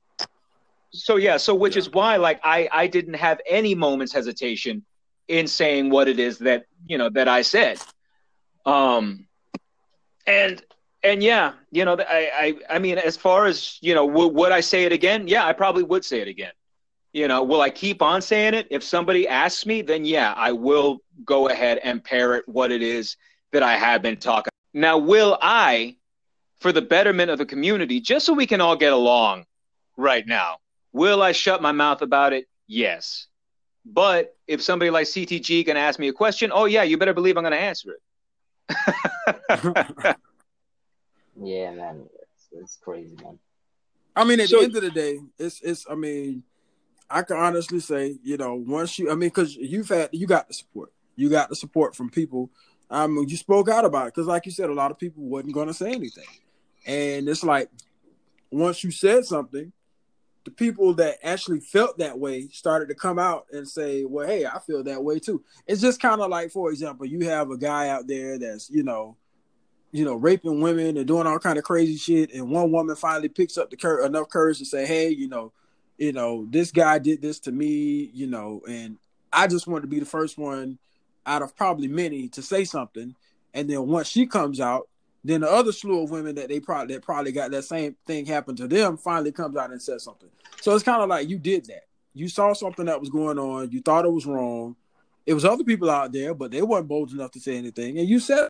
so 0.91 1.18
yeah 1.18 1.38
so 1.38 1.54
which 1.54 1.76
yeah. 1.76 1.80
is 1.80 1.91
why 1.91 2.16
like 2.18 2.40
i 2.44 2.68
i 2.72 2.88
didn't 2.88 3.16
have 3.16 3.40
any 3.48 3.76
moments 3.76 4.14
hesitation 4.14 4.84
in 5.28 5.48
saying 5.48 5.90
what 5.90 6.08
it 6.08 6.20
is 6.20 6.38
that 6.40 6.66
you 6.88 6.98
know 6.98 7.10
that 7.10 7.28
i 7.28 7.41
said 7.41 7.78
um 8.66 9.28
and 10.26 10.64
and 11.04 11.22
yeah 11.22 11.54
you 11.72 11.84
know 11.84 11.98
i 11.99 12.56
i, 12.70 12.76
I 12.76 12.80
mean 12.80 12.98
as 12.98 13.18
far 13.18 13.45
as 13.45 13.78
you 13.82 13.94
know 13.94 14.08
w- 14.08 14.32
would 14.32 14.52
i 14.52 14.62
say 14.62 14.86
it 14.86 14.91
again 14.91 15.28
yeah 15.28 15.45
i 15.45 15.54
probably 15.54 15.84
would 15.84 16.06
say 16.06 16.22
it 16.22 16.28
again 16.28 16.54
you 17.18 17.27
know 17.27 17.44
will 17.44 17.61
i 17.61 17.69
keep 17.69 18.02
on 18.02 18.22
saying 18.22 18.53
it 18.53 18.68
if 18.69 18.84
somebody 18.84 19.27
asks 19.27 19.65
me 19.65 19.81
then 19.81 20.06
yeah 20.06 20.34
i 20.38 20.52
will 20.52 20.99
go 21.26 21.49
ahead 21.49 21.80
and 21.84 22.03
parrot 22.03 22.44
what 22.48 22.72
it 22.72 22.81
is 22.81 23.18
that 23.52 23.64
i 23.64 23.76
have 23.76 24.02
been 24.02 24.18
talking 24.18 24.52
now 24.73 24.98
will 24.98 25.38
i 25.41 25.95
for 26.60 26.72
the 26.72 26.81
betterment 26.81 27.31
of 27.31 27.38
the 27.38 27.45
community 27.45 27.99
just 27.99 28.26
so 28.26 28.34
we 28.34 28.45
can 28.45 28.61
all 28.61 28.76
get 28.76 28.94
along 28.94 29.45
right 29.98 30.27
now 30.27 30.57
Will 30.98 31.22
I 31.22 31.31
shut 31.31 31.61
my 31.61 31.72
mouth 31.72 32.02
about 32.02 32.34
it? 32.34 32.48
Yes. 32.65 33.27
But 33.85 34.35
if 34.48 34.64
somebody 34.64 34.89
like 34.89 35.06
CTG 35.06 35.64
can 35.64 35.77
ask 35.77 35.99
me 35.99 36.07
a 36.07 36.14
question, 36.14 36.52
oh 36.52 36.65
yeah, 36.65 36.81
you 36.81 36.98
better 36.98 37.14
believe 37.14 37.38
I'm 37.38 37.44
going 37.44 37.52
to 37.52 37.60
answer 37.60 37.91
it. 37.91 38.02
yeah, 41.39 41.72
man, 41.72 42.03
it's, 42.19 42.49
it's, 42.52 42.76
crazy, 42.77 43.15
man. 43.23 43.38
I 44.15 44.23
mean, 44.23 44.39
at 44.39 44.49
so, 44.49 44.57
the 44.57 44.64
end 44.64 44.76
of 44.76 44.81
the 44.81 44.89
day, 44.89 45.19
it's 45.38 45.61
it's. 45.61 45.85
I 45.88 45.94
mean, 45.94 46.41
I 47.10 47.22
can 47.24 47.38
honestly 47.38 47.80
say, 47.80 48.18
you 48.24 48.38
know, 48.38 48.56
once 48.56 49.00
you, 49.00 49.10
I 49.10 49.14
mean, 49.14 49.30
because 49.30 49.56
you've 49.56 49.90
had, 49.90 50.10
you 50.12 50.28
got 50.28 50.48
the 50.48 50.54
support, 50.54 50.92
you 51.16 51.30
got 51.30 51.50
the 51.50 51.56
support 51.56 51.96
from 51.96 52.10
people. 52.10 52.50
Um, 52.90 53.18
you 53.28 53.38
spoke 53.38 53.70
out 53.70 53.86
about 53.86 54.08
it 54.08 54.14
because, 54.14 54.28
like 54.28 54.46
you 54.46 54.52
said, 54.52 54.70
a 54.70 54.74
lot 54.74 54.92
of 54.92 55.00
people 55.00 55.24
wasn't 55.24 55.54
going 55.54 55.68
to 55.68 55.74
say 55.74 55.92
anything, 55.92 56.28
and 56.86 57.28
it's 57.28 57.44
like 57.44 57.70
once 58.50 58.84
you 58.84 58.92
said 58.92 59.26
something, 59.26 59.74
the 60.46 60.52
people 60.52 60.94
that 60.94 61.18
actually 61.22 61.60
felt 61.60 61.98
that 61.98 62.18
way 62.18 62.48
started 62.48 62.88
to 62.88 62.96
come 62.96 63.20
out 63.20 63.46
and 63.52 63.68
say, 63.68 64.06
"Well, 64.06 64.26
hey, 64.26 64.46
I 64.46 64.60
feel 64.60 64.84
that 64.84 65.04
way 65.04 65.20
too." 65.20 65.44
It's 65.66 65.82
just 65.82 66.02
kind 66.02 66.22
of 66.22 66.30
like, 66.30 66.52
for 66.52 66.72
example, 66.72 67.06
you 67.06 67.28
have 67.28 67.52
a 67.52 67.58
guy 67.58 67.90
out 67.90 68.08
there 68.08 68.40
that's 68.40 68.70
you 68.70 68.84
know, 68.84 69.18
you 69.92 70.06
know, 70.06 70.16
raping 70.16 70.62
women 70.62 70.96
and 70.96 71.06
doing 71.06 71.28
all 71.28 71.40
kind 71.40 71.58
of 71.58 71.66
crazy 71.66 71.98
shit, 71.98 72.34
and 72.34 72.50
one 72.50 72.72
woman 72.72 72.96
finally 72.96 73.28
picks 73.28 73.58
up 73.58 73.70
the 73.70 73.76
cur- 73.76 74.06
enough 74.06 74.30
courage 74.30 74.60
to 74.60 74.66
say, 74.66 74.86
"Hey, 74.86 75.10
you 75.10 75.28
know, 75.28 75.52
you 75.98 76.14
know, 76.14 76.45
this 76.49 76.72
guy 76.72 76.99
did 76.99 77.22
this 77.22 77.40
to 77.41 77.52
me," 77.52 78.11
you 78.14 78.28
know, 78.28 78.61
and 78.68 78.98
I 79.32 79.48
just 79.48 79.68
wanted 79.68 79.82
to 79.84 79.88
be 79.88 79.99
the 79.99 80.06
first 80.06 80.38
one 80.38 80.78
out 81.26 81.41
of 81.41 81.56
probably 81.56 81.88
many 81.88 82.30
to 82.30 82.41
say 82.41 82.64
something. 82.64 83.15
And 83.53 83.69
then 83.69 83.88
once 83.88 84.07
she 84.07 84.26
comes 84.26 84.60
out, 84.60 84.88
then 85.24 85.41
the 85.41 85.52
other 85.52 85.72
slew 85.72 86.03
of 86.03 86.11
women 86.11 86.36
that 86.36 86.48
they 86.48 86.60
probably 86.60 86.95
that 86.95 87.03
probably 87.03 87.32
got 87.32 87.52
that 87.52 87.64
same 87.64 87.95
thing 88.06 88.26
happen 88.26 88.56
to 88.56 88.68
them 88.68 88.98
finally 88.98 89.32
comes 89.32 89.57
out 89.57 89.72
and 89.72 89.82
says 89.82 90.03
something. 90.03 90.30
So 90.61 90.74
it's 90.74 90.84
kind 90.84 91.02
of 91.02 91.10
like 91.10 91.28
you 91.28 91.38
did 91.38 91.65
that. 91.65 91.86
You 92.14 92.30
saw 92.30 92.53
something 92.53 92.86
that 92.86 92.99
was 92.99 93.10
going 93.10 93.38
on. 93.38 93.72
You 93.72 93.82
thought 93.82 94.06
it 94.06 94.11
was 94.11 94.26
wrong. 94.26 94.76
It 95.26 95.34
was 95.34 95.44
other 95.44 95.64
people 95.64 95.90
out 95.90 96.14
there, 96.14 96.34
but 96.34 96.52
they 96.52 96.61
weren't 96.61 96.88
bold 96.88 97.11
enough 97.11 97.32
to 97.32 97.40
say 97.40 97.57
anything, 97.57 97.99
and 97.99 98.07
you 98.07 98.19
said. 98.19 98.49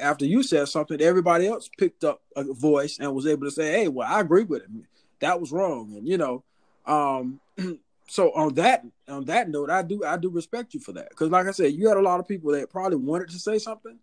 after 0.00 0.26
you 0.26 0.42
said 0.42 0.68
something, 0.68 1.00
everybody 1.00 1.46
else 1.48 1.68
picked 1.78 2.04
up 2.04 2.20
a 2.36 2.44
voice 2.52 2.98
and 3.00 3.12
was 3.14 3.26
able 3.26 3.46
to 3.46 3.50
say, 3.50 3.72
"Hey, 3.72 3.88
well, 3.88 4.06
I 4.08 4.20
agree 4.20 4.44
with 4.44 4.62
him. 4.62 4.86
That 5.20 5.40
was 5.40 5.52
wrong." 5.52 5.94
And 5.96 6.06
you 6.06 6.18
know, 6.18 6.44
um, 6.86 7.40
so 8.08 8.32
on 8.32 8.54
that 8.54 8.84
on 9.08 9.24
that 9.26 9.48
note, 9.48 9.70
I 9.70 9.82
do 9.82 10.04
I 10.04 10.16
do 10.16 10.30
respect 10.30 10.74
you 10.74 10.80
for 10.80 10.92
that 10.92 11.10
because, 11.10 11.30
like 11.30 11.46
I 11.46 11.52
said, 11.52 11.72
you 11.72 11.88
had 11.88 11.96
a 11.96 12.02
lot 12.02 12.20
of 12.20 12.28
people 12.28 12.52
that 12.52 12.70
probably 12.70 12.96
wanted 12.96 13.30
to 13.30 13.38
say 13.38 13.58
something, 13.58 13.98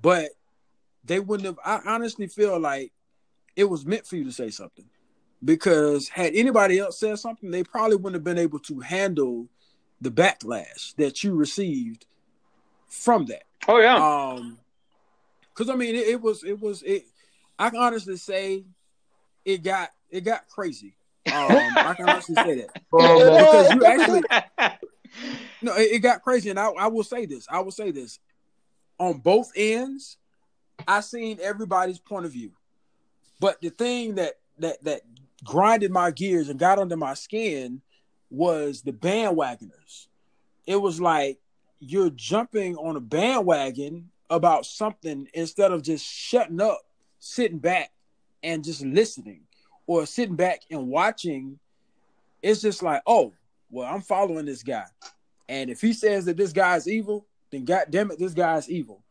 but 0.00 0.30
they 1.04 1.20
wouldn't 1.20 1.46
have. 1.46 1.58
I 1.64 1.94
honestly 1.94 2.26
feel 2.26 2.58
like 2.58 2.92
it 3.54 3.64
was 3.64 3.86
meant 3.86 4.06
for 4.06 4.16
you 4.16 4.24
to 4.24 4.32
say 4.32 4.50
something 4.50 4.86
because 5.44 6.08
had 6.08 6.34
anybody 6.34 6.78
else 6.78 6.98
said 6.98 7.18
something, 7.18 7.50
they 7.50 7.62
probably 7.62 7.96
wouldn't 7.96 8.14
have 8.14 8.24
been 8.24 8.38
able 8.38 8.58
to 8.60 8.80
handle 8.80 9.48
the 10.00 10.10
backlash 10.10 10.94
that 10.96 11.24
you 11.24 11.34
received 11.34 12.06
from 12.88 13.26
that. 13.26 13.44
Oh 13.68 13.78
yeah. 13.78 13.96
Um, 13.96 14.58
because 15.54 15.70
I 15.70 15.76
mean, 15.76 15.94
it, 15.94 16.06
it, 16.06 16.20
was 16.20 16.44
it 16.44 16.60
was 16.60 16.82
it. 16.82 17.04
I 17.58 17.70
can 17.70 17.80
honestly 17.80 18.16
say 18.16 18.64
it 19.44 19.62
got 19.62 19.90
it 20.10 20.22
got 20.22 20.48
crazy. 20.48 20.96
Um, 21.26 21.72
I 21.76 21.92
can 21.94 22.08
honestly 22.08 22.36
say 22.36 22.54
that 22.54 22.72
because 22.88 23.74
you 23.74 23.84
actually 23.84 24.22
no, 25.62 25.74
it, 25.74 25.94
it 25.94 25.98
got 25.98 26.22
crazy, 26.22 26.50
and 26.50 26.58
I, 26.58 26.68
I 26.68 26.86
will 26.86 27.02
say 27.02 27.26
this. 27.26 27.46
I 27.50 27.60
will 27.60 27.72
say 27.72 27.90
this 27.90 28.20
on 28.98 29.18
both 29.18 29.50
ends. 29.56 30.18
I 30.86 31.00
seen 31.00 31.38
everybody's 31.42 31.98
point 31.98 32.26
of 32.26 32.32
view, 32.32 32.52
but 33.40 33.60
the 33.60 33.70
thing 33.70 34.14
that 34.16 34.34
that 34.58 34.82
that 34.84 35.02
grinded 35.44 35.90
my 35.90 36.10
gears 36.10 36.48
and 36.48 36.58
got 36.60 36.78
under 36.78 36.96
my 36.96 37.14
skin 37.14 37.80
was 38.30 38.82
the 38.82 38.92
bandwagoners. 38.92 40.06
It 40.66 40.76
was 40.76 41.00
like 41.00 41.38
you're 41.78 42.10
jumping 42.10 42.76
on 42.76 42.96
a 42.96 43.00
bandwagon 43.00 44.10
about 44.30 44.66
something 44.66 45.28
instead 45.34 45.72
of 45.72 45.82
just 45.82 46.04
shutting 46.04 46.60
up, 46.60 46.80
sitting 47.18 47.58
back 47.58 47.92
and 48.42 48.64
just 48.64 48.82
listening 48.82 49.42
or 49.86 50.06
sitting 50.06 50.36
back 50.36 50.62
and 50.70 50.88
watching. 50.88 51.58
It's 52.42 52.60
just 52.60 52.82
like, 52.82 53.02
oh, 53.06 53.32
well, 53.70 53.92
I'm 53.92 54.00
following 54.00 54.46
this 54.46 54.62
guy. 54.62 54.84
And 55.48 55.70
if 55.70 55.80
he 55.80 55.92
says 55.92 56.24
that 56.26 56.36
this 56.36 56.52
guy 56.52 56.76
is 56.76 56.88
evil, 56.88 57.26
then 57.50 57.64
god 57.64 57.86
damn 57.90 58.10
it, 58.10 58.18
this 58.18 58.34
guy 58.34 58.56
is 58.56 58.68
evil. 58.68 59.02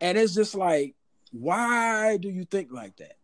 And 0.00 0.18
it's 0.18 0.34
just 0.34 0.54
like, 0.54 0.94
why 1.32 2.16
do 2.16 2.28
you 2.28 2.44
think 2.44 2.72
like 2.72 2.96
that? 2.96 3.16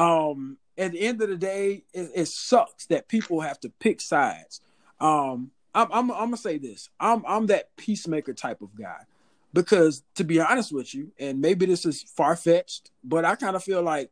Um, 0.00 0.58
at 0.76 0.92
the 0.92 1.00
end 1.00 1.20
of 1.22 1.28
the 1.28 1.36
day, 1.36 1.84
it, 1.92 2.10
it 2.14 2.28
sucks 2.28 2.86
that 2.86 3.08
people 3.08 3.40
have 3.40 3.58
to 3.60 3.68
pick 3.68 4.00
sides. 4.00 4.60
Um, 5.00 5.50
I'm, 5.74 5.88
I'm, 5.92 6.10
I'm 6.10 6.16
gonna 6.18 6.36
say 6.36 6.58
this. 6.58 6.88
I'm 6.98 7.24
I'm 7.26 7.46
that 7.46 7.76
peacemaker 7.76 8.32
type 8.32 8.62
of 8.62 8.74
guy 8.76 9.04
because 9.52 10.02
to 10.14 10.24
be 10.24 10.40
honest 10.40 10.72
with 10.72 10.94
you, 10.94 11.12
and 11.18 11.40
maybe 11.40 11.66
this 11.66 11.84
is 11.84 12.02
far 12.02 12.36
fetched, 12.36 12.90
but 13.04 13.24
I 13.24 13.34
kind 13.34 13.56
of 13.56 13.62
feel 13.62 13.82
like 13.82 14.10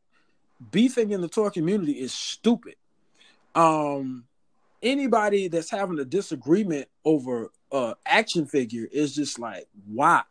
beefing 0.71 1.11
in 1.11 1.21
the 1.21 1.29
toy 1.29 1.51
community 1.51 1.93
is 1.93 2.13
stupid. 2.13 2.77
Um, 3.55 4.25
anybody 4.83 5.49
that's 5.49 5.71
having 5.71 5.99
a 5.99 6.05
disagreement 6.05 6.89
over 7.05 7.51
a 7.73 7.95
action 8.05 8.47
figure 8.47 8.87
is 8.91 9.15
just 9.15 9.39
like, 9.39 9.67
why? 9.87 10.23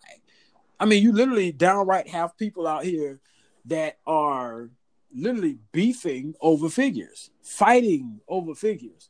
I 0.80 0.86
mean, 0.86 1.04
you 1.04 1.12
literally 1.12 1.52
downright 1.52 2.08
have 2.10 2.38
people 2.38 2.68
out 2.68 2.84
here 2.84 3.20
that 3.66 3.98
are 4.06 4.70
literally 5.14 5.58
beefing 5.72 6.36
over 6.42 6.70
figures, 6.70 7.32
fighting 7.42 8.20
over 8.28 8.54
figures 8.54 9.10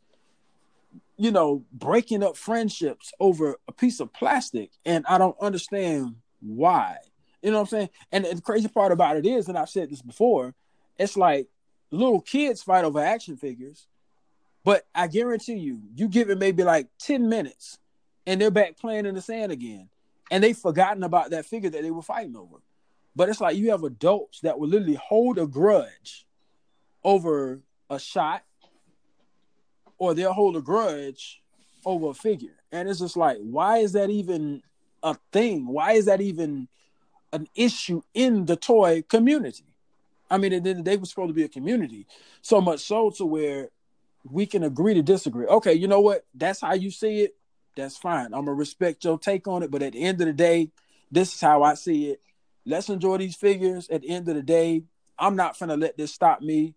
you 1.17 1.31
know, 1.31 1.63
breaking 1.71 2.23
up 2.23 2.35
friendships 2.35 3.13
over 3.19 3.57
a 3.67 3.71
piece 3.71 3.99
of 3.99 4.13
plastic, 4.13 4.71
and 4.85 5.05
I 5.07 5.17
don't 5.17 5.37
understand 5.39 6.15
why. 6.41 6.97
You 7.41 7.51
know 7.51 7.57
what 7.57 7.63
I'm 7.63 7.67
saying? 7.67 7.89
And 8.11 8.25
the 8.25 8.41
crazy 8.41 8.67
part 8.67 8.91
about 8.91 9.17
it 9.17 9.25
is, 9.25 9.47
and 9.47 9.57
I've 9.57 9.69
said 9.69 9.89
this 9.89 10.01
before, 10.01 10.53
it's 10.97 11.17
like 11.17 11.47
little 11.91 12.21
kids 12.21 12.63
fight 12.63 12.85
over 12.85 12.99
action 12.99 13.37
figures, 13.37 13.87
but 14.63 14.85
I 14.93 15.07
guarantee 15.07 15.57
you, 15.57 15.81
you 15.95 16.07
give 16.07 16.29
it 16.29 16.37
maybe 16.37 16.63
like 16.63 16.87
10 16.99 17.29
minutes 17.29 17.77
and 18.25 18.41
they're 18.41 18.51
back 18.51 18.77
playing 18.77 19.05
in 19.05 19.15
the 19.15 19.21
sand 19.21 19.51
again. 19.51 19.89
And 20.31 20.43
they've 20.43 20.57
forgotten 20.57 21.03
about 21.03 21.29
that 21.29 21.45
figure 21.45 21.69
that 21.69 21.83
they 21.83 21.91
were 21.91 22.01
fighting 22.01 22.35
over. 22.35 22.57
But 23.15 23.29
it's 23.29 23.39
like 23.39 23.55
you 23.55 23.71
have 23.71 23.83
adults 23.83 24.41
that 24.41 24.57
will 24.57 24.67
literally 24.67 24.95
hold 24.95 25.37
a 25.37 25.45
grudge 25.45 26.25
over 27.03 27.61
a 27.89 27.99
shot 27.99 28.43
or 29.97 30.13
they'll 30.13 30.33
hold 30.33 30.55
a 30.57 30.61
grudge 30.61 31.41
over 31.85 32.09
a 32.09 32.13
figure. 32.13 32.57
And 32.71 32.89
it's 32.89 32.99
just 32.99 33.15
like, 33.15 33.37
why 33.37 33.77
is 33.77 33.93
that 33.93 34.09
even 34.09 34.63
a 35.03 35.15
thing? 35.31 35.67
Why 35.67 35.93
is 35.93 36.05
that 36.05 36.21
even 36.21 36.67
an 37.31 37.47
issue 37.55 38.01
in 38.13 38.45
the 38.45 38.55
toy 38.55 39.03
community? 39.03 39.74
I 40.29 40.37
mean, 40.37 40.63
they, 40.63 40.73
they 40.73 40.97
were 40.97 41.05
supposed 41.05 41.29
to 41.29 41.33
be 41.33 41.43
a 41.43 41.49
community, 41.49 42.07
so 42.41 42.59
much 42.61 42.81
so 42.81 43.11
to 43.11 43.25
where 43.25 43.69
we 44.29 44.45
can 44.45 44.63
agree 44.63 44.93
to 44.95 45.01
disagree. 45.01 45.45
Okay, 45.45 45.73
you 45.73 45.87
know 45.87 46.01
what? 46.01 46.25
That's 46.33 46.61
how 46.61 46.73
you 46.73 46.91
see 46.91 47.21
it. 47.21 47.35
That's 47.75 47.97
fine. 47.97 48.25
I'm 48.25 48.45
gonna 48.45 48.53
respect 48.53 49.03
your 49.03 49.19
take 49.19 49.47
on 49.47 49.61
it, 49.63 49.71
but 49.71 49.83
at 49.83 49.93
the 49.93 50.01
end 50.01 50.21
of 50.21 50.27
the 50.27 50.33
day, 50.33 50.71
this 51.11 51.33
is 51.33 51.41
how 51.41 51.63
I 51.63 51.75
see 51.75 52.09
it. 52.09 52.21
Let's 52.65 52.89
enjoy 52.89 53.17
these 53.17 53.35
figures. 53.35 53.87
At 53.89 54.01
the 54.01 54.09
end 54.09 54.27
of 54.27 54.35
the 54.35 54.41
day, 54.41 54.83
I'm 55.19 55.35
not 55.35 55.59
gonna 55.59 55.77
let 55.77 55.97
this 55.97 56.13
stop 56.13 56.41
me. 56.41 56.73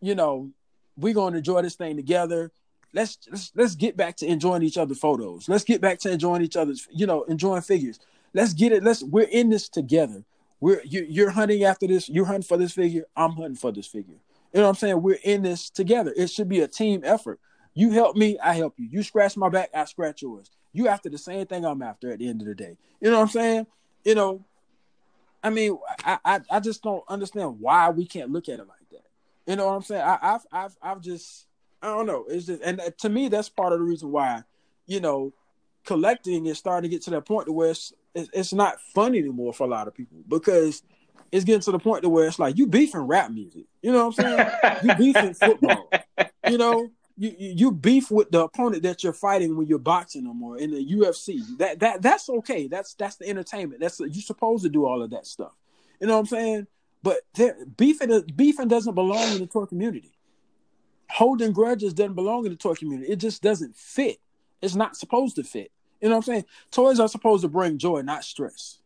You 0.00 0.14
know, 0.14 0.50
we're 0.96 1.14
gonna 1.14 1.38
enjoy 1.38 1.62
this 1.62 1.74
thing 1.74 1.96
together. 1.96 2.52
Let's 2.92 3.18
let's 3.30 3.52
let's 3.54 3.74
get 3.74 3.96
back 3.96 4.16
to 4.16 4.26
enjoying 4.26 4.62
each 4.62 4.78
other's 4.78 4.98
photos. 4.98 5.48
Let's 5.48 5.64
get 5.64 5.80
back 5.80 5.98
to 6.00 6.10
enjoying 6.10 6.42
each 6.42 6.56
other's, 6.56 6.86
you 6.90 7.06
know, 7.06 7.24
enjoying 7.24 7.62
figures. 7.62 7.98
Let's 8.34 8.52
get 8.52 8.72
it. 8.72 8.84
Let's 8.84 9.02
we're 9.02 9.22
in 9.24 9.50
this 9.50 9.68
together. 9.68 10.24
We're 10.60 10.82
you, 10.84 11.06
you're 11.08 11.30
hunting 11.30 11.64
after 11.64 11.86
this. 11.86 12.08
You're 12.08 12.26
hunting 12.26 12.42
for 12.42 12.56
this 12.56 12.72
figure. 12.72 13.04
I'm 13.16 13.32
hunting 13.32 13.56
for 13.56 13.72
this 13.72 13.86
figure. 13.86 14.16
You 14.52 14.60
know 14.60 14.62
what 14.64 14.68
I'm 14.70 14.74
saying? 14.74 15.02
We're 15.02 15.18
in 15.22 15.42
this 15.42 15.70
together. 15.70 16.12
It 16.16 16.28
should 16.28 16.48
be 16.48 16.60
a 16.60 16.68
team 16.68 17.02
effort. 17.04 17.40
You 17.74 17.92
help 17.92 18.16
me, 18.16 18.38
I 18.38 18.54
help 18.54 18.74
you. 18.78 18.88
You 18.90 19.02
scratch 19.02 19.36
my 19.36 19.48
back, 19.48 19.70
I 19.72 19.84
scratch 19.84 20.22
yours. 20.22 20.50
You 20.72 20.88
after 20.88 21.08
the 21.08 21.18
same 21.18 21.46
thing 21.46 21.64
I'm 21.64 21.82
after 21.82 22.12
at 22.12 22.18
the 22.18 22.28
end 22.28 22.40
of 22.40 22.48
the 22.48 22.54
day. 22.54 22.76
You 23.00 23.10
know 23.10 23.16
what 23.16 23.22
I'm 23.22 23.28
saying? 23.28 23.66
You 24.04 24.14
know, 24.14 24.44
I 25.42 25.50
mean, 25.50 25.78
I 26.04 26.18
I, 26.24 26.40
I 26.50 26.60
just 26.60 26.82
don't 26.82 27.04
understand 27.08 27.60
why 27.60 27.90
we 27.90 28.06
can't 28.06 28.30
look 28.30 28.48
at 28.48 28.58
it 28.58 28.66
like 28.68 28.88
that. 28.90 29.04
you 29.46 29.56
know 29.56 29.66
what 29.66 29.74
I'm 29.74 29.82
saying? 29.82 30.02
I, 30.02 30.18
have 30.20 30.46
I've 30.52 30.76
I've 30.82 31.00
just 31.00 31.46
I 31.80 31.88
don't 31.88 32.06
know. 32.06 32.26
It's 32.28 32.46
just 32.46 32.62
and 32.62 32.82
to 32.98 33.08
me 33.08 33.28
that's 33.28 33.48
part 33.48 33.72
of 33.72 33.78
the 33.78 33.84
reason 33.84 34.10
why 34.10 34.42
you 34.86 35.00
know 35.00 35.32
collecting 35.84 36.46
is 36.46 36.58
starting 36.58 36.88
to 36.88 36.94
get 36.94 37.02
to 37.04 37.10
that 37.10 37.26
point 37.26 37.46
to 37.46 37.52
where 37.52 37.70
it's 37.70 37.92
it's 38.14 38.52
not 38.52 38.80
fun 38.94 39.14
anymore 39.14 39.52
for 39.52 39.64
a 39.64 39.70
lot 39.70 39.86
of 39.86 39.94
people 39.94 40.18
because 40.28 40.82
it's 41.32 41.44
getting 41.44 41.60
to 41.60 41.70
the 41.70 41.78
point 41.78 42.02
to 42.02 42.08
where 42.08 42.26
it's 42.26 42.38
like 42.38 42.58
you 42.58 42.66
beefing 42.66 43.02
rap 43.02 43.30
music. 43.30 43.64
You 43.82 43.92
know 43.92 44.08
what 44.08 44.18
I'm 44.18 44.36
saying? 44.36 44.80
you 44.82 44.94
beefing 45.12 45.34
football. 45.34 45.88
You 46.48 46.58
know, 46.58 46.90
you 47.16 47.34
you 47.38 47.70
beef 47.70 48.10
with 48.10 48.30
the 48.30 48.44
opponent 48.44 48.82
that 48.82 49.04
you're 49.04 49.12
fighting 49.12 49.56
when 49.56 49.66
you're 49.66 49.78
boxing 49.78 50.24
them 50.24 50.42
or 50.42 50.58
in 50.58 50.70
the 50.70 50.84
UFC. 50.84 51.40
That 51.58 51.78
that 51.80 52.02
that's 52.02 52.28
okay. 52.28 52.66
That's 52.66 52.94
that's 52.94 53.16
the 53.16 53.28
entertainment. 53.28 53.80
That's 53.80 54.00
you're 54.00 54.12
supposed 54.12 54.64
to 54.64 54.68
do 54.68 54.86
all 54.86 55.02
of 55.02 55.10
that 55.10 55.26
stuff. 55.26 55.52
You 56.00 56.06
know 56.06 56.14
what 56.14 56.20
I'm 56.20 56.26
saying? 56.26 56.66
But 57.02 57.18
beefing 57.76 58.22
beefing 58.34 58.68
doesn't 58.68 58.94
belong 58.94 59.32
in 59.32 59.38
the 59.38 59.46
toy 59.46 59.66
community. 59.66 60.12
Holding 61.08 61.52
grudges 61.52 61.92
doesn't 61.92 62.14
belong 62.14 62.46
in 62.46 62.52
the 62.52 62.58
toy 62.58 62.74
community. 62.74 63.12
It 63.12 63.16
just 63.16 63.42
doesn't 63.42 63.76
fit. 63.76 64.18
It's 64.62 64.74
not 64.74 64.96
supposed 64.96 65.36
to 65.36 65.44
fit. 65.44 65.70
You 66.00 66.08
know 66.08 66.16
what 66.16 66.28
I'm 66.28 66.34
saying? 66.34 66.44
Toys 66.70 67.00
are 67.00 67.08
supposed 67.08 67.42
to 67.42 67.48
bring 67.48 67.78
joy, 67.78 68.02
not 68.02 68.24
stress. 68.24 68.78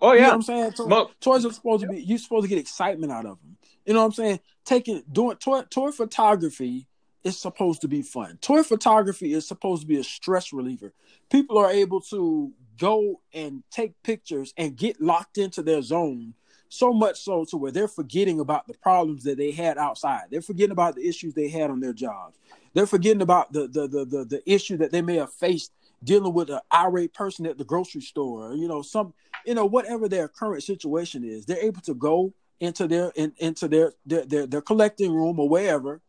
Oh 0.00 0.12
yeah, 0.12 0.20
you 0.20 0.26
know 0.28 0.34
I'm 0.34 0.42
saying 0.42 0.72
toys, 0.72 1.06
toys 1.20 1.44
are 1.44 1.52
supposed 1.52 1.82
to 1.82 1.88
be. 1.88 2.02
You're 2.02 2.18
supposed 2.18 2.44
to 2.44 2.48
get 2.48 2.58
excitement 2.58 3.12
out 3.12 3.26
of 3.26 3.38
them. 3.42 3.56
You 3.84 3.94
know 3.94 4.00
what 4.00 4.06
I'm 4.06 4.12
saying? 4.12 4.40
Taking 4.64 5.02
doing 5.10 5.36
toy 5.36 5.62
toy 5.62 5.90
photography 5.90 6.86
is 7.24 7.38
supposed 7.38 7.82
to 7.82 7.88
be 7.88 8.02
fun. 8.02 8.38
Toy 8.40 8.62
photography 8.62 9.32
is 9.32 9.46
supposed 9.46 9.82
to 9.82 9.88
be 9.88 9.96
a 9.96 10.04
stress 10.04 10.52
reliever. 10.52 10.92
People 11.30 11.58
are 11.58 11.70
able 11.70 12.00
to 12.00 12.52
go 12.78 13.20
and 13.32 13.62
take 13.70 14.00
pictures 14.02 14.52
and 14.56 14.76
get 14.76 15.00
locked 15.00 15.38
into 15.38 15.62
their 15.62 15.82
zone 15.82 16.34
so 16.72 16.90
much 16.90 17.20
so 17.20 17.44
to 17.44 17.58
where 17.58 17.70
they're 17.70 17.86
forgetting 17.86 18.40
about 18.40 18.66
the 18.66 18.72
problems 18.72 19.24
that 19.24 19.36
they 19.36 19.50
had 19.50 19.76
outside. 19.76 20.22
They're 20.30 20.40
forgetting 20.40 20.72
about 20.72 20.94
the 20.94 21.06
issues 21.06 21.34
they 21.34 21.48
had 21.48 21.70
on 21.70 21.80
their 21.80 21.92
jobs. 21.92 22.38
They're 22.72 22.86
forgetting 22.86 23.20
about 23.20 23.52
the 23.52 23.68
the 23.68 23.86
the 23.86 24.04
the, 24.06 24.24
the 24.24 24.42
issue 24.50 24.78
that 24.78 24.90
they 24.90 25.02
may 25.02 25.16
have 25.16 25.32
faced 25.34 25.72
dealing 26.02 26.32
with 26.32 26.48
an 26.48 26.60
irate 26.72 27.12
person 27.12 27.44
at 27.44 27.58
the 27.58 27.64
grocery 27.64 28.00
store. 28.00 28.54
You 28.54 28.68
know, 28.68 28.80
some 28.80 29.12
you 29.44 29.54
know 29.54 29.66
whatever 29.66 30.08
their 30.08 30.28
current 30.28 30.62
situation 30.62 31.24
is, 31.24 31.44
they're 31.44 31.62
able 31.62 31.82
to 31.82 31.94
go 31.94 32.32
into 32.58 32.88
their 32.88 33.12
in, 33.16 33.34
into 33.36 33.68
their, 33.68 33.92
their 34.06 34.24
their 34.24 34.46
their 34.46 34.62
collecting 34.62 35.14
room 35.14 35.38
or 35.38 35.48
wherever 35.50 36.00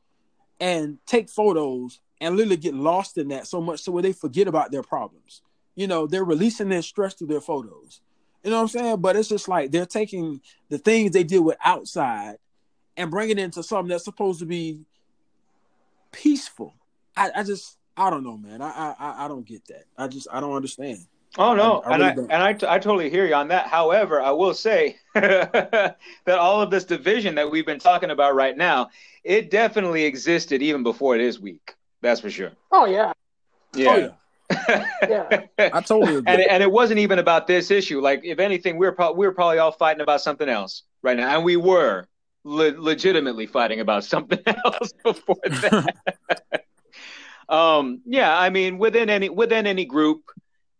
and 0.61 0.97
take 1.05 1.29
photos 1.29 1.99
and 2.21 2.37
literally 2.37 2.55
get 2.55 2.73
lost 2.73 3.17
in 3.17 3.27
that 3.29 3.47
so 3.47 3.59
much 3.59 3.81
so 3.81 3.91
where 3.91 4.03
they 4.03 4.13
forget 4.13 4.47
about 4.47 4.71
their 4.71 4.83
problems. 4.83 5.41
You 5.75 5.87
know, 5.87 6.07
they're 6.07 6.23
releasing 6.23 6.69
their 6.69 6.83
stress 6.83 7.15
through 7.15 7.27
their 7.27 7.41
photos. 7.41 7.99
You 8.43 8.49
know 8.49 8.57
what 8.57 8.61
I'm 8.63 8.67
saying? 8.67 8.97
But 9.01 9.15
it's 9.15 9.29
just 9.29 9.47
like 9.47 9.71
they're 9.71 9.85
taking 9.85 10.41
the 10.69 10.77
things 10.77 11.11
they 11.11 11.23
deal 11.23 11.43
with 11.43 11.57
outside 11.63 12.35
and 12.97 13.09
bringing 13.09 13.37
it 13.37 13.43
into 13.43 13.63
something 13.63 13.87
that's 13.89 14.03
supposed 14.03 14.39
to 14.39 14.45
be 14.45 14.85
peaceful. 16.11 16.73
I, 17.15 17.31
I 17.37 17.43
just 17.43 17.77
I 17.95 18.09
don't 18.09 18.23
know, 18.23 18.37
man. 18.37 18.61
I, 18.61 18.95
I 18.99 19.25
I 19.25 19.27
don't 19.27 19.45
get 19.45 19.65
that. 19.67 19.83
I 19.97 20.07
just 20.07 20.27
I 20.31 20.39
don't 20.39 20.53
understand. 20.55 20.99
Oh 21.37 21.55
no, 21.55 21.81
I- 21.81 21.89
I 21.89 21.93
and 21.93 22.01
really 22.01 22.11
I 22.11 22.15
don't. 22.15 22.31
and 22.31 22.43
I, 22.43 22.53
t- 22.53 22.67
I 22.69 22.79
totally 22.79 23.09
hear 23.09 23.25
you 23.25 23.33
on 23.33 23.47
that. 23.47 23.67
However, 23.67 24.21
I 24.21 24.31
will 24.31 24.53
say 24.53 24.97
that 25.15 25.95
all 26.27 26.61
of 26.61 26.69
this 26.69 26.83
division 26.85 27.35
that 27.35 27.49
we've 27.49 27.65
been 27.65 27.79
talking 27.79 28.11
about 28.11 28.35
right 28.35 28.55
now, 28.55 28.89
it 29.23 29.49
definitely 29.49 30.03
existed 30.05 30.61
even 30.61 30.83
before 30.83 31.17
this 31.17 31.39
week. 31.39 31.75
That's 32.01 32.19
for 32.21 32.29
sure. 32.29 32.51
Oh 32.71 32.85
yeah, 32.85 33.13
oh, 33.15 33.79
Yeah. 33.79 33.97
yeah. 33.97 34.09
I 34.51 35.81
totally 35.81 36.17
agree. 36.17 36.23
and 36.31 36.41
it, 36.41 36.47
and 36.49 36.63
it 36.63 36.71
wasn't 36.71 36.99
even 36.99 37.19
about 37.19 37.47
this 37.47 37.71
issue. 37.71 38.01
Like 38.01 38.21
if 38.23 38.39
anything, 38.39 38.77
we 38.77 38.85
were 38.85 38.91
pro- 38.91 39.13
we 39.13 39.25
were 39.25 39.33
probably 39.33 39.59
all 39.59 39.71
fighting 39.71 40.01
about 40.01 40.21
something 40.21 40.49
else 40.49 40.83
right 41.01 41.17
now, 41.17 41.35
and 41.35 41.43
we 41.43 41.55
were 41.55 42.07
le- 42.43 42.75
legitimately 42.77 43.47
fighting 43.47 43.79
about 43.79 44.03
something 44.03 44.39
else 44.65 44.93
before 45.03 45.37
that. 45.45 45.95
um, 47.49 48.01
yeah, 48.05 48.37
I 48.37 48.49
mean, 48.49 48.77
within 48.77 49.09
any 49.09 49.29
within 49.29 49.67
any 49.67 49.85
group, 49.85 50.23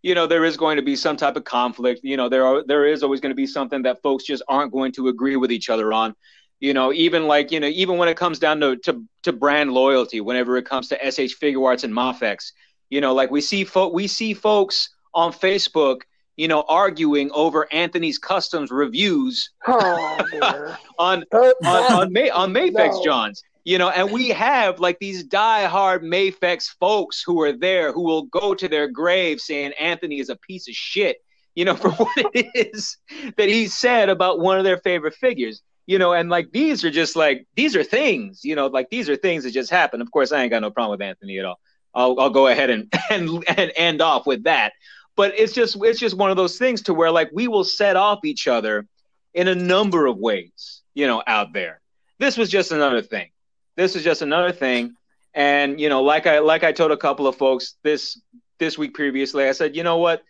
you 0.01 0.15
know, 0.15 0.27
there 0.27 0.45
is 0.45 0.57
going 0.57 0.77
to 0.77 0.83
be 0.83 0.95
some 0.95 1.17
type 1.17 1.35
of 1.35 1.43
conflict. 1.43 2.01
You 2.03 2.17
know, 2.17 2.29
there 2.29 2.45
are 2.45 2.63
there 2.65 2.85
is 2.85 3.03
always 3.03 3.21
going 3.21 3.31
to 3.31 3.35
be 3.35 3.47
something 3.47 3.83
that 3.83 4.01
folks 4.01 4.23
just 4.23 4.43
aren't 4.47 4.71
going 4.71 4.91
to 4.93 5.07
agree 5.07 5.35
with 5.35 5.51
each 5.51 5.69
other 5.69 5.91
on. 5.93 6.15
You 6.59 6.73
know, 6.73 6.93
even 6.93 7.27
like 7.27 7.51
you 7.51 7.59
know, 7.59 7.67
even 7.67 7.97
when 7.97 8.09
it 8.09 8.17
comes 8.17 8.39
down 8.39 8.59
to 8.61 8.77
to, 8.77 9.03
to 9.23 9.33
brand 9.33 9.71
loyalty, 9.71 10.21
whenever 10.21 10.57
it 10.57 10.65
comes 10.65 10.89
to 10.89 10.95
SH 10.95 11.39
Figuarts 11.39 11.83
and 11.83 11.93
Mafex, 11.93 12.51
you 12.93 13.01
know, 13.01 13.15
like 13.15 13.31
we 13.31 13.41
see 13.41 13.63
folk 13.63 13.91
we 13.91 14.05
see 14.05 14.35
folks 14.35 14.89
on 15.15 15.33
Facebook, 15.33 16.01
you 16.37 16.47
know, 16.47 16.63
arguing 16.69 17.31
over 17.31 17.67
Anthony's 17.73 18.19
customs 18.19 18.69
reviews 18.69 19.49
Oh 19.65 20.77
on 20.99 21.23
on 21.31 21.53
on, 21.65 22.13
May, 22.13 22.29
on 22.29 22.53
Mafex 22.53 22.73
No. 22.73 23.03
Johns. 23.03 23.41
You 23.65 23.79
know, 23.79 23.89
and 23.89 24.11
we 24.11 24.29
have 24.29 24.79
like 24.79 24.99
these 24.99 25.27
diehard 25.27 26.03
Mafex 26.03 26.69
folks 26.79 27.23
who 27.25 27.41
are 27.41 27.51
there 27.51 27.91
who 27.91 28.03
will 28.03 28.25
go 28.25 28.53
to 28.53 28.67
their 28.67 28.87
grave 28.87 29.39
saying 29.39 29.73
Anthony 29.79 30.19
is 30.19 30.29
a 30.29 30.35
piece 30.35 30.67
of 30.67 30.75
shit, 30.75 31.17
you 31.55 31.65
know, 31.65 31.75
for 31.83 31.89
what 31.89 32.11
it 32.35 32.47
is 32.53 32.97
that 33.37 33.49
he 33.49 33.65
said 33.65 34.09
about 34.09 34.39
one 34.39 34.59
of 34.59 34.65
their 34.65 34.77
favorite 34.77 35.15
figures. 35.15 35.63
You 35.87 35.97
know, 35.97 36.13
and 36.13 36.29
like 36.29 36.51
these 36.51 36.85
are 36.85 36.91
just 36.91 37.15
like 37.15 37.47
these 37.55 37.75
are 37.75 37.83
things, 37.83 38.45
you 38.45 38.55
know, 38.55 38.67
like 38.67 38.91
these 38.91 39.09
are 39.09 39.15
things 39.15 39.45
that 39.45 39.51
just 39.51 39.71
happen. 39.71 39.99
Of 39.99 40.11
course, 40.11 40.31
I 40.31 40.43
ain't 40.43 40.51
got 40.51 40.61
no 40.61 40.69
problem 40.69 40.99
with 40.99 41.07
Anthony 41.07 41.39
at 41.39 41.45
all. 41.45 41.59
I'll 41.93 42.19
I'll 42.19 42.29
go 42.29 42.47
ahead 42.47 42.69
and 42.69 42.91
and 43.09 43.43
and 43.47 43.71
end 43.75 44.01
off 44.01 44.25
with 44.25 44.43
that. 44.43 44.73
But 45.15 45.37
it's 45.37 45.53
just 45.53 45.77
it's 45.83 45.99
just 45.99 46.17
one 46.17 46.31
of 46.31 46.37
those 46.37 46.57
things 46.57 46.81
to 46.83 46.93
where 46.93 47.11
like 47.11 47.29
we 47.33 47.47
will 47.47 47.63
set 47.63 47.95
off 47.95 48.25
each 48.25 48.47
other 48.47 48.87
in 49.33 49.47
a 49.47 49.55
number 49.55 50.05
of 50.05 50.17
ways, 50.17 50.81
you 50.93 51.07
know, 51.07 51.23
out 51.25 51.53
there. 51.53 51.81
This 52.19 52.37
was 52.37 52.49
just 52.49 52.71
another 52.71 53.01
thing. 53.01 53.29
This 53.75 53.95
is 53.95 54.03
just 54.03 54.21
another 54.21 54.51
thing. 54.51 54.95
And 55.33 55.79
you 55.79 55.89
know, 55.89 56.03
like 56.03 56.27
I 56.27 56.39
like 56.39 56.63
I 56.63 56.71
told 56.71 56.91
a 56.91 56.97
couple 56.97 57.27
of 57.27 57.35
folks 57.35 57.75
this 57.83 58.19
this 58.59 58.77
week 58.77 58.93
previously, 58.93 59.45
I 59.47 59.51
said, 59.51 59.75
you 59.75 59.83
know 59.83 59.97
what? 59.97 60.23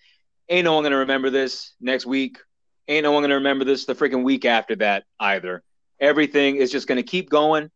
Ain't 0.49 0.65
no 0.65 0.73
one 0.73 0.83
gonna 0.83 0.97
remember 0.97 1.29
this 1.29 1.73
next 1.79 2.05
week. 2.05 2.39
Ain't 2.87 3.03
no 3.03 3.11
one 3.11 3.23
gonna 3.23 3.35
remember 3.35 3.65
this 3.65 3.85
the 3.85 3.95
freaking 3.95 4.23
week 4.23 4.45
after 4.45 4.75
that 4.77 5.03
either. 5.19 5.63
Everything 5.99 6.57
is 6.57 6.71
just 6.71 6.87
gonna 6.87 7.03
keep 7.03 7.29
going 7.29 7.69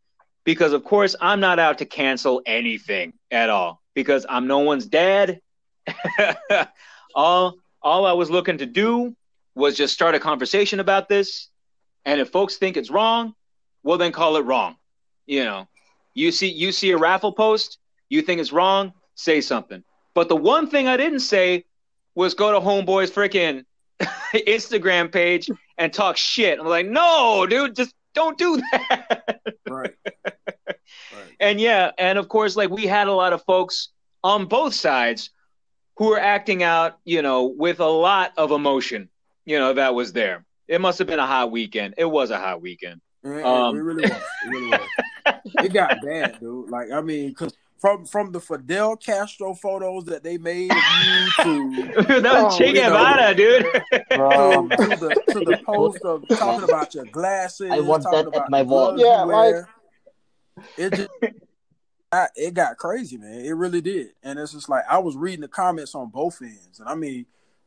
because 0.47 0.71
of 0.71 0.81
course 0.85 1.13
I'm 1.19 1.41
not 1.41 1.59
out 1.59 1.79
to 1.79 1.85
cancel 1.85 2.41
anything 2.45 3.11
at 3.29 3.49
all 3.49 3.81
because 3.93 4.25
I'm 4.29 4.47
no 4.47 4.59
one's 4.59 4.85
dad. 4.85 5.41
all 7.15 7.57
all 7.81 8.05
I 8.05 8.13
was 8.13 8.29
looking 8.29 8.59
to 8.59 8.65
do 8.65 9.13
was 9.55 9.75
just 9.75 9.93
start 9.93 10.15
a 10.15 10.21
conversation 10.21 10.79
about 10.79 11.09
this. 11.09 11.49
And 12.05 12.21
if 12.21 12.29
folks 12.29 12.55
think 12.55 12.77
it's 12.77 12.89
wrong, 12.89 13.35
well 13.83 13.97
then 13.97 14.13
call 14.13 14.37
it 14.37 14.45
wrong. 14.45 14.77
You 15.25 15.43
know, 15.43 15.67
you 16.13 16.31
see 16.31 16.47
you 16.47 16.71
see 16.71 16.91
a 16.91 16.97
raffle 16.97 17.33
post, 17.33 17.77
you 18.07 18.21
think 18.21 18.39
it's 18.39 18.53
wrong, 18.53 18.93
say 19.15 19.41
something. 19.41 19.83
But 20.13 20.29
the 20.29 20.37
one 20.37 20.69
thing 20.69 20.87
I 20.87 20.95
didn't 20.95 21.19
say 21.19 21.65
was 22.15 22.35
go 22.35 22.53
to 22.53 22.65
Homeboy's 22.65 23.11
freaking 23.11 23.65
Instagram 24.33 25.11
page 25.11 25.49
and 25.77 25.91
talk 25.91 26.15
shit. 26.15 26.57
I'm 26.57 26.67
like, 26.67 26.85
no, 26.87 27.45
dude, 27.49 27.75
just 27.75 27.93
don't 28.17 28.37
do 28.37 28.57
that. 28.71 29.39
right. 29.69 29.93
right. 30.03 30.33
And 31.39 31.61
yeah, 31.61 31.91
and 31.99 32.17
of 32.17 32.29
course, 32.29 32.55
like 32.55 32.71
we 32.71 32.87
had 32.87 33.07
a 33.07 33.13
lot 33.13 33.31
of 33.31 33.43
folks 33.43 33.89
on 34.23 34.47
both 34.47 34.73
sides 34.73 35.29
who 35.97 36.05
were 36.07 36.19
acting 36.19 36.63
out, 36.63 36.97
you 37.05 37.21
know, 37.21 37.45
with 37.45 37.79
a 37.79 37.85
lot 37.85 38.33
of 38.37 38.49
emotion, 38.49 39.07
you 39.45 39.59
know, 39.59 39.73
that 39.73 39.93
was 39.93 40.13
there. 40.13 40.45
It 40.67 40.81
must 40.81 40.97
have 40.97 41.07
been 41.07 41.19
a 41.19 41.27
hot 41.27 41.51
weekend. 41.51 41.93
It 41.97 42.05
was 42.05 42.31
a 42.31 42.39
hot 42.39 42.59
weekend. 42.61 43.01
It, 43.23 43.45
Um, 43.45 43.75
it 43.77 43.81
really 43.81 44.01
was. 44.03 44.11
It 44.11 44.49
really 44.49 44.67
was. 44.69 44.81
it 45.63 45.73
got 45.73 46.01
bad, 46.03 46.39
dude. 46.39 46.71
Like 46.71 46.89
I 46.91 47.01
mean, 47.01 47.29
because 47.29 47.53
from 47.79 48.05
from 48.05 48.31
the 48.31 48.39
Fidel 48.39 48.95
Castro 48.97 49.53
photos 49.53 50.05
that 50.05 50.23
they 50.23 50.37
made 50.37 50.71
of 50.71 50.77
you 51.05 51.31
to 51.43 52.03
that 52.21 52.23
was 52.23 52.55
Oh, 52.55 52.57
Che. 52.57 52.73
Guevara, 52.73 53.35
dude. 53.35 53.65
Bro, 54.15 54.67
to, 54.69 54.77
to 54.77 54.87
the 54.95 55.23
to 55.33 55.39
the 55.41 55.59
post 55.65 56.01
of 56.03 56.27
talking 56.29 56.63
about 56.63 56.93
your 56.95 57.05
glasses. 57.05 57.69
I 57.71 57.79
want 57.79 58.03
talking 58.03 58.17
that 58.19 58.27
at 58.27 58.35
about 58.35 58.49
my 58.49 58.63
the 58.63 58.69
wall. 58.69 58.99
Yeah, 58.99 59.23
like- 59.23 59.65
it 60.77 60.93
just 60.93 61.09
I, 62.11 62.27
it 62.35 62.53
got 62.53 62.77
crazy, 62.77 63.17
man. 63.17 63.45
It 63.45 63.51
really 63.51 63.81
did, 63.81 64.11
and 64.23 64.39
it's 64.39 64.53
just 64.53 64.69
like 64.69 64.83
I 64.89 64.97
was 64.97 65.15
reading 65.15 65.41
the 65.41 65.47
comments 65.47 65.93
on 65.93 66.09
both 66.09 66.41
ends, 66.41 66.79
and 66.79 66.87
I 66.89 66.95
mean, 66.95 67.25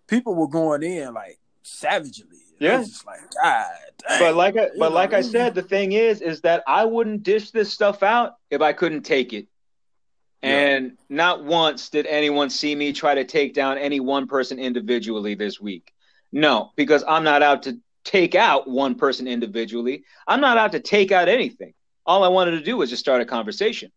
people 0.08 0.34
were 0.34 0.48
going 0.48 0.82
in 0.82 1.12
like 1.14 1.38
savagely. 1.62 2.38
It 2.58 2.64
Yeah. 2.64 2.78
was 2.78 2.88
just 2.88 3.06
like 3.06 3.20
God. 3.42 3.66
Dang. 4.08 4.18
But 4.18 4.34
like 4.34 4.56
I, 4.56 4.68
but 4.78 4.92
like 4.92 5.12
I 5.12 5.20
said, 5.20 5.54
the 5.54 5.62
thing 5.62 5.92
is, 5.92 6.20
is 6.22 6.40
that 6.40 6.62
I 6.66 6.84
wouldn't 6.86 7.22
dish 7.22 7.50
this 7.50 7.72
stuff 7.72 8.02
out 8.02 8.36
if 8.50 8.60
I 8.62 8.72
couldn't 8.72 9.02
take 9.02 9.32
it. 9.34 9.46
Yeah. 10.42 10.48
And 10.48 10.98
not 11.08 11.44
once 11.44 11.90
did 11.90 12.06
anyone 12.06 12.48
see 12.50 12.74
me 12.74 12.92
try 12.92 13.14
to 13.14 13.24
take 13.24 13.52
down 13.54 13.78
any 13.78 14.00
one 14.00 14.26
person 14.26 14.58
individually 14.58 15.34
this 15.34 15.60
week. 15.60 15.92
No, 16.32 16.72
because 16.76 17.04
I'm 17.06 17.24
not 17.24 17.42
out 17.42 17.64
to 17.64 17.78
take 18.04 18.34
out 18.34 18.68
one 18.68 18.94
person 18.94 19.26
individually. 19.26 20.04
I'm 20.26 20.40
not 20.40 20.56
out 20.56 20.72
to 20.72 20.80
take 20.80 21.12
out 21.12 21.28
anything. 21.28 21.74
All 22.06 22.24
I 22.24 22.28
wanted 22.28 22.52
to 22.52 22.62
do 22.62 22.76
was 22.76 22.88
just 22.88 23.00
start 23.00 23.20
a 23.20 23.26
conversation, 23.26 23.92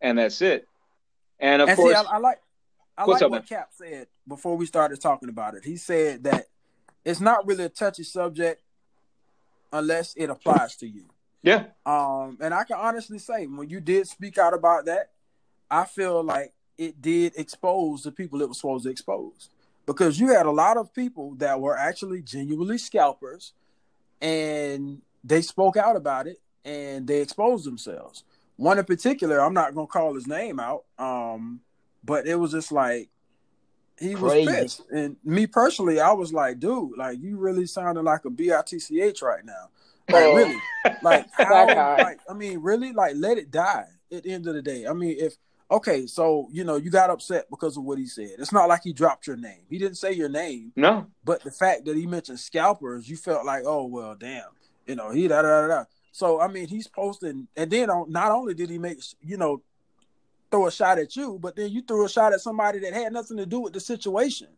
and 0.00 0.18
that's 0.18 0.40
it. 0.40 0.66
And 1.40 1.62
of 1.62 1.68
and 1.68 1.76
course, 1.76 1.98
see, 1.98 2.06
I, 2.06 2.16
I 2.16 2.18
like 2.18 2.38
I 2.96 3.04
like 3.04 3.22
up, 3.22 3.30
what 3.30 3.38
man? 3.38 3.46
Cap 3.48 3.70
said 3.72 4.06
before 4.26 4.56
we 4.56 4.66
started 4.66 5.00
talking 5.00 5.28
about 5.28 5.54
it. 5.54 5.64
He 5.64 5.76
said 5.76 6.24
that 6.24 6.46
it's 7.04 7.20
not 7.20 7.46
really 7.46 7.64
a 7.64 7.68
touchy 7.68 8.04
subject 8.04 8.62
unless 9.72 10.14
it 10.16 10.30
applies 10.30 10.76
to 10.76 10.86
you. 10.86 11.04
yeah, 11.42 11.64
Um, 11.86 12.38
and 12.40 12.54
I 12.54 12.64
can 12.64 12.76
honestly 12.76 13.18
say, 13.18 13.46
when 13.46 13.68
you 13.68 13.80
did 13.80 14.06
speak 14.08 14.38
out 14.38 14.54
about 14.54 14.86
that, 14.86 15.10
I 15.70 15.84
feel 15.84 16.22
like 16.22 16.52
it 16.76 17.00
did 17.02 17.34
expose 17.36 18.02
the 18.02 18.12
people 18.12 18.40
it 18.42 18.48
was 18.48 18.58
supposed 18.58 18.84
to 18.84 18.90
expose. 18.90 19.50
Because 19.86 20.20
you 20.20 20.28
had 20.28 20.46
a 20.46 20.50
lot 20.50 20.76
of 20.76 20.92
people 20.94 21.34
that 21.36 21.60
were 21.60 21.76
actually 21.76 22.22
genuinely 22.22 22.78
scalpers 22.78 23.52
and 24.20 25.00
they 25.24 25.42
spoke 25.42 25.76
out 25.76 25.96
about 25.96 26.26
it 26.26 26.40
and 26.64 27.06
they 27.06 27.20
exposed 27.22 27.64
themselves. 27.64 28.24
One 28.56 28.78
in 28.78 28.84
particular, 28.84 29.40
I'm 29.40 29.54
not 29.54 29.74
gonna 29.74 29.86
call 29.86 30.14
his 30.14 30.26
name 30.26 30.60
out, 30.60 30.84
um, 30.98 31.60
but 32.04 32.26
it 32.26 32.34
was 32.34 32.52
just 32.52 32.72
like 32.72 33.08
he 33.98 34.14
was 34.14 34.32
pissed. 34.46 34.82
And 34.90 35.16
me 35.24 35.46
personally, 35.46 36.00
I 36.00 36.12
was 36.12 36.32
like, 36.32 36.60
dude, 36.60 36.96
like 36.96 37.18
you 37.20 37.36
really 37.36 37.66
sounded 37.66 38.02
like 38.02 38.24
a 38.24 38.30
bitch 38.30 39.22
right 39.22 39.44
now. 39.44 39.68
Like 40.08 40.24
Oh. 40.24 40.36
really, 40.36 40.60
like 41.02 41.26
how? 41.36 41.96
Like 41.98 42.18
I 42.28 42.32
mean, 42.34 42.58
really, 42.60 42.92
like 42.92 43.14
let 43.16 43.38
it 43.38 43.50
die. 43.50 43.86
At 44.12 44.22
the 44.22 44.32
end 44.32 44.46
of 44.46 44.54
the 44.54 44.62
day, 44.62 44.86
I 44.86 44.92
mean, 44.94 45.16
if 45.18 45.36
okay, 45.70 46.06
so 46.06 46.48
you 46.50 46.64
know 46.64 46.76
you 46.76 46.90
got 46.90 47.10
upset 47.10 47.46
because 47.50 47.76
of 47.76 47.84
what 47.84 47.98
he 47.98 48.06
said. 48.06 48.30
It's 48.38 48.52
not 48.52 48.68
like 48.68 48.82
he 48.84 48.92
dropped 48.92 49.26
your 49.26 49.36
name. 49.36 49.62
He 49.68 49.78
didn't 49.78 49.98
say 49.98 50.12
your 50.12 50.28
name, 50.28 50.72
no, 50.76 51.06
but 51.24 51.42
the 51.42 51.50
fact 51.50 51.84
that 51.86 51.96
he 51.96 52.06
mentioned 52.06 52.40
scalpers, 52.40 53.08
you 53.08 53.16
felt 53.16 53.44
like, 53.44 53.64
oh 53.66 53.86
well, 53.86 54.14
damn, 54.14 54.44
you 54.86 54.94
know, 54.94 55.10
he 55.10 55.28
da 55.28 55.42
da 55.42 55.62
da 55.62 55.66
da. 55.68 55.84
So 56.12 56.40
I 56.40 56.48
mean, 56.48 56.66
he's 56.68 56.88
posting, 56.88 57.48
and 57.56 57.70
then 57.70 57.90
on, 57.90 58.10
not 58.10 58.32
only 58.32 58.54
did 58.54 58.70
he 58.70 58.78
make 58.78 58.98
you 59.20 59.36
know 59.36 59.62
throw 60.50 60.66
a 60.66 60.72
shot 60.72 60.98
at 60.98 61.14
you, 61.14 61.38
but 61.40 61.56
then 61.56 61.70
you 61.70 61.82
threw 61.82 62.04
a 62.04 62.08
shot 62.08 62.32
at 62.32 62.40
somebody 62.40 62.78
that 62.80 62.94
had 62.94 63.12
nothing 63.12 63.36
to 63.36 63.46
do 63.46 63.60
with 63.60 63.72
the 63.72 63.80
situation. 63.80 64.48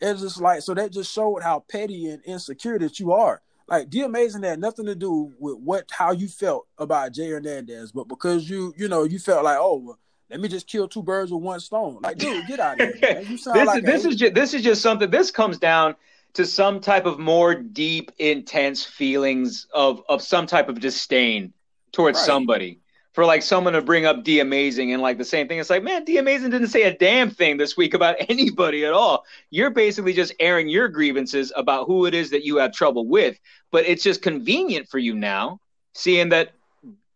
It's 0.00 0.20
just 0.20 0.40
like 0.40 0.62
so 0.62 0.74
that 0.74 0.92
just 0.92 1.12
showed 1.12 1.42
how 1.42 1.64
petty 1.68 2.08
and 2.08 2.22
insecure 2.24 2.78
that 2.78 2.98
you 2.98 3.12
are. 3.12 3.40
Like 3.68 3.88
D 3.88 4.02
Amazing 4.02 4.42
had 4.42 4.60
nothing 4.60 4.86
to 4.86 4.94
do 4.94 5.32
with 5.38 5.58
what 5.58 5.90
how 5.90 6.12
you 6.12 6.28
felt 6.28 6.66
about 6.78 7.12
Jay 7.12 7.28
Hernandez, 7.28 7.92
but 7.92 8.08
because 8.08 8.48
you 8.48 8.74
you 8.76 8.88
know 8.88 9.04
you 9.04 9.18
felt 9.18 9.44
like 9.44 9.58
oh 9.60 9.76
well, 9.76 9.98
let 10.32 10.40
me 10.40 10.48
just 10.48 10.66
kill 10.66 10.88
two 10.88 11.02
birds 11.02 11.30
with 11.30 11.42
one 11.42 11.60
stone. 11.60 11.98
Like 12.00 12.16
dude, 12.16 12.46
get 12.46 12.58
out 12.58 12.80
of 12.80 12.94
here. 12.94 13.14
Man. 13.14 13.26
You 13.28 13.36
sound 13.38 13.60
this 13.60 13.66
like 13.66 13.78
is 13.80 13.84
this 13.84 14.04
is 14.06 14.16
just 14.16 14.34
this 14.34 14.54
is 14.54 14.62
just 14.62 14.80
something. 14.80 15.10
This 15.10 15.30
comes 15.30 15.58
down 15.58 15.94
to 16.32 16.46
some 16.46 16.80
type 16.80 17.04
of 17.04 17.18
more 17.18 17.54
deep, 17.54 18.10
intense 18.18 18.82
feelings 18.82 19.66
of 19.74 20.02
of 20.08 20.22
some 20.22 20.46
type 20.46 20.70
of 20.70 20.80
disdain 20.80 21.52
towards 21.92 22.18
Right. 22.18 22.26
somebody. 22.26 22.78
For 23.12 23.26
like 23.26 23.42
someone 23.42 23.74
to 23.74 23.82
bring 23.82 24.06
up 24.06 24.24
D 24.24 24.40
Amazing 24.40 24.94
and 24.94 25.02
like 25.02 25.18
the 25.18 25.24
same 25.26 25.46
thing, 25.46 25.58
it's 25.58 25.68
like, 25.68 25.82
man, 25.82 26.02
D 26.06 26.16
Amazing 26.16 26.48
didn't 26.48 26.68
say 26.68 26.84
a 26.84 26.96
damn 26.96 27.28
thing 27.28 27.58
this 27.58 27.76
week 27.76 27.92
about 27.92 28.16
anybody 28.30 28.86
at 28.86 28.94
all. 28.94 29.26
You're 29.50 29.68
basically 29.68 30.14
just 30.14 30.32
airing 30.40 30.70
your 30.70 30.88
grievances 30.88 31.52
about 31.54 31.86
who 31.86 32.06
it 32.06 32.14
is 32.14 32.30
that 32.30 32.46
you 32.46 32.56
have 32.56 32.72
trouble 32.72 33.06
with. 33.06 33.38
But 33.70 33.84
it's 33.84 34.02
just 34.02 34.22
convenient 34.22 34.88
for 34.88 34.98
you 34.98 35.12
now, 35.12 35.60
seeing 35.92 36.30
that 36.30 36.52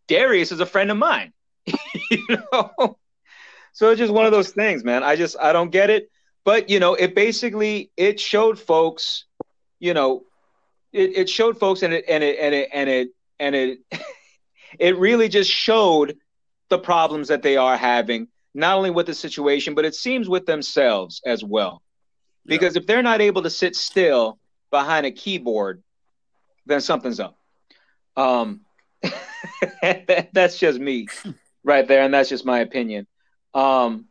Darius 0.07 0.53
is 0.53 0.61
a 0.61 0.67
friend 0.67 0.91
of 0.91 0.99
mine. 0.99 1.33
you 2.11 2.27
know? 2.29 2.99
So 3.77 3.91
it's 3.91 3.99
just 3.99 4.11
one 4.11 4.25
of 4.25 4.33
those 4.33 4.53
things, 4.53 4.85
man. 4.85 5.03
I 5.03 5.17
just 5.17 5.37
I 5.39 5.53
don't 5.53 5.71
get 5.71 5.91
it. 5.91 6.11
but 6.45 6.71
you 6.71 6.81
know, 6.81 6.95
it 6.95 7.15
basically 7.15 7.91
it 7.95 8.19
showed 8.19 8.59
folks, 8.59 9.27
you 9.81 9.93
know, 9.93 10.25
it, 10.95 11.15
it 11.15 11.29
showed 11.29 11.59
folks 11.59 11.83
and 11.83 11.93
it 11.93 12.07
and 12.09 12.25
it 12.25 12.39
and 12.41 12.55
it 12.55 12.71
and 12.73 12.89
it 12.89 13.09
and 13.39 13.55
it 13.55 13.79
it 14.79 14.97
really 14.97 15.29
just 15.29 15.51
showed 15.51 16.17
the 16.71 16.79
problems 16.79 17.29
that 17.29 17.43
they 17.43 17.59
are 17.59 17.77
having, 17.77 18.29
not 18.55 18.79
only 18.79 18.89
with 18.89 19.05
the 19.05 19.15
situation, 19.15 19.75
but 19.75 19.85
it 19.85 19.95
seems 19.95 20.27
with 20.27 20.47
themselves 20.47 21.21
as 21.27 21.45
well. 21.45 21.83
Because 22.47 22.77
yeah. 22.77 22.81
if 22.81 22.87
they're 22.87 23.03
not 23.03 23.21
able 23.21 23.43
to 23.43 23.51
sit 23.51 23.77
still 23.77 24.39
behind 24.71 25.05
a 25.05 25.11
keyboard, 25.11 25.83
then 26.65 26.81
something's 26.81 27.21
up. 27.21 27.37
Um, 28.17 28.63
that's 30.33 30.59
just 30.59 30.81
me 30.81 31.09
right 31.63 31.87
there, 31.87 32.05
and 32.05 32.15
that's 32.15 32.31
just 32.31 32.47
my 32.47 32.61
opinion. 32.61 33.07
Um, 33.57 34.05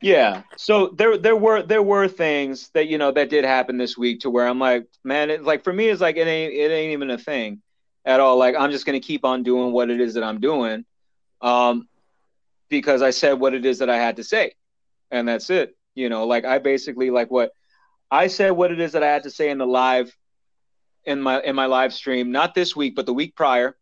yeah. 0.00 0.42
So 0.56 0.88
there 0.88 1.16
there 1.16 1.36
were 1.36 1.62
there 1.62 1.82
were 1.82 2.08
things 2.08 2.68
that 2.74 2.88
you 2.88 2.98
know 2.98 3.12
that 3.12 3.30
did 3.30 3.44
happen 3.44 3.78
this 3.78 3.96
week 3.96 4.20
to 4.20 4.30
where 4.30 4.46
I'm 4.46 4.58
like, 4.58 4.86
man, 5.04 5.30
it, 5.30 5.44
like 5.44 5.62
for 5.64 5.72
me, 5.72 5.88
it's 5.88 6.00
like 6.00 6.16
it 6.16 6.26
ain't 6.26 6.52
it 6.52 6.70
ain't 6.70 6.92
even 6.92 7.10
a 7.10 7.16
thing 7.16 7.62
at 8.04 8.20
all. 8.20 8.36
Like 8.36 8.56
I'm 8.58 8.70
just 8.72 8.84
gonna 8.84 9.00
keep 9.00 9.24
on 9.24 9.44
doing 9.44 9.72
what 9.72 9.88
it 9.88 10.00
is 10.00 10.14
that 10.14 10.24
I'm 10.24 10.40
doing, 10.40 10.84
um, 11.40 11.88
because 12.68 13.02
I 13.02 13.10
said 13.10 13.34
what 13.34 13.54
it 13.54 13.64
is 13.64 13.78
that 13.78 13.88
I 13.88 13.96
had 13.96 14.16
to 14.16 14.24
say, 14.24 14.52
and 15.10 15.28
that's 15.28 15.48
it. 15.48 15.76
You 15.94 16.08
know, 16.08 16.26
like 16.26 16.44
I 16.44 16.58
basically 16.58 17.10
like 17.10 17.30
what 17.30 17.52
I 18.10 18.26
said 18.26 18.50
what 18.50 18.72
it 18.72 18.80
is 18.80 18.92
that 18.92 19.04
I 19.04 19.08
had 19.08 19.22
to 19.22 19.30
say 19.30 19.48
in 19.48 19.58
the 19.58 19.66
live 19.66 20.14
in 21.04 21.22
my 21.22 21.40
in 21.40 21.54
my 21.54 21.66
live 21.66 21.94
stream, 21.94 22.32
not 22.32 22.54
this 22.54 22.74
week, 22.74 22.96
but 22.96 23.06
the 23.06 23.14
week 23.14 23.36
prior. 23.36 23.76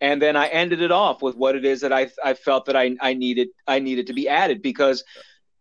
And 0.00 0.22
then 0.22 0.36
I 0.36 0.46
ended 0.48 0.80
it 0.80 0.92
off 0.92 1.22
with 1.22 1.36
what 1.36 1.56
it 1.56 1.64
is 1.64 1.80
that 1.80 1.92
I 1.92 2.10
I 2.24 2.34
felt 2.34 2.66
that 2.66 2.76
I 2.76 2.96
I 3.00 3.14
needed 3.14 3.48
I 3.66 3.78
needed 3.80 4.06
to 4.08 4.12
be 4.12 4.28
added 4.28 4.62
because 4.62 5.02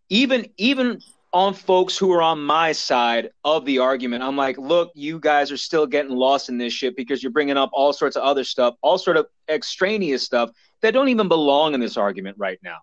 even 0.10 0.48
even 0.58 1.02
on 1.34 1.54
folks 1.54 1.98
who 1.98 2.12
are 2.14 2.22
on 2.22 2.42
my 2.42 2.72
side 2.72 3.30
of 3.44 3.66
the 3.66 3.80
argument, 3.80 4.24
I'm 4.24 4.38
like, 4.38 4.58
look, 4.58 4.92
you 4.96 5.20
guys 5.20 5.52
are 5.52 5.58
still 5.58 5.86
getting 5.86 6.12
lost 6.12 6.50
in 6.50 6.58
this 6.58 6.74
shit 6.74 6.96
because 6.96 7.22
you're 7.22 7.32
bringing 7.32 7.58
up 7.58 7.70
all 7.74 7.94
sorts 7.94 8.16
of 8.16 8.24
other 8.24 8.44
stuff, 8.44 8.76
all 8.82 8.98
sort 8.98 9.18
of 9.18 9.28
extraneous 9.50 10.24
stuff 10.24 10.52
that 10.82 10.92
don't 10.92 11.10
even 11.10 11.28
belong 11.28 11.74
in 11.74 11.80
this 11.80 11.98
argument 11.98 12.38
right 12.40 12.60
now. 12.64 12.78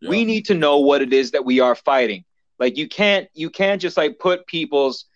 Yeah. 0.00 0.10
We 0.10 0.24
need 0.24 0.46
to 0.46 0.54
know 0.54 0.78
what 0.78 1.02
it 1.02 1.12
is 1.12 1.32
that 1.32 1.44
we 1.44 1.60
are 1.60 1.74
fighting. 1.74 2.24
Like 2.58 2.76
you 2.76 2.88
can't 2.88 3.28
you 3.34 3.50
can't 3.50 3.80
just 3.80 3.96
like 3.96 4.18
put 4.18 4.46
people's 4.46 5.06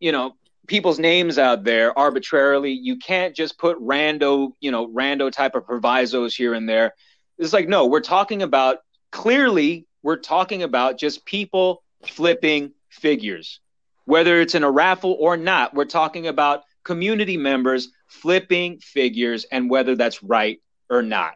you 0.00 0.12
know 0.12 0.34
people's 0.66 0.98
names 0.98 1.38
out 1.38 1.64
there 1.64 1.96
arbitrarily. 1.98 2.72
You 2.72 2.96
can't 2.96 3.34
just 3.34 3.58
put 3.58 3.78
rando, 3.78 4.52
you 4.60 4.70
know, 4.70 4.88
rando 4.88 5.30
type 5.30 5.54
of 5.54 5.66
provisos 5.66 6.34
here 6.34 6.54
and 6.54 6.68
there. 6.68 6.94
It's 7.38 7.52
like, 7.52 7.68
no, 7.68 7.86
we're 7.86 8.00
talking 8.00 8.42
about 8.42 8.78
clearly, 9.12 9.86
we're 10.02 10.16
talking 10.16 10.62
about 10.62 10.98
just 10.98 11.24
people 11.24 11.82
flipping 12.04 12.72
figures. 12.88 13.60
Whether 14.04 14.40
it's 14.40 14.54
in 14.54 14.64
a 14.64 14.70
raffle 14.70 15.16
or 15.18 15.36
not, 15.36 15.74
we're 15.74 15.84
talking 15.84 16.26
about 16.26 16.62
community 16.84 17.36
members 17.36 17.88
flipping 18.06 18.78
figures 18.78 19.44
and 19.50 19.68
whether 19.68 19.96
that's 19.96 20.22
right 20.22 20.60
or 20.88 21.02
not. 21.02 21.34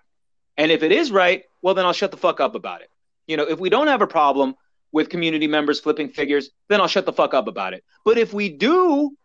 And 0.57 0.71
if 0.71 0.83
it 0.83 0.93
is 0.93 1.11
right, 1.11 1.45
well, 1.63 1.75
then 1.75 1.85
I'll 1.85 1.93
shut 1.93 2.11
the 2.11 2.17
fuck 2.17 2.41
up 2.41 2.55
about 2.55 2.83
it. 2.83 2.91
You 3.27 3.37
know, 3.37 3.45
if 3.45 3.59
we 3.59 3.71
don't 3.71 3.89
have 3.89 4.03
a 4.03 4.07
problem 4.07 4.55
with 4.93 5.09
community 5.09 5.47
members 5.47 5.81
flipping 5.81 6.09
figures, 6.09 6.51
then 6.69 6.81
I'll 6.81 6.89
shut 6.89 7.07
the 7.07 7.13
fuck 7.13 7.35
up 7.35 7.49
about 7.49 7.75
it. 7.75 7.85
But 8.05 8.19
if 8.19 8.33
we 8.33 8.49
do 8.49 9.17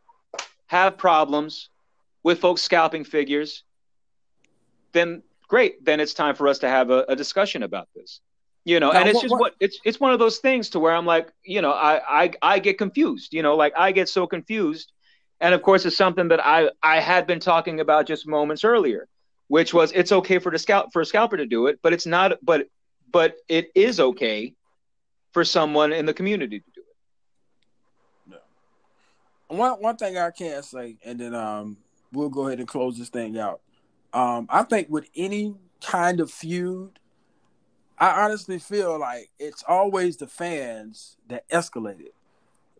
have 0.67 0.97
problems 0.97 1.69
with 2.23 2.39
folks 2.39 2.61
scalping 2.61 3.03
figures, 3.03 3.63
then 4.93 5.21
great. 5.47 5.83
Then 5.85 5.99
it's 5.99 6.13
time 6.13 6.35
for 6.35 6.47
us 6.47 6.59
to 6.59 6.69
have 6.69 6.89
a, 6.89 7.05
a 7.09 7.15
discussion 7.15 7.63
about 7.63 7.87
this. 7.95 8.21
You 8.63 8.79
know, 8.79 8.91
now, 8.91 8.99
and 8.99 9.09
it's 9.09 9.15
what, 9.15 9.21
just 9.21 9.31
what, 9.31 9.39
what 9.39 9.55
it's 9.59 9.79
it's 9.85 9.99
one 9.99 10.11
of 10.11 10.17
those 10.17 10.39
things 10.39 10.71
to 10.71 10.79
where 10.79 10.93
I'm 10.93 11.05
like, 11.05 11.31
you 11.43 11.61
know, 11.61 11.71
I, 11.71 12.23
I 12.23 12.31
I 12.41 12.59
get 12.59 12.79
confused. 12.79 13.33
You 13.33 13.43
know, 13.43 13.55
like 13.55 13.73
I 13.77 13.91
get 13.91 14.09
so 14.09 14.25
confused, 14.25 14.91
and 15.39 15.53
of 15.53 15.61
course, 15.61 15.85
it's 15.85 15.95
something 15.95 16.29
that 16.29 16.43
I 16.43 16.71
I 16.81 16.99
had 16.99 17.27
been 17.27 17.39
talking 17.39 17.79
about 17.79 18.07
just 18.07 18.27
moments 18.27 18.63
earlier, 18.63 19.07
which 19.49 19.71
was 19.71 19.91
it's 19.91 20.11
okay 20.11 20.39
for 20.39 20.51
the 20.51 20.57
scalp 20.57 20.91
for 20.93 21.01
a 21.03 21.05
scalper 21.05 21.37
to 21.37 21.45
do 21.45 21.67
it, 21.67 21.79
but 21.83 21.93
it's 21.93 22.07
not. 22.07 22.39
But 22.41 22.67
but 23.11 23.35
it 23.47 23.69
is 23.75 23.99
okay 23.99 24.55
for 25.31 25.43
someone 25.43 25.93
in 25.93 26.07
the 26.07 26.13
community 26.13 26.61
to 26.61 26.74
one 29.47 29.73
one 29.81 29.97
thing 29.97 30.17
I 30.17 30.31
can 30.31 30.63
say, 30.63 30.97
and 31.05 31.19
then 31.19 31.35
um, 31.35 31.77
we'll 32.11 32.29
go 32.29 32.47
ahead 32.47 32.59
and 32.59 32.67
close 32.67 32.97
this 32.97 33.09
thing 33.09 33.37
out. 33.37 33.61
Um, 34.13 34.47
I 34.49 34.63
think 34.63 34.89
with 34.89 35.09
any 35.15 35.55
kind 35.81 36.19
of 36.19 36.31
feud, 36.31 36.99
I 37.97 38.23
honestly 38.23 38.59
feel 38.59 38.99
like 38.99 39.29
it's 39.39 39.63
always 39.67 40.17
the 40.17 40.27
fans 40.27 41.17
that 41.27 41.47
escalate 41.49 42.01
it 42.01 42.15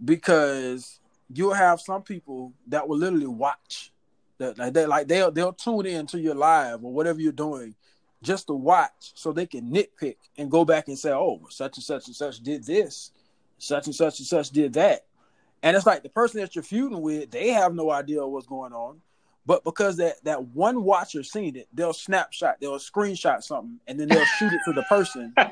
because 0.03 0.99
you'll 1.33 1.53
have 1.53 1.81
some 1.81 2.01
people 2.01 2.53
that 2.67 2.87
will 2.87 2.97
literally 2.97 3.27
watch 3.27 3.91
that 4.37 4.57
like 4.57 4.73
they 4.73 4.85
like 4.85 5.07
they'll 5.07 5.31
they'll 5.31 5.53
tune 5.53 5.85
in 5.85 6.05
to 6.07 6.19
your 6.19 6.35
live 6.35 6.83
or 6.83 6.91
whatever 6.91 7.21
you're 7.21 7.31
doing 7.31 7.73
just 8.25 8.47
to 8.47 8.53
watch 8.53 9.11
so 9.13 9.31
they 9.31 9.45
can 9.45 9.71
nitpick 9.71 10.17
and 10.37 10.51
go 10.51 10.65
back 10.65 10.87
and 10.87 10.97
say, 10.97 11.11
oh, 11.11 11.39
such 11.49 11.77
and 11.77 11.83
such 11.83 12.07
and 12.07 12.15
such 12.15 12.41
did 12.41 12.65
this, 12.65 13.11
such 13.57 13.85
and 13.85 13.95
such 13.95 14.19
and 14.19 14.27
such 14.27 14.49
did 14.49 14.73
that. 14.73 15.04
And 15.65 15.75
it's 15.75 15.87
like 15.87 16.03
the 16.03 16.09
person 16.09 16.39
that 16.41 16.55
you're 16.55 16.63
feuding 16.63 17.01
with, 17.01 17.31
they 17.31 17.49
have 17.49 17.73
no 17.73 17.89
idea 17.89 18.25
what's 18.25 18.45
going 18.45 18.71
on. 18.71 19.01
But 19.47 19.63
because 19.63 19.97
that 19.97 20.23
that 20.23 20.43
one 20.49 20.83
watcher 20.83 21.23
seen 21.23 21.55
it, 21.55 21.67
they'll 21.73 21.91
snapshot, 21.91 22.57
they'll 22.61 22.77
screenshot 22.77 23.41
something, 23.41 23.79
and 23.87 23.99
then 23.99 24.07
they'll 24.07 24.25
shoot 24.25 24.53
it 24.53 24.61
to 24.65 24.73
the 24.73 24.83
person. 24.83 25.33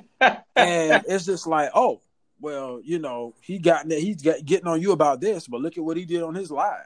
And 0.56 1.04
it's 1.08 1.26
just 1.26 1.48
like, 1.48 1.72
oh, 1.74 2.00
well, 2.40 2.80
you 2.82 3.00
know, 3.00 3.34
he 3.42 3.58
got 3.58 3.92
he's 3.92 4.22
got, 4.22 4.46
getting 4.46 4.68
on 4.68 4.82
you 4.82 4.92
about 4.92 5.20
this, 5.20 5.48
but 5.48 5.62
look 5.62 5.78
at 5.78 5.84
what 5.84 5.98
he 5.98 6.06
did 6.06 6.22
on 6.22 6.36
his 6.36 6.52
live. 6.52 6.86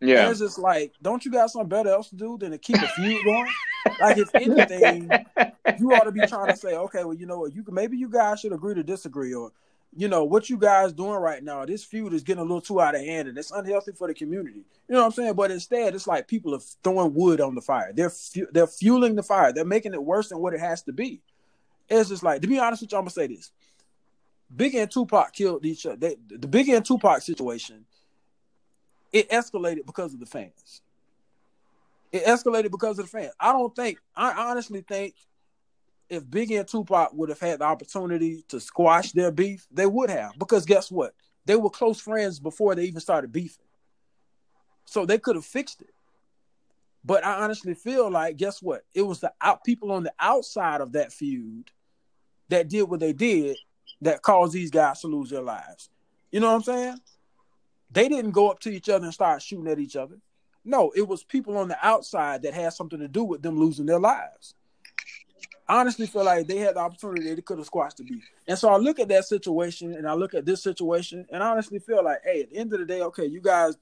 Yeah, 0.00 0.22
and 0.22 0.30
it's 0.30 0.40
just 0.40 0.58
like, 0.58 0.92
don't 1.00 1.24
you 1.24 1.32
got 1.32 1.50
something 1.50 1.68
better 1.68 1.88
else 1.88 2.10
to 2.10 2.16
do 2.16 2.36
than 2.38 2.50
to 2.50 2.58
keep 2.58 2.76
a 2.76 2.88
feud 2.88 3.24
going? 3.24 3.48
like, 4.00 4.18
if 4.18 4.32
anything, 4.34 5.10
you 5.80 5.92
ought 5.92 6.04
to 6.04 6.12
be 6.12 6.26
trying 6.26 6.48
to 6.48 6.56
say, 6.56 6.76
okay, 6.76 7.04
well, 7.04 7.14
you 7.14 7.24
know 7.24 7.38
what, 7.40 7.54
you 7.54 7.64
maybe 7.70 7.96
you 7.96 8.10
guys 8.10 8.40
should 8.40 8.52
agree 8.52 8.74
to 8.74 8.82
disagree, 8.82 9.32
or 9.32 9.50
you 9.96 10.08
know 10.08 10.24
what 10.24 10.50
you 10.50 10.56
guys 10.58 10.92
doing 10.92 11.18
right 11.18 11.42
now 11.42 11.64
this 11.64 11.82
feud 11.84 12.12
is 12.12 12.22
getting 12.22 12.40
a 12.40 12.44
little 12.44 12.60
too 12.60 12.80
out 12.80 12.94
of 12.94 13.00
hand 13.00 13.28
and 13.28 13.38
it's 13.38 13.50
unhealthy 13.50 13.92
for 13.92 14.08
the 14.08 14.14
community. 14.14 14.64
You 14.88 14.94
know 14.94 15.00
what 15.00 15.06
i'm 15.06 15.12
saying? 15.12 15.34
But 15.34 15.50
instead 15.50 15.94
it's 15.94 16.06
like 16.06 16.28
people 16.28 16.54
are 16.54 16.60
throwing 16.84 17.14
wood 17.14 17.40
on 17.40 17.54
the 17.54 17.60
fire. 17.62 17.92
They're 17.94 18.10
fu- 18.10 18.48
they're 18.52 18.66
fueling 18.66 19.14
the 19.14 19.22
fire. 19.22 19.52
They're 19.52 19.64
making 19.64 19.94
it 19.94 20.02
worse 20.02 20.28
than 20.28 20.38
what 20.38 20.54
it 20.54 20.60
has 20.60 20.82
to 20.82 20.92
be. 20.92 21.20
It's 21.88 22.08
just 22.08 22.22
like 22.22 22.42
to 22.42 22.48
be 22.48 22.58
honest 22.58 22.82
with 22.82 22.92
you 22.92 22.98
i'm 22.98 23.04
gonna 23.04 23.10
say 23.10 23.26
this. 23.26 23.50
Big 24.54 24.74
and 24.74 24.90
tupac 24.90 25.32
killed 25.32 25.66
each 25.66 25.86
other. 25.86 25.96
They, 25.96 26.16
the 26.28 26.46
big 26.46 26.68
and 26.68 26.84
tupac 26.84 27.22
situation 27.22 27.84
it 29.12 29.30
escalated 29.30 29.86
because 29.86 30.12
of 30.12 30.20
the 30.20 30.26
fans. 30.26 30.82
It 32.12 32.24
escalated 32.24 32.70
because 32.70 32.98
of 32.98 33.06
the 33.06 33.10
fans. 33.10 33.32
I 33.40 33.52
don't 33.52 33.74
think 33.74 33.98
i 34.14 34.50
honestly 34.50 34.82
think 34.86 35.14
if 36.08 36.24
Biggie 36.24 36.58
and 36.58 36.68
Tupac 36.68 37.12
would 37.12 37.28
have 37.28 37.40
had 37.40 37.60
the 37.60 37.64
opportunity 37.64 38.44
to 38.48 38.60
squash 38.60 39.12
their 39.12 39.30
beef, 39.30 39.66
they 39.70 39.86
would 39.86 40.10
have. 40.10 40.38
Because 40.38 40.64
guess 40.64 40.90
what? 40.90 41.14
They 41.44 41.56
were 41.56 41.70
close 41.70 42.00
friends 42.00 42.40
before 42.40 42.74
they 42.74 42.84
even 42.84 43.00
started 43.00 43.32
beefing. 43.32 43.64
So 44.84 45.04
they 45.06 45.18
could 45.18 45.36
have 45.36 45.44
fixed 45.44 45.82
it. 45.82 45.92
But 47.04 47.24
I 47.24 47.42
honestly 47.42 47.74
feel 47.74 48.10
like, 48.10 48.36
guess 48.36 48.60
what? 48.60 48.82
It 48.92 49.02
was 49.02 49.20
the 49.20 49.32
out 49.40 49.62
people 49.62 49.92
on 49.92 50.02
the 50.02 50.12
outside 50.18 50.80
of 50.80 50.92
that 50.92 51.12
feud 51.12 51.70
that 52.48 52.68
did 52.68 52.82
what 52.82 53.00
they 53.00 53.12
did 53.12 53.56
that 54.00 54.22
caused 54.22 54.52
these 54.52 54.70
guys 54.70 55.00
to 55.00 55.06
lose 55.06 55.30
their 55.30 55.42
lives. 55.42 55.88
You 56.32 56.40
know 56.40 56.48
what 56.48 56.56
I'm 56.56 56.62
saying? 56.62 56.98
They 57.92 58.08
didn't 58.08 58.32
go 58.32 58.50
up 58.50 58.58
to 58.60 58.70
each 58.70 58.88
other 58.88 59.04
and 59.04 59.14
start 59.14 59.40
shooting 59.40 59.70
at 59.70 59.78
each 59.78 59.94
other. 59.94 60.16
No, 60.64 60.92
it 60.96 61.06
was 61.06 61.22
people 61.22 61.56
on 61.56 61.68
the 61.68 61.78
outside 61.80 62.42
that 62.42 62.54
had 62.54 62.72
something 62.72 62.98
to 62.98 63.06
do 63.06 63.22
with 63.22 63.40
them 63.40 63.58
losing 63.58 63.86
their 63.86 64.00
lives 64.00 64.55
honestly 65.68 66.06
feel 66.06 66.24
like 66.24 66.46
they 66.46 66.58
had 66.58 66.76
the 66.76 66.80
opportunity, 66.80 67.34
they 67.34 67.42
could 67.42 67.58
have 67.58 67.66
squashed 67.66 67.96
the 67.96 68.04
beef. 68.04 68.24
And 68.46 68.58
so 68.58 68.68
I 68.68 68.76
look 68.76 68.98
at 68.98 69.08
that 69.08 69.24
situation 69.24 69.94
and 69.94 70.08
I 70.08 70.14
look 70.14 70.34
at 70.34 70.46
this 70.46 70.62
situation 70.62 71.26
and 71.30 71.42
I 71.42 71.50
honestly 71.50 71.78
feel 71.78 72.04
like, 72.04 72.18
hey, 72.24 72.42
at 72.42 72.50
the 72.50 72.56
end 72.56 72.72
of 72.72 72.78
the 72.78 72.86
day, 72.86 73.00
okay, 73.02 73.26
you 73.26 73.40
guys 73.40 73.76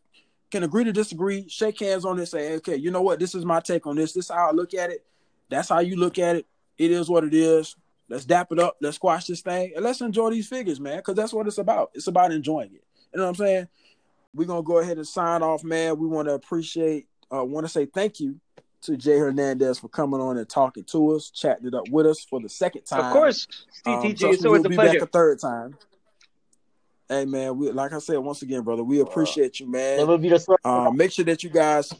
can 0.51 0.62
agree 0.62 0.85
to 0.85 0.93
disagree, 0.93 1.48
shake 1.48 1.81
hands 1.81 2.05
on 2.05 2.16
this, 2.16 2.31
say, 2.31 2.55
okay, 2.56 2.77
you 2.77 2.90
know 2.90 3.02
what, 3.02 3.19
this 3.19 3.35
is 3.35 3.44
my 3.44 3.61
take 3.61 3.86
on 3.86 3.97
this. 3.97 4.12
This 4.12 4.27
is 4.27 4.31
how 4.31 4.48
I 4.48 4.52
look 4.52 4.73
at 4.73 4.90
it. 4.90 5.05
That's 5.51 5.69
how 5.69 5.81
you 5.81 5.97
look 5.97 6.19
at 6.19 6.36
it. 6.36 6.47
It 6.78 6.90
is 6.90 7.09
what 7.09 7.24
it 7.24 7.35
is. 7.35 7.77
Let's 8.09 8.24
dap 8.24 8.52
it 8.52 8.59
up. 8.59 8.77
Let's 8.81 8.97
squash 8.97 9.27
this 9.27 9.40
thing 9.40 9.73
and 9.74 9.85
let's 9.85 10.01
enjoy 10.01 10.31
these 10.31 10.48
figures, 10.48 10.81
man, 10.81 10.98
because 10.98 11.16
that's 11.16 11.32
what 11.32 11.47
it's 11.47 11.59
about. 11.59 11.90
It's 11.94 12.06
about 12.06 12.32
enjoying 12.32 12.74
it. 12.74 12.85
You 13.12 13.19
know 13.19 13.24
what 13.24 13.28
I'm 13.31 13.35
saying? 13.35 13.69
We're 14.35 14.47
gonna 14.47 14.62
go 14.62 14.78
ahead 14.78 14.97
and 14.97 15.06
sign 15.06 15.43
off, 15.43 15.62
man. 15.62 15.98
We 15.98 16.06
want 16.06 16.28
to 16.28 16.35
appreciate, 16.35 17.06
uh, 17.32 17.44
want 17.44 17.66
to 17.66 17.73
say 17.73 17.86
thank 17.86 18.20
you 18.20 18.40
to 18.85 18.97
Jay 18.97 19.19
Hernandez 19.19 19.78
for 19.78 19.89
coming 19.89 20.20
on 20.20 20.36
and 20.36 20.48
talking 20.48 20.85
to 20.85 21.12
us, 21.12 21.31
chatting 21.31 21.66
it 21.66 21.74
up 21.74 21.89
with 21.89 22.06
us 22.06 22.24
for 22.24 22.40
the 22.40 22.48
second 22.48 22.82
time. 22.82 23.06
Of 23.06 23.12
course, 23.12 23.47
CTG. 23.86 24.24
Um, 24.24 24.36
so 24.36 24.51
we'll 24.51 24.62
be 24.62 24.74
pleasure. 24.74 25.01
back 25.01 25.02
a 25.02 25.06
third 25.06 25.40
time. 25.40 25.77
Hey 27.09 27.24
man, 27.24 27.59
we 27.59 27.70
like 27.70 27.93
I 27.93 27.98
said 27.98 28.19
once 28.19 28.43
again, 28.43 28.62
brother, 28.62 28.82
we 28.82 29.01
appreciate 29.01 29.61
you, 29.61 29.70
man. 29.70 29.98
Never 29.98 30.19
be 30.19 30.31
the 30.31 30.56
uh, 30.65 30.90
make 30.90 31.12
sure 31.12 31.24
that 31.27 31.43
you 31.43 31.51
guys 31.51 31.93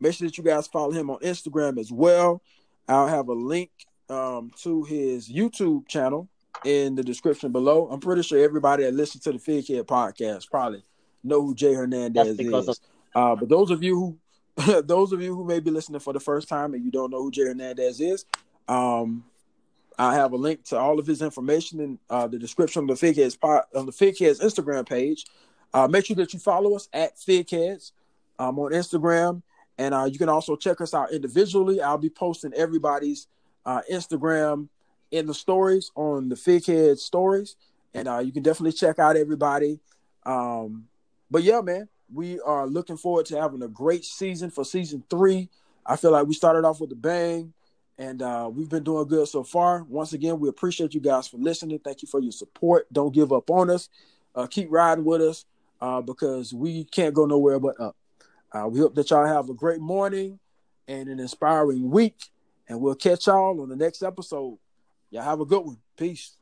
make 0.00 0.14
sure 0.14 0.26
that 0.26 0.36
you 0.36 0.44
guys 0.44 0.66
follow 0.66 0.92
him 0.92 1.10
on 1.10 1.18
Instagram 1.20 1.78
as 1.78 1.90
well. 1.90 2.42
I'll 2.88 3.08
have 3.08 3.28
a 3.28 3.32
link 3.32 3.70
um, 4.08 4.50
to 4.62 4.84
his 4.84 5.28
YouTube 5.28 5.88
channel 5.88 6.28
in 6.64 6.94
the 6.94 7.02
description 7.02 7.52
below. 7.52 7.88
I'm 7.90 8.00
pretty 8.00 8.22
sure 8.22 8.42
everybody 8.42 8.84
that 8.84 8.94
listens 8.94 9.24
to 9.24 9.32
the 9.32 9.38
Fig 9.38 9.66
Head 9.68 9.86
podcast 9.86 10.50
probably 10.50 10.84
know 11.24 11.42
who 11.42 11.54
Jay 11.54 11.74
Hernandez 11.74 12.38
is. 12.38 12.68
Of- 12.68 12.76
uh, 13.14 13.36
but 13.36 13.48
those 13.48 13.70
of 13.70 13.82
you 13.82 13.94
who 13.94 14.18
those 14.84 15.12
of 15.12 15.20
you 15.20 15.34
who 15.34 15.44
may 15.44 15.60
be 15.60 15.70
listening 15.70 16.00
for 16.00 16.12
the 16.12 16.20
first 16.20 16.48
time 16.48 16.74
and 16.74 16.84
you 16.84 16.90
don't 16.90 17.10
know 17.10 17.22
who 17.22 17.30
Jay 17.30 17.44
Hernandez 17.44 18.00
is, 18.00 18.24
um, 18.68 19.24
I 19.98 20.14
have 20.14 20.32
a 20.32 20.36
link 20.36 20.64
to 20.64 20.78
all 20.78 20.98
of 20.98 21.06
his 21.06 21.22
information 21.22 21.80
in 21.80 21.98
uh, 22.10 22.26
the 22.26 22.38
description 22.38 22.82
of 22.82 22.88
the 22.88 22.96
Fig 22.96 23.16
Heads 23.16 23.38
on 23.42 23.86
the 23.86 23.92
Figheads 23.92 24.40
Instagram 24.40 24.86
page. 24.86 25.26
Uh, 25.72 25.88
make 25.88 26.04
sure 26.04 26.16
that 26.16 26.32
you 26.32 26.38
follow 26.38 26.74
us 26.74 26.88
at 26.92 27.16
Figheads 27.16 27.92
um, 28.38 28.58
on 28.58 28.72
Instagram, 28.72 29.42
and 29.78 29.94
uh, 29.94 30.04
you 30.04 30.18
can 30.18 30.28
also 30.28 30.56
check 30.56 30.80
us 30.80 30.92
out 30.94 31.12
individually. 31.12 31.80
I'll 31.80 31.98
be 31.98 32.10
posting 32.10 32.52
everybody's 32.54 33.26
uh, 33.64 33.82
Instagram 33.90 34.68
in 35.10 35.26
the 35.26 35.34
stories 35.34 35.90
on 35.94 36.28
the 36.28 36.36
Fig 36.36 36.66
Heads 36.66 37.02
stories, 37.02 37.56
and 37.94 38.06
uh, 38.08 38.18
you 38.18 38.32
can 38.32 38.42
definitely 38.42 38.72
check 38.72 38.98
out 38.98 39.16
everybody. 39.16 39.80
Um, 40.24 40.88
but 41.30 41.42
yeah, 41.42 41.60
man, 41.62 41.88
we 42.12 42.40
are 42.40 42.66
looking 42.66 42.96
forward 42.96 43.26
to 43.26 43.40
having 43.40 43.62
a 43.62 43.68
great 43.68 44.04
season 44.04 44.50
for 44.50 44.64
season 44.64 45.02
three. 45.10 45.48
I 45.84 45.96
feel 45.96 46.12
like 46.12 46.26
we 46.26 46.34
started 46.34 46.64
off 46.64 46.80
with 46.80 46.92
a 46.92 46.96
bang 46.96 47.52
and 47.98 48.20
uh, 48.20 48.50
we've 48.52 48.68
been 48.68 48.84
doing 48.84 49.06
good 49.06 49.26
so 49.28 49.42
far. 49.42 49.82
Once 49.84 50.12
again, 50.12 50.38
we 50.38 50.48
appreciate 50.48 50.94
you 50.94 51.00
guys 51.00 51.28
for 51.28 51.38
listening. 51.38 51.78
Thank 51.78 52.02
you 52.02 52.08
for 52.08 52.20
your 52.20 52.32
support. 52.32 52.86
Don't 52.92 53.14
give 53.14 53.32
up 53.32 53.50
on 53.50 53.70
us. 53.70 53.88
Uh, 54.34 54.46
keep 54.46 54.68
riding 54.70 55.04
with 55.04 55.22
us 55.22 55.46
uh, 55.80 56.02
because 56.02 56.52
we 56.52 56.84
can't 56.84 57.14
go 57.14 57.24
nowhere 57.24 57.58
but 57.58 57.80
up. 57.80 57.96
Uh, 58.52 58.68
we 58.68 58.80
hope 58.80 58.94
that 58.94 59.10
y'all 59.10 59.26
have 59.26 59.48
a 59.48 59.54
great 59.54 59.80
morning 59.80 60.38
and 60.88 61.08
an 61.08 61.18
inspiring 61.18 61.90
week, 61.90 62.16
and 62.68 62.80
we'll 62.80 62.94
catch 62.94 63.26
y'all 63.26 63.60
on 63.60 63.68
the 63.68 63.76
next 63.76 64.02
episode. 64.02 64.58
Y'all 65.10 65.22
have 65.22 65.40
a 65.40 65.44
good 65.44 65.64
one. 65.64 65.78
Peace. 65.96 66.36